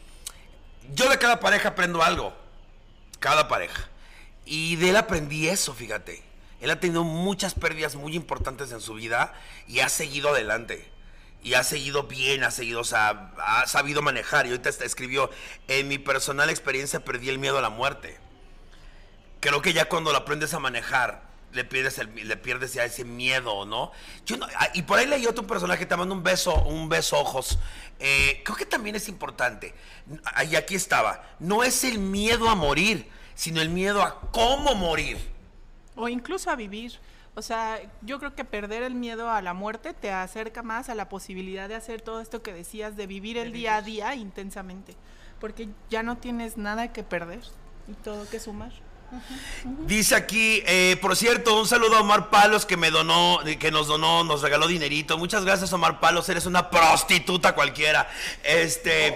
yo 0.93 1.09
de 1.09 1.17
cada 1.17 1.39
pareja 1.39 1.69
aprendo 1.69 2.03
algo. 2.03 2.33
Cada 3.19 3.47
pareja. 3.47 3.87
Y 4.45 4.75
de 4.75 4.89
él 4.91 4.95
aprendí 4.95 5.47
eso, 5.49 5.73
fíjate. 5.73 6.23
Él 6.61 6.69
ha 6.71 6.79
tenido 6.79 7.03
muchas 7.03 7.53
pérdidas 7.55 7.95
muy 7.95 8.15
importantes 8.15 8.71
en 8.71 8.79
su 8.81 8.93
vida 8.93 9.33
y 9.67 9.79
ha 9.79 9.89
seguido 9.89 10.29
adelante. 10.29 10.87
Y 11.47 11.53
ha 11.53 11.63
seguido 11.63 12.03
bien, 12.03 12.43
ha 12.43 12.51
seguido, 12.51 12.81
o 12.81 12.83
sea, 12.83 13.33
ha 13.37 13.67
sabido 13.67 14.01
manejar. 14.01 14.45
Y 14.45 14.49
ahorita 14.49 14.69
escribió, 14.69 15.29
en 15.67 15.87
mi 15.87 15.97
personal 15.97 16.49
experiencia 16.49 17.03
perdí 17.03 17.29
el 17.29 17.39
miedo 17.39 17.57
a 17.57 17.61
la 17.61 17.69
muerte 17.69 18.19
creo 19.39 19.61
que 19.61 19.73
ya 19.73 19.87
cuando 19.87 20.11
lo 20.11 20.17
aprendes 20.17 20.53
a 20.53 20.59
manejar 20.59 21.27
le 21.53 21.63
pierdes, 21.63 21.97
le 21.97 22.37
pierdes 22.37 22.73
ya 22.73 22.83
ese 22.83 23.05
miedo, 23.05 23.65
¿no? 23.65 23.91
Ah, 24.57 24.69
y 24.73 24.81
por 24.83 24.99
ahí 24.99 25.07
leí 25.07 25.25
otro 25.25 25.47
personaje, 25.47 25.85
te 25.85 25.95
mando 25.95 26.13
un 26.13 26.21
beso, 26.21 26.53
un 26.63 26.89
beso 26.89 27.17
ojos. 27.17 27.57
Eh, 27.99 28.41
creo 28.43 28.57
que 28.57 28.65
también 28.65 28.95
es 28.95 29.07
importante. 29.07 29.73
Y 30.49 30.55
aquí 30.55 30.75
estaba. 30.75 31.23
No 31.39 31.63
es 31.63 31.83
el 31.83 31.99
miedo 31.99 32.49
a 32.49 32.55
morir, 32.55 33.09
sino 33.33 33.61
el 33.61 33.69
miedo 33.69 34.03
a 34.03 34.19
cómo 34.31 34.75
morir. 34.75 35.17
O 35.95 36.07
incluso 36.09 36.51
a 36.51 36.55
vivir. 36.55 36.99
O 37.38 37.43
sea, 37.43 37.79
yo 38.01 38.17
creo 38.17 38.33
que 38.33 38.43
perder 38.45 38.81
el 38.81 38.95
miedo 38.95 39.29
a 39.29 39.43
la 39.43 39.53
muerte 39.53 39.93
te 39.93 40.09
acerca 40.09 40.63
más 40.63 40.89
a 40.89 40.95
la 40.95 41.07
posibilidad 41.07 41.69
de 41.69 41.75
hacer 41.75 42.01
todo 42.01 42.19
esto 42.19 42.41
que 42.41 42.51
decías, 42.51 42.95
de 42.97 43.05
vivir 43.05 43.38
el 43.38 43.51
día 43.53 43.75
a 43.75 43.83
día 43.83 44.15
intensamente. 44.15 44.95
Porque 45.39 45.69
ya 45.88 46.01
no 46.01 46.17
tienes 46.17 46.57
nada 46.57 46.91
que 46.91 47.03
perder 47.03 47.41
y 47.88 47.93
todo 47.93 48.27
que 48.27 48.39
sumar. 48.39 48.71
Dice 49.85 50.15
aquí, 50.15 50.63
eh, 50.65 50.97
por 50.99 51.15
cierto, 51.15 51.59
un 51.59 51.67
saludo 51.67 51.97
a 51.97 52.01
Omar 52.01 52.31
Palos 52.31 52.65
que 52.65 52.75
me 52.75 52.89
donó, 52.89 53.39
que 53.59 53.69
nos 53.69 53.85
donó, 53.85 54.23
nos 54.23 54.41
regaló 54.41 54.65
dinerito. 54.65 55.15
Muchas 55.19 55.45
gracias, 55.45 55.71
Omar 55.73 55.99
Palos, 55.99 56.27
eres 56.29 56.47
una 56.47 56.71
prostituta 56.71 57.53
cualquiera. 57.53 58.09
Este, 58.43 59.13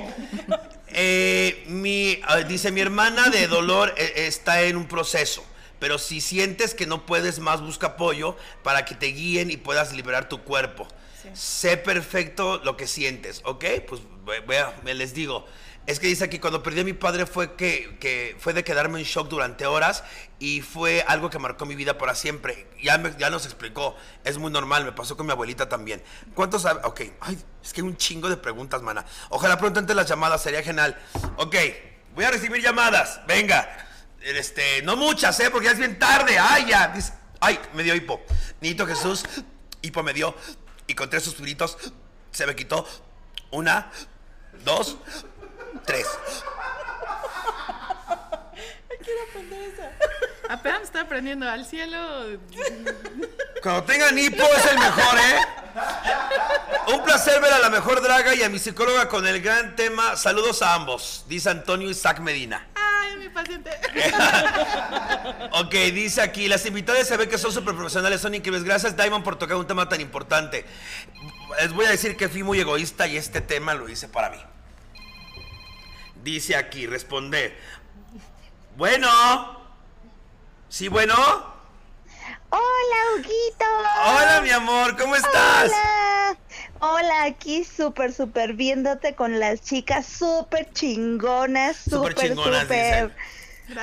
eh, 0.89 1.63
mi, 1.69 2.19
ah, 2.27 2.37
dice 2.37 2.71
mi 2.71 2.81
hermana 2.81 3.29
de 3.29 3.47
dolor 3.47 3.95
eh, 3.97 4.27
está 4.27 4.61
en 4.61 4.77
un 4.77 4.85
proceso. 4.85 5.43
Pero 5.81 5.97
si 5.97 6.21
sientes 6.21 6.75
que 6.75 6.85
no 6.85 7.05
puedes 7.07 7.39
más, 7.39 7.59
busca 7.59 7.87
apoyo 7.87 8.37
para 8.63 8.85
que 8.85 8.93
te 8.93 9.07
guíen 9.07 9.49
y 9.49 9.57
puedas 9.57 9.93
liberar 9.93 10.29
tu 10.29 10.43
cuerpo. 10.43 10.87
Sé 11.33 11.75
perfecto 11.75 12.61
lo 12.63 12.77
que 12.77 12.85
sientes, 12.85 13.41
¿ok? 13.45 13.65
Pues 13.87 14.01
ve- 14.23 14.41
vea, 14.41 14.73
me 14.83 14.93
les 14.93 15.13
digo. 15.15 15.45
Es 15.87 15.99
que 15.99 16.05
dice 16.05 16.23
aquí, 16.23 16.37
cuando 16.37 16.61
perdí 16.61 16.81
a 16.81 16.83
mi 16.83 16.93
padre 16.93 17.25
fue 17.25 17.55
que, 17.55 17.97
que 17.99 18.35
fue 18.39 18.53
de 18.53 18.63
quedarme 18.63 18.99
en 18.99 19.05
shock 19.05 19.27
durante 19.27 19.65
horas 19.65 20.03
y 20.37 20.61
fue 20.61 21.03
algo 21.07 21.31
que 21.31 21.39
marcó 21.39 21.65
mi 21.65 21.73
vida 21.73 21.97
para 21.97 22.13
siempre. 22.13 22.67
Ya, 22.83 22.99
me- 22.99 23.15
ya 23.17 23.31
nos 23.31 23.45
explicó, 23.45 23.95
es 24.23 24.37
muy 24.37 24.51
normal, 24.51 24.85
me 24.85 24.91
pasó 24.91 25.17
con 25.17 25.25
mi 25.25 25.31
abuelita 25.31 25.67
también. 25.67 26.03
¿Cuántos 26.35 26.61
sabe? 26.61 26.81
Ok, 26.83 27.01
ay, 27.21 27.43
es 27.63 27.73
que 27.73 27.81
hay 27.81 27.87
un 27.87 27.97
chingo 27.97 28.29
de 28.29 28.37
preguntas, 28.37 28.83
mana. 28.83 29.03
Ojalá 29.29 29.57
pronto 29.57 29.79
entre 29.79 29.95
las 29.95 30.07
llamadas, 30.07 30.43
sería 30.43 30.61
genial. 30.61 30.95
Ok, 31.37 31.55
voy 32.13 32.25
a 32.25 32.29
recibir 32.31 32.61
llamadas, 32.61 33.19
venga. 33.25 33.87
Este, 34.21 34.81
no 34.83 34.95
muchas, 34.95 35.39
¿eh? 35.39 35.49
Porque 35.49 35.65
ya 35.65 35.71
es 35.73 35.77
bien 35.79 35.97
tarde. 35.99 36.37
Ay, 36.39 36.65
ya. 36.69 36.87
Dice- 36.89 37.13
ay, 37.39 37.59
me 37.73 37.83
dio 37.83 37.95
hipo. 37.95 38.21
Niñito 38.61 38.85
Jesús, 38.85 39.23
hipo 39.81 40.03
me 40.03 40.13
dio. 40.13 40.35
Y 40.87 40.93
con 40.95 41.09
tres 41.09 41.23
suspiritos 41.23 41.77
se 42.31 42.45
me 42.45 42.55
quitó. 42.55 42.87
Una, 43.51 43.91
dos, 44.63 44.97
tres. 45.85 46.07
Apenas 50.49 50.81
está 50.83 51.01
aprendiendo 51.01 51.47
al 51.49 51.65
cielo. 51.65 52.37
Cuando 53.63 53.83
tengan 53.83 54.17
hipo 54.17 54.43
es 54.43 54.65
el 54.65 54.77
mejor, 54.79 55.17
¿eh? 55.17 55.39
Un 56.93 57.03
placer 57.03 57.41
ver 57.41 57.53
a 57.53 57.59
la 57.59 57.69
mejor 57.69 58.01
draga 58.01 58.35
y 58.35 58.43
a 58.43 58.49
mi 58.49 58.59
psicóloga 58.59 59.07
con 59.07 59.25
el 59.25 59.41
gran 59.41 59.75
tema. 59.77 60.17
Saludos 60.17 60.61
a 60.61 60.73
ambos, 60.73 61.23
dice 61.27 61.49
Antonio 61.49 61.89
Isaac 61.89 62.19
Medina. 62.19 62.67
Mi 63.21 63.29
paciente. 63.29 63.69
Ok, 65.53 65.73
dice 65.93 66.21
aquí, 66.21 66.47
las 66.47 66.65
invitadas 66.65 67.07
se 67.07 67.17
ve 67.17 67.27
que 67.27 67.37
son 67.37 67.51
súper 67.51 67.75
profesionales, 67.75 68.21
son 68.21 68.33
increíbles. 68.33 68.63
Gracias, 68.63 68.95
Diamond, 68.95 69.23
por 69.23 69.37
tocar 69.37 69.57
un 69.57 69.67
tema 69.67 69.87
tan 69.87 70.01
importante. 70.01 70.65
Les 71.59 71.71
voy 71.73 71.85
a 71.85 71.89
decir 71.89 72.17
que 72.17 72.29
fui 72.29 72.41
muy 72.41 72.59
egoísta 72.59 73.05
y 73.05 73.17
este 73.17 73.41
tema 73.41 73.73
lo 73.73 73.87
hice 73.89 74.07
para 74.07 74.29
mí. 74.29 74.37
Dice 76.23 76.55
aquí, 76.55 76.87
responder. 76.87 77.55
Bueno. 78.75 79.09
Sí, 80.69 80.87
bueno. 80.87 81.15
Hola, 82.49 82.97
Huguito. 83.15 83.65
Hola, 84.05 84.41
mi 84.41 84.49
amor, 84.49 84.97
¿cómo 84.97 85.15
estás? 85.15 85.65
Hola. 85.65 86.20
Hola, 86.83 87.23
aquí 87.25 87.63
súper, 87.63 88.11
súper 88.11 88.53
viéndote 88.53 89.13
con 89.13 89.39
las 89.39 89.61
chicas 89.61 90.05
súper 90.07 90.71
chingonas, 90.73 91.77
Súper 91.77 92.35
súper. 92.35 93.11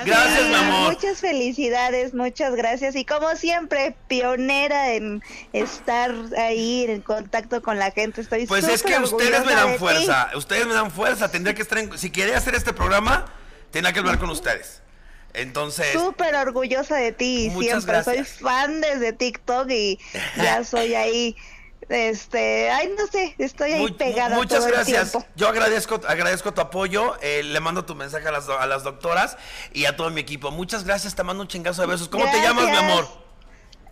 Gracias, 0.05 0.47
mi 0.47 0.53
amor. 0.53 0.93
Muchas 0.93 1.19
felicidades, 1.19 2.13
muchas 2.13 2.53
gracias. 2.55 2.95
Y 2.95 3.05
como 3.05 3.35
siempre, 3.35 3.95
pionera 4.07 4.93
en 4.93 5.23
estar 5.53 6.13
ahí 6.37 6.85
en 6.87 7.01
contacto 7.01 7.61
con 7.61 7.79
la 7.79 7.91
gente. 7.91 8.21
Estoy 8.21 8.45
Pues 8.45 8.67
es 8.67 8.83
que 8.83 8.97
ustedes 8.99 9.45
me 9.45 9.53
dan 9.53 9.71
ti. 9.71 9.77
fuerza. 9.79 10.29
Ustedes 10.35 10.67
me 10.67 10.73
dan 10.73 10.91
fuerza. 10.91 11.31
Tendría 11.31 11.55
que 11.55 11.61
estar 11.61 11.77
en. 11.77 11.97
Si 11.97 12.11
quería 12.11 12.37
hacer 12.37 12.53
este 12.53 12.73
programa, 12.73 13.25
tendría 13.71 13.93
que 13.93 13.99
hablar 13.99 14.19
con 14.19 14.29
ustedes. 14.29 14.81
Entonces. 15.33 15.93
Súper 15.93 16.35
orgullosa 16.35 16.97
de 16.97 17.11
ti, 17.11 17.49
Muchas 17.53 17.83
siempre. 17.83 18.03
Soy 18.03 18.15
gracias. 18.17 18.39
fan 18.39 18.81
desde 18.81 19.13
TikTok 19.13 19.69
y 19.71 19.99
ya 20.35 20.63
soy 20.65 20.93
ahí. 20.95 21.35
Este, 21.89 22.69
ay, 22.69 22.91
no 22.97 23.07
sé, 23.07 23.33
estoy 23.39 23.71
ahí 23.73 23.91
pegada 23.91 24.35
Muchas 24.35 24.59
todo 24.59 24.67
el 24.67 24.73
gracias. 24.75 25.11
tiempo. 25.11 25.27
Yo 25.35 25.47
agradezco, 25.47 25.99
agradezco 26.07 26.53
tu 26.53 26.61
apoyo. 26.61 27.17
eh, 27.21 27.41
le 27.43 27.59
mando 27.59 27.83
tu 27.85 27.95
mensaje 27.95 28.27
a 28.27 28.31
las, 28.31 28.45
do- 28.45 28.59
a 28.59 28.67
las 28.67 28.83
doctoras 28.83 29.37
y 29.73 29.85
a 29.85 29.95
todo 29.95 30.09
mi 30.11 30.21
equipo. 30.21 30.51
Muchas 30.51 30.83
gracias. 30.83 31.15
Te 31.15 31.23
mando 31.23 31.41
un 31.41 31.47
chingazo 31.47 31.81
de 31.81 31.87
besos. 31.87 32.07
¿Cómo 32.07 32.25
te 32.29 32.39
llamas, 32.41 32.65
mi 32.69 32.77
amor? 32.77 33.07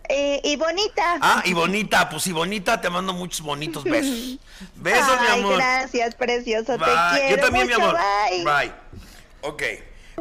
Eh, 0.10 0.40
y 0.44 0.56
bonita. 0.56 1.18
Ah, 1.22 1.42
y 1.44 1.54
bonita. 1.54 2.08
Pues 2.10 2.28
y 2.28 2.32
bonita, 2.32 2.80
te 2.80 2.90
mando 2.90 3.14
muchos 3.14 3.42
bonitos 3.42 3.84
besos. 3.84 4.38
Besos, 4.76 5.20
mi 5.22 5.28
amor. 5.28 5.56
gracias, 5.58 6.16
precioso. 6.16 6.78
Bye. 6.78 6.88
Te 7.14 7.20
quiero 7.26 7.36
Yo 7.36 7.42
también, 7.44 7.68
mucho. 7.68 7.80
mi 7.80 7.84
amor. 7.84 7.98
Bye. 8.30 8.44
Bye. 8.46 8.74
Ok. 9.42 9.64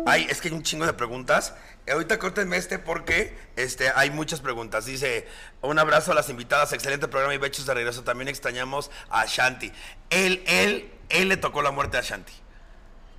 Ay, 0.06 0.26
es 0.28 0.40
que 0.40 0.48
hay 0.48 0.54
un 0.54 0.62
chingo 0.62 0.86
de 0.86 0.92
preguntas. 0.92 1.54
Ahorita 1.90 2.18
córtenme 2.18 2.56
este 2.56 2.78
porque 2.80 3.36
este, 3.54 3.90
hay 3.94 4.10
muchas 4.10 4.40
preguntas. 4.40 4.86
Dice, 4.86 5.26
un 5.62 5.78
abrazo 5.78 6.12
a 6.12 6.14
las 6.14 6.28
invitadas, 6.30 6.72
excelente 6.72 7.06
programa 7.06 7.34
y 7.34 7.38
bechos 7.38 7.64
de 7.66 7.74
regreso. 7.74 8.02
También 8.02 8.28
extrañamos 8.28 8.90
a 9.08 9.24
Shanti. 9.26 9.72
Él, 10.10 10.42
él, 10.46 10.90
él 11.10 11.28
le 11.28 11.36
tocó 11.36 11.62
la 11.62 11.70
muerte 11.70 11.96
a 11.96 12.00
Shanti. 12.02 12.32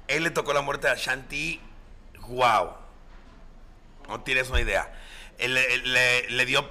Él 0.09 0.23
le 0.23 0.31
tocó 0.31 0.53
la 0.53 0.61
muerte 0.61 0.89
a 0.89 0.95
Shanti. 0.95 1.61
Wow. 2.27 2.71
No 4.09 4.21
tienes 4.21 4.49
una 4.49 4.59
idea. 4.61 4.91
Él 5.37 5.53
le, 5.53 5.77
le- 5.77 6.29
le 6.29 6.45
dio, 6.45 6.69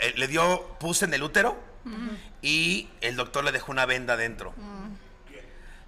eh, 0.00 0.14
le 0.16 0.28
dio 0.28 0.76
pus 0.80 1.02
en 1.02 1.12
el 1.14 1.22
útero 1.22 1.58
y 2.40 2.88
el 3.02 3.16
doctor 3.16 3.44
le 3.44 3.52
dejó 3.52 3.70
una 3.72 3.84
venda 3.84 4.16
dentro 4.16 4.54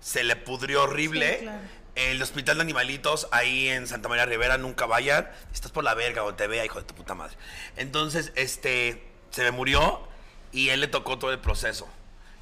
se 0.00 0.22
le 0.24 0.36
pudrió 0.36 0.82
horrible. 0.84 1.36
Sí, 1.38 1.42
claro. 1.44 1.61
El 1.97 2.22
hospital 2.22 2.59
de 2.59 2.62
animalitos 2.62 3.26
ahí 3.32 3.68
en 3.68 3.86
Santa 3.86 4.11
María 4.11 4.26
Rivera, 4.26 4.59
nunca 4.59 4.84
vayan. 4.84 5.30
Estás 5.55 5.72
por 5.72 5.82
la 5.82 5.94
verga 5.94 6.24
o 6.24 6.34
te 6.34 6.47
vea, 6.47 6.62
hijo 6.62 6.78
de 6.78 6.84
tu 6.84 6.94
puta 6.94 7.14
madre. 7.14 7.34
Entonces, 7.78 8.32
este, 8.36 9.03
se 9.30 9.42
me 9.42 9.51
murió 9.51 10.07
y 10.53 10.68
él 10.68 10.80
le 10.80 10.88
tocó 10.88 11.18
todo 11.18 11.32
el 11.32 11.38
proceso. 11.38 11.88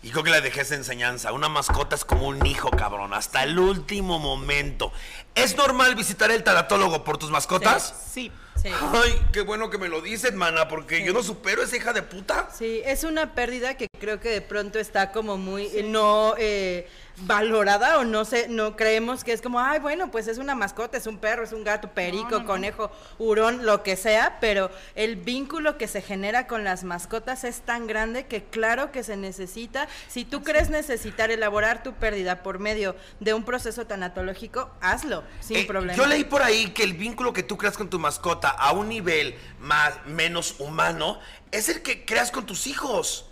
Y 0.02 0.11
creo 0.11 0.24
que 0.24 0.30
le 0.30 0.40
dejé 0.40 0.62
esa 0.62 0.74
enseñanza. 0.74 1.32
Una 1.32 1.48
mascota 1.48 1.94
es 1.94 2.05
como 2.05 2.26
un 2.26 2.44
hijo, 2.44 2.68
cabrón, 2.72 3.14
hasta 3.14 3.44
el 3.44 3.57
último 3.57 4.18
momento. 4.18 4.92
¿Es 5.36 5.57
normal 5.57 5.94
visitar 5.94 6.32
el 6.32 6.42
tanatólogo 6.42 7.05
por 7.05 7.16
tus 7.16 7.30
mascotas? 7.30 7.94
Sí. 8.12 8.32
Sí. 8.61 8.68
Ay, 8.92 9.20
qué 9.32 9.40
bueno 9.40 9.70
que 9.70 9.78
me 9.78 9.88
lo 9.88 10.00
dices, 10.00 10.34
mana, 10.34 10.68
porque 10.68 11.05
yo 11.05 11.12
no 11.12 11.22
supero 11.22 11.62
esa 11.62 11.76
hija 11.76 11.92
de 11.92 12.02
puta. 12.02 12.48
Sí, 12.57 12.82
es 12.84 13.05
una 13.05 13.34
pérdida 13.34 13.76
que 13.76 13.88
creo 13.98 14.20
que 14.20 14.30
de 14.30 14.40
pronto 14.40 14.78
está 14.78 15.11
como 15.11 15.36
muy 15.36 15.70
no 15.84 16.34
eh, 16.38 16.88
valorada 17.16 17.98
o 17.98 18.04
no 18.04 18.24
sé, 18.24 18.48
no 18.48 18.74
creemos 18.76 19.22
que 19.22 19.32
es 19.32 19.40
como, 19.40 19.60
ay, 19.60 19.78
bueno, 19.78 20.10
pues 20.10 20.26
es 20.26 20.38
una 20.38 20.54
mascota, 20.56 20.98
es 20.98 21.06
un 21.06 21.18
perro, 21.18 21.44
es 21.44 21.52
un 21.52 21.62
gato, 21.62 21.90
perico, 21.90 22.44
conejo, 22.44 22.90
hurón, 23.18 23.64
lo 23.64 23.82
que 23.84 23.96
sea, 23.96 24.38
pero 24.40 24.70
el 24.96 25.14
vínculo 25.16 25.78
que 25.78 25.86
se 25.86 26.02
genera 26.02 26.48
con 26.48 26.64
las 26.64 26.82
mascotas 26.82 27.44
es 27.44 27.60
tan 27.60 27.86
grande 27.86 28.26
que 28.26 28.42
claro 28.42 28.90
que 28.90 29.04
se 29.04 29.16
necesita, 29.16 29.86
si 30.08 30.24
tú 30.24 30.42
crees 30.42 30.70
necesitar 30.70 31.30
elaborar 31.30 31.82
tu 31.84 31.92
pérdida 31.94 32.42
por 32.42 32.58
medio 32.58 32.96
de 33.20 33.32
un 33.32 33.44
proceso 33.44 33.86
tanatológico, 33.86 34.70
hazlo, 34.80 35.22
sin 35.40 35.58
Eh, 35.58 35.64
problema. 35.66 35.96
Yo 35.96 36.06
leí 36.06 36.24
por 36.24 36.42
ahí 36.42 36.70
que 36.70 36.82
el 36.82 36.94
vínculo 36.94 37.32
que 37.32 37.44
tú 37.44 37.56
creas 37.56 37.76
con 37.76 37.88
tu 37.88 38.00
mascota 38.00 38.50
a 38.50 38.72
un 38.72 38.88
nivel 38.88 39.36
más, 39.60 40.04
menos 40.06 40.56
humano 40.58 41.20
es 41.52 41.68
el 41.68 41.82
que 41.82 42.04
creas 42.04 42.32
con 42.32 42.44
tus 42.44 42.66
hijos. 42.66 43.30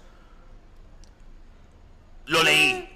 Lo 2.26 2.44
leí. 2.44 2.88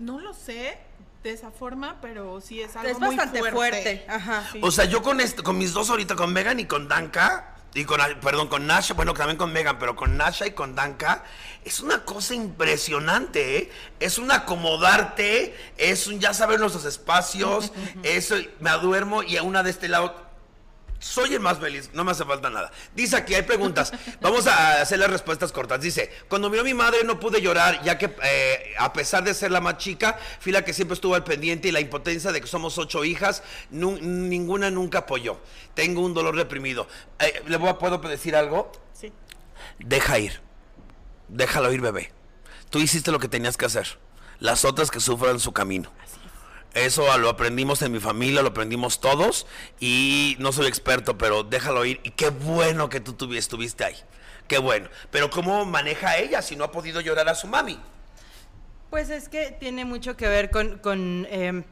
No 0.00 0.18
lo 0.18 0.34
sé 0.34 0.78
de 1.22 1.30
esa 1.30 1.50
forma, 1.50 1.98
pero 2.00 2.40
sí 2.40 2.60
es 2.60 2.74
algo 2.74 2.88
es 2.88 2.98
muy 2.98 3.14
bastante 3.14 3.38
fuerte. 3.40 3.56
fuerte. 3.56 4.06
Ajá. 4.08 4.48
Sí. 4.50 4.58
O 4.62 4.70
sea, 4.70 4.86
yo 4.86 5.02
con 5.02 5.20
esto, 5.20 5.42
con 5.42 5.58
mis 5.58 5.72
dos 5.72 5.90
ahorita, 5.90 6.16
con 6.16 6.32
Megan 6.32 6.58
y 6.58 6.64
con 6.64 6.88
Danka, 6.88 7.54
y 7.74 7.84
con, 7.84 8.00
perdón, 8.20 8.48
con 8.48 8.66
Nasha, 8.66 8.94
bueno, 8.94 9.14
también 9.14 9.36
con 9.36 9.52
Megan, 9.52 9.78
pero 9.78 9.94
con 9.94 10.16
Nasha 10.16 10.46
y 10.46 10.52
con 10.52 10.74
Danka, 10.74 11.22
es 11.64 11.80
una 11.80 12.04
cosa 12.04 12.34
impresionante, 12.34 13.58
¿eh? 13.58 13.70
Es 14.00 14.18
un 14.18 14.32
acomodarte, 14.32 15.54
es 15.76 16.06
un 16.06 16.18
ya 16.18 16.34
saber 16.34 16.58
nuestros 16.58 16.84
espacios, 16.84 17.72
eso, 18.02 18.36
me 18.58 18.70
duermo 18.78 19.22
y 19.22 19.36
a 19.36 19.42
una 19.42 19.62
de 19.62 19.70
este 19.70 19.88
lado, 19.88 20.29
Soy 21.00 21.32
el 21.32 21.40
más 21.40 21.58
feliz, 21.58 21.88
no 21.94 22.04
me 22.04 22.10
hace 22.12 22.26
falta 22.26 22.50
nada. 22.50 22.70
Dice 22.94 23.16
aquí, 23.16 23.34
hay 23.34 23.40
preguntas. 23.42 23.90
Vamos 24.20 24.46
a 24.46 24.82
hacer 24.82 24.98
las 24.98 25.10
respuestas 25.10 25.50
cortas. 25.50 25.80
Dice, 25.80 26.10
cuando 26.28 26.50
miró 26.50 26.60
a 26.60 26.64
mi 26.64 26.74
madre 26.74 27.02
no 27.04 27.18
pude 27.18 27.40
llorar, 27.40 27.82
ya 27.82 27.96
que 27.96 28.14
eh, 28.22 28.74
a 28.78 28.92
pesar 28.92 29.24
de 29.24 29.32
ser 29.32 29.50
la 29.50 29.62
más 29.62 29.78
chica, 29.78 30.18
fui 30.40 30.52
la 30.52 30.62
que 30.62 30.74
siempre 30.74 30.94
estuvo 30.94 31.14
al 31.14 31.24
pendiente 31.24 31.68
y 31.68 31.72
la 31.72 31.80
impotencia 31.80 32.32
de 32.32 32.40
que 32.42 32.46
somos 32.46 32.76
ocho 32.76 33.02
hijas, 33.04 33.42
nu- 33.70 33.98
ninguna 33.98 34.70
nunca 34.70 34.98
apoyó. 34.98 35.40
Tengo 35.74 36.02
un 36.04 36.12
dolor 36.12 36.36
reprimido. 36.36 36.86
Eh, 37.18 37.42
¿Le 37.46 37.56
voy 37.56 37.70
a- 37.70 37.78
puedo 37.78 37.96
decir 37.96 38.36
algo? 38.36 38.70
Sí. 38.92 39.10
Deja 39.78 40.18
ir. 40.18 40.40
Déjalo 41.28 41.72
ir, 41.72 41.80
bebé. 41.80 42.12
Tú 42.68 42.78
hiciste 42.78 43.10
lo 43.10 43.18
que 43.18 43.28
tenías 43.28 43.56
que 43.56 43.64
hacer. 43.64 43.98
Las 44.38 44.64
otras 44.66 44.90
que 44.90 45.00
sufran 45.00 45.40
su 45.40 45.52
camino. 45.52 45.90
Eso 46.74 47.18
lo 47.18 47.28
aprendimos 47.28 47.82
en 47.82 47.92
mi 47.92 47.98
familia, 48.00 48.42
lo 48.42 48.48
aprendimos 48.48 49.00
todos 49.00 49.46
y 49.80 50.36
no 50.38 50.52
soy 50.52 50.66
experto, 50.66 51.18
pero 51.18 51.42
déjalo 51.42 51.84
ir. 51.84 52.00
Y 52.04 52.10
qué 52.10 52.30
bueno 52.30 52.88
que 52.88 53.00
tú 53.00 53.12
tuvi- 53.14 53.36
estuviste 53.38 53.84
ahí. 53.84 53.96
Qué 54.46 54.58
bueno. 54.58 54.88
Pero 55.10 55.30
¿cómo 55.30 55.64
maneja 55.64 56.16
ella 56.18 56.42
si 56.42 56.56
no 56.56 56.64
ha 56.64 56.70
podido 56.72 57.00
llorar 57.00 57.28
a 57.28 57.34
su 57.34 57.46
mami? 57.48 57.78
Pues 58.90 59.10
es 59.10 59.28
que 59.28 59.50
tiene 59.52 59.84
mucho 59.84 60.16
que 60.16 60.26
ver 60.28 60.50
con, 60.50 60.78
con, 60.78 61.26
eh, 61.30 61.62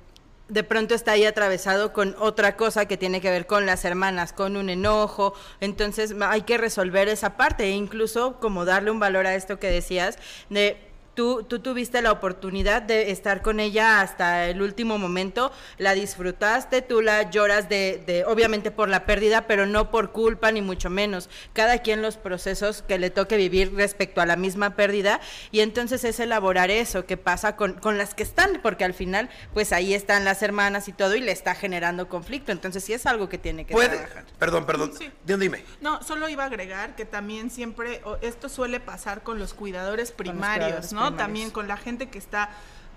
de 0.49 0.65
pronto 0.65 0.95
está 0.95 1.13
ahí 1.13 1.25
atravesado 1.27 1.93
con 1.93 2.15
otra 2.19 2.57
cosa 2.57 2.87
que 2.87 2.97
tiene 2.97 3.21
que 3.21 3.31
ver 3.31 3.47
con 3.47 3.67
las 3.67 3.85
hermanas, 3.85 4.33
con 4.33 4.57
un 4.57 4.71
enojo, 4.71 5.35
entonces 5.61 6.15
hay 6.21 6.43
que 6.43 6.59
resolver 6.59 7.09
esa 7.09 7.37
parte 7.37 7.65
e 7.65 7.71
incluso 7.71 8.39
como 8.41 8.65
darle 8.65 8.91
un 8.93 9.01
valor 9.01 9.27
a 9.27 9.35
esto 9.35 9.59
que 9.59 9.69
decías, 9.69 10.19
de 10.49 10.88
tú, 11.19 11.43
tú 11.43 11.59
tuviste 11.59 12.01
la 12.01 12.13
oportunidad 12.13 12.81
de 12.81 13.11
estar 13.11 13.43
con 13.43 13.59
ella 13.59 14.01
hasta 14.01 14.47
el 14.47 14.63
último 14.63 14.99
momento, 14.99 15.51
la 15.77 15.95
disfrutaste, 15.95 16.81
tú 16.81 17.03
la 17.03 17.29
lloras 17.29 17.69
de, 17.69 18.01
de 18.07 18.25
obviamente 18.25 18.71
por 18.71 18.89
la 18.89 19.05
pérdida, 19.05 19.49
pero 19.49 19.67
no 19.67 19.91
por 19.91 20.13
culpa 20.13 20.53
ni 20.53 20.63
mucho 20.63 20.91
menos, 20.91 21.29
cada 21.55 21.79
quien 21.79 22.03
los 22.03 22.17
procesos 22.17 22.83
que 22.83 23.01
le 23.01 23.11
toque 23.11 23.37
vivir 23.37 23.75
respecto 23.75 24.21
a 24.21 24.27
la 24.27 24.37
misma 24.37 24.77
pérdida 24.77 25.21
y 25.51 25.59
entonces 25.59 26.05
es 26.05 26.21
elaborar 26.21 26.71
eso 26.71 27.05
que 27.05 27.17
pasa 27.17 27.57
con, 27.57 27.73
con 27.73 27.99
las 27.99 28.15
que 28.15 28.23
están, 28.23 28.61
porque 28.63 28.85
al 28.85 28.95
final 28.95 29.29
pues 29.55 29.73
ahí 29.73 29.95
están 29.95 30.25
las 30.25 30.41
hermanas 30.45 30.87
y 30.87 30.93
todo 30.93 31.17
y 31.17 31.21
le 31.21 31.33
está 31.33 31.57
generando 31.57 32.09
conflicto, 32.09 32.53
entonces 32.53 32.85
sí 32.85 32.93
es 32.93 33.07
algo 33.07 33.29
que 33.29 33.39
tiene 33.39 33.65
que 33.65 33.75
¿Puede? 33.75 33.97
trabajar. 33.97 34.25
Perdón, 34.39 34.67
perdón. 34.67 34.93
Sí. 34.97 35.11
Dime. 35.25 35.65
No, 35.81 36.01
solo 36.05 36.29
iba 36.29 36.45
a 36.45 36.47
agregar 36.47 36.95
que 36.95 37.05
también 37.05 37.51
siempre, 37.51 38.03
esto 38.21 38.49
suele 38.49 38.79
pasar 38.79 39.25
con 39.25 39.41
los 39.41 39.53
cuidadores 39.53 40.13
primarios, 40.13 40.69
cuidadores 40.69 40.93
¿no? 40.93 41.08
También 41.17 41.51
con 41.51 41.69
la 41.69 41.77
gente 41.77 42.09
que 42.09 42.19
está 42.19 42.51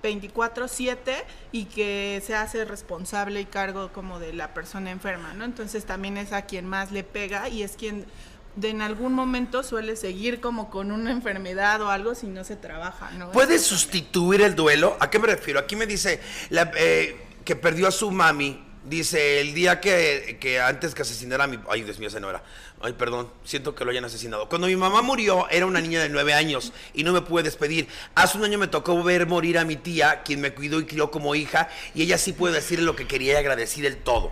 24/7 0.03 1.23
y 1.51 1.65
que 1.65 2.21
se 2.25 2.35
hace 2.35 2.65
responsable 2.65 3.41
y 3.41 3.45
cargo 3.45 3.91
como 3.93 4.19
de 4.19 4.33
la 4.33 4.53
persona 4.53 4.91
enferma, 4.91 5.33
¿no? 5.33 5.45
Entonces 5.45 5.85
también 5.85 6.17
es 6.17 6.33
a 6.33 6.43
quien 6.43 6.67
más 6.67 6.91
le 6.91 7.03
pega 7.03 7.49
y 7.49 7.63
es 7.63 7.73
quien 7.73 8.05
de 8.55 8.69
en 8.69 8.81
algún 8.81 9.13
momento 9.13 9.63
suele 9.63 9.95
seguir 9.95 10.41
como 10.41 10.69
con 10.69 10.91
una 10.91 11.11
enfermedad 11.11 11.81
o 11.81 11.89
algo 11.89 12.15
si 12.15 12.27
no 12.27 12.43
se 12.43 12.55
trabaja, 12.57 13.11
¿no? 13.11 13.31
¿Puede 13.31 13.59
sustituir 13.59 14.41
el 14.41 14.55
duelo? 14.55 14.97
¿A 14.99 15.09
qué 15.09 15.19
me 15.19 15.27
refiero? 15.27 15.59
Aquí 15.59 15.75
me 15.75 15.87
dice 15.87 16.19
la- 16.49 16.71
eh, 16.75 17.17
que 17.45 17.55
perdió 17.55 17.87
a 17.87 17.91
su 17.91 18.11
mami. 18.11 18.67
Dice, 18.83 19.39
el 19.39 19.53
día 19.53 19.79
que, 19.79 20.37
que 20.41 20.59
antes 20.59 20.95
que 20.95 21.03
asesinara 21.03 21.43
a 21.43 21.47
mi... 21.47 21.59
Ay, 21.69 21.83
Dios 21.83 21.99
mío, 21.99 22.07
ese 22.07 22.19
no 22.19 22.29
era. 22.31 22.43
Ay, 22.83 22.93
perdón, 22.93 23.29
siento 23.43 23.75
que 23.75 23.85
lo 23.85 23.91
hayan 23.91 24.05
asesinado. 24.05 24.49
Cuando 24.49 24.67
mi 24.67 24.75
mamá 24.75 25.01
murió, 25.01 25.47
era 25.49 25.65
una 25.65 25.81
niña 25.81 26.01
de 26.01 26.09
nueve 26.09 26.33
años 26.33 26.73
y 26.93 27.03
no 27.03 27.13
me 27.13 27.21
pude 27.21 27.43
despedir. 27.43 27.87
Hace 28.15 28.37
un 28.37 28.43
año 28.43 28.57
me 28.57 28.67
tocó 28.67 29.01
ver 29.03 29.27
morir 29.27 29.57
a 29.57 29.65
mi 29.65 29.75
tía, 29.75 30.23
quien 30.23 30.41
me 30.41 30.53
cuidó 30.53 30.79
y 30.79 30.85
crió 30.85 31.11
como 31.11 31.35
hija, 31.35 31.69
y 31.93 32.01
ella 32.01 32.17
sí 32.17 32.33
puede 32.33 32.55
decirle 32.55 32.85
lo 32.85 32.95
que 32.95 33.07
quería 33.07 33.33
y 33.33 33.35
agradecer 33.35 33.85
el 33.85 33.97
todo. 33.97 34.31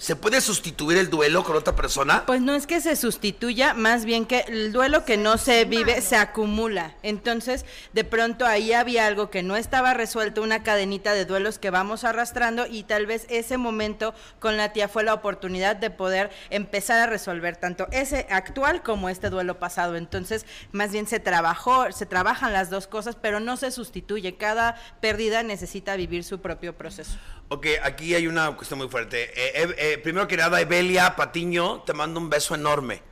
¿Se 0.00 0.16
puede 0.16 0.40
sustituir 0.40 0.96
el 0.96 1.10
duelo 1.10 1.44
con 1.44 1.56
otra 1.56 1.76
persona? 1.76 2.24
Pues 2.24 2.40
no 2.40 2.54
es 2.54 2.66
que 2.66 2.80
se 2.80 2.96
sustituya, 2.96 3.74
más 3.74 4.06
bien 4.06 4.24
que 4.24 4.46
el 4.48 4.72
duelo 4.72 5.04
que 5.04 5.18
no 5.18 5.36
se 5.36 5.66
vive 5.66 6.00
se 6.00 6.16
acumula. 6.16 6.94
Entonces, 7.02 7.66
de 7.92 8.02
pronto 8.04 8.46
ahí 8.46 8.72
había 8.72 9.06
algo 9.06 9.28
que 9.28 9.42
no 9.42 9.56
estaba 9.56 9.92
resuelto, 9.92 10.40
una 10.40 10.62
cadenita 10.62 11.12
de 11.12 11.26
duelos 11.26 11.58
que 11.58 11.68
vamos 11.68 12.04
arrastrando 12.04 12.66
y 12.66 12.84
tal 12.84 13.04
vez 13.04 13.26
ese 13.28 13.58
momento 13.58 14.14
con 14.38 14.56
la 14.56 14.72
tía 14.72 14.88
fue 14.88 15.04
la 15.04 15.12
oportunidad 15.12 15.76
de 15.76 15.90
poder 15.90 16.30
empezar 16.48 16.98
a 16.98 17.06
resolver 17.06 17.58
tanto 17.58 17.86
ese 17.92 18.26
actual 18.30 18.82
como 18.82 19.10
este 19.10 19.28
duelo 19.28 19.58
pasado. 19.58 19.96
Entonces, 19.96 20.46
más 20.72 20.92
bien 20.92 21.06
se 21.06 21.20
trabajó, 21.20 21.92
se 21.92 22.06
trabajan 22.06 22.54
las 22.54 22.70
dos 22.70 22.86
cosas, 22.86 23.18
pero 23.20 23.38
no 23.38 23.58
se 23.58 23.70
sustituye. 23.70 24.38
Cada 24.38 24.80
pérdida 25.02 25.42
necesita 25.42 25.94
vivir 25.96 26.24
su 26.24 26.40
propio 26.40 26.74
proceso. 26.74 27.18
Ok, 27.52 27.66
aquí 27.82 28.14
hay 28.14 28.28
una 28.28 28.54
cuestión 28.54 28.78
muy 28.78 28.88
fuerte. 28.88 29.24
Eh, 29.24 29.64
eh, 29.64 29.74
eh, 29.76 29.98
primero 29.98 30.28
que 30.28 30.36
nada, 30.36 30.60
Evelia 30.60 31.16
Patiño, 31.16 31.82
te 31.82 31.92
mando 31.92 32.20
un 32.20 32.30
beso 32.30 32.54
enorme. 32.54 33.02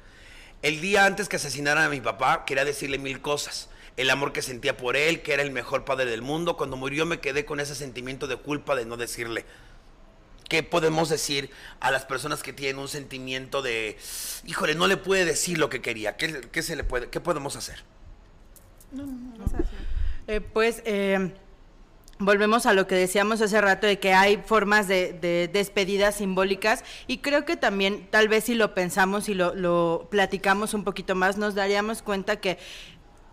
El 0.63 0.81
día 0.81 1.07
antes 1.07 1.29
que 1.29 1.35
asesinaran 1.35 1.83
a 1.83 1.89
mi 1.89 2.01
papá, 2.01 2.45
quería 2.45 2.65
decirle 2.65 2.99
mil 2.99 3.21
cosas. 3.21 3.69
El 3.97 4.11
amor 4.11 4.33
que 4.33 4.41
sentía 4.41 4.77
por 4.77 4.97
él, 4.97 5.23
que 5.23 5.35
era 5.35 5.43
el 5.43 5.51
mejor 5.51 5.85
padre 5.85 6.09
del 6.09 6.23
mundo. 6.23 6.57
Cuando 6.57 6.77
murió 6.77 7.05
me 7.05 7.19
quedé 7.19 7.45
con 7.45 7.59
ese 7.59 7.75
sentimiento 7.75 8.29
de 8.29 8.37
culpa 8.37 8.77
de 8.77 8.87
no 8.87 8.97
decirle. 8.97 9.45
¿Qué 10.49 10.63
podemos 10.63 11.09
decir 11.09 11.51
a 11.81 11.91
las 11.91 12.05
personas 12.05 12.45
que 12.45 12.53
tienen 12.53 12.79
un 12.79 12.87
sentimiento 12.87 13.61
de, 13.61 13.99
híjole, 14.47 14.77
no 14.77 14.87
le 14.87 14.99
puede 14.99 15.25
decir 15.25 15.59
lo 15.59 15.69
que 15.69 15.83
quería? 15.83 16.17
¿Qué, 16.17 16.63
se 16.63 16.77
le 16.77 16.85
puede, 16.85 17.11
qué 17.11 17.19
podemos 17.19 17.57
hacer? 17.57 17.83
Eh, 20.29 20.41
pues 20.41 20.81
eh, 20.85 21.33
volvemos 22.19 22.67
a 22.67 22.73
lo 22.73 22.87
que 22.87 22.95
decíamos 22.95 23.41
hace 23.41 23.61
rato 23.61 23.87
de 23.87 23.99
que 23.99 24.13
hay 24.13 24.39
formas 24.45 24.89
de, 24.89 25.13
de 25.13 25.49
despedidas 25.53 26.17
simbólicas 26.17 26.85
y 27.07 27.19
creo 27.19 27.45
que 27.45 27.57
también 27.57 28.07
tal 28.11 28.29
vez 28.29 28.45
si 28.45 28.55
lo 28.55 28.75
pensamos 28.75 29.29
y 29.29 29.35
lo, 29.35 29.55
lo 29.55 30.09
platicamos 30.11 30.75
un 30.75 30.85
poquito 30.85 31.15
más 31.15 31.37
nos 31.37 31.55
daríamos 31.55 32.03
cuenta 32.03 32.37
que 32.37 32.59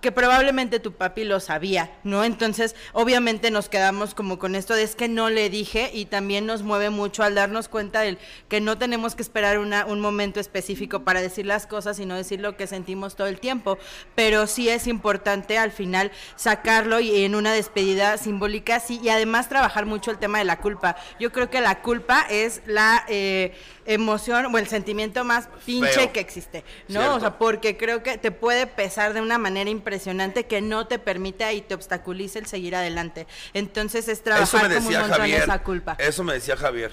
que 0.05 0.11
probablemente 0.11 0.79
tu 0.79 0.91
papi 0.91 1.23
lo 1.23 1.39
sabía, 1.39 1.89
¿no? 2.03 2.23
Entonces, 2.23 2.75
obviamente 2.93 3.49
nos 3.49 3.69
quedamos 3.69 4.13
como 4.13 4.37
con 4.37 4.53
esto 4.53 4.75
de 4.75 4.83
es 4.83 4.95
que 4.95 5.07
no 5.07 5.31
le 5.31 5.49
dije 5.49 5.89
y 5.91 6.05
también 6.05 6.45
nos 6.45 6.61
mueve 6.61 6.91
mucho 6.91 7.23
al 7.23 7.33
darnos 7.33 7.69
cuenta 7.69 8.01
del 8.01 8.19
que 8.47 8.61
no 8.61 8.77
tenemos 8.77 9.15
que 9.15 9.23
esperar 9.23 9.57
una, 9.57 9.87
un 9.87 9.99
momento 9.99 10.39
específico 10.39 11.03
para 11.03 11.23
decir 11.23 11.47
las 11.47 11.65
cosas 11.65 11.97
y 11.97 12.05
no 12.05 12.15
decir 12.15 12.39
lo 12.39 12.55
que 12.55 12.67
sentimos 12.67 13.15
todo 13.15 13.25
el 13.25 13.39
tiempo, 13.39 13.79
pero 14.13 14.45
sí 14.45 14.69
es 14.69 14.85
importante 14.85 15.57
al 15.57 15.71
final 15.71 16.11
sacarlo 16.35 16.99
y 16.99 17.23
en 17.23 17.33
una 17.33 17.51
despedida 17.51 18.19
simbólica, 18.19 18.79
sí, 18.79 18.99
y 19.01 19.09
además 19.09 19.49
trabajar 19.49 19.87
mucho 19.87 20.11
el 20.11 20.19
tema 20.19 20.37
de 20.37 20.45
la 20.45 20.59
culpa. 20.59 20.97
Yo 21.19 21.31
creo 21.31 21.49
que 21.49 21.61
la 21.61 21.81
culpa 21.81 22.27
es 22.29 22.61
la 22.67 23.05
eh, 23.07 23.55
emoción 23.85 24.53
o 24.53 24.57
el 24.57 24.67
sentimiento 24.67 25.23
más 25.23 25.47
pinche 25.65 25.91
Feo. 25.93 26.11
que 26.13 26.19
existe, 26.19 26.63
¿no? 26.87 26.99
Cierto. 27.01 27.15
O 27.15 27.19
sea, 27.19 27.37
porque 27.37 27.77
creo 27.77 28.01
que 28.03 28.17
te 28.17 28.31
puede 28.31 28.67
pesar 28.67 29.13
de 29.13 29.21
una 29.21 29.37
manera 29.37 29.69
impresionante 29.69 30.45
que 30.45 30.61
no 30.61 30.87
te 30.87 30.97
permite 30.99 31.51
y 31.53 31.61
te 31.61 31.75
obstaculiza 31.75 32.39
el 32.39 32.47
seguir 32.47 32.75
adelante. 32.75 33.27
Entonces 33.53 34.07
es 34.07 34.15
Eso 34.19 34.23
trabajar 34.23 34.73
como 34.73 34.87
un 34.89 34.93
Javier. 34.95 35.43
esa 35.43 35.61
culpa. 35.63 35.95
Eso 35.99 36.23
me 36.23 36.33
decía 36.33 36.57
Javier. 36.57 36.91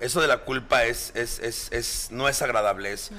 Eso 0.00 0.20
de 0.20 0.28
la 0.28 0.38
culpa 0.38 0.84
es, 0.84 1.12
es, 1.14 1.38
es, 1.40 1.68
es- 1.72 2.08
no 2.10 2.28
es 2.28 2.40
agradable. 2.42 2.92
Es, 2.92 3.10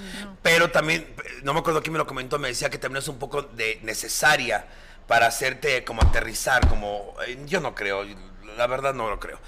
Pero 0.41 0.72
también, 0.72 1.07
no 1.44 1.53
me 1.53 1.60
acuerdo 1.60 1.82
quién 1.82 1.94
me 1.94 1.99
lo 1.99 2.07
comentó, 2.07 2.40
me 2.40 2.48
decía 2.48 2.69
que 2.69 2.77
también 2.77 3.02
es 3.02 3.07
un 3.07 3.19
poco 3.19 3.41
de 3.44 3.80
necesaria 3.84 4.65
para 5.07 5.27
hacerte 5.27 5.84
como 5.84 6.02
aterrizar, 6.02 6.68
como 6.68 7.14
eh, 7.27 7.38
yo 7.45 7.60
no 7.60 7.76
creo, 7.76 8.03
la 8.57 8.65
verdad 8.68 8.94
no 8.95 9.10
lo 9.10 9.19
creo. 9.19 9.40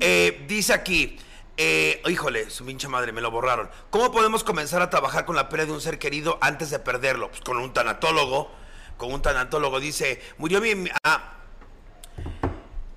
Eh, 0.00 0.44
dice 0.46 0.72
aquí, 0.74 1.18
eh, 1.58 2.00
híjole, 2.08 2.48
su 2.50 2.64
pinche 2.64 2.88
madre, 2.88 3.12
me 3.12 3.20
lo 3.20 3.30
borraron. 3.30 3.68
¿Cómo 3.90 4.10
podemos 4.10 4.42
comenzar 4.44 4.80
a 4.80 4.88
trabajar 4.90 5.24
con 5.26 5.36
la 5.36 5.48
pérdida 5.48 5.66
de 5.66 5.72
un 5.72 5.80
ser 5.80 5.98
querido 5.98 6.38
antes 6.40 6.70
de 6.70 6.78
perderlo? 6.78 7.28
Pues 7.28 7.40
con 7.42 7.58
un 7.58 7.72
tanatólogo, 7.74 8.50
con 8.96 9.12
un 9.12 9.20
tanatólogo 9.20 9.78
dice, 9.80 10.22
murió 10.38 10.60
mi... 10.60 10.88
ah, 11.04 11.34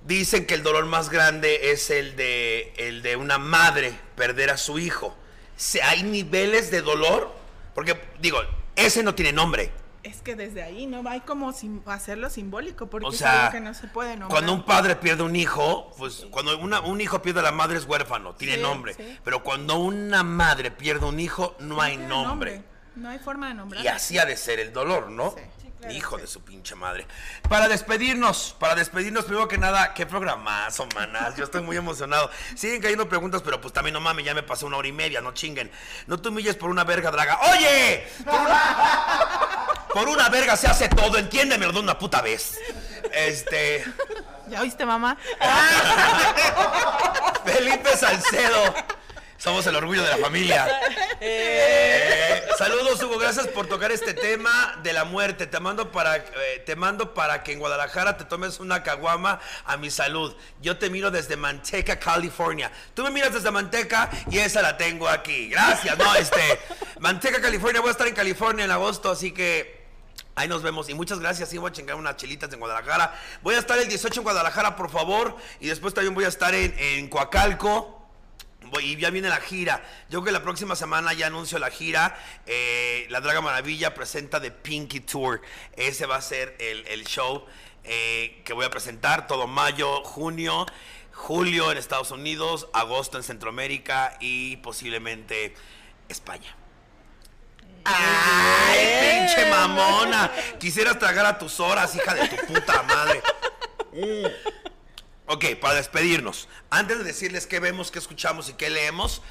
Dicen 0.04 0.46
que 0.46 0.54
el 0.54 0.62
dolor 0.64 0.86
más 0.86 1.10
grande 1.10 1.70
es 1.70 1.88
el 1.90 2.16
de, 2.16 2.72
el 2.76 3.02
de 3.02 3.14
una 3.16 3.38
madre 3.38 3.92
perder 4.16 4.50
a 4.50 4.56
su 4.56 4.78
hijo. 4.80 5.16
Se- 5.56 5.80
¿Hay 5.82 6.02
niveles 6.02 6.70
de 6.72 6.82
dolor? 6.82 7.32
Porque, 7.74 8.00
digo, 8.20 8.40
ese 8.74 9.04
no 9.04 9.14
tiene 9.14 9.32
nombre. 9.32 9.70
Es 10.02 10.20
que 10.20 10.34
desde 10.34 10.62
ahí 10.64 10.86
no 10.86 11.08
hay 11.08 11.20
como 11.20 11.52
sim- 11.52 11.80
hacerlo 11.86 12.28
simbólico 12.28 12.88
porque 12.90 13.06
O 13.06 13.10
es 13.12 13.18
sea, 13.18 13.42
algo 13.42 13.52
que 13.52 13.60
no 13.60 13.72
se 13.72 13.86
puede 13.86 14.10
nombrar. 14.16 14.30
cuando 14.30 14.52
un 14.52 14.64
padre 14.64 14.96
pierde 14.96 15.22
un 15.22 15.36
hijo, 15.36 15.92
pues 15.96 16.26
cuando 16.30 16.58
una- 16.58 16.80
un 16.80 17.00
hijo 17.00 17.22
pierde 17.22 17.38
a 17.38 17.44
la 17.44 17.52
madre 17.52 17.78
es 17.78 17.84
huérfano, 17.84 18.34
tiene 18.34 18.56
Sí, 18.56 18.60
nombre. 18.62 18.94
sí. 18.94 19.18
Pero 19.22 19.44
cuando 19.44 19.78
una 19.78 20.24
madre 20.24 20.72
pierde 20.72 21.06
un 21.06 21.20
hijo, 21.20 21.54
no 21.60 21.80
hay 21.80 21.96
nombre. 21.98 22.64
No 22.96 23.08
hay 23.10 23.18
forma 23.20 23.48
de 23.48 23.54
nombrar. 23.54 23.84
Y 23.84 23.88
así 23.88 24.18
ha 24.18 24.24
de 24.26 24.36
ser 24.36 24.58
el 24.58 24.72
dolor, 24.72 25.08
¿no? 25.08 25.34
Hijo 25.90 26.16
de 26.16 26.26
su 26.26 26.42
pinche 26.42 26.74
madre. 26.74 27.06
Para 27.48 27.68
despedirnos, 27.68 28.56
para 28.58 28.74
despedirnos, 28.74 29.24
primero 29.24 29.48
que 29.48 29.58
nada, 29.58 29.94
qué 29.94 30.06
programazo, 30.06 30.86
manas. 30.94 31.36
Yo 31.36 31.44
estoy 31.44 31.62
muy 31.62 31.76
emocionado. 31.76 32.30
Siguen 32.54 32.80
cayendo 32.80 33.08
preguntas, 33.08 33.42
pero 33.42 33.60
pues 33.60 33.74
también 33.74 33.94
no 33.94 34.00
mames, 34.00 34.24
ya 34.24 34.34
me 34.34 34.42
pasé 34.42 34.64
una 34.64 34.76
hora 34.76 34.88
y 34.88 34.92
media, 34.92 35.20
no 35.20 35.32
chinguen. 35.32 35.70
No 36.06 36.20
te 36.20 36.28
humilles 36.28 36.56
por 36.56 36.70
una 36.70 36.84
verga, 36.84 37.10
draga. 37.10 37.38
¡Oye! 37.50 38.06
Por 38.24 38.40
una, 38.40 39.66
por 39.92 40.08
una 40.08 40.28
verga 40.28 40.56
se 40.56 40.68
hace 40.68 40.88
todo, 40.88 41.18
entiéndemelo 41.18 41.72
de 41.72 41.80
una 41.80 41.98
puta 41.98 42.22
vez. 42.22 42.58
Este. 43.12 43.84
¿Ya 44.48 44.60
oíste, 44.60 44.86
mamá? 44.86 45.16
Felipe 47.44 47.96
Salcedo. 47.96 48.74
Somos 49.42 49.66
el 49.66 49.74
orgullo 49.74 50.04
de 50.04 50.08
la 50.08 50.18
familia. 50.18 50.68
Eh, 51.24 52.42
saludos, 52.58 53.00
Hugo. 53.00 53.16
Gracias 53.16 53.46
por 53.46 53.68
tocar 53.68 53.92
este 53.92 54.12
tema 54.12 54.80
de 54.82 54.92
la 54.92 55.04
muerte. 55.04 55.46
Te 55.46 55.60
mando 55.60 55.92
para, 55.92 56.16
eh, 56.16 56.62
te 56.66 56.74
mando 56.74 57.14
para 57.14 57.44
que 57.44 57.52
en 57.52 57.60
Guadalajara 57.60 58.16
te 58.16 58.24
tomes 58.24 58.58
una 58.58 58.82
caguama 58.82 59.38
a 59.64 59.76
mi 59.76 59.88
salud. 59.88 60.34
Yo 60.60 60.78
te 60.78 60.90
miro 60.90 61.12
desde 61.12 61.36
Manteca, 61.36 62.00
California. 62.00 62.72
Tú 62.94 63.04
me 63.04 63.12
miras 63.12 63.32
desde 63.32 63.52
Manteca 63.52 64.10
y 64.32 64.38
esa 64.38 64.62
la 64.62 64.76
tengo 64.76 65.08
aquí. 65.08 65.48
Gracias. 65.48 65.96
No, 65.96 66.12
este, 66.16 66.58
Manteca, 66.98 67.40
California. 67.40 67.80
Voy 67.80 67.90
a 67.90 67.92
estar 67.92 68.08
en 68.08 68.16
California 68.16 68.64
en 68.64 68.72
agosto, 68.72 69.10
así 69.10 69.30
que 69.32 69.80
Ahí 70.34 70.48
nos 70.48 70.62
vemos 70.62 70.88
y 70.88 70.94
muchas 70.94 71.20
gracias. 71.20 71.50
Sí, 71.50 71.58
voy 71.58 71.70
a 71.70 71.72
chingar 71.72 71.94
unas 71.94 72.16
chelitas 72.16 72.52
en 72.52 72.58
Guadalajara. 72.58 73.14
Voy 73.42 73.54
a 73.54 73.58
estar 73.58 73.78
el 73.78 73.86
18 73.86 74.18
en 74.18 74.24
Guadalajara, 74.24 74.74
por 74.74 74.90
favor. 74.90 75.36
Y 75.60 75.68
después 75.68 75.94
también 75.94 76.14
voy 76.14 76.24
a 76.24 76.28
estar 76.28 76.52
en, 76.52 76.74
en 76.76 77.08
Coacalco. 77.08 78.01
Voy- 78.72 78.84
y 78.86 78.96
ya 78.96 79.10
viene 79.10 79.28
la 79.28 79.36
gira. 79.40 79.84
Yo 80.08 80.20
creo 80.20 80.24
que 80.24 80.32
la 80.32 80.42
próxima 80.42 80.74
semana 80.74 81.12
ya 81.12 81.26
anuncio 81.28 81.58
la 81.60 81.70
gira. 81.70 82.18
Eh, 82.46 83.06
la 83.10 83.20
Draga 83.20 83.40
Maravilla 83.42 83.94
presenta 83.94 84.40
The 84.40 84.50
Pinky 84.50 85.00
Tour. 85.00 85.40
Ese 85.76 86.06
va 86.06 86.16
a 86.16 86.22
ser 86.22 86.56
el, 86.58 86.84
el 86.88 87.04
show 87.04 87.46
eh, 87.84 88.42
que 88.44 88.52
voy 88.54 88.64
a 88.64 88.70
presentar 88.70 89.26
todo 89.26 89.46
mayo, 89.46 90.02
junio, 90.04 90.66
julio 91.12 91.70
en 91.70 91.76
Estados 91.78 92.10
Unidos, 92.12 92.66
agosto 92.72 93.18
en 93.18 93.22
Centroamérica 93.24 94.16
y 94.20 94.56
posiblemente 94.56 95.54
España. 96.08 96.56
¡Ay, 97.84 99.26
pinche 99.26 99.50
mamona! 99.50 100.30
Quisieras 100.58 100.98
tragar 100.98 101.26
a 101.26 101.38
tus 101.38 101.58
horas, 101.60 101.94
hija 101.94 102.14
de 102.14 102.28
tu 102.28 102.36
puta 102.46 102.82
madre. 102.84 103.22
Mm. 103.92 104.26
Ok, 105.32 105.46
para 105.62 105.76
despedirnos, 105.76 106.46
antes 106.68 106.98
de 106.98 107.04
decirles 107.04 107.46
qué 107.46 107.58
vemos, 107.58 107.90
qué 107.90 107.98
escuchamos 107.98 108.50
y 108.50 108.52
qué 108.52 108.68
leemos, 108.68 109.22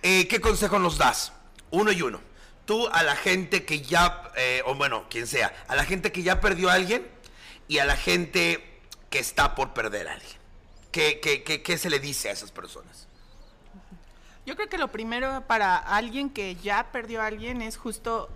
eh, 0.00 0.28
¿qué 0.28 0.40
consejo 0.40 0.78
nos 0.78 0.96
das? 0.96 1.32
Uno 1.72 1.90
y 1.90 2.02
uno. 2.02 2.20
Tú 2.66 2.86
a 2.86 3.02
la 3.02 3.16
gente 3.16 3.64
que 3.64 3.80
ya, 3.80 4.30
eh, 4.36 4.62
o 4.64 4.76
bueno, 4.76 5.06
quien 5.10 5.26
sea, 5.26 5.52
a 5.66 5.74
la 5.74 5.84
gente 5.84 6.12
que 6.12 6.22
ya 6.22 6.40
perdió 6.40 6.70
a 6.70 6.74
alguien 6.74 7.04
y 7.66 7.78
a 7.78 7.84
la 7.84 7.96
gente 7.96 8.80
que 9.10 9.18
está 9.18 9.56
por 9.56 9.74
perder 9.74 10.06
a 10.06 10.12
alguien. 10.12 10.36
¿Qué, 10.92 11.18
qué, 11.18 11.42
qué, 11.42 11.62
qué 11.62 11.78
se 11.78 11.90
le 11.90 11.98
dice 11.98 12.28
a 12.28 12.32
esas 12.32 12.52
personas? 12.52 13.08
Yo 14.46 14.54
creo 14.54 14.68
que 14.68 14.78
lo 14.78 14.86
primero 14.86 15.42
para 15.48 15.76
alguien 15.76 16.30
que 16.30 16.54
ya 16.62 16.92
perdió 16.92 17.22
a 17.22 17.26
alguien 17.26 17.60
es 17.60 17.76
justo 17.76 18.30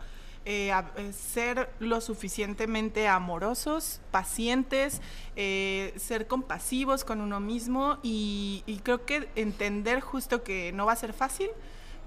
eh, 0.46 0.72
a- 0.72 0.90
eh, 0.96 1.12
ser 1.14 1.70
lo 1.78 2.02
suficientemente 2.02 3.08
amorosos, 3.08 4.02
pacientes, 4.10 5.00
eh, 5.36 5.94
ser 5.96 6.26
compasivos 6.26 7.04
con 7.04 7.22
uno 7.22 7.40
mismo 7.40 7.98
y, 8.02 8.62
creo 8.82 9.06
que 9.06 9.30
entender 9.36 10.00
justo 10.00 10.42
que 10.42 10.70
no 10.72 10.84
va 10.84 10.92
a 10.92 10.96
ser 10.96 11.14
fácil, 11.14 11.48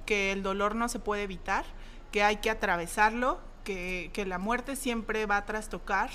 que 0.05 0.31
el 0.31 0.43
dolor 0.43 0.75
no 0.75 0.87
se 0.87 0.99
puede 0.99 1.23
evitar, 1.23 1.65
que 2.11 2.21
hay 2.21 2.37
que 2.37 2.51
atravesarlo, 2.51 3.39
que, 3.63 4.11
la 4.27 4.37
muerte 4.37 4.75
siempre 4.75 5.25
va 5.25 5.37
a 5.37 5.45
trastocar. 5.45 6.11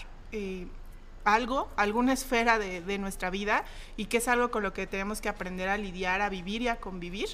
algo, 1.24 1.68
alguna 1.76 2.12
esfera 2.14 2.58
de 2.58 2.98
nuestra 2.98 3.30
vida 3.30 3.64
y 3.96 4.06
que 4.06 4.16
es 4.16 4.26
algo 4.28 4.50
con 4.50 4.62
lo 4.64 4.72
que 4.72 4.86
tenemos 4.88 5.20
que 5.20 5.28
aprender 5.28 5.68
a 5.68 5.76
lidiar, 5.76 6.20
a 6.20 6.28
vivir 6.28 6.62
y 6.62 6.68
a 6.68 6.80
convivir 6.80 7.28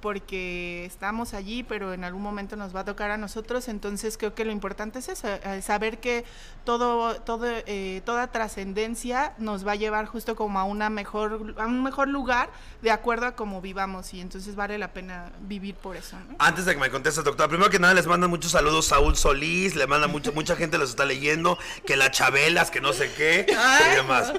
porque 0.00 0.84
estamos 0.86 1.34
allí, 1.34 1.62
pero 1.62 1.92
en 1.92 2.04
algún 2.04 2.22
momento 2.22 2.56
nos 2.56 2.74
va 2.74 2.80
a 2.80 2.84
tocar 2.84 3.10
a 3.10 3.18
nosotros, 3.18 3.68
entonces 3.68 4.16
creo 4.16 4.34
que 4.34 4.44
lo 4.44 4.52
importante 4.52 4.98
es 4.98 5.08
eso, 5.08 5.28
eh, 5.28 5.62
saber 5.62 6.00
que 6.00 6.24
todo, 6.64 7.16
todo, 7.16 7.46
eh, 7.46 8.02
toda 8.04 8.30
trascendencia 8.32 9.34
nos 9.38 9.66
va 9.66 9.72
a 9.72 9.76
llevar 9.76 10.06
justo 10.06 10.36
como 10.36 10.58
a 10.58 10.64
una 10.64 10.90
mejor, 10.90 11.54
a 11.58 11.66
un 11.66 11.82
mejor 11.82 12.08
lugar 12.08 12.50
de 12.82 12.90
acuerdo 12.90 13.26
a 13.26 13.32
cómo 13.32 13.60
vivamos 13.60 14.12
y 14.14 14.20
entonces 14.20 14.56
vale 14.56 14.78
la 14.78 14.92
pena 14.92 15.30
vivir 15.42 15.74
por 15.74 15.96
eso. 15.96 16.16
¿no? 16.28 16.36
Antes 16.38 16.64
de 16.64 16.74
que 16.74 16.80
me 16.80 16.90
contestes, 16.90 17.24
doctora, 17.24 17.48
primero 17.48 17.70
que 17.70 17.78
nada 17.78 17.94
les 17.94 18.06
mandan 18.06 18.30
muchos 18.30 18.52
saludos 18.52 18.86
Saúl 18.86 19.16
Solís, 19.16 19.76
le 19.76 19.86
manda 19.86 20.06
mucho, 20.06 20.32
mucha 20.32 20.56
gente 20.56 20.78
los 20.78 20.90
está 20.90 21.04
leyendo, 21.04 21.58
que 21.86 21.96
la 21.96 22.10
Chabelas, 22.10 22.70
que 22.70 22.80
no 22.80 22.92
sé 22.92 23.12
qué, 23.12 23.46
y 23.48 23.96
demás. 23.96 24.32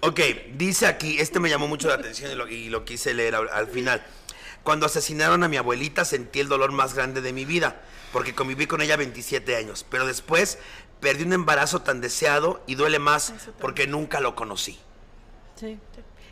Ok, 0.00 0.20
dice 0.54 0.86
aquí, 0.86 1.18
este 1.18 1.40
me 1.40 1.48
llamó 1.48 1.66
mucho 1.66 1.88
la 1.88 1.94
atención 1.94 2.30
y 2.30 2.34
lo, 2.34 2.48
y 2.48 2.68
lo 2.68 2.84
quise 2.84 3.14
leer 3.14 3.34
al, 3.34 3.48
al 3.48 3.66
final. 3.66 4.02
Cuando 4.62 4.86
asesinaron 4.86 5.42
a 5.44 5.48
mi 5.48 5.56
abuelita 5.56 6.04
sentí 6.04 6.40
el 6.40 6.48
dolor 6.48 6.72
más 6.72 6.94
grande 6.94 7.20
de 7.20 7.32
mi 7.32 7.44
vida, 7.44 7.80
porque 8.12 8.34
conviví 8.34 8.66
con 8.66 8.80
ella 8.80 8.96
27 8.96 9.56
años, 9.56 9.84
pero 9.88 10.06
después 10.06 10.58
perdí 11.00 11.24
un 11.24 11.32
embarazo 11.32 11.82
tan 11.82 12.00
deseado 12.00 12.62
y 12.66 12.74
duele 12.74 12.98
más 12.98 13.32
porque 13.60 13.86
nunca 13.86 14.20
lo 14.20 14.34
conocí. 14.34 14.78
Sí. 15.56 15.78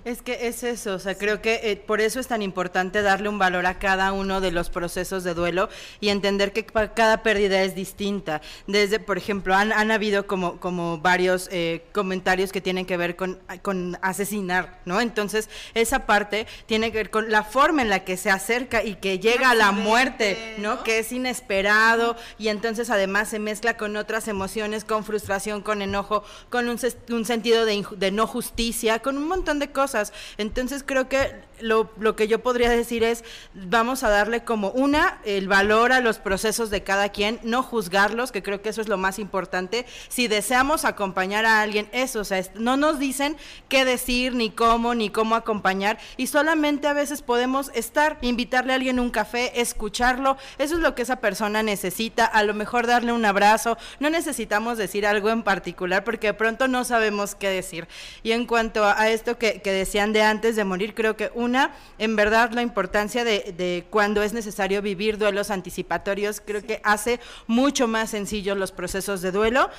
Es 0.06 0.22
que 0.22 0.46
es 0.46 0.62
eso, 0.62 0.94
o 0.94 0.98
sea, 1.00 1.18
creo 1.18 1.42
que 1.42 1.58
eh, 1.64 1.74
por 1.74 2.00
eso 2.00 2.20
es 2.20 2.28
tan 2.28 2.40
importante 2.40 3.02
darle 3.02 3.28
un 3.28 3.40
valor 3.40 3.66
a 3.66 3.80
cada 3.80 4.12
uno 4.12 4.40
de 4.40 4.52
los 4.52 4.70
procesos 4.70 5.24
de 5.24 5.34
duelo 5.34 5.68
y 5.98 6.10
entender 6.10 6.52
que 6.52 6.64
cada 6.64 7.24
pérdida 7.24 7.60
es 7.64 7.74
distinta. 7.74 8.40
Desde, 8.68 9.00
por 9.00 9.18
ejemplo, 9.18 9.52
han, 9.52 9.72
han 9.72 9.90
habido 9.90 10.28
como, 10.28 10.60
como 10.60 10.98
varios 10.98 11.48
eh, 11.50 11.82
comentarios 11.90 12.52
que 12.52 12.60
tienen 12.60 12.86
que 12.86 12.96
ver 12.96 13.16
con, 13.16 13.40
con 13.62 13.98
asesinar, 14.00 14.80
¿no? 14.84 15.00
Entonces, 15.00 15.50
esa 15.74 16.06
parte 16.06 16.46
tiene 16.66 16.92
que 16.92 16.98
ver 16.98 17.10
con 17.10 17.32
la 17.32 17.42
forma 17.42 17.82
en 17.82 17.88
la 17.88 18.04
que 18.04 18.16
se 18.16 18.30
acerca 18.30 18.84
y 18.84 18.94
que 18.94 19.18
llega 19.18 19.50
a 19.50 19.54
la 19.56 19.72
muerte, 19.72 20.54
¿no? 20.58 20.76
¿no? 20.76 20.84
Que 20.84 21.00
es 21.00 21.10
inesperado 21.10 22.14
y 22.38 22.46
entonces 22.46 22.90
además 22.90 23.30
se 23.30 23.40
mezcla 23.40 23.76
con 23.76 23.96
otras 23.96 24.28
emociones, 24.28 24.84
con 24.84 25.02
frustración, 25.02 25.62
con 25.62 25.82
enojo, 25.82 26.22
con 26.48 26.68
un, 26.68 26.78
un 27.10 27.24
sentido 27.24 27.64
de, 27.64 27.84
de 27.96 28.12
no 28.12 28.28
justicia, 28.28 29.00
con 29.00 29.16
un 29.16 29.26
montón 29.26 29.58
de 29.58 29.72
cosas. 29.72 29.95
Entonces 30.39 30.82
creo 30.85 31.09
que 31.09 31.32
lo, 31.60 31.90
lo 31.98 32.16
que 32.16 32.28
yo 32.28 32.40
podría 32.40 32.70
decir 32.70 33.04
es, 33.04 33.24
vamos 33.54 34.02
a 34.02 34.08
darle 34.08 34.44
como 34.44 34.70
una, 34.70 35.18
el 35.24 35.48
valor 35.48 35.92
a 35.92 36.00
los 36.00 36.18
procesos 36.18 36.70
de 36.70 36.82
cada 36.82 37.10
quien, 37.10 37.40
no 37.42 37.62
juzgarlos, 37.62 38.32
que 38.32 38.42
creo 38.42 38.62
que 38.62 38.68
eso 38.68 38.80
es 38.80 38.88
lo 38.88 38.98
más 38.98 39.18
importante. 39.18 39.86
Si 40.08 40.28
deseamos 40.28 40.84
acompañar 40.84 41.44
a 41.44 41.60
alguien, 41.60 41.88
eso, 41.92 42.20
o 42.20 42.24
sea, 42.24 42.42
no 42.54 42.76
nos 42.76 42.98
dicen 42.98 43.36
qué 43.68 43.84
decir, 43.84 44.34
ni 44.34 44.50
cómo, 44.50 44.94
ni 44.94 45.10
cómo 45.10 45.34
acompañar, 45.34 45.98
y 46.16 46.26
solamente 46.26 46.86
a 46.88 46.92
veces 46.92 47.22
podemos 47.22 47.70
estar, 47.74 48.18
invitarle 48.20 48.72
a 48.72 48.76
alguien 48.76 49.00
un 49.00 49.10
café, 49.10 49.60
escucharlo, 49.60 50.36
eso 50.58 50.74
es 50.74 50.80
lo 50.80 50.94
que 50.94 51.02
esa 51.02 51.16
persona 51.16 51.62
necesita, 51.62 52.24
a 52.24 52.42
lo 52.42 52.54
mejor 52.54 52.86
darle 52.86 53.12
un 53.12 53.24
abrazo, 53.24 53.76
no 54.00 54.10
necesitamos 54.10 54.78
decir 54.78 55.06
algo 55.06 55.30
en 55.30 55.42
particular 55.42 56.04
porque 56.04 56.28
de 56.28 56.34
pronto 56.34 56.68
no 56.68 56.84
sabemos 56.84 57.34
qué 57.34 57.48
decir. 57.48 57.88
Y 58.22 58.32
en 58.32 58.46
cuanto 58.46 58.84
a 58.84 59.08
esto 59.08 59.38
que, 59.38 59.60
que 59.60 59.72
decían 59.72 60.12
de 60.12 60.22
antes 60.22 60.56
de 60.56 60.64
morir, 60.64 60.94
creo 60.94 61.16
que 61.16 61.30
una, 61.47 61.74
en 61.98 62.14
verdad, 62.16 62.51
la 62.52 62.60
importancia 62.60 63.24
de, 63.24 63.55
de 63.56 63.86
cuando 63.89 64.23
es 64.23 64.35
necesario 64.35 64.82
vivir 64.82 65.16
duelos 65.16 65.51
anticipatorios, 65.51 66.43
creo 66.44 66.62
que 66.62 66.81
hace 66.85 67.18
mucho 67.47 67.89
más 67.89 68.10
sencillos 68.10 68.59
los 68.59 68.73
procesos 68.73 69.23
de 69.23 69.32
duelo. 69.32 69.70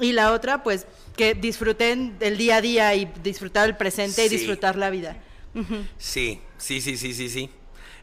Y 0.00 0.12
la 0.12 0.30
otra, 0.32 0.62
pues, 0.62 0.86
que 1.16 1.34
disfruten 1.34 2.20
del 2.20 2.38
día 2.38 2.56
a 2.56 2.60
día 2.60 2.94
y 2.94 3.12
disfrutar 3.22 3.68
el 3.68 3.76
presente 3.76 4.24
y 4.24 4.28
disfrutar 4.28 4.76
la 4.76 4.90
vida. 4.90 5.16
Sí, 5.98 6.40
sí, 6.56 6.80
sí, 6.80 6.96
sí, 6.96 7.12
sí, 7.12 7.28
sí. 7.28 7.50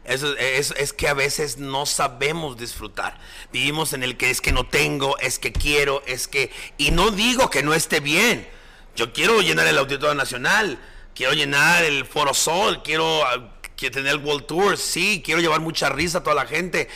Eso 0.04 0.36
es, 0.36 0.74
es 0.76 0.92
que 0.92 1.08
a 1.08 1.14
veces 1.14 1.56
no 1.56 1.86
sabemos 1.86 2.58
disfrutar. 2.58 3.18
Vivimos 3.50 3.94
en 3.94 4.02
el 4.02 4.16
que 4.18 4.30
es 4.30 4.40
que 4.42 4.52
no 4.52 4.64
tengo, 4.66 5.18
es 5.18 5.38
que 5.38 5.52
quiero, 5.52 6.02
es 6.06 6.28
que... 6.28 6.50
Y 6.76 6.90
no 6.90 7.10
digo 7.10 7.48
que 7.48 7.62
no 7.62 7.72
esté 7.72 8.00
bien. 8.00 8.46
Yo 8.94 9.12
quiero 9.12 9.40
llenar 9.40 9.66
el 9.66 9.78
Auditorio 9.78 10.14
Nacional, 10.14 10.78
quiero 11.16 11.32
llenar 11.32 11.82
el 11.82 12.04
Foro 12.04 12.34
Sol, 12.34 12.82
quiero, 12.84 13.24
ah, 13.24 13.54
quiero 13.74 13.94
tener 13.94 14.12
el 14.12 14.24
World 14.24 14.46
Tour, 14.46 14.76
sí, 14.76 15.22
quiero 15.24 15.40
llevar 15.40 15.60
mucha 15.60 15.88
risa 15.88 16.18
a 16.18 16.22
toda 16.22 16.36
la 16.36 16.46
gente. 16.46 16.88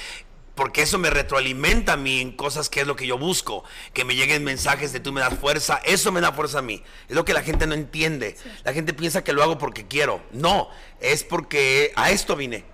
Porque 0.54 0.82
eso 0.82 0.98
me 0.98 1.08
retroalimenta 1.08 1.94
a 1.94 1.96
mí 1.96 2.20
en 2.20 2.32
cosas 2.32 2.68
que 2.68 2.82
es 2.82 2.86
lo 2.86 2.94
que 2.94 3.06
yo 3.06 3.16
busco. 3.16 3.64
Que 3.94 4.04
me 4.04 4.14
lleguen 4.14 4.44
mensajes 4.44 4.92
de 4.92 5.00
tú 5.00 5.10
me 5.10 5.22
das 5.22 5.38
fuerza. 5.38 5.80
Eso 5.84 6.12
me 6.12 6.20
da 6.20 6.32
fuerza 6.32 6.58
a 6.58 6.62
mí. 6.62 6.82
Es 7.08 7.16
lo 7.16 7.24
que 7.24 7.32
la 7.32 7.42
gente 7.42 7.66
no 7.66 7.72
entiende. 7.72 8.36
La 8.62 8.74
gente 8.74 8.92
piensa 8.92 9.24
que 9.24 9.32
lo 9.32 9.42
hago 9.42 9.56
porque 9.56 9.88
quiero. 9.88 10.22
No, 10.32 10.68
es 11.00 11.24
porque 11.24 11.94
a 11.96 12.10
esto 12.10 12.36
vine. 12.36 12.66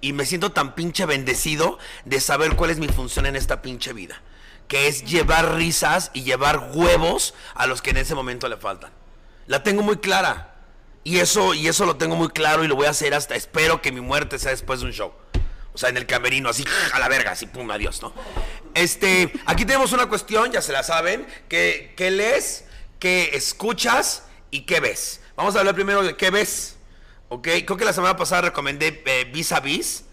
Y 0.00 0.14
me 0.14 0.26
siento 0.26 0.50
tan 0.50 0.74
pinche 0.74 1.06
bendecido 1.06 1.78
de 2.06 2.20
saber 2.20 2.56
cuál 2.56 2.70
es 2.70 2.78
mi 2.78 2.88
función 2.88 3.26
en 3.26 3.36
esta 3.36 3.62
pinche 3.62 3.92
vida. 3.92 4.20
Que 4.66 4.88
es 4.88 5.04
llevar 5.04 5.54
risas 5.54 6.10
y 6.12 6.24
llevar 6.24 6.72
huevos 6.74 7.34
a 7.54 7.68
los 7.68 7.82
que 7.82 7.90
en 7.90 7.98
ese 7.98 8.16
momento 8.16 8.48
le 8.48 8.56
faltan. 8.56 8.90
La 9.46 9.62
tengo 9.62 9.82
muy 9.82 9.98
clara. 9.98 10.55
Y 11.06 11.20
eso, 11.20 11.54
y 11.54 11.68
eso 11.68 11.86
lo 11.86 11.94
tengo 11.94 12.16
muy 12.16 12.30
claro 12.30 12.64
y 12.64 12.66
lo 12.66 12.74
voy 12.74 12.86
a 12.86 12.90
hacer 12.90 13.14
hasta 13.14 13.36
espero 13.36 13.80
que 13.80 13.92
mi 13.92 14.00
muerte 14.00 14.40
sea 14.40 14.50
después 14.50 14.80
de 14.80 14.86
un 14.86 14.92
show. 14.92 15.12
O 15.72 15.78
sea, 15.78 15.88
en 15.88 15.96
el 15.96 16.04
camerino, 16.04 16.48
así 16.48 16.64
a 16.92 16.98
la 16.98 17.06
verga, 17.06 17.30
así 17.30 17.46
pum, 17.46 17.70
adiós, 17.70 18.02
¿no? 18.02 18.12
Este, 18.74 19.32
aquí 19.44 19.64
tenemos 19.64 19.92
una 19.92 20.08
cuestión, 20.08 20.50
ya 20.50 20.60
se 20.60 20.72
la 20.72 20.82
saben, 20.82 21.24
que, 21.48 21.94
que 21.96 22.10
lees, 22.10 22.64
que 22.98 23.30
escuchas 23.34 24.24
y 24.50 24.62
qué 24.62 24.80
ves. 24.80 25.20
Vamos 25.36 25.54
a 25.54 25.60
hablar 25.60 25.76
primero 25.76 26.02
de 26.02 26.16
qué 26.16 26.30
ves. 26.30 26.74
Ok, 27.28 27.46
creo 27.64 27.76
que 27.76 27.84
la 27.84 27.92
semana 27.92 28.16
pasada 28.16 28.42
recomendé 28.42 29.00
eh, 29.06 29.30
Vis 29.32 29.52
a 29.52 29.60
Vis. 29.60 30.06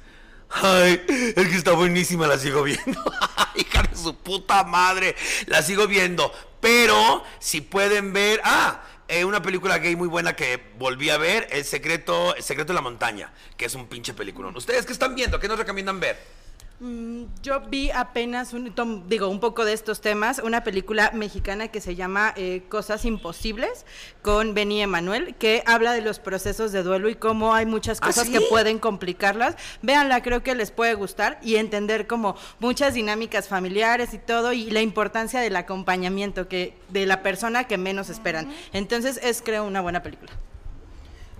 Ay, 0.52 1.03
es 1.07 1.34
que 1.34 1.56
está 1.56 1.72
buenísima, 1.72 2.28
la 2.28 2.38
sigo 2.38 2.61
viendo. 2.61 3.03
Hija 3.56 3.82
de 3.82 3.95
su 3.98 4.15
puta 4.15 4.64
madre, 4.64 5.15
la 5.48 5.64
sigo 5.64 5.88
viendo. 5.88 6.32
Pero 6.61 7.24
si 7.40 7.61
pueden 7.61 8.14
ver, 8.14 8.41
ah, 8.44 8.84
eh, 9.08 9.26
una 9.26 9.42
película 9.42 9.78
gay 9.80 9.96
muy 9.96 10.08
buena 10.08 10.36
que 10.36 10.62
volví 10.78 11.10
a 11.10 11.18
ver, 11.18 11.48
El 11.52 11.66
secreto, 11.66 12.36
El 12.36 12.44
secreto 12.44 12.74
de 12.74 12.76
la 12.76 12.82
montaña, 12.82 13.34
que 13.58 13.66
es 13.66 13.76
un 13.76 13.88
pinche 13.88 14.14
película. 14.14 14.50
¿Ustedes 14.50 14.86
qué 14.86 14.94
están 14.94 15.16
viendo? 15.16 15.40
¿Qué 15.40 15.48
nos 15.48 15.58
recomiendan 15.58 16.00
ver? 16.00 16.43
Mm, 16.88 17.28
Yo 17.42 17.62
vi 17.62 17.92
apenas, 17.92 18.52
un, 18.52 18.76
tom- 18.76 19.08
digo, 19.08 19.30
un 19.30 19.40
poco 19.40 19.64
de 19.64 19.72
estos 19.72 20.02
temas, 20.02 20.40
una 20.44 20.66
película 20.66 21.12
mexicana 21.14 21.70
que 21.70 21.80
se 21.80 21.96
llama 21.96 22.34
eh, 22.36 22.64
Cosas 22.68 23.06
Imposibles 23.06 23.86
con 24.22 24.54
Benny 24.54 24.82
Emanuel, 24.82 25.34
que 25.36 25.64
habla 25.66 25.94
de 25.94 26.02
los 26.02 26.20
procesos 26.20 26.74
de 26.74 26.84
duelo 26.84 27.08
y 27.08 27.16
cómo 27.16 27.54
hay 27.54 27.66
muchas 27.66 28.00
¿Ah, 28.02 28.08
cosas 28.08 28.26
sí? 28.28 28.34
que 28.34 28.42
pueden 28.42 28.80
complicarlas. 28.80 29.56
Véanla, 29.82 30.22
creo 30.22 30.44
que 30.44 30.56
les 30.56 30.72
puede 30.72 30.94
gustar 30.96 31.40
y 31.42 31.56
entender 31.56 32.06
como 32.06 32.36
muchas 32.60 32.96
dinámicas 32.96 33.48
familiares 33.48 34.14
y 34.14 34.18
todo 34.18 34.52
y 34.52 34.70
la 34.70 34.82
importancia 34.82 35.40
del 35.40 35.56
acompañamiento 35.56 36.50
que 36.50 36.74
de 36.90 37.06
la 37.06 37.24
persona 37.24 37.64
que 37.64 37.78
menos 37.78 38.10
esperan. 38.10 38.54
Entonces 38.74 39.22
es, 39.24 39.42
creo, 39.42 39.64
una 39.64 39.80
buena 39.80 40.04
película. 40.04 40.34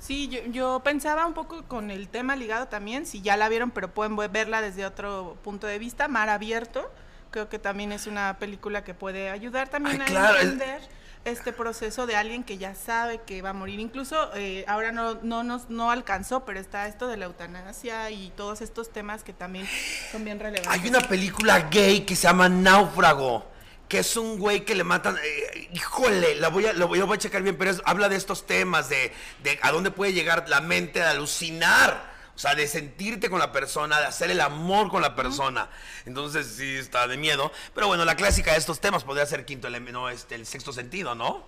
Sí, 0.05 0.27
yo, 0.27 0.39
yo 0.51 0.81
pensaba 0.84 1.25
un 1.25 1.34
poco 1.34 1.63
con 1.63 1.89
el 1.89 2.09
tema 2.09 2.35
ligado 2.35 2.67
también, 2.67 3.05
si 3.05 3.21
ya 3.21 3.38
la 3.38 3.47
vieron, 3.47 3.71
pero 3.71 3.88
pueden 3.93 4.17
ve- 4.17 4.27
verla 4.27 4.61
desde 4.61 4.85
otro 4.85 5.38
punto 5.43 5.65
de 5.65 5.80
vista, 5.80 6.09
Mar 6.09 6.27
Abierto. 6.30 6.91
Creo 7.31 7.47
que 7.47 7.57
también 7.57 7.93
es 7.93 8.05
una 8.05 8.38
película 8.38 8.84
que 8.84 8.93
puede 8.93 9.30
ayudar 9.30 9.69
también 9.69 10.01
Ay, 10.01 10.07
a 10.07 10.11
claro, 10.11 10.39
entender 10.41 10.81
este 11.23 11.53
proceso 11.53 12.05
de 12.05 12.17
alguien 12.17 12.43
que 12.43 12.57
ya 12.57 12.75
sabe 12.75 13.21
que 13.25 13.41
va 13.41 13.51
a 13.51 13.53
morir. 13.53 13.80
Incluso 13.80 14.30
eh, 14.35 14.65
ahora 14.67 14.91
no, 14.91 15.15
no 15.23 15.41
nos 15.43 15.69
no 15.69 15.89
alcanzó, 15.89 16.43
pero 16.43 16.59
está 16.59 16.85
esto 16.88 17.07
de 17.07 17.15
la 17.15 17.25
eutanasia 17.25 18.11
y 18.11 18.30
todos 18.35 18.59
estos 18.59 18.91
temas 18.91 19.23
que 19.23 19.31
también 19.31 19.65
son 20.11 20.25
bien 20.25 20.38
relevantes. 20.39 20.67
Hay 20.84 20.89
una 20.89 20.99
película 20.99 21.59
gay 21.71 22.01
que 22.01 22.15
se 22.17 22.23
llama 22.23 22.49
Náufrago, 22.49 23.45
que 23.94 23.99
es 23.99 24.18
un 24.18 24.40
güey 24.40 24.65
que 24.65 24.74
le 24.74 24.84
matan. 24.84 25.20
eh, 25.24 25.70
híjole, 25.72 26.34
la 26.38 26.48
voy 26.48 26.65
a, 26.65 26.74
lo 26.74 26.88
voy, 26.88 26.99
a 26.99 27.18
checar 27.20 27.44
bien, 27.44 27.56
pero 27.60 27.70
es- 27.70 27.80
habla 27.86 28.10
de 28.10 28.15
estos 28.15 28.48
temas, 28.48 28.90
de, 28.90 29.14
de 29.44 29.60
a 29.61 29.72
dónde 29.72 29.91
puede 29.91 30.14
llegar 30.14 30.49
la 30.49 30.61
mente, 30.61 30.98
de 30.98 31.06
alucinar. 31.06 32.11
O 32.36 32.40
sea, 32.40 32.56
de 32.56 32.68
sentirte 32.68 33.30
con 33.30 33.38
la 33.38 33.52
persona, 33.52 33.99
de 33.99 34.07
hacer 34.07 34.32
el 34.32 34.41
amor 34.41 34.90
con 34.90 35.03
la 35.03 35.14
persona. 35.15 35.70
Entonces 36.07 36.56
sí 36.57 36.76
está 36.76 37.07
de 37.07 37.18
miedo. 37.18 37.52
Pero 37.76 37.86
bueno, 37.86 38.03
la 38.03 38.15
clásica 38.15 38.53
de 38.53 38.57
estos 38.57 38.80
temas 38.82 39.03
podría 39.03 39.28
ser 39.28 39.45
quinto 39.45 39.68
elemento, 39.68 39.99
no, 39.99 40.10
este, 40.10 40.34
el 40.34 40.48
sexto 40.48 40.74
sentido, 40.74 41.14
¿no? 41.14 41.45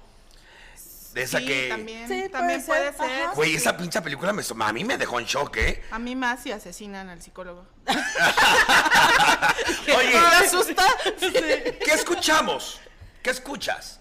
De 1.16 1.24
esa 1.24 1.40
Sí, 1.40 1.46
que. 1.46 1.70
también, 1.70 2.08
Sí, 2.10 2.26
también 2.30 2.62
puede 2.66 2.92
puede 2.92 3.10
ser. 3.10 3.30
Güey, 3.36 3.56
esa 3.56 3.78
pincha 3.78 4.02
película 4.04 4.34
me, 4.34 4.44
a 4.60 4.74
mí 4.74 4.84
me 4.84 4.98
dejó 4.98 5.18
en 5.22 5.26
shock, 5.26 5.56
¿eh? 5.58 5.82
A 5.92 5.98
mí 5.98 6.14
más 6.14 6.44
si 6.44 6.52
asesinan 6.52 7.08
al 7.08 7.22
psicólogo. 7.22 7.66
Oye, 9.98 10.10
¿Me 10.10 10.18
asusta? 10.46 10.84
¿qué 11.20 11.92
escuchamos? 11.94 12.80
¿Qué 13.24 13.30
escuchas? 13.30 14.00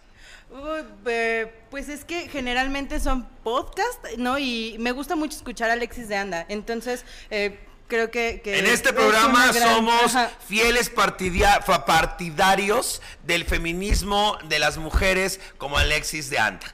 Uy, 0.50 0.82
eh, 1.06 1.52
pues 1.70 1.88
es 1.88 2.04
que 2.04 2.28
generalmente 2.28 2.98
son 3.00 3.28
podcast, 3.44 4.04
¿no? 4.18 4.36
Y 4.38 4.74
me 4.80 4.90
gusta 4.92 5.14
mucho 5.16 5.36
escuchar 5.36 5.70
a 5.70 5.74
Alexis 5.74 6.08
de 6.08 6.16
Anda. 6.16 6.44
Entonces, 6.48 7.04
eh, 7.30 7.60
creo 7.88 8.10
que, 8.10 8.40
que 8.42 8.58
En 8.58 8.66
este 8.66 8.88
es 8.88 8.94
programa 8.94 9.52
gran- 9.52 9.74
somos 9.76 10.14
Ajá. 10.16 10.30
fieles 10.48 10.90
partidarios 10.90 13.00
del 13.24 13.44
feminismo 13.44 14.36
de 14.48 14.58
las 14.58 14.78
mujeres 14.78 15.38
como 15.58 15.78
Alexis 15.78 16.28
de 16.30 16.38
Anda. 16.40 16.66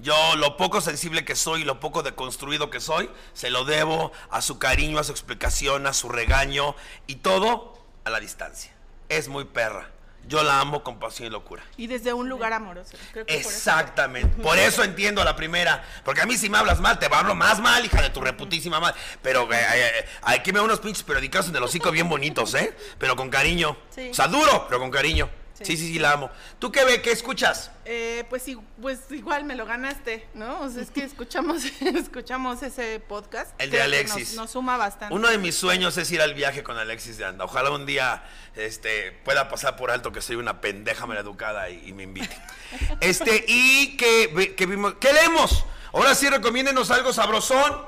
Yo 0.00 0.36
lo 0.36 0.56
poco 0.56 0.80
sensible 0.80 1.24
que 1.24 1.34
soy 1.34 1.62
y 1.62 1.64
lo 1.64 1.80
poco 1.80 2.02
deconstruido 2.02 2.70
que 2.70 2.80
soy, 2.80 3.10
se 3.32 3.50
lo 3.50 3.64
debo 3.64 4.12
a 4.30 4.42
su 4.42 4.58
cariño, 4.58 4.98
a 4.98 5.04
su 5.04 5.12
explicación, 5.12 5.86
a 5.86 5.92
su 5.92 6.08
regaño 6.08 6.76
y 7.06 7.16
todo 7.16 7.76
a 8.04 8.10
la 8.10 8.20
distancia. 8.20 8.72
Es 9.08 9.28
muy 9.28 9.44
perra. 9.44 9.90
Yo 10.26 10.42
la 10.42 10.60
amo 10.60 10.84
con 10.84 10.98
pasión 10.98 11.28
y 11.28 11.30
locura. 11.30 11.62
Y 11.78 11.86
desde 11.86 12.12
un 12.12 12.28
lugar 12.28 12.52
amoroso. 12.52 12.98
Creo 13.12 13.24
que 13.24 13.32
por 13.32 13.40
eso- 13.40 13.48
Exactamente. 13.48 14.42
Por 14.42 14.58
eso 14.58 14.84
entiendo 14.84 15.22
a 15.22 15.24
la 15.24 15.34
primera. 15.34 15.82
Porque 16.04 16.20
a 16.20 16.26
mí 16.26 16.36
si 16.36 16.50
me 16.50 16.58
hablas 16.58 16.80
mal, 16.80 16.98
te 16.98 17.06
hablo 17.06 17.34
más 17.34 17.60
mal, 17.60 17.82
hija 17.86 18.02
de 18.02 18.10
tu 18.10 18.20
reputísima 18.20 18.78
madre. 18.78 19.00
Pero 19.22 19.50
eh, 19.50 19.56
eh, 19.56 19.90
eh, 20.00 20.08
aquí 20.22 20.52
me 20.52 20.58
veo 20.58 20.64
unos 20.66 20.80
pinches 20.80 21.02
periodicazos 21.02 21.48
en 21.48 21.56
el 21.56 21.62
hocico 21.62 21.90
bien 21.90 22.10
bonitos, 22.10 22.52
¿eh? 22.54 22.76
Pero 22.98 23.16
con 23.16 23.30
cariño. 23.30 23.78
Sí. 23.88 24.10
O 24.10 24.14
sea, 24.14 24.28
duro, 24.28 24.66
pero 24.68 24.78
con 24.80 24.90
cariño. 24.90 25.30
Sí, 25.62 25.76
sí, 25.76 25.92
sí, 25.92 25.98
la 25.98 26.12
amo. 26.12 26.30
¿Tú 26.58 26.70
qué 26.70 26.84
ve? 26.84 27.02
¿Qué 27.02 27.10
escuchas? 27.10 27.70
Eh, 27.84 28.24
pues, 28.30 28.44
pues 28.80 29.00
igual 29.10 29.44
me 29.44 29.56
lo 29.56 29.66
ganaste, 29.66 30.26
¿no? 30.34 30.60
O 30.60 30.68
sea, 30.68 30.82
es 30.82 30.90
que 30.90 31.02
escuchamos, 31.04 31.64
escuchamos 31.80 32.62
ese 32.62 33.00
podcast. 33.00 33.50
El 33.58 33.70
de 33.70 33.82
Alexis. 33.82 34.34
Nos, 34.34 34.36
nos 34.36 34.50
suma 34.50 34.76
bastante. 34.76 35.14
Uno 35.14 35.28
de 35.28 35.38
mis 35.38 35.54
sueños 35.54 35.96
es 35.96 36.10
ir 36.12 36.20
al 36.20 36.34
viaje 36.34 36.62
con 36.62 36.78
Alexis 36.78 37.18
de 37.18 37.24
Anda. 37.24 37.44
Ojalá 37.44 37.70
un 37.70 37.86
día 37.86 38.24
este, 38.56 39.12
pueda 39.24 39.48
pasar 39.48 39.76
por 39.76 39.90
alto 39.90 40.12
que 40.12 40.20
soy 40.20 40.36
una 40.36 40.60
pendeja 40.60 41.06
maleducada 41.06 41.70
y, 41.70 41.88
y 41.88 41.92
me 41.92 42.04
invite. 42.04 42.36
Este, 43.00 43.44
y 43.48 43.96
que, 43.96 44.54
que 44.56 44.66
vimos. 44.66 44.94
¿Qué 45.00 45.12
leemos? 45.12 45.64
Ahora 45.92 46.14
sí, 46.14 46.28
recomiéndenos 46.28 46.90
algo 46.90 47.12
sabrosón. 47.12 47.86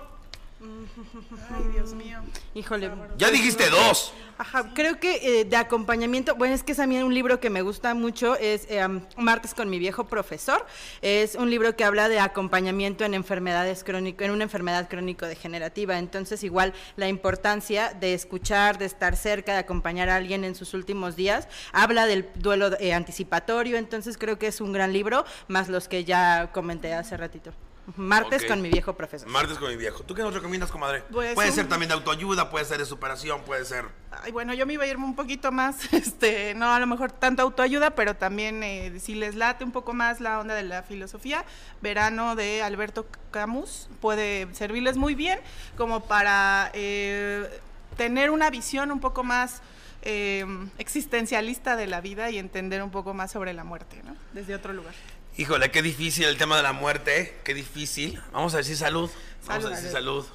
Ay, 1.55 1.65
Dios 1.73 1.93
mío. 1.93 2.21
Híjole. 2.55 2.91
Ya 3.17 3.31
dijiste 3.31 3.69
dos. 3.71 4.13
Ajá, 4.41 4.71
creo 4.73 4.99
que 4.99 5.41
eh, 5.41 5.45
de 5.45 5.57
acompañamiento, 5.57 6.35
bueno, 6.35 6.55
es 6.55 6.63
que 6.63 6.73
es 6.73 6.79
a 6.79 6.87
mí 6.87 6.97
un 6.97 7.13
libro 7.13 7.41
que 7.41 7.51
me 7.51 7.61
gusta 7.61 7.93
mucho, 7.93 8.37
es 8.37 8.67
eh, 8.71 8.81
Martes 9.19 9.53
con 9.53 9.69
mi 9.69 9.79
viejo 9.79 10.05
profesor. 10.05 10.65
Es 11.03 11.35
un 11.35 11.51
libro 11.51 11.77
que 11.77 11.85
habla 11.85 12.09
de 12.09 12.21
acompañamiento 12.21 13.05
en 13.05 13.13
enfermedades 13.13 13.85
crónico, 13.85 14.25
en 14.25 14.31
una 14.31 14.45
enfermedad 14.45 14.89
crónico-degenerativa. 14.89 15.99
Entonces, 15.99 16.43
igual 16.43 16.73
la 16.97 17.07
importancia 17.07 17.93
de 17.93 18.15
escuchar, 18.15 18.79
de 18.79 18.87
estar 18.87 19.15
cerca, 19.15 19.53
de 19.53 19.59
acompañar 19.59 20.09
a 20.09 20.17
alguien 20.17 20.45
en 20.45 20.55
sus 20.55 20.73
últimos 20.73 21.17
días. 21.17 21.47
Habla 21.73 22.07
del 22.07 22.27
duelo 22.37 22.71
eh, 22.81 22.95
anticipatorio, 22.95 23.77
entonces 23.77 24.17
creo 24.17 24.39
que 24.39 24.47
es 24.47 24.63
un 24.63 24.73
gran 24.73 24.95
libro, 24.95 25.27
más 25.49 25.69
los 25.69 25.87
que 25.87 26.05
ya 26.05 26.51
comenté 26.51 26.95
hace 26.95 27.19
ratito. 27.19 27.53
Martes 27.97 28.45
con 28.45 28.61
mi 28.63 28.71
viejo 28.71 28.95
profesor. 28.95 29.29
Martes 29.29 29.59
con 29.59 29.69
mi 29.69 29.77
viejo. 29.77 30.03
¿Tú 30.03 30.15
qué 30.15 30.23
nos 30.23 30.35
recomiendas, 30.35 30.71
comadre? 30.71 31.03
Pues 31.11 31.35
puede 31.35 31.49
un- 31.51 31.55
ser 31.55 31.69
también 31.69 31.89
de 31.89 31.95
autoayuda, 31.95 32.51
puede 32.51 32.65
ser 32.65 32.79
de 32.79 32.87
superación, 32.87 33.43
puede 33.43 33.65
ser. 33.65 33.87
Ay, 34.11 34.33
bueno, 34.33 34.53
yo 34.55 34.67
me 34.67 34.75
iba 34.75 34.85
a 34.85 34.87
irme 34.87 35.05
un 35.05 35.15
poquito 35.17 35.53
más, 35.53 35.77
este, 35.93 36.55
no 36.55 36.73
a 36.73 36.79
lo 36.81 36.87
mejor 36.87 37.13
tanto 37.13 37.43
autoayuda, 37.43 37.91
pero 37.95 38.17
también 38.17 38.63
eh, 38.63 38.99
si 39.01 39.15
les 39.15 39.35
late 39.35 39.65
un 39.65 39.73
poco 39.73 39.93
más 39.93 40.21
la 40.21 40.39
onda 40.41 40.55
de 40.55 40.63
la 40.65 40.83
filosofía, 40.83 41.45
Verano 41.81 42.37
de 42.37 42.63
Alberto 42.63 43.07
Camus 43.31 43.89
puede 44.01 44.49
servirles 44.55 44.97
muy 44.97 45.15
bien 45.15 45.39
como 45.77 46.01
para 46.05 46.71
eh, 46.75 47.49
tener 47.97 48.31
una 48.31 48.51
visión 48.51 48.91
un 48.91 49.01
poco 49.01 49.23
más 49.25 49.63
eh, 50.03 50.47
existencialista 50.79 51.77
de 51.77 51.87
la 51.87 52.01
vida 52.01 52.31
y 52.31 52.39
entender 52.39 52.83
un 52.83 52.91
poco 52.91 53.15
más 53.15 53.31
sobre 53.31 53.53
la 53.53 53.65
muerte, 53.65 54.01
¿no? 54.05 54.17
Desde 54.33 54.55
otro 54.55 54.73
lugar. 54.73 54.95
Híjole, 55.37 55.71
qué 55.71 55.83
difícil 55.83 56.25
el 56.25 56.37
tema 56.37 56.57
de 56.57 56.63
la 56.63 56.73
muerte, 56.73 57.21
¿eh? 57.21 57.41
qué 57.45 57.55
difícil. 57.55 58.21
Vamos 58.33 58.55
a 58.55 58.59
decir 58.59 58.77
salud. 58.77 59.11
Vamos 59.47 59.63
Salud. 59.63 59.73
a 59.73 59.77
decir 59.77 59.93
salud. 59.93 60.27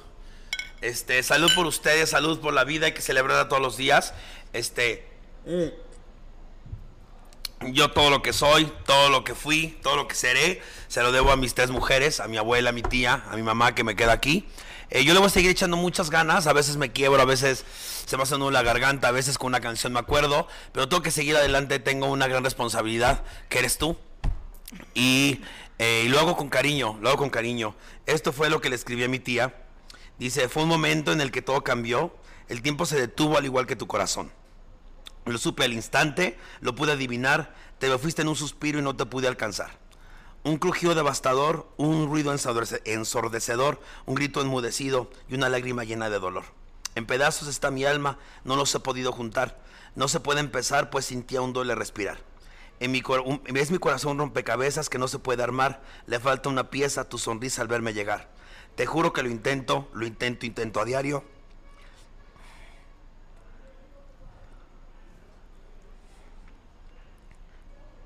Este, 0.80 1.22
salud 1.22 1.50
por 1.54 1.66
ustedes, 1.66 2.10
salud 2.10 2.40
por 2.40 2.52
la 2.52 2.64
vida, 2.64 2.86
hay 2.86 2.92
que 2.92 3.02
celebrarla 3.02 3.48
todos 3.48 3.62
los 3.62 3.76
días. 3.76 4.14
Este, 4.52 5.06
yo 7.60 7.90
todo 7.90 8.10
lo 8.10 8.22
que 8.22 8.32
soy, 8.32 8.70
todo 8.84 9.10
lo 9.10 9.24
que 9.24 9.34
fui, 9.34 9.78
todo 9.82 9.96
lo 9.96 10.08
que 10.08 10.14
seré, 10.14 10.60
se 10.88 11.02
lo 11.02 11.12
debo 11.12 11.30
a 11.30 11.36
mis 11.36 11.54
tres 11.54 11.70
mujeres, 11.70 12.20
a 12.20 12.28
mi 12.28 12.36
abuela, 12.36 12.70
a 12.70 12.72
mi 12.72 12.82
tía, 12.82 13.24
a 13.30 13.36
mi 13.36 13.42
mamá 13.42 13.74
que 13.74 13.84
me 13.84 13.96
queda 13.96 14.12
aquí. 14.12 14.46
Eh, 14.90 15.04
yo 15.04 15.14
le 15.14 15.18
voy 15.18 15.26
a 15.26 15.30
seguir 15.30 15.50
echando 15.50 15.76
muchas 15.76 16.10
ganas, 16.10 16.46
a 16.46 16.52
veces 16.52 16.76
me 16.76 16.92
quiebro, 16.92 17.20
a 17.20 17.24
veces 17.24 17.64
se 18.06 18.16
me 18.16 18.22
hace 18.22 18.38
nudo 18.38 18.50
la 18.50 18.62
garganta, 18.62 19.08
a 19.08 19.10
veces 19.10 19.36
con 19.36 19.48
una 19.48 19.60
canción 19.60 19.92
me 19.92 19.98
acuerdo, 19.98 20.46
pero 20.72 20.88
tengo 20.88 21.02
que 21.02 21.10
seguir 21.10 21.36
adelante, 21.36 21.78
tengo 21.80 22.06
una 22.06 22.28
gran 22.28 22.44
responsabilidad, 22.44 23.22
que 23.48 23.58
eres 23.58 23.78
tú. 23.78 23.96
Y, 24.94 25.40
eh, 25.78 26.02
y 26.06 26.08
lo 26.08 26.18
hago 26.18 26.36
con 26.36 26.48
cariño, 26.48 26.98
lo 27.00 27.08
hago 27.08 27.18
con 27.18 27.30
cariño. 27.30 27.74
Esto 28.06 28.32
fue 28.32 28.50
lo 28.50 28.60
que 28.60 28.70
le 28.70 28.76
escribí 28.76 29.04
a 29.04 29.08
mi 29.08 29.18
tía. 29.18 29.54
Dice, 30.18 30.48
fue 30.48 30.62
un 30.62 30.68
momento 30.68 31.12
en 31.12 31.20
el 31.20 31.30
que 31.30 31.42
todo 31.42 31.62
cambió, 31.62 32.14
el 32.48 32.62
tiempo 32.62 32.86
se 32.86 32.98
detuvo 32.98 33.36
al 33.36 33.44
igual 33.44 33.66
que 33.66 33.76
tu 33.76 33.86
corazón. 33.86 34.32
Lo 35.24 35.38
supe 35.38 35.64
al 35.64 35.72
instante, 35.72 36.38
lo 36.60 36.74
pude 36.74 36.92
adivinar, 36.92 37.54
te 37.78 37.88
me 37.88 37.98
fuiste 37.98 38.22
en 38.22 38.28
un 38.28 38.36
suspiro 38.36 38.78
y 38.78 38.82
no 38.82 38.96
te 38.96 39.06
pude 39.06 39.28
alcanzar. 39.28 39.78
Un 40.44 40.58
crujido 40.58 40.94
devastador, 40.94 41.68
un 41.76 42.06
ruido 42.08 42.32
ensordece- 42.32 42.80
ensordecedor, 42.84 43.80
un 44.06 44.14
grito 44.14 44.40
enmudecido 44.40 45.10
y 45.28 45.34
una 45.34 45.48
lágrima 45.48 45.82
llena 45.84 46.08
de 46.08 46.20
dolor. 46.20 46.44
En 46.94 47.04
pedazos 47.04 47.48
está 47.48 47.70
mi 47.70 47.84
alma, 47.84 48.18
no 48.44 48.56
los 48.56 48.74
he 48.74 48.80
podido 48.80 49.12
juntar. 49.12 49.60
No 49.96 50.08
se 50.08 50.20
puede 50.20 50.40
empezar, 50.40 50.88
pues 50.88 51.06
sin 51.06 51.24
ti 51.24 51.36
aún 51.36 51.52
duele 51.52 51.74
respirar. 51.74 52.18
En 52.78 52.90
mi 52.90 53.02
es 53.54 53.70
mi 53.70 53.78
corazón 53.78 54.18
rompecabezas 54.18 54.88
que 54.88 54.98
no 54.98 55.08
se 55.08 55.18
puede 55.18 55.42
armar. 55.42 55.82
Le 56.06 56.20
falta 56.20 56.48
una 56.48 56.70
pieza 56.70 57.02
a 57.02 57.08
tu 57.08 57.18
sonrisa 57.18 57.62
al 57.62 57.68
verme 57.68 57.94
llegar. 57.94 58.28
Te 58.74 58.84
juro 58.84 59.12
que 59.12 59.22
lo 59.22 59.30
intento, 59.30 59.88
lo 59.94 60.06
intento, 60.06 60.44
intento 60.44 60.80
a 60.80 60.84
diario. 60.84 61.24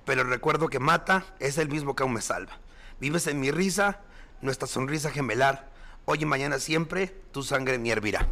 Pero 0.05 0.23
el 0.23 0.29
recuerdo 0.29 0.69
que 0.69 0.79
mata 0.79 1.25
es 1.39 1.59
el 1.59 1.69
mismo 1.69 1.95
que 1.95 2.03
aún 2.03 2.15
me 2.15 2.21
salva. 2.21 2.59
Vives 3.01 3.27
en 3.27 3.41
mi 3.41 3.51
risa, 3.51 4.01
nuestra 4.41 4.67
sonrisa 4.67 5.11
gemelar. 5.11 5.71
Hoy 6.05 6.19
y 6.23 6.27
mañana 6.27 6.59
siempre, 6.59 7.09
tu 7.33 7.43
sangre 7.43 7.79
me 7.79 7.91
hervirá. 7.91 8.27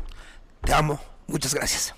Te 0.63 0.73
amo. 0.73 1.01
Muchas 1.27 1.55
gracias. 1.55 1.95